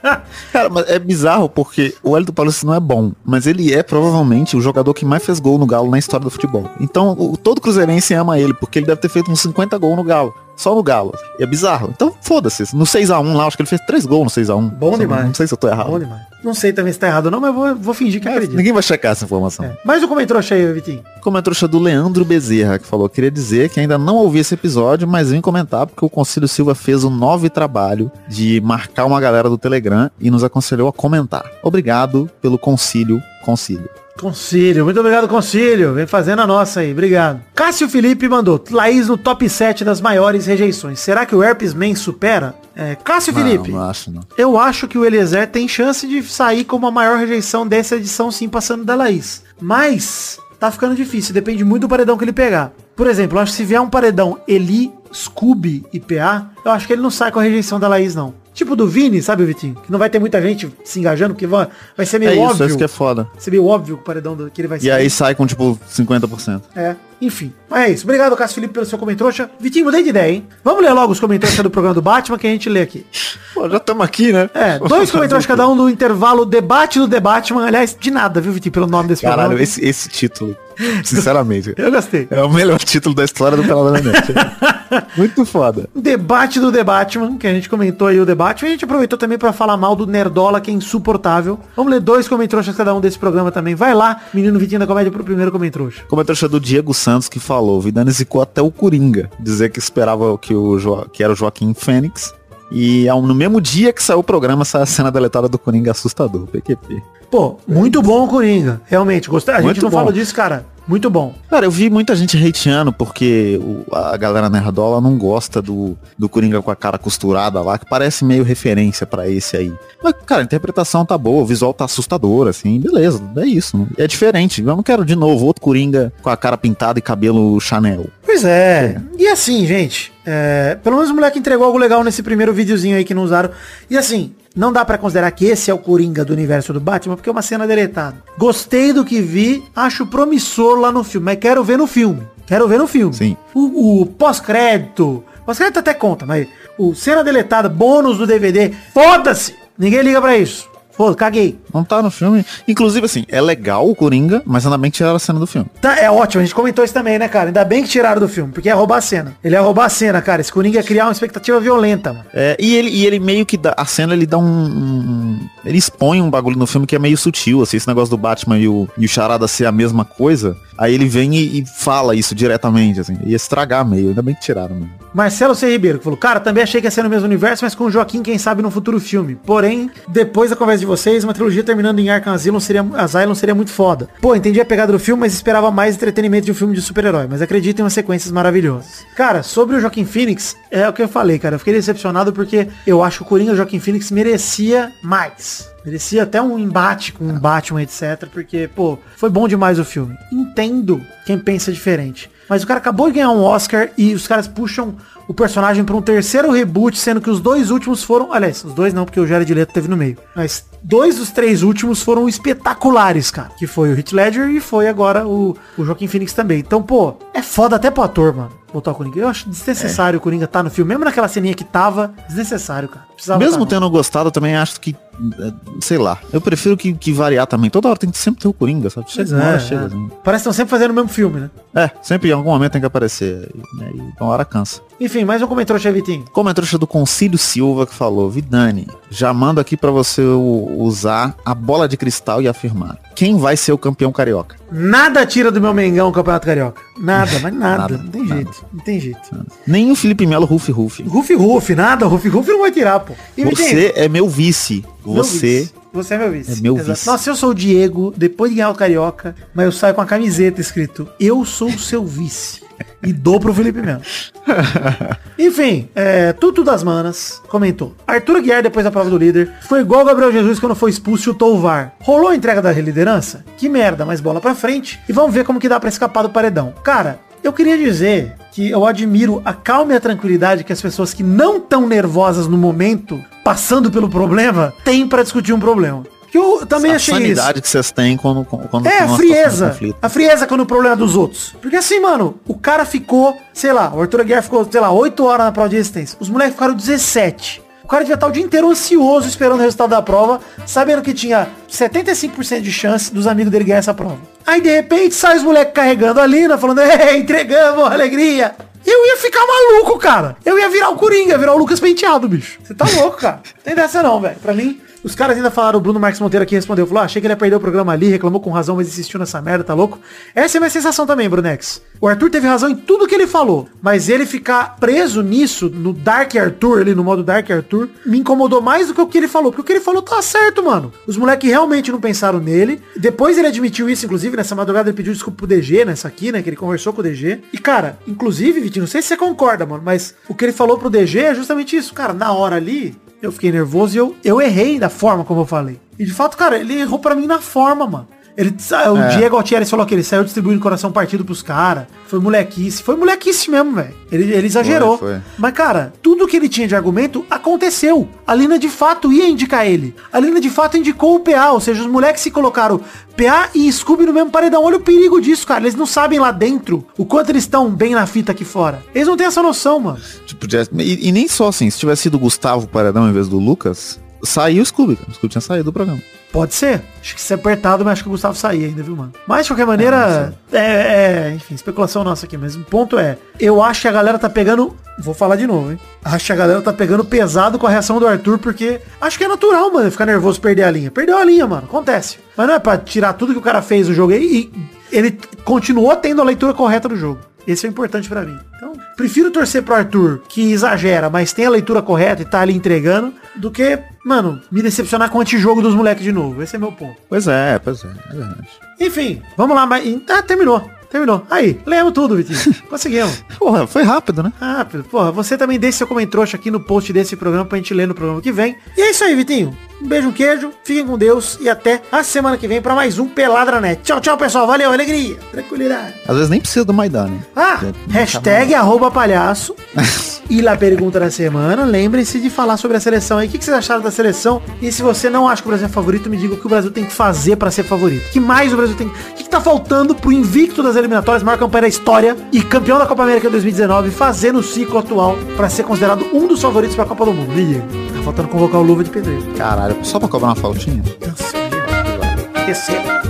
Cara, 0.50 0.70
mas 0.70 0.88
é 0.88 0.98
bizarro 0.98 1.46
porque 1.46 1.94
o 2.02 2.12
Wellington 2.12 2.32
Paulista 2.32 2.66
não 2.66 2.72
é 2.72 2.80
bom, 2.80 3.12
mas 3.22 3.46
ele 3.46 3.74
é 3.74 3.82
provavelmente 3.82 4.56
o 4.56 4.62
jogador 4.62 4.94
que 4.94 5.04
mais 5.04 5.22
fez 5.26 5.38
gol 5.38 5.58
no 5.58 5.66
Galo 5.66 5.90
na 5.90 5.98
história 5.98 6.24
do 6.24 6.30
futebol. 6.30 6.70
Então, 6.80 7.14
o, 7.18 7.36
todo 7.36 7.60
cruzeirense 7.60 8.14
ama 8.14 8.38
ele, 8.38 8.54
porque 8.54 8.78
ele 8.78 8.86
deve 8.86 9.02
ter 9.02 9.10
feito 9.10 9.30
uns 9.30 9.42
50 9.42 9.76
gols 9.76 9.94
no 9.98 10.04
Galo. 10.04 10.32
Só 10.58 10.74
no 10.74 10.82
Galo. 10.82 11.14
E 11.38 11.42
é 11.44 11.46
bizarro. 11.46 11.90
Então, 11.94 12.12
foda-se. 12.20 12.74
No 12.76 12.84
6x1 12.84 13.32
lá, 13.34 13.46
acho 13.46 13.56
que 13.56 13.62
ele 13.62 13.68
fez 13.68 13.80
3 13.82 14.04
gols 14.04 14.24
no 14.24 14.30
6x1. 14.30 14.68
Bom 14.70 14.90
Só- 14.92 14.98
demais. 14.98 15.24
Não 15.24 15.34
sei 15.34 15.46
se 15.46 15.54
eu 15.54 15.58
tô 15.58 15.68
errado. 15.68 15.90
Bom 15.90 15.98
demais. 16.00 16.20
Não 16.42 16.52
sei 16.54 16.72
também 16.72 16.92
se 16.92 16.98
tá 16.98 17.06
errado 17.06 17.26
ou 17.26 17.30
não, 17.32 17.40
mas 17.40 17.54
vou, 17.54 17.74
vou 17.76 17.94
fingir 17.94 18.20
que 18.20 18.28
acredito. 18.28 18.56
Ninguém 18.56 18.72
vai 18.72 18.82
checar 18.82 19.12
essa 19.12 19.24
informação. 19.24 19.64
É. 19.64 19.76
Mas 19.84 20.02
o 20.02 20.08
comentário 20.08 20.44
aí, 20.54 20.72
Vitinho. 20.72 21.02
Comentário 21.20 21.68
do 21.68 21.78
Leandro 21.78 22.24
Bezerra, 22.24 22.78
que 22.78 22.86
falou, 22.86 23.08
queria 23.08 23.30
dizer 23.30 23.70
que 23.70 23.80
ainda 23.80 23.96
não 23.98 24.16
ouvi 24.16 24.40
esse 24.40 24.54
episódio, 24.54 25.06
mas 25.06 25.30
vim 25.30 25.40
comentar 25.40 25.86
porque 25.86 26.04
o 26.04 26.08
Concílio 26.10 26.48
Silva 26.48 26.74
fez 26.74 27.04
um 27.04 27.10
novo 27.10 27.48
trabalho 27.50 28.10
de 28.28 28.60
marcar 28.60 29.04
uma 29.04 29.20
galera 29.20 29.48
do 29.48 29.58
Telegram 29.58 30.10
e 30.20 30.30
nos 30.30 30.42
aconselhou 30.44 30.88
a 30.88 30.92
comentar. 30.92 31.44
Obrigado 31.62 32.30
pelo 32.40 32.58
concílio, 32.58 33.22
concílio. 33.44 33.88
Concílio, 34.20 34.84
muito 34.84 34.98
obrigado, 34.98 35.28
Concílio. 35.28 35.94
Vem 35.94 36.06
fazendo 36.06 36.40
a 36.42 36.46
nossa 36.46 36.80
aí, 36.80 36.92
obrigado. 36.92 37.40
Cássio 37.54 37.88
Felipe 37.88 38.28
mandou, 38.28 38.62
Laís 38.70 39.08
no 39.08 39.16
top 39.16 39.48
7 39.48 39.84
das 39.84 40.00
maiores 40.00 40.46
rejeições. 40.46 40.98
Será 40.98 41.24
que 41.24 41.34
o 41.34 41.42
Herpes 41.42 41.72
Man 41.72 41.94
supera? 41.94 42.54
É, 42.74 42.94
Cássio 42.96 43.32
Felipe, 43.32 43.70
Não, 43.70 43.78
não 43.78 43.88
acho 43.88 44.10
não. 44.10 44.20
eu 44.36 44.58
acho 44.58 44.88
que 44.88 44.98
o 44.98 45.04
Eliezer 45.04 45.46
tem 45.48 45.68
chance 45.68 46.06
de 46.06 46.22
sair 46.22 46.64
como 46.64 46.86
a 46.86 46.90
maior 46.90 47.18
rejeição 47.18 47.66
dessa 47.66 47.96
edição, 47.96 48.30
sim, 48.30 48.48
passando 48.48 48.84
da 48.84 48.94
Laís. 48.94 49.42
Mas 49.60 50.38
tá 50.58 50.70
ficando 50.70 50.94
difícil, 50.94 51.32
depende 51.32 51.64
muito 51.64 51.82
do 51.82 51.88
paredão 51.88 52.16
que 52.18 52.24
ele 52.24 52.32
pegar. 52.32 52.72
Por 52.96 53.06
exemplo, 53.06 53.38
eu 53.38 53.42
acho 53.42 53.52
que 53.52 53.58
se 53.58 53.64
vier 53.64 53.80
um 53.80 53.88
paredão 53.88 54.38
Eli, 54.48 54.92
Scooby 55.14 55.84
e 55.92 56.00
PA, 56.00 56.50
eu 56.64 56.72
acho 56.72 56.86
que 56.86 56.92
ele 56.92 57.02
não 57.02 57.10
sai 57.10 57.30
com 57.30 57.38
a 57.38 57.42
rejeição 57.42 57.78
da 57.78 57.86
Laís, 57.88 58.14
não. 58.14 58.34
Tipo 58.58 58.74
do 58.74 58.88
Vini, 58.88 59.22
sabe, 59.22 59.44
Vitinho? 59.44 59.76
Que 59.76 59.92
não 59.92 60.00
vai 60.00 60.10
ter 60.10 60.18
muita 60.18 60.42
gente 60.42 60.68
se 60.84 60.98
engajando, 60.98 61.32
porque 61.32 61.46
vai, 61.46 61.68
vai 61.96 62.04
ser 62.04 62.18
meio 62.18 62.32
É 62.32 62.34
isso, 62.34 62.42
óbvio. 62.42 62.64
é 62.64 62.66
isso 62.66 62.76
que 62.76 62.82
é 62.82 62.88
foda. 62.88 63.22
Vai 63.32 63.40
ser 63.40 63.52
meio 63.52 63.64
óbvio 63.64 63.94
o 63.94 63.98
paredão 63.98 64.34
do- 64.34 64.50
que 64.50 64.60
ele 64.60 64.66
vai 64.66 64.80
E 64.82 64.90
aí 64.90 65.08
sai 65.08 65.32
com 65.36 65.46
tipo 65.46 65.78
50%. 65.88 66.62
É, 66.74 66.96
enfim. 67.20 67.52
Mas 67.68 67.88
é 67.88 67.92
isso. 67.92 68.04
Obrigado, 68.04 68.34
Cássio 68.36 68.54
Felipe, 68.56 68.72
pelo 68.74 68.86
seu 68.86 68.98
comentário. 68.98 69.50
Vitinho, 69.60 69.84
mudei 69.84 70.02
de 70.02 70.08
ideia, 70.10 70.32
hein? 70.32 70.46
Vamos 70.64 70.82
ler 70.82 70.92
logo 70.92 71.12
os 71.12 71.20
comentários 71.20 71.58
do 71.58 71.70
programa 71.70 71.94
do 71.94 72.00
Batman 72.02 72.38
que 72.38 72.46
a 72.46 72.50
gente 72.50 72.68
lê 72.68 72.80
aqui. 72.80 73.04
Pô, 73.52 73.68
já 73.68 73.76
estamos 73.76 74.04
aqui, 74.04 74.32
né? 74.32 74.48
É, 74.54 74.78
dois 74.78 75.10
comentários 75.10 75.44
cada 75.46 75.68
um 75.68 75.76
do 75.76 75.88
intervalo 75.90 76.44
debate 76.46 76.98
do 76.98 77.08
The 77.08 77.20
Batman. 77.20 77.66
Aliás, 77.66 77.96
de 77.98 78.10
nada, 78.10 78.40
viu, 78.40 78.52
Vitinho, 78.52 78.72
pelo 78.72 78.86
nome 78.86 79.08
desse 79.08 79.22
Caralho, 79.22 79.40
programa. 79.48 79.62
esse, 79.62 79.84
esse 79.84 80.08
título, 80.08 80.56
sinceramente, 81.04 81.74
Eu 81.76 81.90
gostei. 81.90 82.26
é 82.30 82.42
o 82.42 82.48
melhor 82.48 82.78
título 82.78 83.14
da 83.14 83.24
história 83.24 83.56
do 83.56 83.64
Pelada 83.64 83.90
na 83.90 84.00
Net. 84.00 84.32
Muito 85.18 85.44
foda. 85.44 85.86
Debate 85.94 86.58
do 86.58 86.72
The 86.72 86.82
Batman, 86.82 87.36
que 87.36 87.46
a 87.46 87.52
gente 87.52 87.68
comentou 87.68 88.08
aí 88.08 88.18
o 88.18 88.24
debate. 88.24 88.64
A 88.64 88.68
gente 88.68 88.84
aproveitou 88.84 89.18
também 89.18 89.36
pra 89.36 89.52
falar 89.52 89.76
mal 89.76 89.94
do 89.94 90.06
Nerdola, 90.06 90.60
que 90.62 90.70
é 90.70 90.74
insuportável. 90.74 91.60
Vamos 91.76 91.92
ler 91.92 92.00
dois 92.00 92.26
comentários 92.26 92.74
cada 92.74 92.94
um 92.94 93.00
desse 93.00 93.18
programa 93.18 93.52
também. 93.52 93.74
Vai 93.74 93.92
lá, 93.92 94.22
menino 94.32 94.58
Vitinho 94.58 94.78
da 94.80 94.86
Comédia, 94.86 95.12
pro 95.12 95.22
primeiro 95.22 95.52
comentário. 95.52 95.92
Comentário 96.08 96.48
do 96.48 96.58
Diego 96.58 96.94
Santos 96.94 97.07
que 97.30 97.38
falou, 97.40 97.80
Vidani 97.80 98.10
zicou 98.10 98.42
até 98.42 98.60
o 98.60 98.70
Coringa, 98.70 99.30
dizer 99.40 99.70
que 99.70 99.78
esperava 99.78 100.36
que, 100.36 100.54
o 100.54 100.78
jo 100.78 101.06
que 101.12 101.22
era 101.24 101.32
o 101.32 101.36
Joaquim 101.36 101.72
Fênix. 101.74 102.34
E 102.70 103.08
ao- 103.08 103.22
no 103.22 103.34
mesmo 103.34 103.60
dia 103.62 103.92
que 103.94 104.02
saiu 104.02 104.18
o 104.18 104.22
programa, 104.24 104.64
saiu 104.64 104.82
a 104.82 104.86
cena 104.86 105.10
deletada 105.10 105.48
do 105.48 105.58
Coringa 105.58 105.90
assustador, 105.92 106.46
PQP. 106.48 107.02
Pô, 107.30 107.56
muito 107.66 108.02
bom 108.02 108.24
o 108.24 108.28
Coringa. 108.28 108.80
Realmente, 108.86 109.28
gostei. 109.30 109.54
A 109.54 109.58
gente 109.58 109.66
Muito 109.66 109.82
não 109.82 109.90
bom. 109.90 109.96
falou 109.98 110.12
disso, 110.12 110.34
cara. 110.34 110.66
Muito 110.88 111.10
bom. 111.10 111.34
Cara, 111.50 111.66
eu 111.66 111.70
vi 111.70 111.90
muita 111.90 112.16
gente 112.16 112.36
hateando 112.42 112.92
porque 112.92 113.60
o- 113.62 113.84
a 113.94 114.16
galera 114.16 114.48
nerdola 114.48 115.00
não 115.02 115.18
gosta 115.18 115.60
do, 115.60 115.96
do 116.18 116.28
Coringa 116.28 116.62
com 116.62 116.70
a 116.70 116.76
cara 116.76 116.96
costurada 116.96 117.60
lá, 117.60 117.76
que 117.78 117.84
parece 117.86 118.24
meio 118.24 118.42
referência 118.42 119.06
pra 119.06 119.28
esse 119.28 119.56
aí. 119.56 119.72
Mas, 120.02 120.14
cara, 120.24 120.40
a 120.40 120.44
interpretação 120.44 121.04
tá 121.04 121.18
boa, 121.18 121.42
o 121.42 121.46
visual 121.46 121.74
tá 121.74 121.84
assustador, 121.84 122.48
assim, 122.48 122.80
beleza, 122.80 123.22
é 123.36 123.44
isso. 123.44 123.86
É 123.98 124.06
diferente. 124.06 124.62
Eu 124.62 124.66
não 124.76 124.82
quero 124.82 125.04
de 125.04 125.14
novo 125.14 125.44
outro 125.44 125.60
Coringa 125.62 126.10
com 126.22 126.30
a 126.30 126.36
cara 126.36 126.56
pintada 126.56 126.98
e 126.98 127.02
cabelo 127.02 127.60
Chanel. 127.60 128.06
Pois 128.24 128.44
é. 128.44 129.00
E 129.18 129.26
assim, 129.28 129.66
gente, 129.66 130.10
é, 130.24 130.76
pelo 130.82 130.96
menos 130.96 131.10
o 131.10 131.14
moleque 131.14 131.38
entregou 131.38 131.66
algo 131.66 131.76
legal 131.78 132.02
nesse 132.02 132.22
primeiro 132.22 132.52
videozinho 132.54 132.96
aí 132.96 133.04
que 133.04 133.12
não 133.14 133.24
usaram. 133.24 133.50
E 133.90 133.98
assim, 133.98 134.32
não 134.58 134.72
dá 134.72 134.84
pra 134.84 134.98
considerar 134.98 135.30
que 135.30 135.46
esse 135.46 135.70
é 135.70 135.74
o 135.74 135.78
Coringa 135.78 136.24
do 136.24 136.32
universo 136.32 136.72
do 136.72 136.80
Batman, 136.80 137.14
porque 137.14 137.28
é 137.28 137.32
uma 137.32 137.42
cena 137.42 137.64
deletada. 137.64 138.16
Gostei 138.36 138.92
do 138.92 139.04
que 139.04 139.20
vi, 139.20 139.62
acho 139.74 140.04
promissor 140.04 140.80
lá 140.80 140.90
no 140.90 141.04
filme, 141.04 141.26
mas 141.26 141.38
quero 141.38 141.62
ver 141.62 141.78
no 141.78 141.86
filme. 141.86 142.26
Quero 142.44 142.66
ver 142.66 142.76
no 142.76 142.88
filme. 142.88 143.14
Sim. 143.14 143.36
O, 143.54 144.02
o 144.02 144.06
pós-crédito, 144.06 145.22
pós-crédito 145.46 145.78
até 145.78 145.94
conta, 145.94 146.26
mas 146.26 146.48
o 146.76 146.92
cena 146.92 147.22
deletada, 147.22 147.68
bônus 147.68 148.18
do 148.18 148.26
DVD, 148.26 148.74
foda-se! 148.92 149.54
Ninguém 149.78 150.02
liga 150.02 150.20
pra 150.20 150.36
isso. 150.36 150.67
Foda, 150.98 151.14
caguei. 151.14 151.56
Não 151.72 151.84
tá 151.84 152.02
no 152.02 152.10
filme. 152.10 152.44
Inclusive, 152.66 153.06
assim, 153.06 153.24
é 153.28 153.40
legal 153.40 153.88
o 153.88 153.94
Coringa, 153.94 154.42
mas 154.44 154.66
ainda 154.66 154.76
bem 154.76 154.90
que 154.90 154.96
tiraram 154.96 155.14
a 155.14 155.18
cena 155.20 155.38
do 155.38 155.46
filme. 155.46 155.68
Tá, 155.80 155.96
é 155.96 156.10
ótimo, 156.10 156.42
a 156.42 156.44
gente 156.44 156.54
comentou 156.54 156.84
isso 156.84 156.92
também, 156.92 157.20
né, 157.20 157.28
cara? 157.28 157.46
Ainda 157.50 157.64
bem 157.64 157.84
que 157.84 157.88
tiraram 157.88 158.20
do 158.20 158.28
filme, 158.28 158.52
porque 158.52 158.68
é 158.68 158.72
roubar 158.72 158.96
a 158.96 159.00
cena. 159.00 159.36
Ele 159.44 159.54
é 159.54 159.60
roubar 159.60 159.84
a 159.84 159.88
cena, 159.88 160.20
cara. 160.20 160.40
Esse 160.40 160.52
Coringa 160.52 160.78
ia 160.78 160.82
criar 160.82 161.04
uma 161.06 161.12
expectativa 161.12 161.60
violenta, 161.60 162.12
mano. 162.12 162.24
É, 162.34 162.56
e, 162.58 162.74
ele, 162.74 162.90
e 162.90 163.06
ele 163.06 163.20
meio 163.20 163.46
que 163.46 163.56
dá. 163.56 163.72
A 163.76 163.86
cena 163.86 164.12
ele 164.12 164.26
dá 164.26 164.38
um, 164.38 164.42
um- 164.44 165.48
Ele 165.64 165.78
expõe 165.78 166.20
um 166.20 166.28
bagulho 166.28 166.58
no 166.58 166.66
filme 166.66 166.84
que 166.84 166.96
é 166.96 166.98
meio 166.98 167.16
sutil, 167.16 167.62
assim, 167.62 167.76
esse 167.76 167.86
negócio 167.86 168.10
do 168.10 168.16
Batman 168.18 168.58
e 168.58 168.66
o, 168.66 168.88
e 168.98 169.04
o 169.04 169.08
Charada 169.08 169.46
ser 169.46 169.66
a 169.66 169.72
mesma 169.72 170.04
coisa. 170.04 170.56
Aí 170.76 170.94
ele 170.94 171.06
vem 171.06 171.34
e, 171.36 171.60
e 171.60 171.64
fala 171.66 172.14
isso 172.16 172.34
diretamente, 172.34 172.98
assim. 173.00 173.16
Ia 173.24 173.36
estragar 173.36 173.86
meio. 173.86 174.08
Ainda 174.08 174.22
bem 174.22 174.34
que 174.34 174.40
tiraram, 174.40 174.74
mano. 174.74 174.90
Marcelo 175.12 175.54
C. 175.54 175.68
Ribeiro, 175.68 175.98
que 175.98 176.04
falou, 176.04 176.16
cara, 176.16 176.40
também 176.40 176.62
achei 176.62 176.80
que 176.80 176.86
ia 176.86 176.90
ser 176.90 177.02
no 177.02 177.10
mesmo 177.10 177.26
universo, 177.26 177.64
mas 177.64 177.74
com 177.74 177.84
o 177.84 177.90
Joaquim, 177.90 178.22
quem 178.22 178.38
sabe, 178.38 178.62
no 178.62 178.70
futuro 178.70 179.00
filme. 179.00 179.34
Porém, 179.34 179.90
depois 180.08 180.50
da 180.50 180.56
conversa 180.56 180.80
de 180.80 180.86
vocês, 180.86 181.24
uma 181.24 181.34
trilogia 181.34 181.64
terminando 181.64 181.98
em 181.98 182.10
Arkham 182.10 182.32
Asylum 182.32 182.60
seria, 182.60 182.86
Asylum 182.94 183.34
seria 183.34 183.54
muito 183.54 183.70
foda. 183.70 184.08
Pô, 184.20 184.34
entendi 184.34 184.60
a 184.60 184.64
pegada 184.64 184.92
do 184.92 184.98
filme, 184.98 185.20
mas 185.20 185.32
esperava 185.32 185.70
mais 185.70 185.96
entretenimento 185.96 186.46
de 186.46 186.52
um 186.52 186.54
filme 186.54 186.74
de 186.74 186.82
super-herói. 186.82 187.26
Mas 187.28 187.42
acredito 187.42 187.78
em 187.78 187.82
umas 187.82 187.92
sequências 187.92 188.30
maravilhosas. 188.30 189.06
Cara, 189.16 189.42
sobre 189.42 189.76
o 189.76 189.80
Joaquim 189.80 190.04
Phoenix, 190.04 190.56
é 190.70 190.88
o 190.88 190.92
que 190.92 191.02
eu 191.02 191.08
falei, 191.08 191.38
cara. 191.38 191.54
Eu 191.54 191.58
fiquei 191.58 191.74
decepcionado 191.74 192.32
porque 192.32 192.68
eu 192.86 193.02
acho 193.02 193.18
que 193.18 193.22
o 193.24 193.26
Coringa 193.26 193.54
Joaquim 193.54 193.80
Phoenix 193.80 194.10
merecia 194.10 194.92
mais. 195.02 195.70
Merecia 195.84 196.24
até 196.24 196.42
um 196.42 196.58
embate 196.58 197.12
com 197.12 197.24
um 197.24 197.38
Batman, 197.38 197.82
etc. 197.82 198.26
Porque, 198.30 198.68
pô, 198.74 198.98
foi 199.16 199.30
bom 199.30 199.48
demais 199.48 199.78
o 199.78 199.84
filme. 199.84 200.16
Entendo 200.30 201.00
quem 201.24 201.38
pensa 201.38 201.72
diferente. 201.72 202.30
Mas 202.48 202.62
o 202.62 202.66
cara 202.66 202.78
acabou 202.78 203.08
de 203.08 203.14
ganhar 203.14 203.30
um 203.30 203.42
Oscar 203.42 203.90
e 203.96 204.14
os 204.14 204.26
caras 204.26 204.48
puxam 204.48 204.96
o 205.28 205.34
personagem 205.34 205.84
para 205.84 205.94
um 205.94 206.00
terceiro 206.00 206.50
reboot, 206.50 206.98
sendo 206.98 207.20
que 207.20 207.28
os 207.28 207.38
dois 207.38 207.70
últimos 207.70 208.02
foram, 208.02 208.32
aliás, 208.32 208.64
os 208.64 208.72
dois 208.72 208.94
não, 208.94 209.04
porque 209.04 209.20
o 209.20 209.26
Jared 209.26 209.52
Leto 209.52 209.74
teve 209.74 209.86
no 209.86 209.96
meio. 209.96 210.16
Mas 210.34 210.64
dois 210.82 211.16
dos 211.16 211.30
três 211.30 211.62
últimos 211.62 212.02
foram 212.02 212.26
espetaculares, 212.26 213.30
cara. 213.30 213.50
Que 213.58 213.66
foi 213.66 213.92
o 213.92 213.96
Heath 213.96 214.12
Ledger 214.12 214.48
e 214.48 214.58
foi 214.58 214.88
agora 214.88 215.26
o, 215.26 215.54
o 215.76 215.84
Joaquim 215.84 216.06
Phoenix 216.06 216.32
também. 216.32 216.60
Então, 216.60 216.82
pô, 216.82 217.14
é 217.34 217.42
foda 217.42 217.76
até 217.76 217.90
pro 217.90 218.02
ator, 218.02 218.34
mano. 218.34 218.58
Botar 218.72 218.90
o 218.90 218.94
Coringa. 218.94 219.18
Eu 219.18 219.28
acho 219.28 219.48
desnecessário 219.48 220.16
é. 220.16 220.18
o 220.18 220.20
Coringa 220.20 220.46
tá 220.46 220.62
no 220.62 220.70
filme. 220.70 220.90
Mesmo 220.90 221.04
naquela 221.04 221.26
ceninha 221.26 221.54
que 221.54 221.64
tava, 221.64 222.12
desnecessário, 222.26 222.88
cara. 222.88 223.06
Precisava 223.14 223.38
Mesmo 223.38 223.64
tá, 223.64 223.70
tendo 223.70 223.88
gostado, 223.88 224.28
eu 224.28 224.30
também 224.30 224.56
acho 224.56 224.78
que, 224.78 224.94
é, 225.40 225.52
sei 225.80 225.96
lá, 225.96 226.18
eu 226.32 226.40
prefiro 226.40 226.76
que, 226.76 226.92
que 226.92 227.10
variar 227.10 227.46
também. 227.46 227.70
Toda 227.70 227.88
hora 227.88 227.98
tem 227.98 228.10
que 228.10 228.18
sempre 228.18 228.42
ter 228.42 228.48
o 228.48 228.52
Coringa, 228.52 228.90
sabe? 228.90 229.10
Chega, 229.10 229.42
é, 229.42 229.58
chega, 229.58 229.82
é. 229.82 229.86
Assim. 229.86 230.10
Parece 230.22 230.44
que 230.44 230.48
estão 230.50 230.52
sempre 230.52 230.70
fazendo 230.70 230.90
o 230.90 230.94
mesmo 230.94 231.08
filme, 231.08 231.40
né? 231.40 231.50
É, 231.74 231.90
sempre 232.02 232.28
em 232.28 232.32
algum 232.32 232.50
momento 232.50 232.72
tem 232.72 232.80
que 232.80 232.86
aparecer. 232.86 233.50
E, 233.54 233.76
né, 233.78 233.90
e 233.94 234.22
uma 234.22 234.30
hora 234.30 234.44
cansa. 234.44 234.82
Enfim, 235.00 235.17
mais 235.24 235.42
um 235.42 235.46
comentário, 235.46 235.80
Chevitinho. 235.80 236.24
Comentário 236.32 236.78
do 236.78 236.86
Concílio 236.86 237.38
Silva 237.38 237.86
que 237.86 237.94
falou, 237.94 238.30
Vidani, 238.30 238.86
já 239.10 239.32
mando 239.32 239.60
aqui 239.60 239.76
para 239.76 239.90
você 239.90 240.22
usar 240.22 241.36
a 241.44 241.54
bola 241.54 241.88
de 241.88 241.96
cristal 241.96 242.42
e 242.42 242.48
afirmar. 242.48 242.98
Quem 243.14 243.36
vai 243.36 243.56
ser 243.56 243.72
o 243.72 243.78
campeão 243.78 244.12
carioca? 244.12 244.56
Nada 244.70 245.24
tira 245.26 245.50
do 245.50 245.60
meu 245.60 245.72
Mengão 245.74 246.08
o 246.08 246.12
Campeonato 246.12 246.46
Carioca. 246.46 246.80
Nada, 246.98 247.32
mas 247.42 247.54
nada. 247.54 247.78
nada 247.78 247.98
não 247.98 248.10
tem 248.10 248.22
nada, 248.22 248.34
jeito. 248.34 248.64
Não 248.72 248.80
tem 248.84 249.00
jeito. 249.00 249.20
Nada. 249.32 249.46
Nem 249.66 249.90
o 249.90 249.96
Felipe 249.96 250.26
Melo 250.26 250.44
Rufi 250.46 250.70
Rufi. 250.70 251.02
Rufi 251.02 251.34
Rufi, 251.34 251.74
nada. 251.74 252.06
Rufi 252.06 252.28
Rufi 252.28 252.50
não 252.50 252.60
vai 252.60 252.70
tirar, 252.70 253.00
pô. 253.00 253.14
E 253.36 253.44
você 253.44 253.92
é 253.96 254.08
meu 254.08 254.28
vice. 254.28 254.84
Meu 255.04 255.14
você. 255.14 255.60
Vice. 255.60 255.74
Você 255.92 256.14
é 256.14 256.18
meu 256.18 256.30
vice. 256.30 256.52
É 256.52 256.62
meu 256.62 256.76
Exato. 256.76 256.92
vice. 256.92 257.06
Nossa, 257.06 257.30
eu 257.30 257.36
sou 257.36 257.50
o 257.50 257.54
Diego, 257.54 258.12
depois 258.16 258.50
de 258.50 258.56
ganhar 258.56 258.70
o 258.70 258.74
Carioca, 258.74 259.34
mas 259.54 259.66
eu 259.66 259.72
saio 259.72 259.94
com 259.94 260.00
a 260.00 260.06
camiseta 260.06 260.60
escrito 260.60 261.08
Eu 261.18 261.44
sou 261.44 261.68
o 261.68 261.78
seu 261.78 262.04
vice 262.04 262.62
e 263.02 263.12
dou 263.12 263.38
pro 263.38 263.54
Felipe 263.54 263.80
Melo. 263.80 264.02
Enfim, 265.38 265.88
é, 265.94 266.32
Tuto 266.32 266.64
das 266.64 266.82
Manas 266.82 267.40
comentou. 267.48 267.94
Arthur 268.06 268.40
Guiar, 268.42 268.62
depois 268.62 268.84
da 268.84 268.90
prova 268.90 269.10
do 269.10 269.18
líder, 269.18 269.52
foi 269.62 269.80
igual 269.80 270.02
o 270.02 270.04
Gabriel 270.04 270.32
Jesus 270.32 270.58
quando 270.58 270.74
foi 270.74 270.90
expulso 270.90 271.22
e 271.22 271.24
chutou 271.24 271.54
o 271.54 271.60
VAR. 271.60 271.94
Rolou 272.00 272.28
a 272.28 272.36
entrega 272.36 272.60
da 272.60 272.72
liderança? 272.72 273.44
Que 273.56 273.68
merda, 273.68 274.04
mas 274.04 274.20
bola 274.20 274.40
pra 274.40 274.54
frente. 274.54 274.98
E 275.08 275.12
vamos 275.12 275.32
ver 275.32 275.44
como 275.44 275.60
que 275.60 275.68
dá 275.68 275.78
pra 275.78 275.88
escapar 275.88 276.22
do 276.22 276.30
paredão. 276.30 276.74
Cara, 276.82 277.20
eu 277.42 277.52
queria 277.52 277.78
dizer 277.78 278.34
que 278.52 278.70
eu 278.70 278.84
admiro 278.84 279.40
a 279.44 279.52
calma 279.52 279.92
e 279.92 279.96
a 279.96 280.00
tranquilidade 280.00 280.64
que 280.64 280.72
as 280.72 280.82
pessoas 280.82 281.14
que 281.14 281.22
não 281.22 281.60
tão 281.60 281.86
nervosas 281.86 282.48
no 282.48 282.58
momento, 282.58 283.22
passando 283.44 283.90
pelo 283.90 284.08
problema, 284.08 284.72
têm 284.84 285.06
para 285.06 285.22
discutir 285.22 285.52
um 285.52 285.60
problema. 285.60 286.02
Que 286.30 286.36
eu 286.38 286.66
também 286.66 286.92
achei 286.92 287.14
sanidade 287.14 287.62
que 287.62 287.68
vocês 287.68 287.90
têm 287.90 288.16
quando, 288.16 288.44
quando 288.44 288.86
É, 288.86 288.98
a 288.98 289.08
frieza. 289.08 289.76
A 290.02 290.08
frieza 290.08 290.46
quando 290.46 290.60
o 290.62 290.66
problema 290.66 290.94
é 290.94 290.96
dos 290.98 291.16
outros. 291.16 291.54
Porque 291.60 291.76
assim, 291.76 292.00
mano, 292.00 292.38
o 292.46 292.54
cara 292.54 292.84
ficou, 292.84 293.36
sei 293.52 293.72
lá, 293.72 293.90
o 293.94 294.00
Arthur 294.02 294.20
Aguiar 294.20 294.42
ficou, 294.42 294.66
sei 294.70 294.80
lá, 294.80 294.90
8 294.90 295.24
horas 295.24 295.46
na 295.46 295.52
prova 295.52 295.68
de 295.68 295.76
resistência. 295.76 296.16
Os 296.20 296.28
moleques 296.28 296.54
ficaram 296.54 296.74
17. 296.74 297.62
O 297.82 297.88
cara 297.88 298.02
devia 298.02 298.16
estar 298.16 298.26
o 298.26 298.30
dia 298.30 298.42
inteiro 298.42 298.68
ansioso 298.70 299.26
esperando 299.26 299.60
o 299.60 299.62
resultado 299.62 299.88
da 299.88 300.02
prova, 300.02 300.40
sabendo 300.66 301.00
que 301.00 301.14
tinha 301.14 301.48
75% 301.70 302.60
de 302.60 302.70
chance 302.70 303.12
dos 303.14 303.26
amigos 303.26 303.50
dele 303.50 303.64
ganhar 303.64 303.78
essa 303.78 303.94
prova. 303.94 304.18
Aí 304.46 304.60
de 304.60 304.68
repente 304.68 305.14
sai 305.14 305.38
os 305.38 305.42
moleques 305.42 305.72
carregando 305.72 306.20
a 306.20 306.26
Lina, 306.26 306.58
falando, 306.58 306.80
é, 306.80 307.16
entregamos, 307.16 307.84
alegria. 307.90 308.54
Eu 308.86 309.06
ia 309.06 309.16
ficar 309.16 309.40
maluco, 309.46 309.98
cara. 309.98 310.36
Eu 310.44 310.58
ia 310.58 310.68
virar 310.68 310.90
o 310.90 310.96
Coringa, 310.96 311.36
virar 311.38 311.54
o 311.54 311.58
Lucas 311.58 311.80
Penteado, 311.80 312.28
bicho. 312.28 312.58
Você 312.62 312.74
tá 312.74 312.86
louco, 312.94 313.18
cara. 313.18 313.40
Tem 313.64 313.74
dessa 313.74 314.02
não, 314.02 314.20
velho. 314.20 314.36
Pra 314.36 314.52
mim, 314.54 314.80
os 315.02 315.14
caras 315.14 315.36
ainda 315.36 315.50
falaram, 315.50 315.78
o 315.78 315.82
Bruno 315.82 316.00
Marques 316.00 316.20
Monteiro 316.20 316.42
aqui 316.42 316.54
respondeu, 316.54 316.86
falou, 316.86 317.02
ah, 317.02 317.06
achei 317.06 317.20
que 317.20 317.26
ele 317.26 317.32
ia 317.32 317.36
perder 317.36 317.56
o 317.56 317.60
programa 317.60 317.92
ali, 317.92 318.08
reclamou 318.08 318.40
com 318.40 318.50
razão, 318.50 318.76
mas 318.76 318.88
insistiu 318.88 319.18
nessa 319.18 319.40
merda, 319.40 319.64
tá 319.64 319.74
louco? 319.74 319.98
Essa 320.34 320.56
é 320.56 320.58
a 320.58 320.60
minha 320.60 320.70
sensação 320.70 321.06
também, 321.06 321.28
Brunex. 321.28 321.82
O 322.00 322.08
Arthur 322.08 322.30
teve 322.30 322.46
razão 322.46 322.70
em 322.70 322.76
tudo 322.76 323.06
que 323.06 323.14
ele 323.14 323.26
falou, 323.26 323.68
mas 323.80 324.08
ele 324.08 324.26
ficar 324.26 324.76
preso 324.76 325.22
nisso, 325.22 325.68
no 325.68 325.92
Dark 325.92 326.34
Arthur, 326.36 326.80
ali 326.80 326.94
no 326.94 327.04
modo 327.04 327.22
Dark 327.22 327.50
Arthur, 327.50 327.88
me 328.04 328.18
incomodou 328.18 328.60
mais 328.60 328.88
do 328.88 328.94
que 328.94 329.00
o 329.00 329.06
que 329.06 329.18
ele 329.18 329.28
falou, 329.28 329.50
porque 329.50 329.62
o 329.62 329.64
que 329.64 329.72
ele 329.72 329.80
falou 329.80 330.02
tá 330.02 330.20
certo, 330.22 330.62
mano. 330.62 330.92
Os 331.06 331.16
moleques 331.16 331.48
realmente 331.48 331.90
não 331.90 332.00
pensaram 332.00 332.38
nele. 332.38 332.80
Depois 332.96 333.38
ele 333.38 333.46
admitiu 333.46 333.88
isso, 333.88 334.04
inclusive, 334.04 334.36
nessa 334.36 334.54
madrugada 334.54 334.88
ele 334.88 334.96
pediu 334.96 335.12
desculpa 335.12 335.38
pro 335.38 335.46
DG, 335.46 335.84
nessa 335.84 336.08
aqui, 336.08 336.32
né, 336.32 336.42
que 336.42 336.48
ele 336.48 336.56
conversou 336.56 336.92
com 336.92 337.00
o 337.00 337.04
DG. 337.04 337.40
E, 337.52 337.58
cara, 337.58 337.98
inclusive, 338.06 338.60
Vitinho, 338.60 338.82
não 338.82 338.88
sei 338.88 339.02
se 339.02 339.08
você 339.08 339.16
concorda, 339.16 339.66
mano, 339.66 339.82
mas 339.84 340.14
o 340.28 340.34
que 340.34 340.44
ele 340.44 340.52
falou 340.52 340.78
pro 340.78 340.90
DG 340.90 341.18
é 341.18 341.34
justamente 341.34 341.76
isso, 341.76 341.94
cara, 341.94 342.12
na 342.12 342.32
hora 342.32 342.56
ali, 342.56 342.96
eu 343.20 343.32
fiquei 343.32 343.50
nervoso 343.50 343.96
e 343.96 343.98
eu, 343.98 344.16
eu 344.24 344.40
errei 344.40 344.78
da 344.78 344.88
forma 344.88 345.24
como 345.24 345.40
eu 345.40 345.46
falei. 345.46 345.78
E 345.98 346.04
de 346.04 346.12
fato, 346.12 346.36
cara, 346.36 346.58
ele 346.58 346.78
errou 346.80 346.98
para 346.98 347.14
mim 347.14 347.26
na 347.26 347.40
forma, 347.40 347.86
mano. 347.86 348.08
Ele, 348.38 348.54
o 348.92 348.96
é. 348.98 349.16
Diego 349.16 349.34
Altieri 349.34 349.66
falou 349.66 349.84
que 349.84 349.92
ele 349.92 350.04
saiu 350.04 350.22
distribuindo 350.22 350.60
coração 350.60 350.92
partido 350.92 351.24
pros 351.24 351.42
caras. 351.42 351.88
Foi 352.06 352.20
molequice. 352.20 352.80
Foi 352.84 352.94
molequice 352.94 353.50
mesmo, 353.50 353.72
velho. 353.72 353.92
Ele, 354.12 354.32
ele 354.32 354.46
exagerou. 354.46 354.96
Foi, 354.96 355.14
foi. 355.14 355.22
Mas, 355.36 355.52
cara, 355.52 355.92
tudo 356.00 356.24
que 356.28 356.36
ele 356.36 356.48
tinha 356.48 356.68
de 356.68 356.76
argumento 356.76 357.26
aconteceu. 357.28 358.08
A 358.24 358.36
Lina 358.36 358.56
de 358.56 358.68
fato 358.68 359.12
ia 359.12 359.28
indicar 359.28 359.66
ele. 359.66 359.92
A 360.12 360.20
Lina 360.20 360.40
de 360.40 360.48
fato 360.50 360.76
indicou 360.76 361.16
o 361.16 361.20
PA. 361.20 361.50
Ou 361.50 361.58
seja, 361.58 361.80
os 361.80 361.88
moleques 361.88 362.22
se 362.22 362.30
colocaram 362.30 362.80
PA 363.16 363.50
e 363.52 363.72
Scooby 363.72 364.06
no 364.06 364.12
mesmo 364.12 364.30
paredão. 364.30 364.62
Olha 364.62 364.76
o 364.76 364.80
perigo 364.80 365.20
disso, 365.20 365.44
cara. 365.44 365.62
Eles 365.62 365.74
não 365.74 365.86
sabem 365.86 366.20
lá 366.20 366.30
dentro 366.30 366.86
o 366.96 367.04
quanto 367.04 367.30
eles 367.30 367.42
estão 367.42 367.68
bem 367.68 367.92
na 367.92 368.06
fita 368.06 368.30
aqui 368.30 368.44
fora. 368.44 368.84
Eles 368.94 369.08
não 369.08 369.16
têm 369.16 369.26
essa 369.26 369.42
noção, 369.42 369.80
mano. 369.80 369.98
Tipo, 370.24 370.46
e, 370.78 371.08
e 371.08 371.10
nem 371.10 371.26
só 371.26 371.48
assim. 371.48 371.68
Se 371.70 371.78
tivesse 371.80 372.02
sido 372.02 372.14
o 372.14 372.20
Gustavo 372.20 372.68
Paredão 372.68 373.08
em 373.08 373.12
vez 373.12 373.26
do 373.26 373.36
Lucas, 373.40 373.98
saiu 374.22 374.62
o 374.62 374.66
Scooby. 374.66 374.98
O 375.08 375.14
Scooby 375.14 375.28
tinha 375.28 375.40
saído 375.40 375.64
do 375.64 375.72
programa. 375.72 376.00
Pode 376.32 376.54
ser. 376.54 376.82
Acho 377.00 377.14
que 377.14 377.20
se 377.20 377.32
apertado, 377.32 377.84
mas 377.84 377.94
acho 377.94 378.02
que 378.02 378.08
o 378.08 378.12
Gustavo 378.12 378.36
saía 378.36 378.66
ainda, 378.66 378.82
viu, 378.82 378.94
mano? 378.94 379.12
Mas 379.26 379.46
de 379.46 379.52
qualquer 379.52 379.66
maneira, 379.66 380.34
é, 380.52 380.58
é, 380.58 381.32
enfim, 381.34 381.54
especulação 381.54 382.04
nossa 382.04 382.26
aqui, 382.26 382.36
mas 382.36 382.54
o 382.54 382.60
ponto 382.60 382.98
é, 382.98 383.16
eu 383.40 383.62
acho 383.62 383.82
que 383.82 383.88
a 383.88 383.92
galera 383.92 384.18
tá 384.18 384.28
pegando, 384.28 384.76
vou 384.98 385.14
falar 385.14 385.36
de 385.36 385.46
novo, 385.46 385.72
hein? 385.72 385.80
Acho 386.04 386.26
que 386.26 386.32
a 386.32 386.36
galera 386.36 386.60
tá 386.60 386.72
pegando 386.72 387.04
pesado 387.04 387.58
com 387.58 387.66
a 387.66 387.70
reação 387.70 387.98
do 387.98 388.06
Arthur, 388.06 388.38
porque 388.38 388.80
acho 389.00 389.16
que 389.16 389.24
é 389.24 389.28
natural, 389.28 389.72
mano, 389.72 389.90
ficar 389.90 390.04
nervoso 390.04 390.40
perder 390.40 390.64
a 390.64 390.70
linha. 390.70 390.90
Perdeu 390.90 391.16
a 391.16 391.24
linha, 391.24 391.46
mano, 391.46 391.64
acontece. 391.64 392.18
Mas 392.36 392.46
não 392.46 392.54
é 392.54 392.58
pra 392.58 392.76
tirar 392.76 393.14
tudo 393.14 393.32
que 393.32 393.38
o 393.38 393.42
cara 393.42 393.62
fez 393.62 393.88
no 393.88 393.94
jogo 393.94 394.12
aí 394.12 394.50
e 394.52 394.96
ele 394.96 395.18
continuou 395.44 395.94
tendo 395.96 396.20
a 396.20 396.24
leitura 396.24 396.52
correta 396.52 396.88
do 396.88 396.96
jogo. 396.96 397.20
Esse 397.48 397.66
é 397.66 397.70
importante 397.70 398.10
para 398.10 398.26
mim. 398.26 398.38
Então, 398.54 398.74
prefiro 398.94 399.30
torcer 399.30 399.62
pro 399.62 399.74
Arthur, 399.74 400.20
que 400.28 400.52
exagera, 400.52 401.08
mas 401.08 401.32
tem 401.32 401.46
a 401.46 401.50
leitura 401.50 401.80
correta 401.80 402.20
e 402.20 402.26
tá 402.26 402.42
ali 402.42 402.52
entregando, 402.52 403.14
do 403.36 403.50
que, 403.50 403.78
mano, 404.04 404.38
me 404.52 404.60
decepcionar 404.60 405.08
com 405.08 405.16
o 405.16 405.20
antijogo 405.22 405.62
dos 405.62 405.74
moleques 405.74 406.04
de 406.04 406.12
novo. 406.12 406.42
Esse 406.42 406.56
é 406.56 406.58
meu 406.58 406.72
ponto. 406.72 407.00
Pois 407.08 407.26
é, 407.26 407.58
pois 407.58 407.82
é, 407.82 407.88
é 407.88 408.14
verdade. 408.14 408.48
Enfim, 408.78 409.22
vamos 409.34 409.56
lá, 409.56 409.64
mas. 409.64 409.82
Ah, 410.10 410.20
terminou. 410.20 410.77
Terminou. 410.90 411.24
Aí, 411.30 411.60
lemos 411.66 411.92
tudo, 411.92 412.16
Vitinho. 412.16 412.38
Conseguimos. 412.68 413.22
Porra, 413.38 413.66
foi 413.66 413.82
rápido, 413.82 414.22
né? 414.22 414.32
Rápido. 414.40 414.84
Porra, 414.84 415.12
você 415.12 415.36
também 415.36 415.58
deixe 415.58 415.78
seu 415.78 415.86
comentário 415.86 416.08
aqui 416.34 416.50
no 416.50 416.60
post 416.60 416.92
desse 416.92 417.16
programa 417.16 417.44
pra 417.44 417.58
gente 417.58 417.74
ler 417.74 417.86
no 417.86 417.94
programa 417.94 418.20
que 418.20 418.32
vem. 418.32 418.56
E 418.76 418.80
é 418.80 418.90
isso 418.90 419.04
aí, 419.04 419.14
Vitinho. 419.14 419.56
Um 419.80 419.86
beijo, 419.86 420.08
um 420.08 420.12
queijo, 420.12 420.50
fiquem 420.64 420.84
com 420.84 420.98
Deus 420.98 421.38
e 421.40 421.48
até 421.48 421.80
a 421.92 422.02
semana 422.02 422.36
que 422.36 422.48
vem 422.48 422.60
para 422.60 422.74
mais 422.74 422.98
um 422.98 423.06
Peladranet. 423.06 423.80
Tchau, 423.82 424.00
tchau, 424.00 424.16
pessoal. 424.16 424.44
Valeu, 424.44 424.72
alegria, 424.72 425.16
tranquilidade. 425.30 425.94
Às 426.06 426.16
vezes 426.16 426.30
nem 426.30 426.40
precisa 426.40 426.64
do 426.64 426.74
Maidana. 426.74 427.10
Né? 427.10 427.20
Ah, 427.36 427.60
hashtag 427.88 428.54
arroba 428.54 428.90
palhaço. 428.90 429.54
e 430.28 430.42
lá 430.42 430.56
pergunta 430.56 430.98
da 430.98 431.10
semana. 431.10 431.64
Lembrem-se 431.64 432.18
de 432.18 432.28
falar 432.28 432.56
sobre 432.56 432.76
a 432.76 432.80
seleção 432.80 433.18
aí. 433.18 433.28
O 433.28 433.30
que 433.30 433.42
vocês 433.42 433.56
acharam 433.56 433.80
da 433.80 433.90
seleção? 433.90 434.42
E 434.60 434.72
se 434.72 434.82
você 434.82 435.08
não 435.08 435.28
acha 435.28 435.42
que 435.42 435.48
o 435.48 435.50
Brasil 435.50 435.66
é 435.66 435.70
favorito, 435.70 436.10
me 436.10 436.16
diga 436.16 436.34
o 436.34 436.36
que 436.36 436.46
o 436.46 436.50
Brasil 436.50 436.72
tem 436.72 436.84
que 436.84 436.92
fazer 436.92 437.36
para 437.36 437.50
ser 437.50 437.62
favorito. 437.62 438.06
O 438.08 438.10
que 438.10 438.18
mais 438.18 438.52
o 438.52 438.56
Brasil 438.56 438.74
tem? 438.74 438.88
O 438.88 438.90
que, 438.90 439.22
que 439.22 439.30
tá 439.30 439.40
faltando 439.40 439.94
pro 439.94 440.10
invicto 440.10 440.60
das 440.60 440.76
eliminatórias, 440.78 441.22
maior 441.22 441.38
campanha 441.38 441.62
da 441.62 441.68
história 441.68 442.16
e 442.32 442.42
campeão 442.42 442.78
da 442.78 442.86
Copa 442.86 443.02
América 443.02 443.28
2019, 443.28 443.90
fazer 443.90 444.32
no 444.32 444.42
ciclo 444.42 444.78
atual 444.78 445.16
para 445.36 445.48
ser 445.48 445.64
considerado 445.64 446.06
um 446.12 446.26
dos 446.26 446.40
favoritos 446.40 446.74
para 446.74 446.84
a 446.84 446.88
Copa 446.88 447.04
do 447.04 447.12
Mundo? 447.12 447.32
Me 447.32 447.44
diga. 447.44 447.60
Tá 447.96 448.02
faltando 448.02 448.28
convocar 448.28 448.60
o 448.60 448.64
Luva 448.64 448.84
de 448.84 448.90
Pedreiro. 448.90 449.22
Caralho, 449.36 449.76
só 449.82 449.98
pra 449.98 450.08
cobrar 450.08 450.28
uma 450.28 450.36
faltinha? 450.36 450.82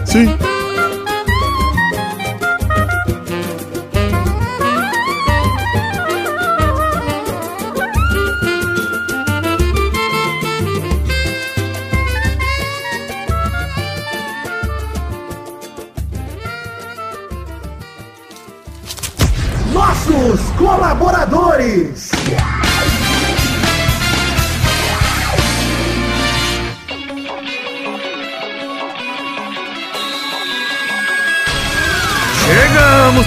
Sim. 0.04 0.57
Colaboradores. 20.68 22.10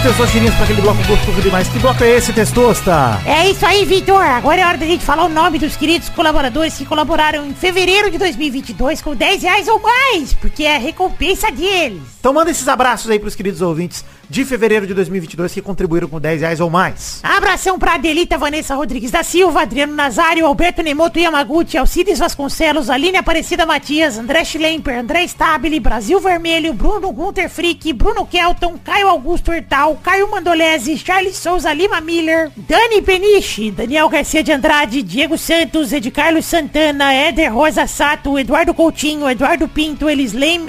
Testosterinhas, 0.01 0.55
para 0.55 0.63
aquele 0.63 0.81
bloco 0.81 1.03
gostoso 1.05 1.41
demais. 1.41 1.67
Que 1.67 1.77
bloco 1.77 2.03
é 2.03 2.17
esse, 2.17 2.33
Testosta? 2.33 3.21
É 3.23 3.51
isso 3.51 3.63
aí, 3.63 3.85
Vitor. 3.85 4.19
Agora 4.19 4.59
é 4.59 4.65
hora 4.65 4.77
da 4.77 4.85
gente 4.87 5.05
falar 5.05 5.25
o 5.25 5.29
nome 5.29 5.59
dos 5.59 5.77
queridos 5.77 6.09
colaboradores 6.09 6.75
que 6.75 6.85
colaboraram 6.85 7.45
em 7.45 7.53
fevereiro 7.53 8.09
de 8.09 8.17
2022 8.17 8.99
com 8.99 9.15
10 9.15 9.43
reais 9.43 9.67
ou 9.67 9.79
mais, 9.79 10.33
porque 10.33 10.63
é 10.63 10.75
a 10.77 10.79
recompensa 10.79 11.51
deles. 11.51 12.01
Então 12.19 12.33
manda 12.33 12.49
esses 12.49 12.67
abraços 12.67 13.11
aí 13.11 13.19
pros 13.19 13.35
queridos 13.35 13.61
ouvintes 13.61 14.03
de 14.31 14.45
fevereiro 14.45 14.87
de 14.87 14.93
2022 14.93 15.53
que 15.53 15.61
contribuíram 15.61 16.07
com 16.07 16.19
10 16.19 16.41
reais 16.41 16.59
ou 16.61 16.69
mais. 16.69 17.19
Abração 17.21 17.77
pra 17.77 17.95
Adelita 17.95 18.37
Vanessa 18.37 18.73
Rodrigues 18.73 19.11
da 19.11 19.23
Silva, 19.23 19.63
Adriano 19.63 19.93
Nazário, 19.93 20.45
Alberto 20.45 20.81
Nemoto 20.81 21.19
Yamaguchi, 21.19 21.77
Alcides 21.77 22.17
Vasconcelos, 22.17 22.89
Aline 22.89 23.17
Aparecida 23.17 23.65
Matias, 23.65 24.17
André 24.17 24.45
Schlemper, 24.45 24.97
André 24.97 25.25
Stabile, 25.25 25.81
Brasil 25.81 26.19
Vermelho, 26.21 26.73
Bruno 26.73 27.11
Gunter 27.11 27.49
Frick, 27.49 27.91
Bruno 27.91 28.25
Kelton, 28.25 28.79
Caio 28.83 29.09
Augusto 29.09 29.51
Hertal, 29.51 29.90
Caio 29.95 30.29
Mandolese, 30.29 30.97
Charles 30.97 31.37
Souza 31.37 31.73
Lima 31.73 32.01
Miller, 32.01 32.51
Dani 32.55 33.01
Peniche, 33.01 33.71
Daniel 33.71 34.09
Garcia 34.09 34.43
de 34.43 34.51
Andrade, 34.51 35.01
Diego 35.03 35.37
Santos, 35.37 35.91
Ed 35.93 36.09
Carlos 36.11 36.45
Santana, 36.45 37.13
Éder 37.13 37.51
Rosa 37.51 37.87
Sato, 37.87 38.37
Eduardo 38.37 38.73
Coutinho, 38.73 39.29
Eduardo 39.29 39.67
Pinto, 39.67 40.09
Elisley, 40.09 40.59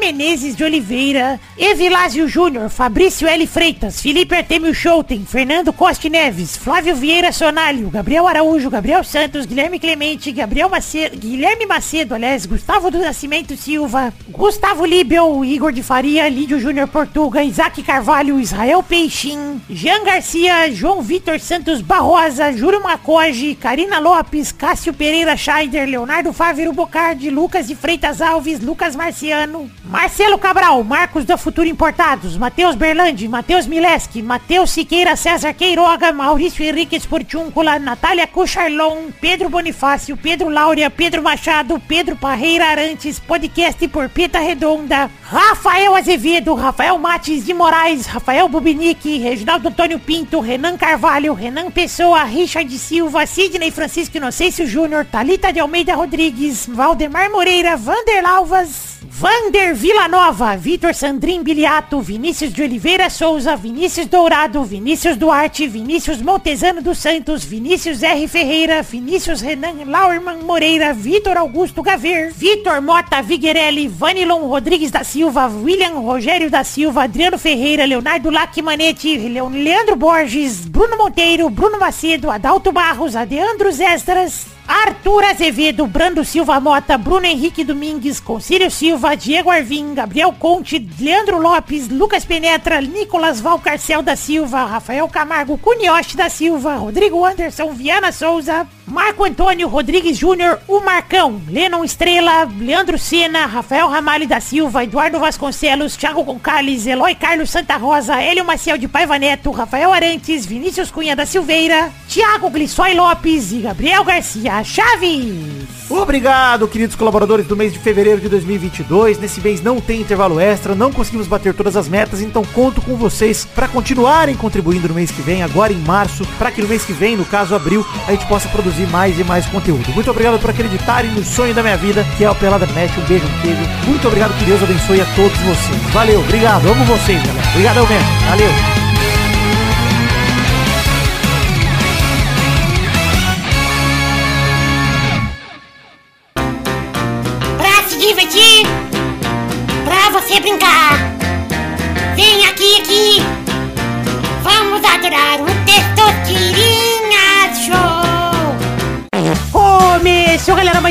Menezes 0.00 0.56
de 0.56 0.64
Oliveira, 0.64 1.40
Evilásio 1.56 2.28
Júnior, 2.28 2.70
Fabrício 2.70 3.28
L. 3.28 3.46
Freitas, 3.46 4.00
Felipe 4.00 4.34
Artemio 4.34 4.74
Schouten, 4.74 5.24
Fernando 5.26 5.72
Costa 5.72 6.08
Neves, 6.08 6.56
Flávio 6.56 6.94
Vieira 6.94 7.32
Sonalho, 7.32 7.90
Gabriel 7.90 8.26
Araújo, 8.26 8.70
Gabriel 8.70 9.04
Santos, 9.04 9.46
Guilherme 9.46 9.78
Clemente, 9.78 10.32
Gabriel 10.32 10.68
Macedo, 10.68 11.16
Guilherme 11.16 11.66
Macedo, 11.66 12.14
aliás, 12.14 12.46
Gustavo 12.46 12.90
do 12.90 12.98
Nascimento 12.98 13.56
Silva, 13.56 14.12
Gustavo 14.28 14.84
Libel, 14.84 15.44
Igor 15.44 15.72
de 15.72 15.82
Faria, 15.82 16.28
Lídio 16.28 16.60
Júnior 16.60 16.88
Portuga, 16.88 17.42
Isaac 17.42 17.82
Carvalho, 17.82 18.38
Israel 18.48 18.82
Peixin, 18.82 19.60
Jean 19.68 20.02
Garcia, 20.04 20.72
João 20.72 21.02
Vitor 21.02 21.38
Santos 21.38 21.82
Barrosa, 21.82 22.50
Júlio 22.50 22.82
Macoge, 22.82 23.54
Karina 23.54 23.98
Lopes, 23.98 24.52
Cássio 24.52 24.94
Pereira 24.94 25.36
Scheider, 25.36 25.86
Leonardo 25.86 26.32
Fávero 26.32 26.72
Bocardi, 26.72 27.28
Lucas 27.28 27.68
de 27.68 27.74
Freitas 27.74 28.22
Alves, 28.22 28.60
Lucas 28.60 28.96
Marciano, 28.96 29.70
Marcelo 29.84 30.38
Cabral, 30.38 30.82
Marcos 30.82 31.26
da 31.26 31.36
Futuro 31.36 31.68
Importados, 31.68 32.38
Matheus 32.38 32.74
Berlandi, 32.74 33.28
Matheus 33.28 33.66
Mileski, 33.66 34.22
Matheus 34.22 34.70
Siqueira, 34.70 35.14
César 35.14 35.52
Queiroga, 35.52 36.10
Maurício 36.10 36.64
Henrique 36.64 36.96
Esportiúncula, 36.96 37.78
Natália 37.78 38.26
Cucharlon, 38.26 39.10
Pedro 39.20 39.50
Bonifácio, 39.50 40.16
Pedro 40.16 40.48
Laura, 40.48 40.88
Pedro 40.88 41.22
Machado, 41.22 41.78
Pedro 41.86 42.16
Parreira 42.16 42.70
Arantes, 42.70 43.20
podcast 43.20 43.86
por 43.88 44.08
Peta 44.08 44.38
Redonda, 44.38 45.10
Rafael 45.22 45.94
Azevedo, 45.94 46.54
Rafael 46.54 46.98
Mates 46.98 47.44
de 47.44 47.52
Moraes, 47.52 48.06
Rafael 48.06 48.37
Bubinique, 48.46 49.18
Reginaldo 49.18 49.68
Antônio 49.68 49.98
Pinto, 49.98 50.38
Renan 50.38 50.76
Carvalho, 50.76 51.32
Renan 51.32 51.70
Pessoa, 51.70 52.24
Richard 52.24 52.70
Silva, 52.72 53.26
Sidney 53.26 53.70
Francisco 53.70 54.18
Inocêncio 54.18 54.66
Júnior, 54.66 55.06
Talita 55.06 55.50
de 55.50 55.60
Almeida 55.60 55.94
Rodrigues, 55.94 56.66
Valdemar 56.66 57.30
Moreira, 57.30 57.74
Vander 57.74 58.22
Lavas, 58.22 58.98
Vander 59.02 59.74
Villanova, 59.74 60.56
Vitor 60.56 60.94
Sandrin 60.94 61.42
Biliato, 61.42 62.00
Vinícius 62.00 62.52
de 62.52 62.62
Oliveira 62.62 63.08
Souza, 63.10 63.56
Vinícius 63.56 64.06
Dourado, 64.06 64.62
Vinícius 64.64 65.16
Duarte, 65.16 65.66
Vinícius 65.66 66.20
Montezano 66.20 66.82
dos 66.82 66.98
Santos, 66.98 67.44
Vinícius 67.44 68.02
R. 68.02 68.28
Ferreira, 68.28 68.82
Vinícius 68.82 69.40
Renan 69.40 69.84
Lauerman 69.86 70.44
Moreira, 70.44 70.92
Vitor 70.92 71.36
Augusto 71.36 71.82
Gaver, 71.82 72.32
Vitor 72.32 72.80
Mota 72.80 73.22
Viguerelli, 73.22 73.88
Vanilon 73.88 74.48
Rodrigues 74.48 74.90
da 74.90 75.02
Silva, 75.02 75.46
William 75.48 76.00
Rogério 76.00 76.50
da 76.50 76.62
Silva, 76.62 77.04
Adriano 77.04 77.38
Ferreira, 77.38 77.86
Leonardo 77.86 78.27
Lacmanetti, 78.30 79.16
Leon- 79.28 79.62
Leandro 79.62 79.96
Borges, 79.96 80.66
Bruno 80.66 80.96
Monteiro, 80.96 81.48
Bruno 81.48 81.78
Macedo, 81.78 82.30
Adalto 82.30 82.72
Barros, 82.72 83.14
Adeandros 83.16 83.80
Extras, 83.80 84.46
Arthur 84.68 85.24
Azevedo, 85.24 85.86
Brando 85.86 86.22
Silva 86.22 86.60
Mota, 86.60 86.98
Bruno 86.98 87.24
Henrique 87.24 87.64
Domingues, 87.64 88.20
Concílio 88.20 88.70
Silva, 88.70 89.16
Diego 89.16 89.50
Arvim, 89.50 89.94
Gabriel 89.94 90.30
Conte, 90.38 90.86
Leandro 91.00 91.38
Lopes, 91.38 91.88
Lucas 91.88 92.26
Penetra, 92.26 92.82
Nicolas 92.82 93.40
Valcarcel 93.40 94.02
da 94.02 94.14
Silva, 94.14 94.66
Rafael 94.66 95.08
Camargo 95.08 95.56
Cunioche 95.56 96.18
da 96.18 96.28
Silva, 96.28 96.76
Rodrigo 96.76 97.24
Anderson 97.24 97.72
Viana 97.72 98.12
Souza, 98.12 98.68
Marco 98.86 99.24
Antônio 99.24 99.68
Rodrigues 99.68 100.18
Júnior, 100.18 100.60
o 100.68 100.80
Marcão, 100.80 101.40
Lennon 101.48 101.82
Estrela, 101.82 102.46
Leandro 102.58 102.98
Sena, 102.98 103.46
Rafael 103.46 103.88
Ramalho 103.88 104.28
da 104.28 104.40
Silva, 104.40 104.84
Eduardo 104.84 105.18
Vasconcelos, 105.18 105.96
Thiago 105.96 106.24
Concales, 106.24 106.86
Eloy 106.86 107.14
Carlos 107.14 107.48
Santa 107.48 107.76
Rosa, 107.78 108.20
Hélio 108.20 108.44
Maciel 108.44 108.76
de 108.76 108.86
Paiva 108.88 109.18
Neto, 109.18 109.50
Rafael 109.50 109.92
Arantes, 109.92 110.44
Vinícius 110.44 110.90
Cunha 110.90 111.16
da 111.16 111.24
Silveira, 111.24 111.90
Thiago 112.06 112.50
Glissói 112.50 112.94
Lopes 112.94 113.52
e 113.52 113.60
Gabriel 113.60 114.04
Garcia 114.04 114.57
Chaves. 114.64 115.68
Obrigado, 115.90 116.68
queridos 116.68 116.94
colaboradores 116.94 117.46
do 117.46 117.56
mês 117.56 117.72
de 117.72 117.78
fevereiro 117.78 118.20
de 118.20 118.28
2022. 118.28 119.18
Nesse 119.18 119.40
mês 119.40 119.62
não 119.62 119.80
tem 119.80 120.00
intervalo 120.00 120.38
extra, 120.38 120.74
não 120.74 120.92
conseguimos 120.92 121.26
bater 121.26 121.54
todas 121.54 121.76
as 121.76 121.88
metas, 121.88 122.20
então 122.20 122.44
conto 122.52 122.80
com 122.82 122.96
vocês 122.96 123.46
para 123.54 123.68
continuarem 123.68 124.36
contribuindo 124.36 124.88
no 124.88 124.94
mês 124.94 125.10
que 125.10 125.22
vem, 125.22 125.42
agora 125.42 125.72
em 125.72 125.78
março, 125.78 126.26
para 126.38 126.50
que 126.50 126.60
no 126.60 126.68
mês 126.68 126.84
que 126.84 126.92
vem, 126.92 127.16
no 127.16 127.24
caso 127.24 127.54
abril, 127.54 127.84
a 128.06 128.12
gente 128.12 128.26
possa 128.26 128.48
produzir 128.48 128.86
mais 128.88 129.18
e 129.18 129.24
mais 129.24 129.46
conteúdo. 129.46 129.92
Muito 129.94 130.10
obrigado 130.10 130.38
por 130.38 130.50
acreditarem 130.50 131.10
no 131.12 131.24
sonho 131.24 131.54
da 131.54 131.62
minha 131.62 131.76
vida, 131.76 132.04
que 132.16 132.24
é 132.24 132.30
o 132.30 132.34
Pelada 132.34 132.66
Net. 132.66 132.92
Um 132.98 133.04
beijo, 133.04 133.26
um 133.26 133.40
queijo. 133.40 133.62
Muito 133.86 134.06
obrigado, 134.06 134.36
que 134.38 134.44
Deus 134.44 134.62
abençoe 134.62 135.00
a 135.00 135.06
todos 135.16 135.38
vocês. 135.38 135.82
Valeu, 135.92 136.20
obrigado, 136.20 136.68
amo 136.68 136.84
vocês, 136.84 137.22
galera. 137.24 137.48
Obrigadão 137.50 137.86
mesmo. 137.86 138.08
Valeu. 138.28 138.77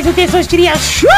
Um 0.07 0.13
Testosterinha 0.13 0.73
Show, 0.77 1.09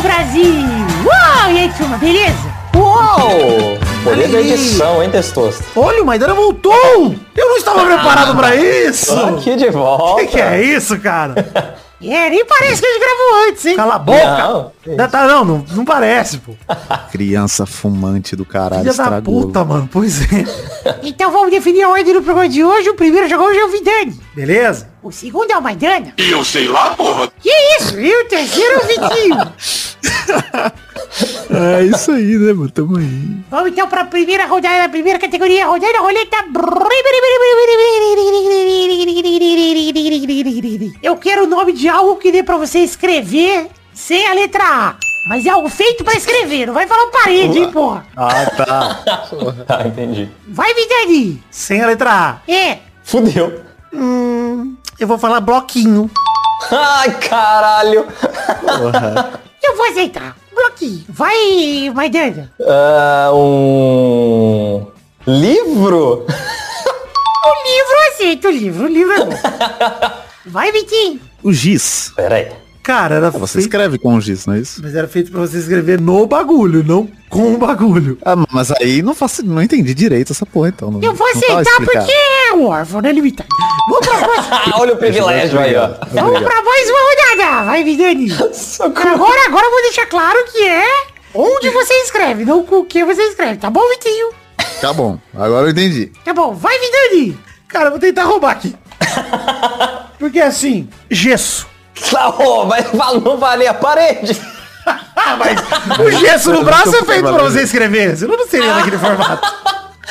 Brasil. 0.00 0.64
Uau, 1.04 1.50
e 1.50 1.58
aí, 1.58 1.72
turma, 1.76 1.98
beleza? 1.98 2.38
Uau! 2.76 3.76
Poder 4.04 4.28
da 4.28 4.40
edição, 4.40 5.02
hein, 5.02 5.10
Testosto? 5.10 5.64
Olha, 5.74 6.00
o 6.04 6.06
Maidana 6.06 6.34
voltou! 6.34 7.16
Eu 7.36 7.48
não 7.48 7.56
estava 7.56 7.84
preparado 7.84 8.36
pra 8.36 8.54
isso! 8.54 9.12
Tô 9.12 9.34
aqui 9.34 9.56
de 9.56 9.68
volta. 9.70 10.04
O 10.04 10.16
que, 10.18 10.26
que 10.28 10.40
é 10.40 10.62
isso, 10.62 10.96
cara? 11.00 11.34
É, 12.00 12.30
nem 12.30 12.44
parece 12.44 12.80
que 12.80 12.86
a 12.86 12.92
gente 12.92 13.00
gravou 13.00 13.48
antes, 13.48 13.66
hein? 13.66 13.76
Cala 13.76 13.94
a 13.96 13.98
boca! 13.98 14.72
Não, 14.86 15.08
tá, 15.08 15.26
não, 15.26 15.44
não, 15.44 15.64
não 15.72 15.84
parece, 15.84 16.38
pô. 16.38 16.54
Criança 17.10 17.66
fumante 17.66 18.36
do 18.36 18.44
caralho, 18.44 18.82
Filha 18.82 18.94
da 18.94 19.02
estragou. 19.02 19.42
puta, 19.42 19.64
mano. 19.64 19.88
Pois 19.90 20.22
é. 20.32 20.44
Então 21.02 21.32
vamos 21.32 21.50
definir 21.50 21.82
a 21.82 21.88
ordem 21.88 22.14
do 22.14 22.22
programa 22.22 22.48
de 22.48 22.62
hoje. 22.62 22.88
O 22.88 22.94
primeiro 22.94 23.26
a 23.26 23.28
jogar 23.28 23.44
hoje 23.46 23.58
é 23.58 23.64
o 23.64 23.68
Vidani. 23.70 24.20
Beleza? 24.34 24.90
O 25.02 25.10
segundo 25.10 25.50
é 25.50 25.58
o 25.58 25.62
Maidana. 25.62 26.12
E 26.16 26.30
eu 26.30 26.44
sei 26.44 26.68
lá, 26.68 26.90
porra. 26.94 27.30
Que 27.40 27.50
isso? 27.80 27.98
E 27.98 28.14
o 28.14 28.28
terceiro 28.28 28.74
é 28.74 28.78
o 28.78 28.86
Vitinho. 28.86 29.52
É 31.50 31.82
isso 31.84 32.12
aí, 32.12 32.36
né, 32.38 32.52
mano? 32.52 32.70
Tamo 32.70 32.98
aí. 32.98 33.36
Vamos 33.50 33.70
então 33.70 33.88
para 33.88 34.02
a 34.02 34.04
primeira 34.04 34.46
rodada, 34.46 34.84
a 34.84 34.88
primeira 34.88 35.18
categoria, 35.18 35.66
rodada 35.66 35.98
roleta. 36.00 36.36
Eu 41.02 41.16
quero 41.16 41.44
o 41.44 41.46
nome 41.46 41.72
de 41.72 41.88
algo 41.88 42.16
que 42.16 42.30
dê 42.30 42.42
pra 42.42 42.56
você 42.56 42.80
escrever 42.80 43.68
sem 43.94 44.26
a 44.26 44.34
letra 44.34 44.62
A. 44.64 44.96
Mas 45.28 45.44
é 45.44 45.50
algo 45.50 45.68
feito 45.68 46.04
pra 46.04 46.14
escrever, 46.14 46.66
não 46.66 46.74
vai 46.74 46.86
falar 46.86 47.06
parede, 47.08 47.58
hein, 47.58 47.70
porra. 47.70 48.06
Ah, 48.16 48.46
tá. 48.46 49.04
Tá, 49.66 49.84
entendi. 49.88 50.28
Vai, 50.46 50.72
Vidani. 50.72 51.42
Sem 51.50 51.82
a 51.82 51.86
letra 51.86 52.10
A. 52.46 52.50
É. 52.50 52.78
Fudeu. 53.04 53.60
Eu 53.92 55.06
vou 55.06 55.18
falar 55.18 55.40
bloquinho. 55.40 56.10
Ai, 56.70 57.10
caralho. 57.18 58.06
Eu 59.62 59.76
vou 59.76 59.86
aceitar. 59.86 60.34
Bloquinho. 60.58 61.04
Vai, 61.08 61.90
Maidana. 61.94 62.52
Ah, 62.60 63.30
um... 63.32 64.86
Livro? 65.24 66.26
O 66.26 67.68
livro 67.68 67.96
aceito, 68.08 68.48
o 68.48 68.50
livro. 68.50 68.84
O 68.84 68.88
livro 68.88 69.12
é 69.12 69.24
bom. 69.24 69.34
Vai, 70.46 70.72
Vitinho. 70.72 71.20
O 71.44 71.52
giz. 71.52 72.12
Pera 72.16 72.36
aí. 72.36 72.67
Cara, 72.88 73.16
era 73.16 73.30
Você 73.32 73.52
feito... 73.52 73.66
escreve 73.66 73.98
com 73.98 74.18
giz, 74.18 74.46
não 74.46 74.54
é 74.54 74.60
isso? 74.60 74.80
Mas 74.82 74.94
era 74.94 75.06
feito 75.06 75.30
pra 75.30 75.42
você 75.42 75.58
escrever 75.58 76.00
no 76.00 76.26
bagulho, 76.26 76.82
não 76.82 77.06
com 77.28 77.52
o 77.52 77.58
bagulho. 77.58 78.16
Ah, 78.24 78.34
mas 78.50 78.70
aí 78.70 79.02
não 79.02 79.14
faço, 79.14 79.44
não 79.44 79.60
entendi 79.60 79.92
direito 79.92 80.32
essa 80.32 80.46
porra, 80.46 80.70
então. 80.70 80.90
Não, 80.90 81.02
Eu 81.02 81.12
vou 81.14 81.30
tava 81.34 81.60
aceitar 81.60 81.84
porque 81.84 82.10
é 82.48 82.54
o 82.54 82.64
órfão, 82.64 83.02
né, 83.02 83.12
limitado? 83.12 83.50
Vamos 83.90 84.06
pra 84.06 84.18
próxima. 84.20 84.56
Ah, 84.72 84.80
olha 84.80 84.94
o 84.94 84.96
privilégio 84.96 85.60
aí, 85.60 85.76
ó. 85.76 85.88
Vamos 86.12 86.40
pra 86.40 86.62
mais 86.62 86.88
uma 86.88 86.98
rodada. 86.98 87.64
Vai, 87.66 87.84
Vidani. 87.84 88.32
Agora, 88.32 89.46
agora 89.46 89.66
eu 89.66 89.70
vou 89.70 89.82
deixar 89.82 90.06
claro 90.06 90.38
que 90.50 90.66
é 90.66 90.86
onde 91.34 91.68
você 91.68 91.92
escreve, 92.04 92.46
não 92.46 92.64
com 92.64 92.76
o 92.76 92.86
que 92.86 93.04
você 93.04 93.20
escreve. 93.24 93.58
Tá 93.58 93.68
bom, 93.68 93.86
Vitinho? 93.90 94.30
Tá 94.80 94.94
bom, 94.94 95.18
agora 95.34 95.66
eu 95.66 95.70
entendi. 95.72 96.10
Tá 96.24 96.32
bom. 96.32 96.54
Vai, 96.54 96.74
Vidani. 96.78 97.38
Cara, 97.68 97.88
eu 97.88 97.90
vou 97.90 98.00
tentar 98.00 98.24
roubar 98.24 98.52
aqui. 98.52 98.74
Porque 100.18 100.40
assim, 100.40 100.88
gesso. 101.10 101.66
Ó, 102.38 102.64
mas 102.64 102.86
não 103.22 103.36
vale 103.36 103.66
a 103.66 103.74
parede. 103.74 104.40
Ah, 104.86 105.36
mas 105.36 105.98
o 105.98 106.10
gesso 106.10 106.52
no 106.52 106.62
braço 106.64 106.96
é 106.96 107.04
feito 107.04 107.32
pra 107.32 107.42
você 107.42 107.62
escrever. 107.62 108.16
Senão 108.16 108.36
não 108.36 108.48
seria 108.48 108.74
naquele 108.74 108.98
formato. 108.98 109.46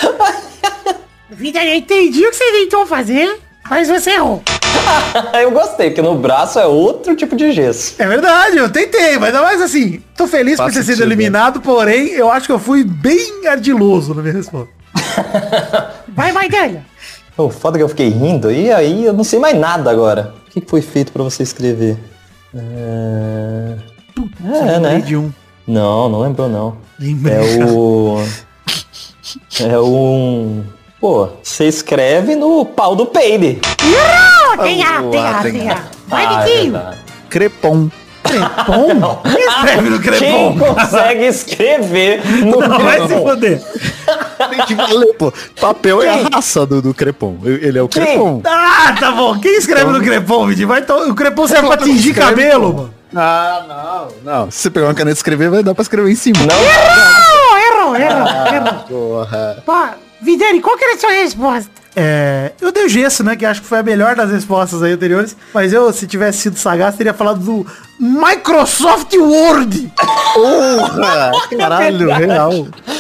Vidani, 1.30 1.70
eu 1.70 1.76
entendi 1.76 2.26
o 2.26 2.30
que 2.30 2.36
você 2.36 2.52
tentou 2.52 2.86
fazer, 2.86 3.40
mas 3.70 3.88
você 3.88 4.12
errou. 4.12 4.42
Eu 5.42 5.52
gostei, 5.52 5.90
porque 5.90 6.02
no 6.02 6.16
braço 6.16 6.60
é 6.60 6.66
outro 6.66 7.16
tipo 7.16 7.36
de 7.36 7.52
gesso. 7.52 7.96
É 8.00 8.08
verdade, 8.08 8.58
eu 8.58 8.70
tentei, 8.70 9.18
mas 9.18 9.34
não 9.34 9.44
mais 9.44 9.62
assim. 9.62 10.02
Tô 10.16 10.28
feliz 10.28 10.58
Faz 10.58 10.72
por 10.72 10.80
ter 10.80 10.84
sido 10.84 10.96
sentido, 10.98 11.08
eliminado, 11.08 11.62
porém, 11.62 12.10
eu 12.10 12.32
acho 12.32 12.48
que 12.48 12.52
eu 12.52 12.60
fui 12.60 12.84
bem 12.84 13.48
ardiloso 13.48 14.14
na 14.14 14.22
minha 14.22 14.34
resposta. 14.34 14.70
Vai, 16.10 16.32
Maidana. 16.32 16.86
O 17.38 17.50
foda 17.50 17.78
que 17.78 17.84
eu 17.84 17.90
fiquei 17.90 18.10
rindo, 18.10 18.52
e 18.52 18.72
aí 18.72 19.06
eu 19.06 19.14
não 19.14 19.24
sei 19.24 19.40
mais 19.40 19.58
nada 19.58 19.92
agora. 19.92 20.34
O 20.58 20.60
que 20.60 20.66
que 20.66 20.72
foi 20.72 20.82
feito 20.82 21.12
pra 21.12 21.22
você 21.22 21.44
escrever? 21.44 22.00
É, 22.56 23.78
é 24.44 24.72
Lembrei 24.72 24.80
né? 24.80 25.00
de 25.02 25.16
um. 25.16 25.32
Não, 25.68 26.10
não 26.10 26.22
lembrou 26.22 26.50
não. 26.50 26.78
Lembrei. 27.00 27.36
É 27.36 27.66
o... 27.66 28.18
É 29.62 29.80
um... 29.80 30.64
Pô, 31.00 31.30
você 31.44 31.66
escreve 31.66 32.36
no 32.36 32.66
pau 32.66 32.96
do 32.96 33.06
peide. 33.06 33.60
Tem 34.64 34.82
A, 34.84 35.04
tem 35.04 35.28
A, 35.28 35.42
tem 35.44 35.70
A. 35.70 35.84
Vai, 36.08 36.26
Ah, 36.26 36.42
é 36.42 36.46
Vitinho. 36.46 36.72
verdade. 36.74 36.98
Crepom. 38.28 38.88
Crepom? 38.88 39.22
Escreve 39.38 39.90
no 39.90 40.00
Quem 40.02 40.12
crepom. 40.14 40.58
consegue 40.60 41.26
escrever 41.26 42.22
no 42.46 42.60
Não, 42.60 42.80
vai 42.80 43.02
se 43.02 43.08
crepom? 43.08 43.24
foder. 43.28 43.62
Tem 44.50 44.66
que 44.66 44.76
valer, 44.76 45.14
pô. 45.16 45.34
Papel 45.60 46.02
é 46.04 46.10
a 46.10 46.30
raça 46.34 46.66
do, 46.66 46.82
do 46.82 46.94
crepom. 46.94 47.38
Ele 47.44 47.78
é 47.78 47.82
o 47.82 47.88
Quem? 47.88 48.04
crepom. 48.04 48.42
Ah, 48.46 48.96
tá 49.00 49.12
bom. 49.12 49.40
Quem 49.40 49.58
escreve 49.58 49.92
no 49.92 50.02
crepom, 50.02 50.46
Vitinho? 50.48 50.68
Vai 50.68 50.82
to... 50.82 50.94
O 50.94 51.16
crepom 51.16 51.48
serve 51.48 51.68
pra 51.68 51.78
tingir 51.78 52.10
Escreve, 52.10 52.30
cabelo, 52.30 52.72
pô. 52.74 52.78
mano. 52.82 52.94
Ah, 53.16 54.08
não. 54.24 54.34
Não, 54.44 54.52
se 54.52 54.60
você 54.60 54.70
pegar 54.70 54.88
uma 54.88 54.94
caneta 54.94 55.16
e 55.16 55.20
escrever, 55.20 55.50
vai 55.50 55.64
dar 55.64 55.74
pra 55.74 55.82
escrever 55.82 56.12
em 56.12 56.16
cima. 56.16 56.38
Errou, 56.42 57.58
errou, 57.58 57.96
errou, 57.96 58.28
errou. 58.54 58.74
Porra. 59.26 59.64
Pô, 59.66 59.74
Vidani, 60.22 60.60
qual 60.62 60.78
que 60.78 60.84
era 60.84 60.96
a 60.96 61.00
sua 61.00 61.12
resposta? 61.12 61.72
É, 62.00 62.52
eu 62.62 62.72
dei 62.72 62.86
o 62.86 62.90
gesso, 62.90 63.24
né? 63.24 63.36
Que 63.36 63.44
acho 63.44 63.60
que 63.60 63.68
foi 63.68 63.80
a 63.80 63.84
melhor 63.84 64.16
das 64.16 64.30
respostas 64.30 64.84
aí 64.84 64.92
anteriores. 64.92 65.36
Mas 65.52 65.74
eu, 65.74 65.92
se 65.92 66.06
tivesse 66.06 66.38
sido 66.38 66.56
sagaz, 66.56 66.96
teria 66.96 67.12
falado 67.12 67.40
do 67.40 67.66
Microsoft 68.00 69.12
Word. 69.16 69.92
Porra. 70.36 71.32
Caralho, 71.58 72.12
real. 72.12 72.52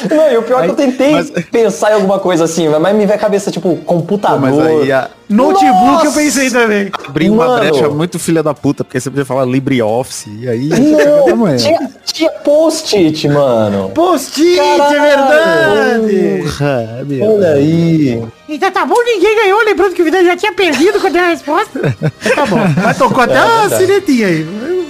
Não, 0.10 0.32
e 0.32 0.38
o 0.38 0.42
pior 0.42 0.62
é 0.62 0.66
que 0.66 0.72
eu 0.72 0.76
tentei 0.76 1.12
mas- 1.12 1.30
pensar 1.52 1.92
em 1.92 1.94
alguma 1.94 2.18
coisa 2.18 2.46
assim, 2.46 2.68
mas 2.70 2.96
me 2.96 3.06
vem 3.06 3.16
a 3.16 3.20
cabeça, 3.20 3.52
tipo, 3.52 3.76
computador. 3.86 4.40
Mas 4.40 4.58
aí 4.58 4.92
a, 4.92 5.10
Notebook 5.30 5.66
eu 5.66 5.74
Nossa! 5.74 6.12
pensei 6.20 6.50
também. 6.50 6.90
abrir 7.08 7.30
uma 7.30 7.46
Mano. 7.48 7.60
brecha 7.60 7.90
muito 7.90 8.18
filha 8.18 8.42
da 8.42 8.54
puta, 8.54 8.84
porque 8.84 9.00
você 9.00 9.10
podia 9.10 9.26
falar 9.26 9.44
LibreOffice, 9.46 10.30
e 10.40 10.48
aí... 10.48 10.70
Não, 10.70 11.58
tinha, 11.58 11.90
tinha 12.06 12.30
post-it, 12.30 13.28
mano. 13.28 13.90
Post-it, 13.90 14.58
é 14.60 15.00
verdade. 15.00 16.44
Porra, 16.44 17.04
meu. 17.06 17.36
Olha 17.36 17.50
aí. 17.54 18.24
Então 18.48 18.72
tá 18.72 18.86
bom, 18.86 18.96
ninguém 19.04 19.36
ganhou, 19.36 19.64
lembrando 19.66 19.94
que 19.94 20.02
o 20.02 20.06
Vidani 20.06 20.26
já 20.28 20.38
tinha 20.38 20.54
perdido 20.54 21.00
quando 21.02 21.14
deu 21.14 21.24
a 21.24 21.28
resposta. 21.28 21.96
Tá 22.34 22.46
bom. 22.46 22.58
Mas 22.82 22.98
tocou 22.98 23.24
até 23.24 23.36
É 23.36 23.44
uma 23.44 23.68
verdade. 23.68 23.86
sinetinha 23.86 24.28
aí. 24.28 24.48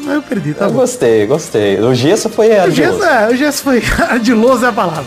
Eu, 0.08 0.14
eu 0.14 0.22
perdi, 0.22 0.54
tá 0.54 0.66
Eu 0.66 0.70
bom. 0.72 0.80
gostei, 0.82 1.26
gostei. 1.26 1.80
O 1.82 1.94
gesso 1.96 2.30
foi 2.30 2.48
O 2.48 2.70
gesso, 2.72 2.92
ardiloso. 2.94 3.04
é, 3.04 3.28
o 3.30 3.36
gesso 3.36 3.64
foi 3.64 3.82
ardiloso 4.08 4.66
é 4.66 4.70
a 4.70 4.72
palavra. 4.72 5.06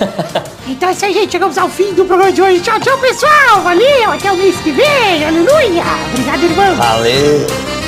Então 0.66 0.88
é 0.88 0.92
isso 0.92 1.04
aí, 1.04 1.12
gente. 1.12 1.32
Chegamos 1.32 1.58
ao 1.58 1.68
fim 1.68 1.92
do 1.92 2.04
programa 2.04 2.32
de 2.32 2.40
hoje. 2.40 2.60
Tchau, 2.60 2.78
tchau, 2.80 2.96
pessoal. 2.98 3.62
Valeu. 3.62 4.12
Até 4.12 4.30
o 4.30 4.36
mês 4.36 4.56
que 4.60 4.70
vem. 4.70 5.24
Aleluia. 5.24 5.82
Obrigado, 6.12 6.44
irmão. 6.44 6.76
Valeu. 6.76 7.81